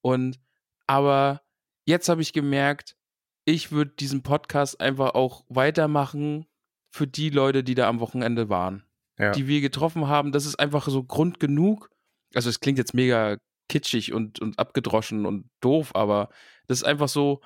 Und 0.00 0.40
aber 0.86 1.42
jetzt 1.84 2.08
habe 2.08 2.22
ich 2.22 2.32
gemerkt, 2.32 2.96
ich 3.44 3.72
würde 3.72 3.92
diesen 3.92 4.22
Podcast 4.22 4.80
einfach 4.80 5.14
auch 5.14 5.44
weitermachen 5.48 6.46
für 6.90 7.06
die 7.06 7.30
Leute, 7.30 7.64
die 7.64 7.74
da 7.74 7.88
am 7.88 8.00
Wochenende 8.00 8.48
waren. 8.48 8.84
Ja. 9.18 9.32
Die 9.32 9.46
wir 9.46 9.60
getroffen 9.60 10.08
haben. 10.08 10.32
Das 10.32 10.46
ist 10.46 10.56
einfach 10.56 10.88
so 10.88 11.04
Grund 11.04 11.38
genug. 11.38 11.90
Also 12.34 12.48
es 12.48 12.60
klingt 12.60 12.78
jetzt 12.78 12.94
mega 12.94 13.36
kitschig 13.68 14.12
und, 14.12 14.40
und 14.40 14.58
abgedroschen 14.58 15.26
und 15.26 15.48
doof, 15.60 15.94
aber 15.94 16.28
das 16.66 16.78
ist 16.78 16.84
einfach 16.84 17.08
so, 17.08 17.40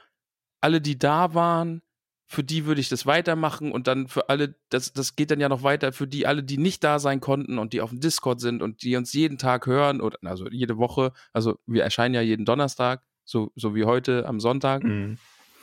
alle, 0.61 0.81
die 0.81 0.99
da 0.99 1.35
waren, 1.35 1.83
für 2.27 2.43
die 2.43 2.67
würde 2.67 2.81
ich 2.81 2.89
das 2.89 3.07
weitermachen 3.07 3.71
und 3.71 3.87
dann 3.87 4.09
für 4.09 4.29
alle, 4.29 4.57
das, 4.69 4.93
das 4.93 5.15
geht 5.15 5.31
dann 5.31 5.41
ja 5.41 5.49
noch 5.49 5.63
weiter, 5.63 5.93
für 5.93 6.09
die 6.09 6.27
alle, 6.27 6.43
die 6.43 6.59
nicht 6.59 6.83
da 6.83 6.99
sein 6.99 7.21
konnten 7.21 7.59
und 7.59 7.73
die 7.73 7.81
auf 7.81 7.91
dem 7.91 8.01
Discord 8.01 8.41
sind 8.41 8.63
und 8.63 8.83
die 8.83 8.97
uns 8.97 9.13
jeden 9.13 9.39
Tag 9.39 9.67
hören 9.67 10.01
oder 10.01 10.19
also 10.25 10.49
jede 10.49 10.77
Woche, 10.77 11.13
also 11.33 11.59
wir 11.67 11.85
erscheinen 11.85 12.15
ja 12.15 12.21
jeden 12.21 12.45
Donnerstag, 12.45 13.03
so, 13.25 13.53
so 13.55 13.75
wie 13.75 13.85
heute 13.85 14.27
am 14.27 14.41
Sonntag. 14.41 14.83
Mhm. 14.83 15.19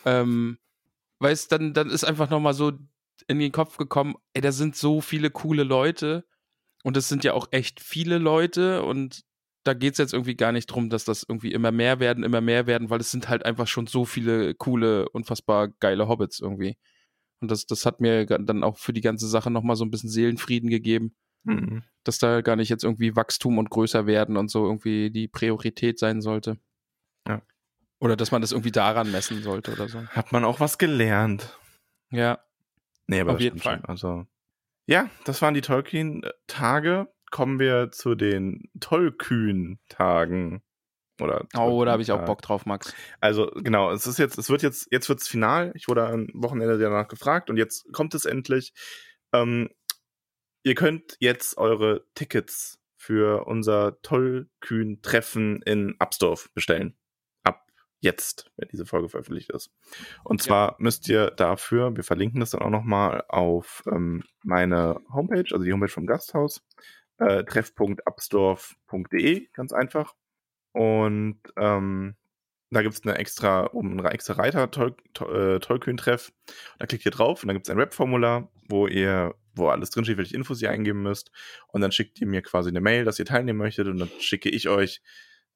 Ähm, 0.06 0.58
weißt, 1.20 1.52
dann, 1.52 1.74
dann 1.74 1.90
ist 1.90 2.06
einfach 2.06 2.30
nochmal 2.30 2.54
so 2.54 2.72
in 3.28 3.40
den 3.40 3.52
Kopf 3.52 3.78
gekommen, 3.78 4.16
ey, 4.34 4.42
da 4.42 4.52
sind 4.52 4.76
so 4.76 5.02
viele 5.02 5.32
coole 5.32 5.64
Leute 5.64 6.26
und 6.84 6.96
es 6.96 7.10
sind 7.10 7.26
ja 7.26 7.34
auch 7.34 7.48
echt 7.52 7.82
viele 7.82 8.18
Leute 8.20 8.84
und 8.84 9.24
da 9.64 9.74
geht 9.74 9.94
es 9.94 9.98
jetzt 9.98 10.14
irgendwie 10.14 10.36
gar 10.36 10.52
nicht 10.52 10.68
drum, 10.68 10.90
dass 10.90 11.06
das 11.06 11.24
irgendwie 11.28 11.52
immer 11.54 11.72
mehr 11.72 12.00
werden, 12.00 12.24
immer 12.24 12.42
mehr 12.42 12.68
werden, 12.68 12.90
weil 12.90 13.00
es 13.00 13.12
sind 13.12 13.30
halt 13.30 13.46
einfach 13.46 13.68
schon 13.68 13.88
so 13.88 14.06
viele 14.06 14.54
coole, 14.56 15.08
unfassbar 15.10 15.70
geile 15.80 16.08
Hobbits 16.08 16.40
irgendwie. 16.40 16.78
Und 17.42 17.50
das, 17.52 17.66
das 17.66 17.86
hat 17.86 18.00
mir 18.02 18.26
dann 18.26 18.64
auch 18.64 18.78
für 18.78 18.94
die 18.94 19.02
ganze 19.02 19.28
Sache 19.28 19.52
nochmal 19.52 19.76
so 19.76 19.84
ein 19.86 19.92
bisschen 19.92 20.10
Seelenfrieden 20.10 20.70
gegeben, 20.70 21.16
Mhm. 21.46 21.84
dass 22.06 22.20
da 22.20 22.40
gar 22.40 22.56
nicht 22.56 22.70
jetzt 22.70 22.86
irgendwie 22.86 23.18
Wachstum 23.18 23.58
und 23.58 23.70
größer 23.70 24.06
werden 24.08 24.38
und 24.38 24.50
so 24.50 24.66
irgendwie 24.66 25.12
die 25.12 25.28
Priorität 25.28 26.00
sein 26.00 26.22
sollte. 26.22 26.58
Ja. 27.28 27.42
Oder 28.00 28.16
dass 28.16 28.32
man 28.32 28.40
das 28.42 28.54
irgendwie 28.54 28.72
daran 28.72 29.12
messen 29.12 29.42
sollte 29.44 29.74
oder 29.74 29.90
so. 29.90 30.06
Hat 30.08 30.32
man 30.32 30.46
auch 30.46 30.62
was 30.62 30.78
gelernt. 30.78 31.60
Ja, 32.12 32.40
Nee, 33.08 33.20
aber 33.20 33.34
Auf 33.34 33.42
jeden 33.42 33.60
Fall. 33.60 33.80
schon. 33.80 33.86
Also, 33.86 34.26
ja, 34.88 35.10
das 35.26 35.42
waren 35.42 35.54
die 35.54 35.60
Tolkien-Tage. 35.60 37.13
Kommen 37.34 37.60
wir 37.60 37.90
zu 37.90 38.14
den 38.14 38.70
Tollkühn-Tagen. 38.80 40.62
Oder 41.20 41.48
Oh, 41.58 41.84
da 41.84 41.94
habe 41.94 42.04
ich 42.04 42.12
auch. 42.12 42.24
Bock 42.26 42.44
drauf, 42.44 42.68
Max. 42.68 42.94
Also, 43.22 43.50
genau, 43.56 43.92
es 43.92 44.06
ist 44.06 44.20
jetzt, 44.20 44.38
es 44.38 44.52
wird 44.52 44.62
jetzt, 44.62 44.88
jetzt 44.92 45.10
wird's 45.10 45.28
final. 45.28 45.72
Ich 45.74 45.88
wurde 45.88 46.06
am 46.06 46.28
Wochenende 46.36 46.78
danach 46.78 47.08
gefragt 47.08 47.50
und 47.50 47.58
jetzt 47.58 47.92
kommt 47.92 48.14
es 48.14 48.26
endlich. 48.26 48.72
Ähm, 49.34 49.72
ihr 50.62 50.76
könnt 50.76 51.18
jetzt 51.20 51.58
eure 51.58 52.06
Tickets 52.14 52.80
für 52.98 53.48
unser 53.48 54.00
Tollkühn-Treffen 54.04 55.64
in 55.64 55.96
Absdorf 55.98 56.52
bestellen. 56.54 56.96
Ab 57.44 57.66
jetzt, 58.00 58.52
wenn 58.58 58.68
diese 58.68 58.86
Folge 58.86 59.10
veröffentlicht 59.10 59.50
ist. 59.50 59.72
Und 60.24 60.44
zwar 60.44 60.76
müsst 60.78 61.10
ihr 61.10 61.32
dafür, 61.32 61.96
wir 61.96 62.04
verlinken 62.04 62.42
das 62.42 62.52
dann 62.52 62.62
auch 62.62 62.70
nochmal 62.70 63.24
auf 63.28 63.82
ähm, 63.92 64.24
meine 64.44 65.02
Homepage, 65.12 65.52
also 65.52 65.64
die 65.64 65.74
Homepage 65.74 65.90
vom 65.90 66.06
Gasthaus, 66.06 66.62
äh, 67.26 67.44
treff.absdorf.de, 67.46 69.48
ganz 69.54 69.74
einfach. 69.74 70.14
Und 70.74 71.40
ähm, 71.58 72.16
Da 72.72 72.82
gibt 72.82 72.96
es 72.96 73.04
eine 73.04 73.18
extra, 73.20 73.66
um 73.68 73.92
einen 73.92 74.04
extra 74.06 74.34
Reiter, 74.34 74.64
äh, 74.64 75.60
Tollkühn-Treff. 75.60 76.34
Da 76.80 76.86
klickt 76.88 77.06
ihr 77.06 77.12
drauf 77.12 77.44
und 77.44 77.48
dann 77.48 77.56
gibt 77.56 77.68
es 77.68 77.72
ein 77.72 77.78
Webformular, 77.78 78.52
wo 78.68 78.88
ihr, 78.88 79.36
wo 79.56 79.68
alles 79.70 79.92
drinsteht, 79.92 80.18
welche 80.18 80.36
Infos 80.36 80.60
ihr 80.62 80.72
eingeben 80.72 81.04
müsst. 81.04 81.30
Und 81.68 81.82
dann 81.82 81.92
schickt 81.92 82.20
ihr 82.20 82.26
mir 82.28 82.42
quasi 82.42 82.70
eine 82.70 82.82
Mail, 82.82 83.06
dass 83.06 83.20
ihr 83.20 83.26
teilnehmen 83.26 83.60
möchtet 83.60 83.88
und 83.88 84.00
dann 84.00 84.10
schicke 84.20 84.50
ich 84.50 84.70
euch 84.70 85.02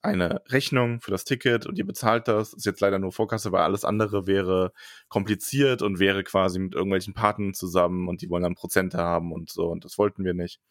eine 0.03 0.44
Rechnung 0.49 1.02
für 1.02 1.10
das 1.11 1.23
Ticket 1.26 1.65
und 1.65 1.77
ihr 1.80 1.85
bezahlt 1.88 2.27
das. 2.27 2.53
Ist 2.53 2.65
jetzt 2.68 2.81
leider 2.81 2.99
nur 2.99 3.11
Vorkasse, 3.11 3.52
weil 3.52 3.64
alles 3.64 3.84
andere 3.84 4.27
wäre 4.27 4.72
kompliziert 5.10 5.81
und 5.81 5.98
wäre 5.99 6.23
quasi 6.23 6.60
mit 6.60 6.76
irgendwelchen 6.76 7.15
Partnern 7.15 7.56
zusammen 7.56 8.07
und 8.07 8.22
die 8.22 8.30
wollen 8.30 8.44
dann 8.44 8.53
Prozente 8.56 8.99
haben 8.99 9.31
und 9.34 9.49
so 9.49 9.68
und 9.69 9.85
das 9.85 9.98
wollten 9.98 10.23
wir 10.23 10.35
nicht. 10.35 10.61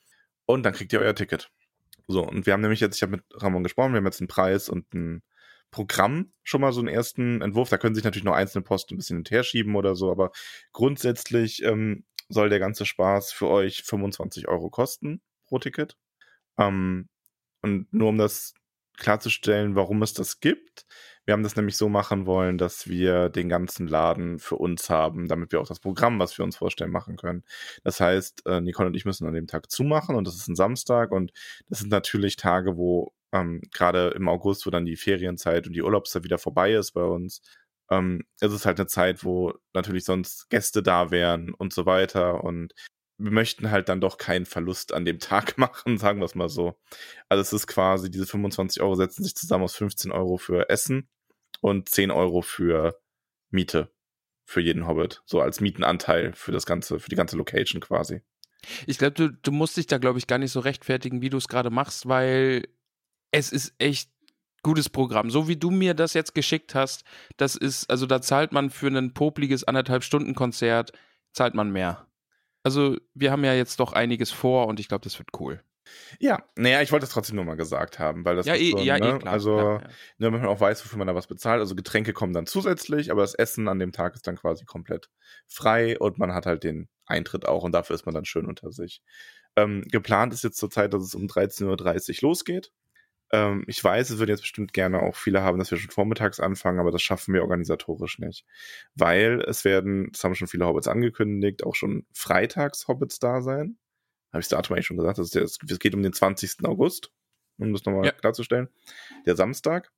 Und 0.47 0.63
dann 0.63 0.73
kriegt 0.73 0.93
ihr 0.93 1.01
euer 1.01 1.15
Ticket. 1.15 1.51
So, 2.09 2.23
und 2.27 2.47
wir 2.47 2.53
haben 2.53 2.61
nämlich 2.61 2.81
jetzt, 2.81 2.97
ich 2.97 3.03
habe 3.03 3.13
mit 3.17 3.25
Ramon 3.35 3.65
gesprochen, 3.65 3.93
wir 3.93 3.99
haben 3.99 4.07
jetzt 4.07 4.21
einen 4.21 4.29
Preis 4.29 4.69
und 4.69 4.93
ein 4.95 5.23
Programm 5.71 6.33
schon 6.45 6.61
mal 6.61 6.73
so 6.73 6.81
einen 6.81 6.89
ersten 6.89 7.43
Entwurf. 7.43 7.69
Da 7.69 7.79
können 7.79 7.95
sich 7.95 8.05
natürlich 8.05 8.25
noch 8.25 8.35
einzelne 8.35 8.63
Posten 8.63 8.95
ein 8.95 8.99
bisschen 8.99 9.17
hinterher 9.19 9.43
schieben 9.43 9.75
oder 9.75 9.97
so, 9.97 10.11
aber 10.11 10.31
grundsätzlich 10.73 11.63
ähm, 11.63 12.05
soll 12.29 12.49
der 12.49 12.61
ganze 12.61 12.87
Spaß 12.87 13.33
für 13.33 13.49
euch 13.49 13.83
25 13.83 14.49
Euro 14.49 14.71
kosten 14.71 15.21
pro 15.47 15.59
Ticket. 15.59 15.97
Ähm, 16.59 17.09
und 17.63 17.93
nur 17.93 18.11
um 18.11 18.19
das 18.19 18.55
klarzustellen, 18.97 19.75
warum 19.75 20.03
es 20.03 20.15
das 20.15 20.41
gibt. 20.41 20.87
Wir 21.27 21.33
haben 21.33 21.43
das 21.43 21.57
nämlich 21.57 21.77
so 21.77 21.89
machen 21.89 22.25
wollen, 22.25 22.57
dass 22.57 22.87
wir 22.87 23.29
den 23.29 23.49
ganzen 23.49 23.89
Laden 23.89 24.39
für 24.39 24.57
uns 24.57 24.89
haben, 24.89 25.27
damit 25.27 25.51
wir 25.51 25.61
auch 25.61 25.67
das 25.67 25.81
Programm, 25.81 26.21
was 26.21 26.39
wir 26.39 26.45
uns 26.45 26.57
vorstellen, 26.57 26.93
machen 26.93 27.17
können. 27.17 27.45
Das 27.83 28.01
heißt, 28.01 28.47
äh, 28.47 28.61
Nicole 28.61 28.89
und 28.89 28.95
ich 28.95 29.05
müssen 29.05 29.27
an 29.27 29.35
dem 29.35 29.49
Tag 29.49 29.71
zumachen 29.71 30.15
und 30.15 30.27
das 30.27 30.37
ist 30.37 30.49
ein 30.49 30.55
Samstag 30.55 31.11
und 31.11 31.33
das 31.69 31.81
sind 31.81 31.91
natürlich 31.91 32.37
Tage, 32.37 32.77
wo 32.77 33.13
ähm, 33.33 33.61
gerade 33.73 34.11
im 34.11 34.29
August, 34.29 34.67
wo 34.67 34.71
dann 34.71 34.85
die 34.87 34.97
Ferienzeit 34.97 35.67
und 35.67 35.73
die 35.75 35.83
Urlaubszeit 35.83 36.23
wieder 36.23 36.39
vorbei 36.39 36.75
ist 36.75 36.93
bei 36.93 37.03
uns, 37.03 37.43
ähm, 37.91 38.23
ist 38.41 38.53
es 38.53 38.65
halt 38.65 38.79
eine 38.79 38.87
Zeit, 38.87 39.25
wo 39.25 39.55
natürlich 39.75 40.05
sonst 40.05 40.49
Gäste 40.51 40.83
da 40.83 41.11
wären 41.11 41.55
und 41.55 41.73
so 41.73 41.87
weiter 41.87 42.45
und 42.45 42.73
wir 43.19 43.33
möchten 43.33 43.71
halt 43.71 43.89
dann 43.89 44.01
doch 44.01 44.19
keinen 44.19 44.47
Verlust 44.47 44.93
an 44.93 45.05
dem 45.05 45.19
Tag 45.21 45.59
machen, 45.59 45.99
sagen 45.99 46.21
wir 46.21 46.27
es 46.27 46.37
mal 46.37 46.49
so. 46.49 46.79
Also 47.29 47.41
es 47.43 47.53
ist 47.53 47.67
quasi, 47.67 48.11
diese 48.11 48.27
25 48.27 48.83
Euro 48.83 48.95
setzen 48.95 49.25
sich 49.25 49.35
zusammen 49.35 49.65
aus 49.65 49.77
15 49.77 50.13
Euro 50.13 50.37
für 50.37 50.69
Essen 50.71 51.09
und 51.61 51.89
10 51.89 52.11
Euro 52.11 52.43
für 52.43 53.01
Miete 53.51 53.91
für 54.47 54.61
jeden 54.61 54.87
Hobbit. 54.87 55.23
So 55.27 55.41
als 55.41 55.61
Mietenanteil 55.61 56.33
für 56.33 56.53
das 56.53 56.67
ganze, 56.67 57.01
für 57.01 57.11
die 57.11 57.17
ganze 57.17 57.37
Location 57.37 57.81
quasi. 57.81 58.23
Ich 58.87 58.99
glaube, 58.99 59.13
du, 59.13 59.31
du 59.31 59.53
musst 59.53 59.77
dich 59.77 59.87
da, 59.87 59.99
glaube 59.99 60.19
ich, 60.19 60.27
gar 60.27 60.39
nicht 60.39 60.53
so 60.53 60.61
rechtfertigen, 60.61 61.21
wie 61.21 61.31
du 61.31 61.37
es 61.37 61.49
gerade 61.49 61.71
machst, 61.71 62.09
weil 62.09 62.69
es 63.33 63.53
ist 63.53 63.75
echt 63.79 64.11
gutes 64.63 64.89
Programm. 64.89 65.31
So 65.31 65.49
wie 65.49 65.57
du 65.57 65.71
mir 65.71 65.95
das 65.95 66.15
jetzt 66.15 66.35
geschickt 66.35 66.75
hast, 66.75 67.05
das 67.37 67.55
ist, 67.57 67.91
also 67.91 68.07
da 68.07 68.23
zahlt 68.23 68.53
man 68.53 68.71
für 68.71 68.89
ein 68.89 69.15
popliges 69.15 69.65
anderthalb 69.65 70.03
Stunden 70.03 70.35
Konzert, 70.35 70.93
zahlt 71.33 71.55
man 71.55 71.71
mehr. 71.71 72.07
Also 72.63 72.97
wir 73.15 73.31
haben 73.31 73.45
ja 73.45 73.55
jetzt 73.55 73.79
doch 73.79 73.93
einiges 73.93 74.33
vor 74.33 74.67
und 74.67 74.81
ich 74.81 74.89
glaube, 74.89 75.05
das 75.05 75.19
wird 75.19 75.29
cool. 75.39 75.63
Ja, 76.19 76.45
naja, 76.57 76.83
ich 76.83 76.93
wollte 76.93 77.05
es 77.05 77.11
trotzdem 77.11 77.37
nur 77.37 77.45
mal 77.45 77.57
gesagt 77.57 77.99
haben, 77.99 78.25
weil 78.25 78.37
das 78.37 78.47
ja, 78.47 78.55
eh, 78.55 78.71
so, 78.71 78.79
ja, 78.79 78.99
ne? 78.99 79.17
eh, 79.17 79.19
klar, 79.19 79.33
also, 79.33 79.57
klar, 79.57 79.81
ja. 79.83 79.89
ne, 79.89 79.93
damit 80.19 80.41
man 80.43 80.51
auch 80.51 80.61
weiß, 80.61 80.85
wofür 80.85 80.99
man 80.99 81.07
da 81.07 81.15
was 81.15 81.27
bezahlt. 81.27 81.61
Also 81.61 81.75
Getränke 81.75 82.13
kommen 82.13 82.33
dann 82.33 82.47
zusätzlich, 82.47 83.11
aber 83.11 83.23
das 83.23 83.35
Essen 83.35 83.69
an 83.69 83.79
dem 83.79 83.93
Tag 83.93 84.15
ist 84.15 84.27
dann 84.27 84.37
quasi 84.37 84.65
komplett 84.65 85.09
frei 85.47 85.99
und 85.99 86.19
man 86.19 86.33
hat 86.33 86.47
halt 86.47 86.65
den 86.65 86.89
Eintritt 87.07 87.47
auch 87.47 87.63
und 87.63 87.73
dafür 87.73 87.95
ist 87.95 88.07
man 88.07 88.15
dann 88.15 88.25
schön 88.25 88.47
unter 88.47 88.73
sich. 88.73 89.03
Ähm, 89.57 89.83
geplant 89.91 90.35
ist 90.35 90.45
jetzt 90.45 90.59
zurzeit, 90.59 90.93
dass 90.93 91.03
es 91.03 91.15
um 91.15 91.27
13.30 91.27 92.23
Uhr 92.23 92.29
losgeht. 92.29 92.73
Ähm, 93.33 93.65
ich 93.67 93.83
weiß, 93.83 94.11
es 94.11 94.19
würden 94.19 94.31
jetzt 94.31 94.43
bestimmt 94.43 94.73
gerne 94.73 95.03
auch 95.03 95.17
viele 95.17 95.43
haben, 95.43 95.59
dass 95.59 95.71
wir 95.71 95.79
schon 95.79 95.91
vormittags 95.91 96.39
anfangen, 96.41 96.79
aber 96.79 96.93
das 96.93 97.03
schaffen 97.03 97.35
wir 97.35 97.43
organisatorisch 97.43 98.19
nicht. 98.19 98.45
Weil 98.95 99.41
es 99.47 99.65
werden, 99.65 100.11
das 100.13 100.23
haben 100.23 100.35
schon 100.35 100.49
viele 100.49 100.67
Hobbits 100.67 100.89
angekündigt, 100.89 101.65
auch 101.65 101.75
schon 101.75 102.07
freitags 102.13 102.87
Hobbits 102.89 103.19
da 103.19 103.41
sein. 103.41 103.79
Habe 104.37 104.41
ich 104.43 104.49
das 104.49 104.57
Datum 104.59 104.75
eigentlich 104.75 104.87
schon 104.87 104.97
gesagt? 104.99 105.19
Das 105.19 105.31
der, 105.31 105.43
es 105.45 105.59
geht 105.79 105.95
um 105.95 106.03
den 106.03 106.13
20. 106.13 106.65
August, 106.65 107.11
um 107.59 107.73
das 107.73 107.85
nochmal 107.85 108.05
Ja. 108.07 108.13
klarzustellen. 108.13 108.69
Der 109.25 109.35
Samstag. 109.37 109.91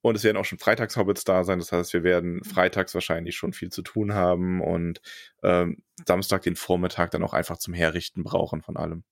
Und 0.00 0.14
es 0.14 0.22
werden 0.22 0.36
auch 0.36 0.44
schon 0.44 0.58
Freitags-Hobbits 0.58 1.24
da 1.24 1.42
sein. 1.42 1.58
Das 1.58 1.72
heißt, 1.72 1.92
wir 1.92 2.04
werden 2.04 2.44
freitags 2.44 2.94
wahrscheinlich 2.94 3.36
schon 3.36 3.52
viel 3.52 3.70
zu 3.70 3.82
tun 3.82 4.14
haben 4.14 4.60
und 4.60 5.00
ähm, 5.42 5.82
Samstag 6.06 6.42
den 6.42 6.54
Vormittag 6.54 7.10
dann 7.10 7.24
auch 7.24 7.32
einfach 7.34 7.58
zum 7.58 7.74
Herrichten 7.74 8.22
brauchen 8.22 8.62
von 8.62 8.76
allem. 8.76 9.02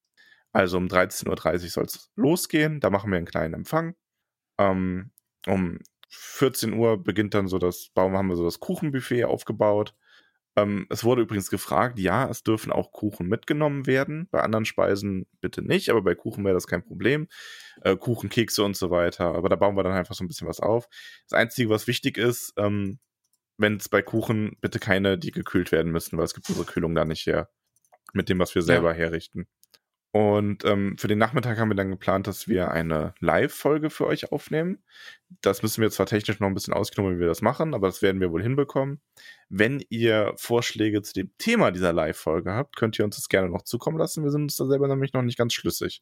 Also 0.52 0.76
um 0.76 0.86
13.30 0.86 1.28
Uhr 1.64 1.68
soll 1.70 1.84
es 1.84 2.10
losgehen. 2.14 2.78
Da 2.80 2.90
machen 2.90 3.10
wir 3.10 3.16
einen 3.16 3.26
kleinen 3.26 3.54
Empfang. 3.54 3.96
Ähm, 4.58 5.10
um 5.46 5.80
14 6.08 6.72
Uhr 6.74 7.02
beginnt 7.02 7.34
dann 7.34 7.48
so 7.48 7.58
das, 7.58 7.88
Baum 7.92 8.16
haben 8.16 8.28
wir 8.28 8.36
so 8.36 8.44
das 8.44 8.60
Kuchenbuffet 8.60 9.24
aufgebaut. 9.24 9.94
Ähm, 10.56 10.86
es 10.88 11.04
wurde 11.04 11.22
übrigens 11.22 11.50
gefragt, 11.50 11.98
ja, 11.98 12.28
es 12.30 12.42
dürfen 12.42 12.72
auch 12.72 12.90
Kuchen 12.90 13.28
mitgenommen 13.28 13.86
werden. 13.86 14.26
Bei 14.30 14.40
anderen 14.40 14.64
Speisen 14.64 15.26
bitte 15.40 15.62
nicht, 15.62 15.90
aber 15.90 16.02
bei 16.02 16.14
Kuchen 16.14 16.44
wäre 16.44 16.54
das 16.54 16.66
kein 16.66 16.82
Problem. 16.82 17.28
Äh, 17.82 17.96
Kuchen, 17.96 18.30
Kekse 18.30 18.64
und 18.64 18.76
so 18.76 18.90
weiter. 18.90 19.34
Aber 19.34 19.50
da 19.50 19.56
bauen 19.56 19.76
wir 19.76 19.82
dann 19.82 19.92
einfach 19.92 20.14
so 20.14 20.24
ein 20.24 20.28
bisschen 20.28 20.48
was 20.48 20.60
auf. 20.60 20.88
Das 21.28 21.38
Einzige, 21.38 21.68
was 21.68 21.86
wichtig 21.86 22.16
ist, 22.16 22.54
ähm, 22.56 22.98
wenn 23.58 23.76
es 23.76 23.88
bei 23.88 24.02
Kuchen 24.02 24.56
bitte 24.60 24.78
keine, 24.78 25.18
die 25.18 25.30
gekühlt 25.30 25.72
werden 25.72 25.92
müssen, 25.92 26.16
weil 26.16 26.24
es 26.24 26.34
gibt 26.34 26.48
unsere 26.48 26.66
Kühlung 26.66 26.94
da 26.94 27.04
nicht 27.04 27.26
her. 27.26 27.50
Mit 28.14 28.28
dem, 28.28 28.38
was 28.38 28.54
wir 28.54 28.62
selber 28.62 28.94
herrichten. 28.94 29.46
Und 30.16 30.64
ähm, 30.64 30.96
für 30.96 31.08
den 31.08 31.18
Nachmittag 31.18 31.58
haben 31.58 31.68
wir 31.68 31.74
dann 31.74 31.90
geplant, 31.90 32.26
dass 32.26 32.48
wir 32.48 32.70
eine 32.70 33.12
Live-Folge 33.20 33.90
für 33.90 34.06
euch 34.06 34.32
aufnehmen. 34.32 34.82
Das 35.42 35.62
müssen 35.62 35.82
wir 35.82 35.90
zwar 35.90 36.06
technisch 36.06 36.40
noch 36.40 36.48
ein 36.48 36.54
bisschen 36.54 36.72
ausknobeln, 36.72 37.16
wie 37.16 37.20
wir 37.20 37.26
das 37.26 37.42
machen, 37.42 37.74
aber 37.74 37.88
das 37.88 38.00
werden 38.00 38.18
wir 38.18 38.32
wohl 38.32 38.42
hinbekommen. 38.42 39.02
Wenn 39.50 39.84
ihr 39.90 40.32
Vorschläge 40.36 41.02
zu 41.02 41.12
dem 41.12 41.32
Thema 41.36 41.70
dieser 41.70 41.92
Live-Folge 41.92 42.54
habt, 42.54 42.76
könnt 42.76 42.98
ihr 42.98 43.04
uns 43.04 43.16
das 43.16 43.28
gerne 43.28 43.50
noch 43.50 43.60
zukommen 43.60 43.98
lassen. 43.98 44.24
Wir 44.24 44.30
sind 44.30 44.44
uns 44.44 44.56
da 44.56 44.64
selber 44.64 44.88
nämlich 44.88 45.12
noch 45.12 45.20
nicht 45.20 45.36
ganz 45.36 45.52
schlüssig. 45.52 46.00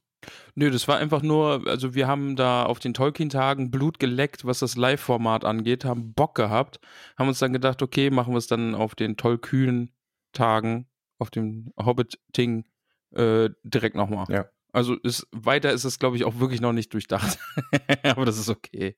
Nö, 0.55 0.71
das 0.71 0.87
war 0.87 0.99
einfach 0.99 1.23
nur, 1.23 1.67
also 1.67 1.97
wir 1.97 2.07
haben 2.07 2.37
da 2.37 2.67
auf 2.67 2.79
den 2.79 2.95
Tolkien-Tagen 2.95 3.73
Blut 3.73 3.99
geleckt, 3.99 4.45
was 4.45 4.61
das 4.61 4.77
Live-Format 4.77 5.45
angeht, 5.45 5.85
haben 5.85 6.15
Bock 6.15 6.37
gehabt, 6.37 6.79
haben 7.19 7.27
uns 7.27 7.41
dann 7.41 7.53
gedacht, 7.53 7.83
okay, 7.83 8.11
machen 8.11 8.33
wir 8.33 8.39
es 8.39 8.47
dann 8.47 8.77
auf 8.77 8.95
den 8.95 9.17
Tollkühn-Tagen, 9.17 10.87
auf 11.19 11.33
dem 11.33 11.73
Hobbit-Ting 11.77 12.65
äh, 13.15 13.51
direkt 13.63 13.97
nochmal. 13.97 14.27
Ja. 14.29 14.49
Also 14.73 14.95
ist, 14.95 15.27
weiter 15.31 15.73
ist 15.73 15.85
es, 15.85 15.99
glaube 15.99 16.17
ich, 16.17 16.25
auch 16.25 16.41
wirklich 16.41 16.61
noch 16.61 16.73
nicht 16.73 16.93
durchdacht. 16.93 17.39
Aber 18.03 18.25
das 18.25 18.39
ist 18.39 18.49
okay. 18.49 18.97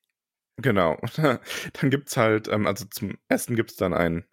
Genau. 0.57 0.99
dann 1.17 1.91
gibt's 1.91 2.17
halt, 2.17 2.49
ähm, 2.49 2.67
also 2.67 2.87
zum 2.87 3.19
Essen 3.29 3.57
gibt's 3.57 3.77
dann 3.77 3.93
ein 3.93 4.25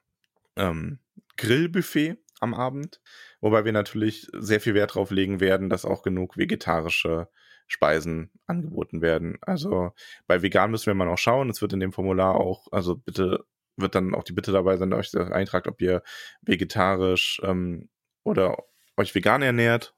ähm, 0.55 0.99
Grillbuffet 1.35 2.17
am 2.39 2.53
Abend, 2.53 3.01
wobei 3.41 3.65
wir 3.65 3.71
natürlich 3.71 4.27
sehr 4.33 4.61
viel 4.61 4.73
Wert 4.73 4.95
drauf 4.95 5.11
legen 5.11 5.39
werden, 5.39 5.69
dass 5.69 5.85
auch 5.85 6.03
genug 6.03 6.37
vegetarische 6.37 7.29
Speisen 7.67 8.31
angeboten 8.45 9.01
werden. 9.01 9.37
Also 9.41 9.91
bei 10.27 10.41
vegan 10.41 10.71
müssen 10.71 10.87
wir 10.87 10.93
mal 10.93 11.05
noch 11.05 11.17
schauen. 11.17 11.49
Es 11.49 11.61
wird 11.61 11.73
in 11.73 11.79
dem 11.79 11.93
Formular 11.93 12.35
auch, 12.35 12.67
also 12.71 12.95
bitte 12.95 13.45
wird 13.75 13.95
dann 13.95 14.13
auch 14.13 14.23
die 14.23 14.33
Bitte 14.33 14.51
dabei 14.51 14.77
sein, 14.77 14.91
dass 14.91 15.15
euch 15.15 15.31
eintragt, 15.31 15.67
ob 15.67 15.81
ihr 15.81 16.03
vegetarisch 16.41 17.41
ähm, 17.43 17.89
oder 18.23 18.57
euch 18.97 19.13
vegan 19.15 19.41
ernährt, 19.41 19.95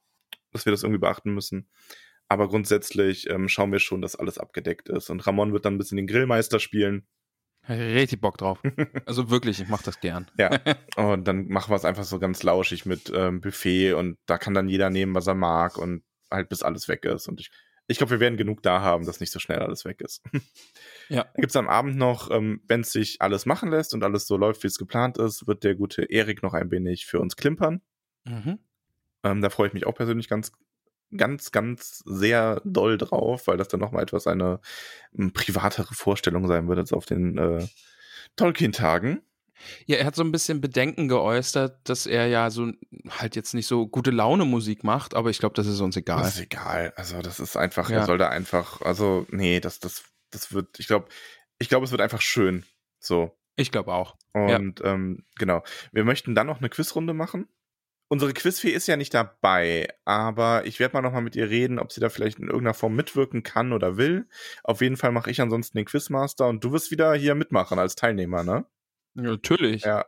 dass 0.52 0.66
wir 0.66 0.70
das 0.70 0.82
irgendwie 0.82 1.00
beachten 1.00 1.32
müssen. 1.32 1.68
Aber 2.28 2.48
grundsätzlich 2.48 3.30
ähm, 3.30 3.48
schauen 3.48 3.72
wir 3.72 3.78
schon, 3.78 4.02
dass 4.02 4.16
alles 4.16 4.38
abgedeckt 4.38 4.88
ist. 4.88 5.10
Und 5.10 5.26
Ramon 5.26 5.52
wird 5.52 5.64
dann 5.64 5.74
ein 5.74 5.78
bisschen 5.78 5.96
den 5.96 6.08
Grillmeister 6.08 6.58
spielen. 6.58 7.06
Richtig 7.68 8.20
Bock 8.20 8.38
drauf. 8.38 8.60
Also 9.06 9.30
wirklich, 9.30 9.60
ich 9.60 9.68
mach 9.68 9.82
das 9.82 10.00
gern. 10.00 10.28
Ja. 10.38 10.50
Und 10.96 11.26
dann 11.26 11.48
machen 11.48 11.70
wir 11.70 11.76
es 11.76 11.84
einfach 11.84 12.04
so 12.04 12.18
ganz 12.18 12.42
lauschig 12.42 12.86
mit 12.86 13.12
ähm, 13.14 13.40
Buffet 13.40 13.92
und 13.94 14.18
da 14.26 14.38
kann 14.38 14.54
dann 14.54 14.68
jeder 14.68 14.90
nehmen, 14.90 15.14
was 15.14 15.26
er 15.26 15.34
mag 15.34 15.78
und 15.78 16.02
halt 16.30 16.48
bis 16.48 16.62
alles 16.62 16.88
weg 16.88 17.04
ist. 17.04 17.28
Und 17.28 17.40
ich, 17.40 17.50
ich 17.86 17.98
glaube, 17.98 18.12
wir 18.12 18.20
werden 18.20 18.36
genug 18.36 18.62
da 18.62 18.80
haben, 18.80 19.06
dass 19.06 19.20
nicht 19.20 19.32
so 19.32 19.38
schnell 19.38 19.60
alles 19.60 19.84
weg 19.84 20.00
ist. 20.00 20.22
Ja. 21.08 21.22
Dann 21.22 21.40
gibt 21.40 21.50
es 21.50 21.56
am 21.56 21.68
Abend 21.68 21.96
noch, 21.96 22.32
ähm, 22.32 22.62
wenn 22.66 22.80
es 22.80 22.90
sich 22.90 23.22
alles 23.22 23.46
machen 23.46 23.70
lässt 23.70 23.94
und 23.94 24.02
alles 24.02 24.26
so 24.26 24.36
läuft, 24.36 24.64
wie 24.64 24.66
es 24.66 24.76
geplant 24.76 25.18
ist, 25.18 25.46
wird 25.46 25.62
der 25.62 25.76
gute 25.76 26.02
Erik 26.02 26.42
noch 26.42 26.52
ein 26.52 26.72
wenig 26.72 27.06
für 27.06 27.20
uns 27.20 27.36
klimpern. 27.36 27.80
Mhm. 28.24 28.58
Ähm, 29.26 29.40
da 29.40 29.50
freue 29.50 29.68
ich 29.68 29.74
mich 29.74 29.86
auch 29.86 29.94
persönlich 29.94 30.28
ganz, 30.28 30.52
ganz, 31.16 31.52
ganz 31.52 32.02
sehr 32.04 32.60
doll 32.64 32.98
drauf, 32.98 33.46
weil 33.46 33.56
das 33.56 33.68
dann 33.68 33.80
nochmal 33.80 34.02
etwas 34.02 34.26
eine 34.26 34.60
ähm, 35.16 35.32
privatere 35.32 35.94
Vorstellung 35.94 36.46
sein 36.46 36.68
wird 36.68 36.78
als 36.78 36.92
auf 36.92 37.06
den 37.06 37.38
äh, 37.38 37.66
Tolkien-Tagen. 38.36 39.22
Ja, 39.86 39.96
er 39.96 40.04
hat 40.04 40.14
so 40.14 40.22
ein 40.22 40.32
bisschen 40.32 40.60
Bedenken 40.60 41.08
geäußert, 41.08 41.88
dass 41.88 42.06
er 42.06 42.26
ja 42.26 42.50
so 42.50 42.72
halt 43.08 43.36
jetzt 43.36 43.54
nicht 43.54 43.66
so 43.66 43.86
gute 43.86 44.10
Laune 44.10 44.44
Musik 44.44 44.84
macht, 44.84 45.14
aber 45.14 45.30
ich 45.30 45.38
glaube, 45.38 45.54
das 45.54 45.66
ist 45.66 45.80
uns 45.80 45.96
egal. 45.96 46.22
Das 46.22 46.34
ist 46.34 46.42
egal. 46.42 46.92
Also, 46.96 47.22
das 47.22 47.40
ist 47.40 47.56
einfach, 47.56 47.88
Ja. 47.88 47.98
er 48.00 48.06
soll 48.06 48.18
da 48.18 48.28
einfach, 48.28 48.82
also, 48.82 49.26
nee, 49.30 49.60
das, 49.60 49.80
das, 49.80 50.04
das 50.30 50.52
wird, 50.52 50.78
ich 50.78 50.86
glaube, 50.86 51.08
ich 51.58 51.68
glaube, 51.70 51.86
es 51.86 51.90
wird 51.90 52.02
einfach 52.02 52.20
schön. 52.20 52.64
So. 52.98 53.34
Ich 53.56 53.72
glaube 53.72 53.94
auch. 53.94 54.16
Ja. 54.34 54.56
Und 54.56 54.82
ähm, 54.84 55.24
genau. 55.38 55.62
Wir 55.90 56.04
möchten 56.04 56.34
dann 56.34 56.46
noch 56.46 56.58
eine 56.58 56.68
Quizrunde 56.68 57.14
machen. 57.14 57.48
Unsere 58.08 58.32
Quizfee 58.32 58.70
ist 58.70 58.86
ja 58.86 58.96
nicht 58.96 59.14
dabei, 59.14 59.88
aber 60.04 60.66
ich 60.66 60.80
werde 60.80 60.94
mal 60.94 61.02
nochmal 61.02 61.22
mit 61.22 61.36
ihr 61.36 61.50
reden, 61.50 61.78
ob 61.78 61.92
sie 61.92 62.00
da 62.00 62.08
vielleicht 62.08 62.38
in 62.38 62.46
irgendeiner 62.46 62.74
Form 62.74 62.94
mitwirken 62.94 63.42
kann 63.42 63.72
oder 63.72 63.96
will. 63.96 64.28
Auf 64.64 64.80
jeden 64.80 64.96
Fall 64.96 65.12
mache 65.12 65.30
ich 65.30 65.40
ansonsten 65.40 65.78
den 65.78 65.86
Quizmaster 65.86 66.48
und 66.48 66.62
du 66.62 66.72
wirst 66.72 66.90
wieder 66.90 67.14
hier 67.14 67.34
mitmachen 67.34 67.78
als 67.78 67.96
Teilnehmer, 67.96 68.42
ne? 68.44 68.66
Ja, 69.14 69.22
natürlich. 69.22 69.82
Ja. 69.82 70.06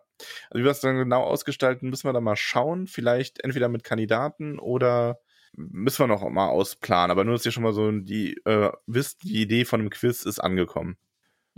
Also 0.51 0.61
wie 0.61 0.65
wir 0.65 0.71
es 0.71 0.81
dann 0.81 0.97
genau 0.97 1.23
ausgestalten, 1.23 1.91
müssen 1.91 2.09
wir 2.09 2.13
dann 2.13 2.25
mal 2.25 2.37
schauen. 2.37 2.87
Vielleicht 2.87 3.43
entweder 3.43 3.69
mit 3.69 3.85
Kandidaten 3.85 4.59
oder 4.59 5.21
müssen 5.53 6.01
wir 6.01 6.07
noch 6.09 6.29
mal 6.29 6.49
ausplanen. 6.49 7.11
Aber 7.11 7.25
nur, 7.25 7.35
dass 7.35 7.47
ihr 7.47 7.53
schon 7.53 7.63
mal 7.63 7.73
so 7.73 7.91
die 7.91 8.37
äh, 8.45 8.71
wisst, 8.87 9.23
die 9.23 9.41
Idee 9.43 9.65
von 9.65 9.81
einem 9.81 9.91
Quiz 9.91 10.25
ist 10.25 10.41
angekommen. 10.41 10.99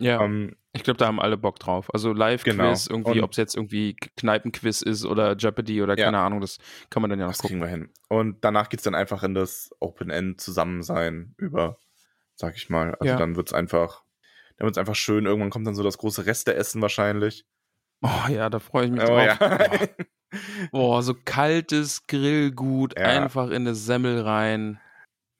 Ja, 0.01 0.23
ähm, 0.23 0.57
ich 0.73 0.83
glaube, 0.83 0.99
da 0.99 1.07
haben 1.07 1.21
alle 1.21 1.37
Bock 1.37 1.59
drauf. 1.59 1.93
Also 1.93 2.13
Live-Quiz, 2.13 2.57
genau. 2.57 2.75
irgendwie, 2.89 3.23
ob 3.23 3.33
es 3.33 3.37
jetzt 3.37 3.57
irgendwie 3.57 3.95
Kneipenquiz 4.17 4.83
ist 4.83 5.05
oder 5.05 5.37
Jeopardy 5.37 5.83
oder 5.83 5.99
ja. 5.99 6.07
keine 6.07 6.21
Ahnung, 6.21 6.41
das 6.41 6.59
kann 6.89 7.03
man 7.03 7.11
dann 7.11 7.19
ja 7.19 7.27
noch 7.27 7.33
das 7.33 7.43
gucken. 7.43 7.61
kriegen 7.61 7.71
wir 7.71 7.79
hin. 7.79 7.91
Und 8.09 8.45
danach 8.45 8.69
geht 8.69 8.81
es 8.81 8.85
dann 8.85 8.95
einfach 8.95 9.23
in 9.23 9.35
das 9.35 9.71
Open-End-Zusammensein 9.81 11.35
über, 11.37 11.77
sag 12.35 12.57
ich 12.57 12.71
mal. 12.71 12.95
Also 12.95 13.13
ja. 13.13 13.17
dann 13.17 13.37
wird 13.37 13.49
es 13.49 13.53
einfach, 13.53 14.05
dann 14.57 14.67
wird 14.67 14.77
es 14.77 14.79
einfach 14.79 14.95
schön. 14.95 15.27
Irgendwann 15.27 15.51
kommt 15.51 15.67
dann 15.67 15.75
so 15.75 15.83
das 15.83 15.99
große 15.99 16.25
Resteessen 16.25 16.81
wahrscheinlich. 16.81 17.45
Oh 18.03 18.31
ja, 18.31 18.49
da 18.49 18.61
freue 18.61 18.87
ich 18.87 18.93
mich 18.93 19.03
oh, 19.03 19.07
drauf. 19.07 19.23
Ja. 19.23 19.89
Boah, 20.71 21.03
so 21.03 21.15
kaltes 21.25 22.07
Grillgut, 22.07 22.97
ja. 22.97 23.07
einfach 23.07 23.49
in 23.49 23.67
eine 23.67 23.75
Semmel 23.75 24.21
rein. 24.21 24.81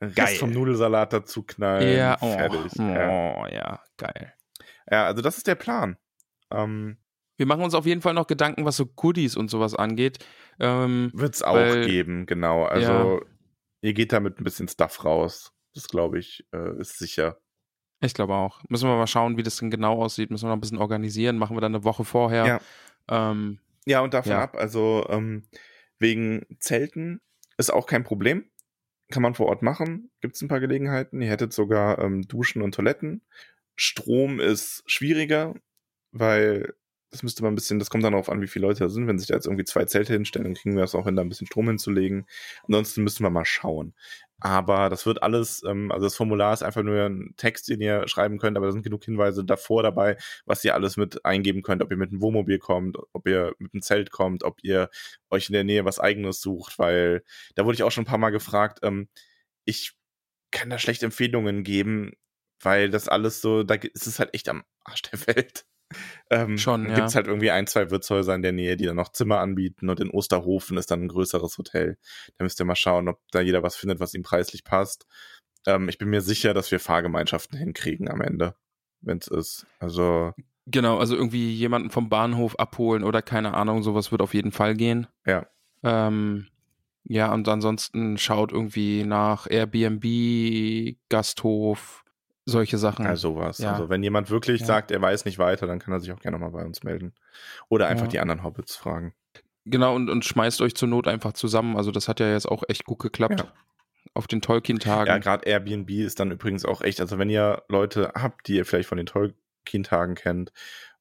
Geil. 0.01 0.13
Rest 0.17 0.39
vom 0.39 0.51
Nudelsalat 0.51 1.13
dazu 1.13 1.45
knallen. 1.45 1.97
Ja, 1.97 2.17
oh, 2.21 2.33
fertig. 2.33 2.73
Oh, 2.79 2.83
ja. 2.83 3.49
ja, 3.51 3.81
geil. 3.97 4.35
Ja, 4.91 5.07
also 5.07 5.23
das 5.23 5.37
ist 5.39 5.47
der 5.47 5.55
Plan. 5.57 5.97
Ähm, 6.51 6.99
wir 7.37 7.47
machen 7.47 7.63
uns 7.63 7.75
auf 7.75 7.87
jeden 7.87 8.03
Fall 8.03 8.15
noch 8.15 8.27
Gedanken, 8.27 8.65
was 8.65 8.77
so 8.77 8.85
Goodies 8.85 9.37
und 9.37 9.51
sowas 9.51 9.75
angeht. 9.75 10.19
Ähm, 10.59 11.11
Wird 11.15 11.35
es 11.35 11.43
auch 11.43 11.55
weil, 11.55 11.87
geben, 11.87 12.27
genau. 12.27 12.65
Also 12.65 13.21
ja. 13.23 13.27
ihr 13.81 13.95
geht 13.95 14.13
damit 14.13 14.39
ein 14.39 14.45
bisschen 14.45 14.69
Stuff 14.69 15.05
raus. 15.05 15.53
Das 15.75 15.89
glaube 15.89 16.19
ich, 16.19 16.47
äh, 16.53 16.79
ist 16.79 16.99
sicher. 16.99 17.39
Ich 18.03 18.15
glaube 18.15 18.35
auch. 18.35 18.61
Müssen 18.69 18.89
wir 18.89 18.97
mal 18.97 19.07
schauen, 19.07 19.37
wie 19.37 19.43
das 19.43 19.57
denn 19.57 19.71
genau 19.71 20.03
aussieht. 20.03 20.31
Müssen 20.31 20.45
wir 20.45 20.49
noch 20.49 20.57
ein 20.57 20.61
bisschen 20.61 20.79
organisieren. 20.79 21.39
Machen 21.39 21.57
wir 21.57 21.61
dann 21.61 21.75
eine 21.75 21.85
Woche 21.85 22.05
vorher. 22.05 22.47
Ja, 22.47 22.61
ähm, 23.09 23.59
ja 23.87 24.01
und 24.01 24.15
davon 24.15 24.33
ja. 24.33 24.43
ab, 24.43 24.57
also 24.57 25.07
ähm, 25.09 25.45
wegen 25.99 26.45
Zelten 26.59 27.21
ist 27.57 27.73
auch 27.73 27.87
kein 27.87 28.05
Problem. 28.05 28.51
Kann 29.11 29.23
man 29.23 29.35
vor 29.35 29.47
Ort 29.47 29.63
machen. 29.63 30.11
Gibt 30.21 30.37
es 30.37 30.43
ein 30.43 30.49
paar 30.49 30.61
Gelegenheiten. 30.61 31.21
Ihr 31.21 31.31
hättet 31.31 31.53
sogar 31.53 31.99
ähm, 31.99 32.23
Duschen 32.23 32.63
und 32.63 32.75
Toiletten. 32.75 33.23
Strom 33.81 34.41
ist 34.41 34.83
schwieriger, 34.85 35.55
weil 36.13 36.75
das 37.11 37.23
müsste 37.23 37.43
man 37.43 37.53
ein 37.53 37.55
bisschen, 37.57 37.79
das 37.79 37.89
kommt 37.89 38.05
dann 38.05 38.13
darauf 38.13 38.29
an, 38.29 38.43
wie 38.43 38.47
viele 38.47 38.67
Leute 38.67 38.81
da 38.81 38.89
sind. 38.91 39.07
Wenn 39.07 39.19
sich 39.19 39.27
da 39.27 39.35
jetzt 39.35 39.47
irgendwie 39.47 39.65
zwei 39.65 39.87
Zelte 39.87 40.13
hinstellen, 40.13 40.45
dann 40.45 40.55
kriegen 40.55 40.77
wir 40.77 40.85
es 40.85 40.95
auch 40.95 41.07
hin, 41.07 41.17
da 41.17 41.23
ein 41.23 41.31
bisschen 41.31 41.47
Strom 41.47 41.67
hinzulegen. 41.67 42.27
Ansonsten 42.65 43.03
müssen 43.03 43.25
wir 43.25 43.31
mal 43.31 43.47
schauen. 43.47 43.95
Aber 44.39 44.91
das 44.91 45.07
wird 45.07 45.23
alles, 45.23 45.63
ähm, 45.67 45.91
also 45.93 46.05
das 46.05 46.15
Formular 46.15 46.53
ist 46.53 46.63
einfach 46.63 46.83
nur 46.83 47.07
ein 47.07 47.33
Text, 47.39 47.69
den 47.69 47.81
ihr 47.81 48.07
schreiben 48.07 48.39
könnt, 48.39 48.59
aber 48.59 48.67
da 48.67 48.73
sind 48.73 48.83
genug 48.83 49.03
Hinweise 49.05 49.45
davor 49.45 49.83
dabei, 49.83 50.19
was 50.45 50.63
ihr 50.63 50.75
alles 50.75 50.99
mit 50.99 51.25
eingeben 51.25 51.63
könnt, 51.63 51.83
ob 51.83 51.91
ihr 51.91 51.97
mit 51.97 52.11
einem 52.11 52.21
Wohnmobil 52.21 52.59
kommt, 52.59 52.99
ob 53.15 53.27
ihr 53.27 53.55
mit 53.59 53.73
einem 53.73 53.83
Zelt 53.83 54.11
kommt, 54.13 54.45
ob 54.45 54.63
ihr 54.63 54.91
euch 55.31 55.49
in 55.49 55.55
der 55.55 55.65
Nähe 55.65 55.87
was 55.87 56.01
eigenes 56.01 56.41
sucht, 56.43 56.79
weil 56.79 57.23
da 57.55 57.65
wurde 57.65 57.77
ich 57.77 57.83
auch 57.83 57.93
schon 57.93 58.03
ein 58.05 58.07
paar 58.09 58.19
Mal 58.19 58.31
gefragt, 58.31 58.81
ähm, 58.83 59.09
ich 59.65 59.95
kann 60.51 60.71
da 60.71 60.79
schlecht 60.79 61.03
Empfehlungen 61.03 61.65
geben, 61.65 62.13
weil 62.61 62.91
das 62.91 63.09
alles 63.09 63.41
so, 63.41 63.63
da 63.63 63.75
ist 63.75 64.07
es 64.07 64.19
halt 64.19 64.35
echt 64.35 64.49
am 64.49 64.65
Arsch 64.85 65.03
der 65.03 65.27
Welt. 65.27 65.65
Ähm, 66.31 66.57
Schon, 66.57 66.89
ja. 66.89 66.95
Gibt 66.95 67.09
es 67.09 67.15
halt 67.17 67.27
irgendwie 67.27 67.51
ein, 67.51 67.67
zwei 67.67 67.91
Wirtshäuser 67.91 68.35
in 68.35 68.43
der 68.43 68.53
Nähe, 68.53 68.77
die 68.77 68.87
dann 68.87 68.97
noch 68.97 69.11
Zimmer 69.11 69.41
anbieten 69.41 69.89
und 69.89 69.99
in 69.99 70.11
Osterhofen 70.11 70.77
ist 70.77 70.91
dann 70.91 71.03
ein 71.03 71.09
größeres 71.09 71.59
Hotel. 71.59 71.99
Da 72.39 72.45
müsst 72.45 72.61
ihr 72.61 72.65
mal 72.65 72.77
schauen, 72.77 73.09
ob 73.09 73.21
da 73.33 73.41
jeder 73.41 73.63
was 73.63 73.75
findet, 73.75 73.99
was 73.99 74.15
ihm 74.15 74.23
preislich 74.23 74.63
passt. 74.63 75.07
Ähm, 75.67 75.89
ich 75.89 75.99
bin 75.99 76.09
mir 76.09 76.21
sicher, 76.21 76.55
dass 76.55 76.71
wir 76.71 76.79
Fahrgemeinschaften 76.79 77.59
hinkriegen 77.59 78.09
am 78.09 78.21
Ende, 78.21 78.55
wenn 79.01 79.19
es 79.19 79.27
ist. 79.27 79.67
Also. 79.81 80.33
Genau, 80.67 80.99
also 80.99 81.17
irgendwie 81.17 81.53
jemanden 81.53 81.91
vom 81.91 82.09
Bahnhof 82.09 82.57
abholen 82.59 83.03
oder 83.03 83.23
keine 83.23 83.55
Ahnung, 83.55 83.83
sowas 83.83 84.13
wird 84.13 84.23
auf 84.23 84.35
jeden 84.35 84.53
Fall 84.53 84.77
gehen. 84.77 85.09
Ja. 85.27 85.47
Ähm, 85.83 86.47
ja, 87.05 87.33
und 87.33 87.49
ansonsten 87.49 88.19
schaut 88.19 88.53
irgendwie 88.53 89.05
nach 89.05 89.49
Airbnb, 89.51 90.97
Gasthof, 91.09 92.05
solche 92.51 92.79
Sachen. 92.79 93.07
Also 93.07 93.35
sowas. 93.35 93.59
Ja. 93.59 93.73
Also 93.73 93.89
wenn 93.89 94.03
jemand 94.03 94.31
wirklich 94.31 94.61
ja. 94.61 94.67
sagt, 94.67 94.91
er 94.91 95.01
weiß 95.01 95.25
nicht 95.25 95.39
weiter, 95.39 95.67
dann 95.67 95.79
kann 95.79 95.93
er 95.93 96.01
sich 96.01 96.13
auch 96.13 96.21
gerne 96.21 96.39
mal 96.39 96.51
bei 96.51 96.65
uns 96.65 96.83
melden. 96.83 97.15
Oder 97.69 97.89
einfach 97.89 98.07
ja. 98.07 98.11
die 98.11 98.21
anderen 98.21 98.43
Hobbits 98.43 98.77
fragen. 98.77 99.15
Genau, 99.65 99.95
und, 99.95 100.09
und 100.09 100.25
schmeißt 100.25 100.61
euch 100.63 100.75
zur 100.75 100.89
Not 100.89 101.07
einfach 101.07 101.33
zusammen. 101.33 101.77
Also 101.77 101.91
das 101.91 102.09
hat 102.09 102.21
ja 102.21 102.31
jetzt 102.33 102.47
auch 102.47 102.63
echt 102.69 102.85
gut 102.85 102.99
geklappt. 102.99 103.45
Auf 104.15 104.27
den 104.27 104.41
Tolkien-Tagen. 104.41 105.09
Ja, 105.09 105.19
gerade 105.19 105.47
Airbnb 105.47 105.91
ist 105.91 106.19
dann 106.19 106.31
übrigens 106.31 106.65
auch 106.65 106.81
echt, 106.81 107.01
also 107.01 107.19
wenn 107.19 107.31
ihr 107.31 107.63
Leute 107.69 108.13
habt, 108.15 108.49
die 108.49 108.57
ihr 108.57 108.65
vielleicht 108.65 108.89
von 108.89 108.97
den 108.97 109.07
Tolkien-Tagen 109.07 110.15
kennt 110.15 110.53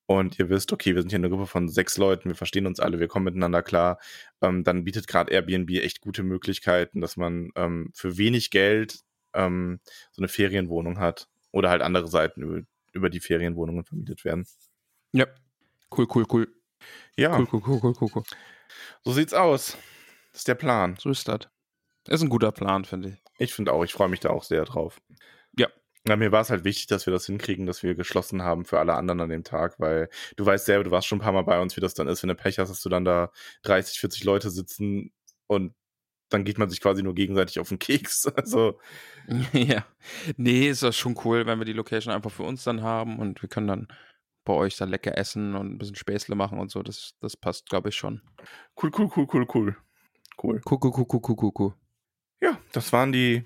und 0.06 0.38
ihr 0.38 0.50
wisst, 0.50 0.74
okay, 0.74 0.94
wir 0.94 1.02
sind 1.02 1.10
hier 1.10 1.18
eine 1.18 1.30
Gruppe 1.30 1.48
von 1.48 1.70
sechs 1.70 1.98
Leuten, 1.98 2.30
wir 2.30 2.36
verstehen 2.36 2.68
uns 2.68 2.80
alle, 2.80 3.00
wir 3.00 3.08
kommen 3.08 3.26
miteinander 3.26 3.64
klar, 3.64 4.00
ähm, 4.42 4.64
dann 4.64 4.84
bietet 4.84 5.08
gerade 5.08 5.32
Airbnb 5.32 5.70
echt 5.72 6.02
gute 6.02 6.24
Möglichkeiten, 6.24 7.00
dass 7.00 7.16
man 7.16 7.50
ähm, 7.56 7.90
für 7.96 8.18
wenig 8.18 8.52
Geld 8.52 9.00
ähm, 9.34 9.80
so 10.12 10.22
eine 10.22 10.28
Ferienwohnung 10.28 11.00
hat 11.00 11.29
oder 11.52 11.70
halt 11.70 11.82
andere 11.82 12.08
Seiten 12.08 12.42
über, 12.42 12.62
über 12.94 13.10
die 13.10 13.20
Ferienwohnungen 13.20 13.84
vermietet 13.84 14.24
werden. 14.26 14.46
Ja, 15.12 15.26
cool, 15.96 16.08
cool, 16.14 16.26
cool. 16.32 16.48
Ja. 17.18 17.38
Cool, 17.38 17.48
cool, 17.52 17.62
cool, 17.68 17.80
cool, 17.84 17.94
cool, 18.02 18.10
cool. 18.16 18.24
So 19.04 19.12
sieht's 19.12 19.34
aus. 19.34 19.78
Das 20.32 20.42
ist 20.42 20.48
der 20.48 20.56
Plan. 20.56 20.96
So 21.00 21.10
ist 21.10 21.28
das. 21.28 21.48
Ist 22.08 22.22
ein 22.22 22.30
guter 22.30 22.52
Plan, 22.52 22.86
finde 22.86 23.10
ich. 23.10 23.16
Ich 23.38 23.54
finde 23.54 23.74
auch, 23.74 23.84
ich 23.84 23.94
freue 23.94 24.10
mich 24.10 24.20
da 24.20 24.30
auch 24.30 24.44
sehr 24.44 24.66
drauf. 24.66 25.02
Ja. 25.58 25.68
Ja, 26.08 26.16
mir 26.16 26.32
war 26.32 26.42
es 26.42 26.50
halt 26.50 26.64
wichtig, 26.64 26.88
dass 26.88 27.06
wir 27.06 27.12
das 27.12 27.26
hinkriegen, 27.26 27.66
dass 27.66 27.84
wir 27.84 27.94
geschlossen 27.96 28.42
haben 28.42 28.66
für 28.66 28.80
alle 28.80 28.96
anderen 28.96 29.22
an 29.22 29.30
dem 29.30 29.44
Tag, 29.44 29.80
weil 29.80 30.10
du 30.38 30.46
weißt 30.46 30.66
selber, 30.66 30.84
du 30.86 30.92
warst 30.92 31.08
schon 31.08 31.18
ein 31.18 31.22
paar 31.22 31.34
Mal 31.34 31.44
bei 31.44 31.60
uns, 31.60 31.76
wie 31.76 31.82
das 31.82 31.94
dann 31.94 32.08
ist, 32.08 32.24
wenn 32.24 32.30
du 32.30 32.36
Pech 32.36 32.58
hast, 32.60 32.70
dass 32.70 32.82
du 32.82 32.90
dann 32.90 33.06
da 33.06 33.32
30, 33.64 34.00
40 34.00 34.24
Leute 34.24 34.50
sitzen 34.50 35.12
und 35.48 35.74
dann 36.30 36.46
geht 36.46 36.58
man 36.58 36.70
sich 36.70 36.82
quasi 36.82 37.04
nur 37.04 37.16
gegenseitig 37.16 37.60
auf 37.60 37.70
den 37.70 37.80
Keks. 37.80 38.28
Also. 38.36 38.80
Ja. 39.54 39.86
Nee, 40.38 40.70
ist 40.70 40.82
das 40.82 40.98
schon 40.98 41.16
cool, 41.24 41.46
wenn 41.46 41.60
wir 41.60 41.66
die 41.66 41.74
Location 41.74 42.14
einfach 42.14 42.32
für 42.32 42.44
uns 42.44 42.64
dann 42.64 42.82
haben 42.82 43.20
und 43.20 43.42
wir 43.44 43.50
können 43.50 43.68
dann 43.68 43.88
bei 44.44 44.54
euch 44.54 44.76
dann 44.78 44.90
lecker 44.90 45.18
essen 45.18 45.56
und 45.56 45.74
ein 45.74 45.78
bisschen 45.78 45.96
Späßle 45.96 46.36
machen 46.36 46.58
und 46.58 46.72
so. 46.72 46.82
Das, 46.82 47.14
das 47.20 47.38
passt, 47.38 47.70
glaube 47.70 47.90
ich, 47.90 47.96
schon. 47.96 48.22
Cool, 48.82 48.92
cool, 48.98 49.10
cool, 49.16 49.28
cool, 49.32 49.48
cool. 49.54 49.78
Cool. 50.42 50.62
Cool, 50.68 50.80
cool, 50.82 50.92
cool, 50.96 51.06
cool, 51.12 51.22
cool, 51.28 51.36
cool, 51.40 51.52
cool. 51.60 51.74
Ja, 52.42 52.58
das 52.72 52.92
waren 52.94 53.12
die 53.12 53.46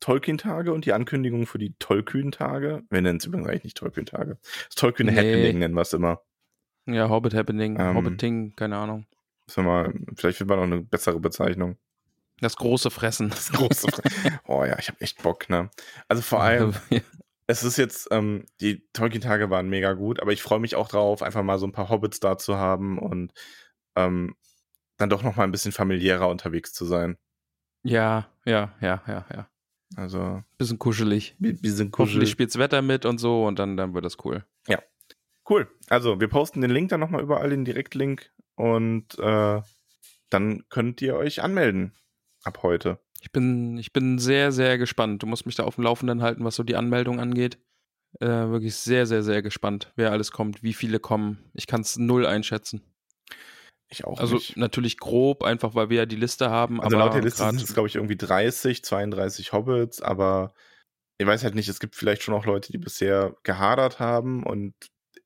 Tolkien-Tage 0.00 0.72
und 0.72 0.84
die 0.84 0.92
Ankündigungen 0.92 1.46
für 1.46 1.58
die 1.58 1.74
Tollkühn-Tage. 1.78 2.84
Wir 2.90 3.02
nennen 3.02 3.18
es 3.18 3.24
übrigens 3.24 3.48
eigentlich 3.48 3.64
nicht 3.64 3.76
Tolkien-Tage. 3.78 4.38
Das 4.42 4.74
Tolkien-Happening 4.76 5.42
nee. 5.42 5.52
nennen 5.54 5.74
wir 5.74 5.82
es 5.82 5.92
immer. 5.92 6.22
Ja, 6.86 7.08
Hobbit-Happening, 7.08 7.80
ähm, 7.80 7.96
Hobbiting, 7.96 8.54
keine 8.56 8.76
Ahnung. 8.76 9.06
Mal, 9.56 9.94
vielleicht 10.16 10.38
finden 10.38 10.52
wir 10.52 10.56
noch 10.56 10.64
eine 10.64 10.82
bessere 10.82 11.20
Bezeichnung. 11.20 11.76
Das 12.44 12.56
große 12.56 12.90
Fressen. 12.90 13.30
Das 13.30 13.50
große 13.52 13.90
Fressen. 13.90 14.38
oh 14.46 14.66
ja, 14.66 14.78
ich 14.78 14.88
habe 14.88 15.00
echt 15.00 15.22
Bock, 15.22 15.48
ne? 15.48 15.70
Also 16.08 16.20
vor 16.20 16.42
allem, 16.42 16.74
es 17.46 17.64
ist 17.64 17.78
jetzt, 17.78 18.08
ähm, 18.10 18.44
die 18.60 18.86
Tolkien-Tage 18.92 19.48
waren 19.48 19.70
mega 19.70 19.94
gut, 19.94 20.20
aber 20.20 20.30
ich 20.30 20.42
freue 20.42 20.60
mich 20.60 20.76
auch 20.76 20.88
drauf, 20.88 21.22
einfach 21.22 21.42
mal 21.42 21.58
so 21.58 21.66
ein 21.66 21.72
paar 21.72 21.88
Hobbits 21.88 22.20
da 22.20 22.36
zu 22.36 22.58
haben 22.58 22.98
und 22.98 23.32
ähm, 23.96 24.36
dann 24.98 25.08
doch 25.08 25.22
noch 25.22 25.36
mal 25.36 25.44
ein 25.44 25.52
bisschen 25.52 25.72
familiärer 25.72 26.28
unterwegs 26.28 26.74
zu 26.74 26.84
sein. 26.84 27.16
Ja, 27.82 28.28
ja, 28.44 28.74
ja, 28.82 29.02
ja, 29.06 29.24
ja. 29.32 29.48
Also. 29.96 30.44
Bisschen 30.58 30.78
kuschelig. 30.78 31.36
Bisschen 31.38 31.90
kuschelig. 31.90 31.98
Hoffentlich 31.98 32.30
spielt's 32.30 32.58
Wetter 32.58 32.82
mit 32.82 33.06
und 33.06 33.16
so 33.16 33.46
und 33.46 33.58
dann, 33.58 33.78
dann 33.78 33.94
wird 33.94 34.04
das 34.04 34.22
cool. 34.22 34.44
Ja. 34.68 34.82
Cool. 35.48 35.66
Also, 35.88 36.20
wir 36.20 36.28
posten 36.28 36.60
den 36.60 36.70
Link 36.70 36.90
dann 36.90 37.00
nochmal 37.00 37.22
überall, 37.22 37.48
den 37.48 37.64
Direktlink 37.64 38.30
und 38.54 39.18
äh, 39.18 39.62
dann 40.28 40.68
könnt 40.68 41.00
ihr 41.00 41.16
euch 41.16 41.42
anmelden 41.42 41.94
ab 42.44 42.62
heute. 42.62 42.98
Ich 43.20 43.32
bin, 43.32 43.78
ich 43.78 43.92
bin 43.92 44.18
sehr, 44.18 44.52
sehr 44.52 44.78
gespannt. 44.78 45.22
Du 45.22 45.26
musst 45.26 45.46
mich 45.46 45.54
da 45.54 45.64
auf 45.64 45.76
dem 45.76 45.84
Laufenden 45.84 46.22
halten, 46.22 46.44
was 46.44 46.56
so 46.56 46.62
die 46.62 46.76
Anmeldung 46.76 47.20
angeht. 47.20 47.58
Äh, 48.20 48.26
wirklich 48.26 48.76
sehr, 48.76 49.06
sehr, 49.06 49.22
sehr 49.22 49.42
gespannt, 49.42 49.92
wer 49.96 50.12
alles 50.12 50.30
kommt, 50.30 50.62
wie 50.62 50.74
viele 50.74 51.00
kommen. 51.00 51.50
Ich 51.52 51.66
kann 51.66 51.80
es 51.80 51.96
null 51.96 52.26
einschätzen. 52.26 52.82
Ich 53.88 54.04
auch 54.04 54.18
also 54.18 54.36
nicht. 54.36 54.56
natürlich 54.56 54.98
grob, 54.98 55.42
einfach 55.42 55.74
weil 55.74 55.90
wir 55.90 55.98
ja 55.98 56.06
die 56.06 56.16
Liste 56.16 56.50
haben. 56.50 56.80
Also 56.80 56.96
laut 56.96 57.14
der 57.14 57.22
Liste 57.22 57.44
sind 57.44 57.62
es, 57.62 57.74
glaube 57.74 57.88
ich, 57.88 57.96
irgendwie 57.96 58.16
30, 58.16 58.84
32 58.84 59.52
Hobbits, 59.52 60.00
aber 60.00 60.54
ich 61.18 61.26
weiß 61.26 61.44
halt 61.44 61.54
nicht, 61.54 61.68
es 61.68 61.80
gibt 61.80 61.96
vielleicht 61.96 62.22
schon 62.22 62.34
auch 62.34 62.44
Leute, 62.44 62.72
die 62.72 62.78
bisher 62.78 63.36
gehadert 63.42 64.00
haben 64.00 64.44
und 64.44 64.74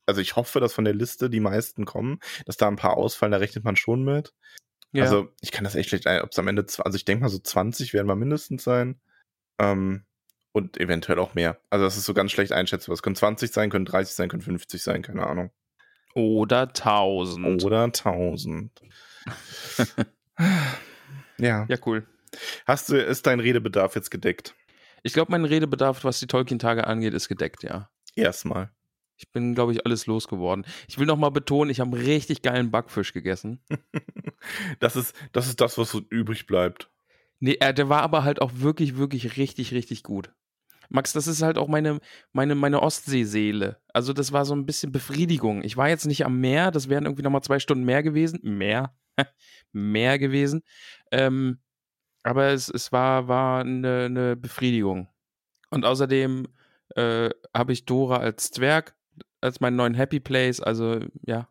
also 0.06 0.20
ich 0.20 0.36
hoffe, 0.36 0.58
dass 0.58 0.72
von 0.72 0.84
der 0.84 0.94
Liste 0.94 1.28
die 1.28 1.40
meisten 1.40 1.84
kommen, 1.84 2.18
dass 2.46 2.56
da 2.56 2.68
ein 2.68 2.76
paar 2.76 2.96
ausfallen, 2.96 3.32
da 3.32 3.38
rechnet 3.38 3.64
man 3.64 3.76
schon 3.76 4.04
mit. 4.04 4.32
Ja. 4.92 5.04
Also 5.04 5.28
ich 5.40 5.52
kann 5.52 5.64
das 5.64 5.74
echt 5.74 5.90
schlecht, 5.90 6.06
ob 6.06 6.30
es 6.30 6.38
am 6.38 6.48
Ende, 6.48 6.64
also 6.78 6.96
ich 6.96 7.04
denke 7.04 7.22
mal 7.22 7.28
so 7.28 7.38
20 7.38 7.92
werden 7.92 8.06
wir 8.06 8.16
mindestens 8.16 8.64
sein. 8.64 9.00
Ähm, 9.58 10.04
und 10.52 10.80
eventuell 10.80 11.18
auch 11.18 11.34
mehr. 11.34 11.60
Also 11.70 11.84
das 11.84 11.96
ist 11.96 12.06
so 12.06 12.14
ganz 12.14 12.32
schlecht 12.32 12.52
einschätzbar. 12.52 12.94
Es 12.94 13.02
können 13.02 13.16
20 13.16 13.52
sein, 13.52 13.70
können 13.70 13.84
30 13.84 14.14
sein, 14.14 14.28
können 14.28 14.42
50 14.42 14.82
sein, 14.82 15.02
keine 15.02 15.26
Ahnung. 15.26 15.50
Oder 16.14 16.62
1000. 16.62 17.62
Oder 17.62 17.84
1000. 17.84 18.72
Ja. 21.38 21.66
Ja, 21.68 21.76
cool. 21.86 22.06
Hast 22.66 22.88
du, 22.88 22.96
ist 22.96 23.26
dein 23.26 23.40
Redebedarf 23.40 23.94
jetzt 23.94 24.10
gedeckt? 24.10 24.54
Ich 25.02 25.12
glaube, 25.12 25.30
mein 25.30 25.44
Redebedarf, 25.44 26.04
was 26.04 26.18
die 26.18 26.26
Tolkien-Tage 26.26 26.86
angeht, 26.86 27.14
ist 27.14 27.28
gedeckt, 27.28 27.62
ja. 27.62 27.88
Erstmal. 28.16 28.70
Ich 29.18 29.30
bin, 29.32 29.54
glaube 29.54 29.72
ich, 29.72 29.84
alles 29.84 30.06
losgeworden. 30.06 30.64
Ich 30.86 30.98
will 30.98 31.06
noch 31.06 31.16
mal 31.16 31.30
betonen, 31.30 31.70
ich 31.70 31.80
habe 31.80 31.96
einen 31.96 32.06
richtig 32.06 32.40
geilen 32.42 32.70
Backfisch 32.70 33.12
gegessen. 33.12 33.60
Das 34.78 34.94
ist, 34.94 35.16
das 35.32 35.48
ist 35.48 35.60
das, 35.60 35.78
was 35.78 35.90
so 35.90 36.00
übrig 36.10 36.46
bleibt. 36.46 36.90
Nee, 37.40 37.56
äh, 37.60 37.74
der 37.74 37.88
war 37.88 38.02
aber 38.02 38.22
halt 38.22 38.40
auch 38.40 38.52
wirklich, 38.54 38.96
wirklich 38.96 39.36
richtig, 39.36 39.72
richtig 39.72 40.04
gut. 40.04 40.32
Max, 40.88 41.12
das 41.12 41.26
ist 41.26 41.42
halt 41.42 41.58
auch 41.58 41.68
meine, 41.68 41.98
meine, 42.32 42.54
meine 42.54 42.80
Ostseeseele. 42.80 43.80
Also 43.92 44.12
das 44.12 44.32
war 44.32 44.44
so 44.44 44.54
ein 44.54 44.64
bisschen 44.64 44.92
Befriedigung. 44.92 45.62
Ich 45.64 45.76
war 45.76 45.88
jetzt 45.88 46.06
nicht 46.06 46.24
am 46.24 46.40
Meer, 46.40 46.70
das 46.70 46.88
wären 46.88 47.04
irgendwie 47.04 47.22
nochmal 47.22 47.42
zwei 47.42 47.58
Stunden 47.58 47.84
mehr 47.84 48.02
gewesen. 48.02 48.40
Mehr. 48.42 48.96
mehr 49.72 50.18
gewesen. 50.18 50.62
Ähm, 51.10 51.58
aber 52.22 52.46
es, 52.48 52.68
es 52.68 52.92
war, 52.92 53.28
war 53.28 53.60
eine, 53.60 54.04
eine 54.06 54.36
Befriedigung. 54.36 55.08
Und 55.70 55.84
außerdem 55.84 56.46
äh, 56.96 57.30
habe 57.54 57.72
ich 57.72 57.84
Dora 57.84 58.18
als 58.18 58.50
Zwerg, 58.50 58.96
als 59.40 59.60
meinen 59.60 59.76
neuen 59.76 59.94
Happy 59.94 60.20
Place. 60.20 60.60
Also 60.60 61.00
ja. 61.26 61.48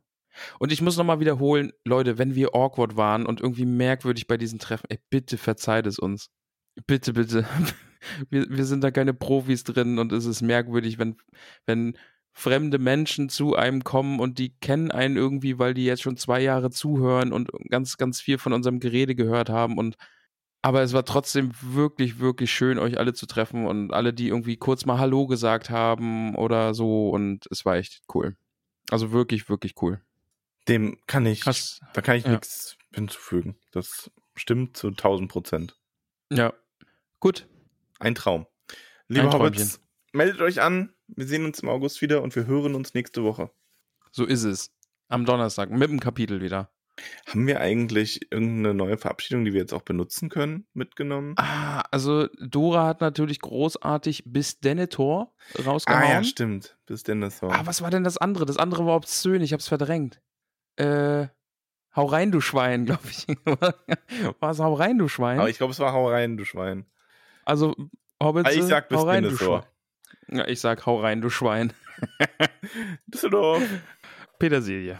Und 0.59 0.71
ich 0.71 0.81
muss 0.81 0.97
nochmal 0.97 1.19
wiederholen, 1.19 1.71
Leute, 1.83 2.17
wenn 2.17 2.35
wir 2.35 2.53
awkward 2.53 2.95
waren 2.95 3.25
und 3.25 3.41
irgendwie 3.41 3.65
merkwürdig 3.65 4.27
bei 4.27 4.37
diesen 4.37 4.59
Treffen, 4.59 4.87
ey, 4.89 4.99
bitte 5.09 5.37
verzeiht 5.37 5.87
es 5.87 5.99
uns. 5.99 6.29
Bitte, 6.85 7.13
bitte. 7.13 7.45
Wir, 8.29 8.45
wir 8.47 8.65
sind 8.65 8.83
da 8.83 8.91
keine 8.91 9.15
Profis 9.15 9.63
drin 9.63 9.97
und 9.97 10.11
es 10.11 10.27
ist 10.27 10.43
merkwürdig, 10.43 10.99
wenn, 10.99 11.17
wenn 11.65 11.97
fremde 12.31 12.77
Menschen 12.77 13.27
zu 13.27 13.55
einem 13.55 13.83
kommen 13.83 14.19
und 14.19 14.37
die 14.37 14.55
kennen 14.59 14.91
einen 14.91 15.17
irgendwie, 15.17 15.57
weil 15.57 15.73
die 15.73 15.83
jetzt 15.83 16.03
schon 16.03 16.15
zwei 16.15 16.39
Jahre 16.39 16.69
zuhören 16.69 17.33
und 17.33 17.49
ganz, 17.69 17.97
ganz 17.97 18.21
viel 18.21 18.37
von 18.37 18.53
unserem 18.53 18.79
Gerede 18.79 19.15
gehört 19.15 19.49
haben 19.49 19.79
und 19.79 19.97
aber 20.67 20.81
es 20.81 20.91
war 20.91 21.05
trotzdem 21.05 21.51
wirklich, 21.61 22.19
wirklich 22.19 22.51
schön, 22.51 22.77
euch 22.77 22.97
alle 22.97 23.13
zu 23.13 23.25
treffen 23.25 23.65
und 23.65 23.93
alle, 23.93 24.13
die 24.13 24.27
irgendwie 24.27 24.57
kurz 24.57 24.83
mal 24.85 24.99
Hallo 24.99 25.25
gesagt 25.25 25.69
haben 25.69 26.35
oder 26.35 26.73
so 26.73 27.09
und 27.09 27.47
es 27.51 27.63
war 27.63 27.77
echt 27.77 28.01
cool. 28.13 28.35
Also 28.89 29.13
wirklich, 29.13 29.47
wirklich 29.47 29.75
cool. 29.81 30.01
Dem 30.67 30.97
kann 31.07 31.25
ich, 31.25 31.45
Hast- 31.45 31.79
da 31.93 32.01
kann 32.01 32.17
ich 32.17 32.25
ja. 32.25 32.31
nichts 32.31 32.77
hinzufügen. 32.93 33.57
Das 33.71 34.11
stimmt 34.35 34.75
zu 34.75 34.87
1000 34.89 35.31
Prozent. 35.31 35.79
Ja. 36.29 36.51
Gut. 37.21 37.47
Ein 37.99 38.13
Traum. 38.13 38.45
Liebe 39.07 39.31
Hobbits, 39.31 39.79
meldet 40.11 40.41
euch 40.41 40.59
an. 40.61 40.93
Wir 41.07 41.27
sehen 41.27 41.45
uns 41.45 41.61
im 41.61 41.69
August 41.69 42.01
wieder 42.01 42.21
und 42.21 42.35
wir 42.35 42.45
hören 42.45 42.75
uns 42.75 42.93
nächste 42.93 43.23
Woche. 43.23 43.49
So 44.11 44.25
ist 44.25 44.43
es. 44.43 44.69
Am 45.07 45.23
Donnerstag 45.23 45.69
mit 45.71 45.89
dem 45.89 46.01
Kapitel 46.01 46.41
wieder. 46.41 46.69
Haben 47.27 47.45
wir 47.47 47.59
eigentlich 47.61 48.31
irgendeine 48.31 48.73
neue 48.73 48.97
Verabschiedung, 48.97 49.45
die 49.45 49.53
wir 49.53 49.61
jetzt 49.61 49.73
auch 49.73 49.81
benutzen 49.83 50.29
können, 50.29 50.65
mitgenommen? 50.73 51.35
Ah, 51.37 51.81
also 51.91 52.27
Dora 52.39 52.87
hat 52.87 53.01
natürlich 53.01 53.39
großartig 53.39 54.23
bis 54.25 54.59
Denethor 54.59 55.33
rausgehauen. 55.65 56.03
Ah 56.03 56.09
ja, 56.13 56.23
stimmt. 56.23 56.77
Bis 56.85 57.03
so. 57.03 57.47
Ah, 57.49 57.61
was 57.65 57.81
war 57.81 57.91
denn 57.91 58.03
das 58.03 58.17
andere? 58.17 58.45
Das 58.45 58.57
andere 58.57 58.85
war 58.85 58.95
obszön, 58.95 59.41
ich 59.41 59.53
hab's 59.53 59.67
verdrängt. 59.67 60.21
Äh, 60.77 61.27
hau 61.95 62.05
rein, 62.05 62.31
du 62.31 62.41
Schwein, 62.41 62.85
glaube 62.87 63.07
ich. 63.09 63.27
war 64.39 64.51
es 64.51 64.59
hau 64.59 64.73
rein, 64.73 64.97
du 64.97 65.07
Schwein? 65.07 65.39
Aber 65.39 65.49
ich 65.49 65.57
glaube, 65.57 65.73
es 65.73 65.79
war 65.79 65.93
Hau 65.93 66.09
rein, 66.09 66.37
du 66.37 66.45
Schwein. 66.45 66.85
also, 67.45 67.75
Hobbits, 68.21 68.49
Ah, 68.49 68.53
ich 68.53 68.63
sag 68.63 68.89
bis 68.89 68.97
hau 68.97 69.03
rein, 69.05 69.23
du 69.23 69.29
Denethor. 69.29 69.61
Schwein. 70.27 70.37
Ja, 70.39 70.47
ich 70.47 70.59
sag 70.59 70.85
hau 70.85 70.99
rein, 70.99 71.21
du 71.21 71.29
Schwein. 71.29 71.73
Düsseldorf. 73.07 73.63
Petersilie. 74.39 74.99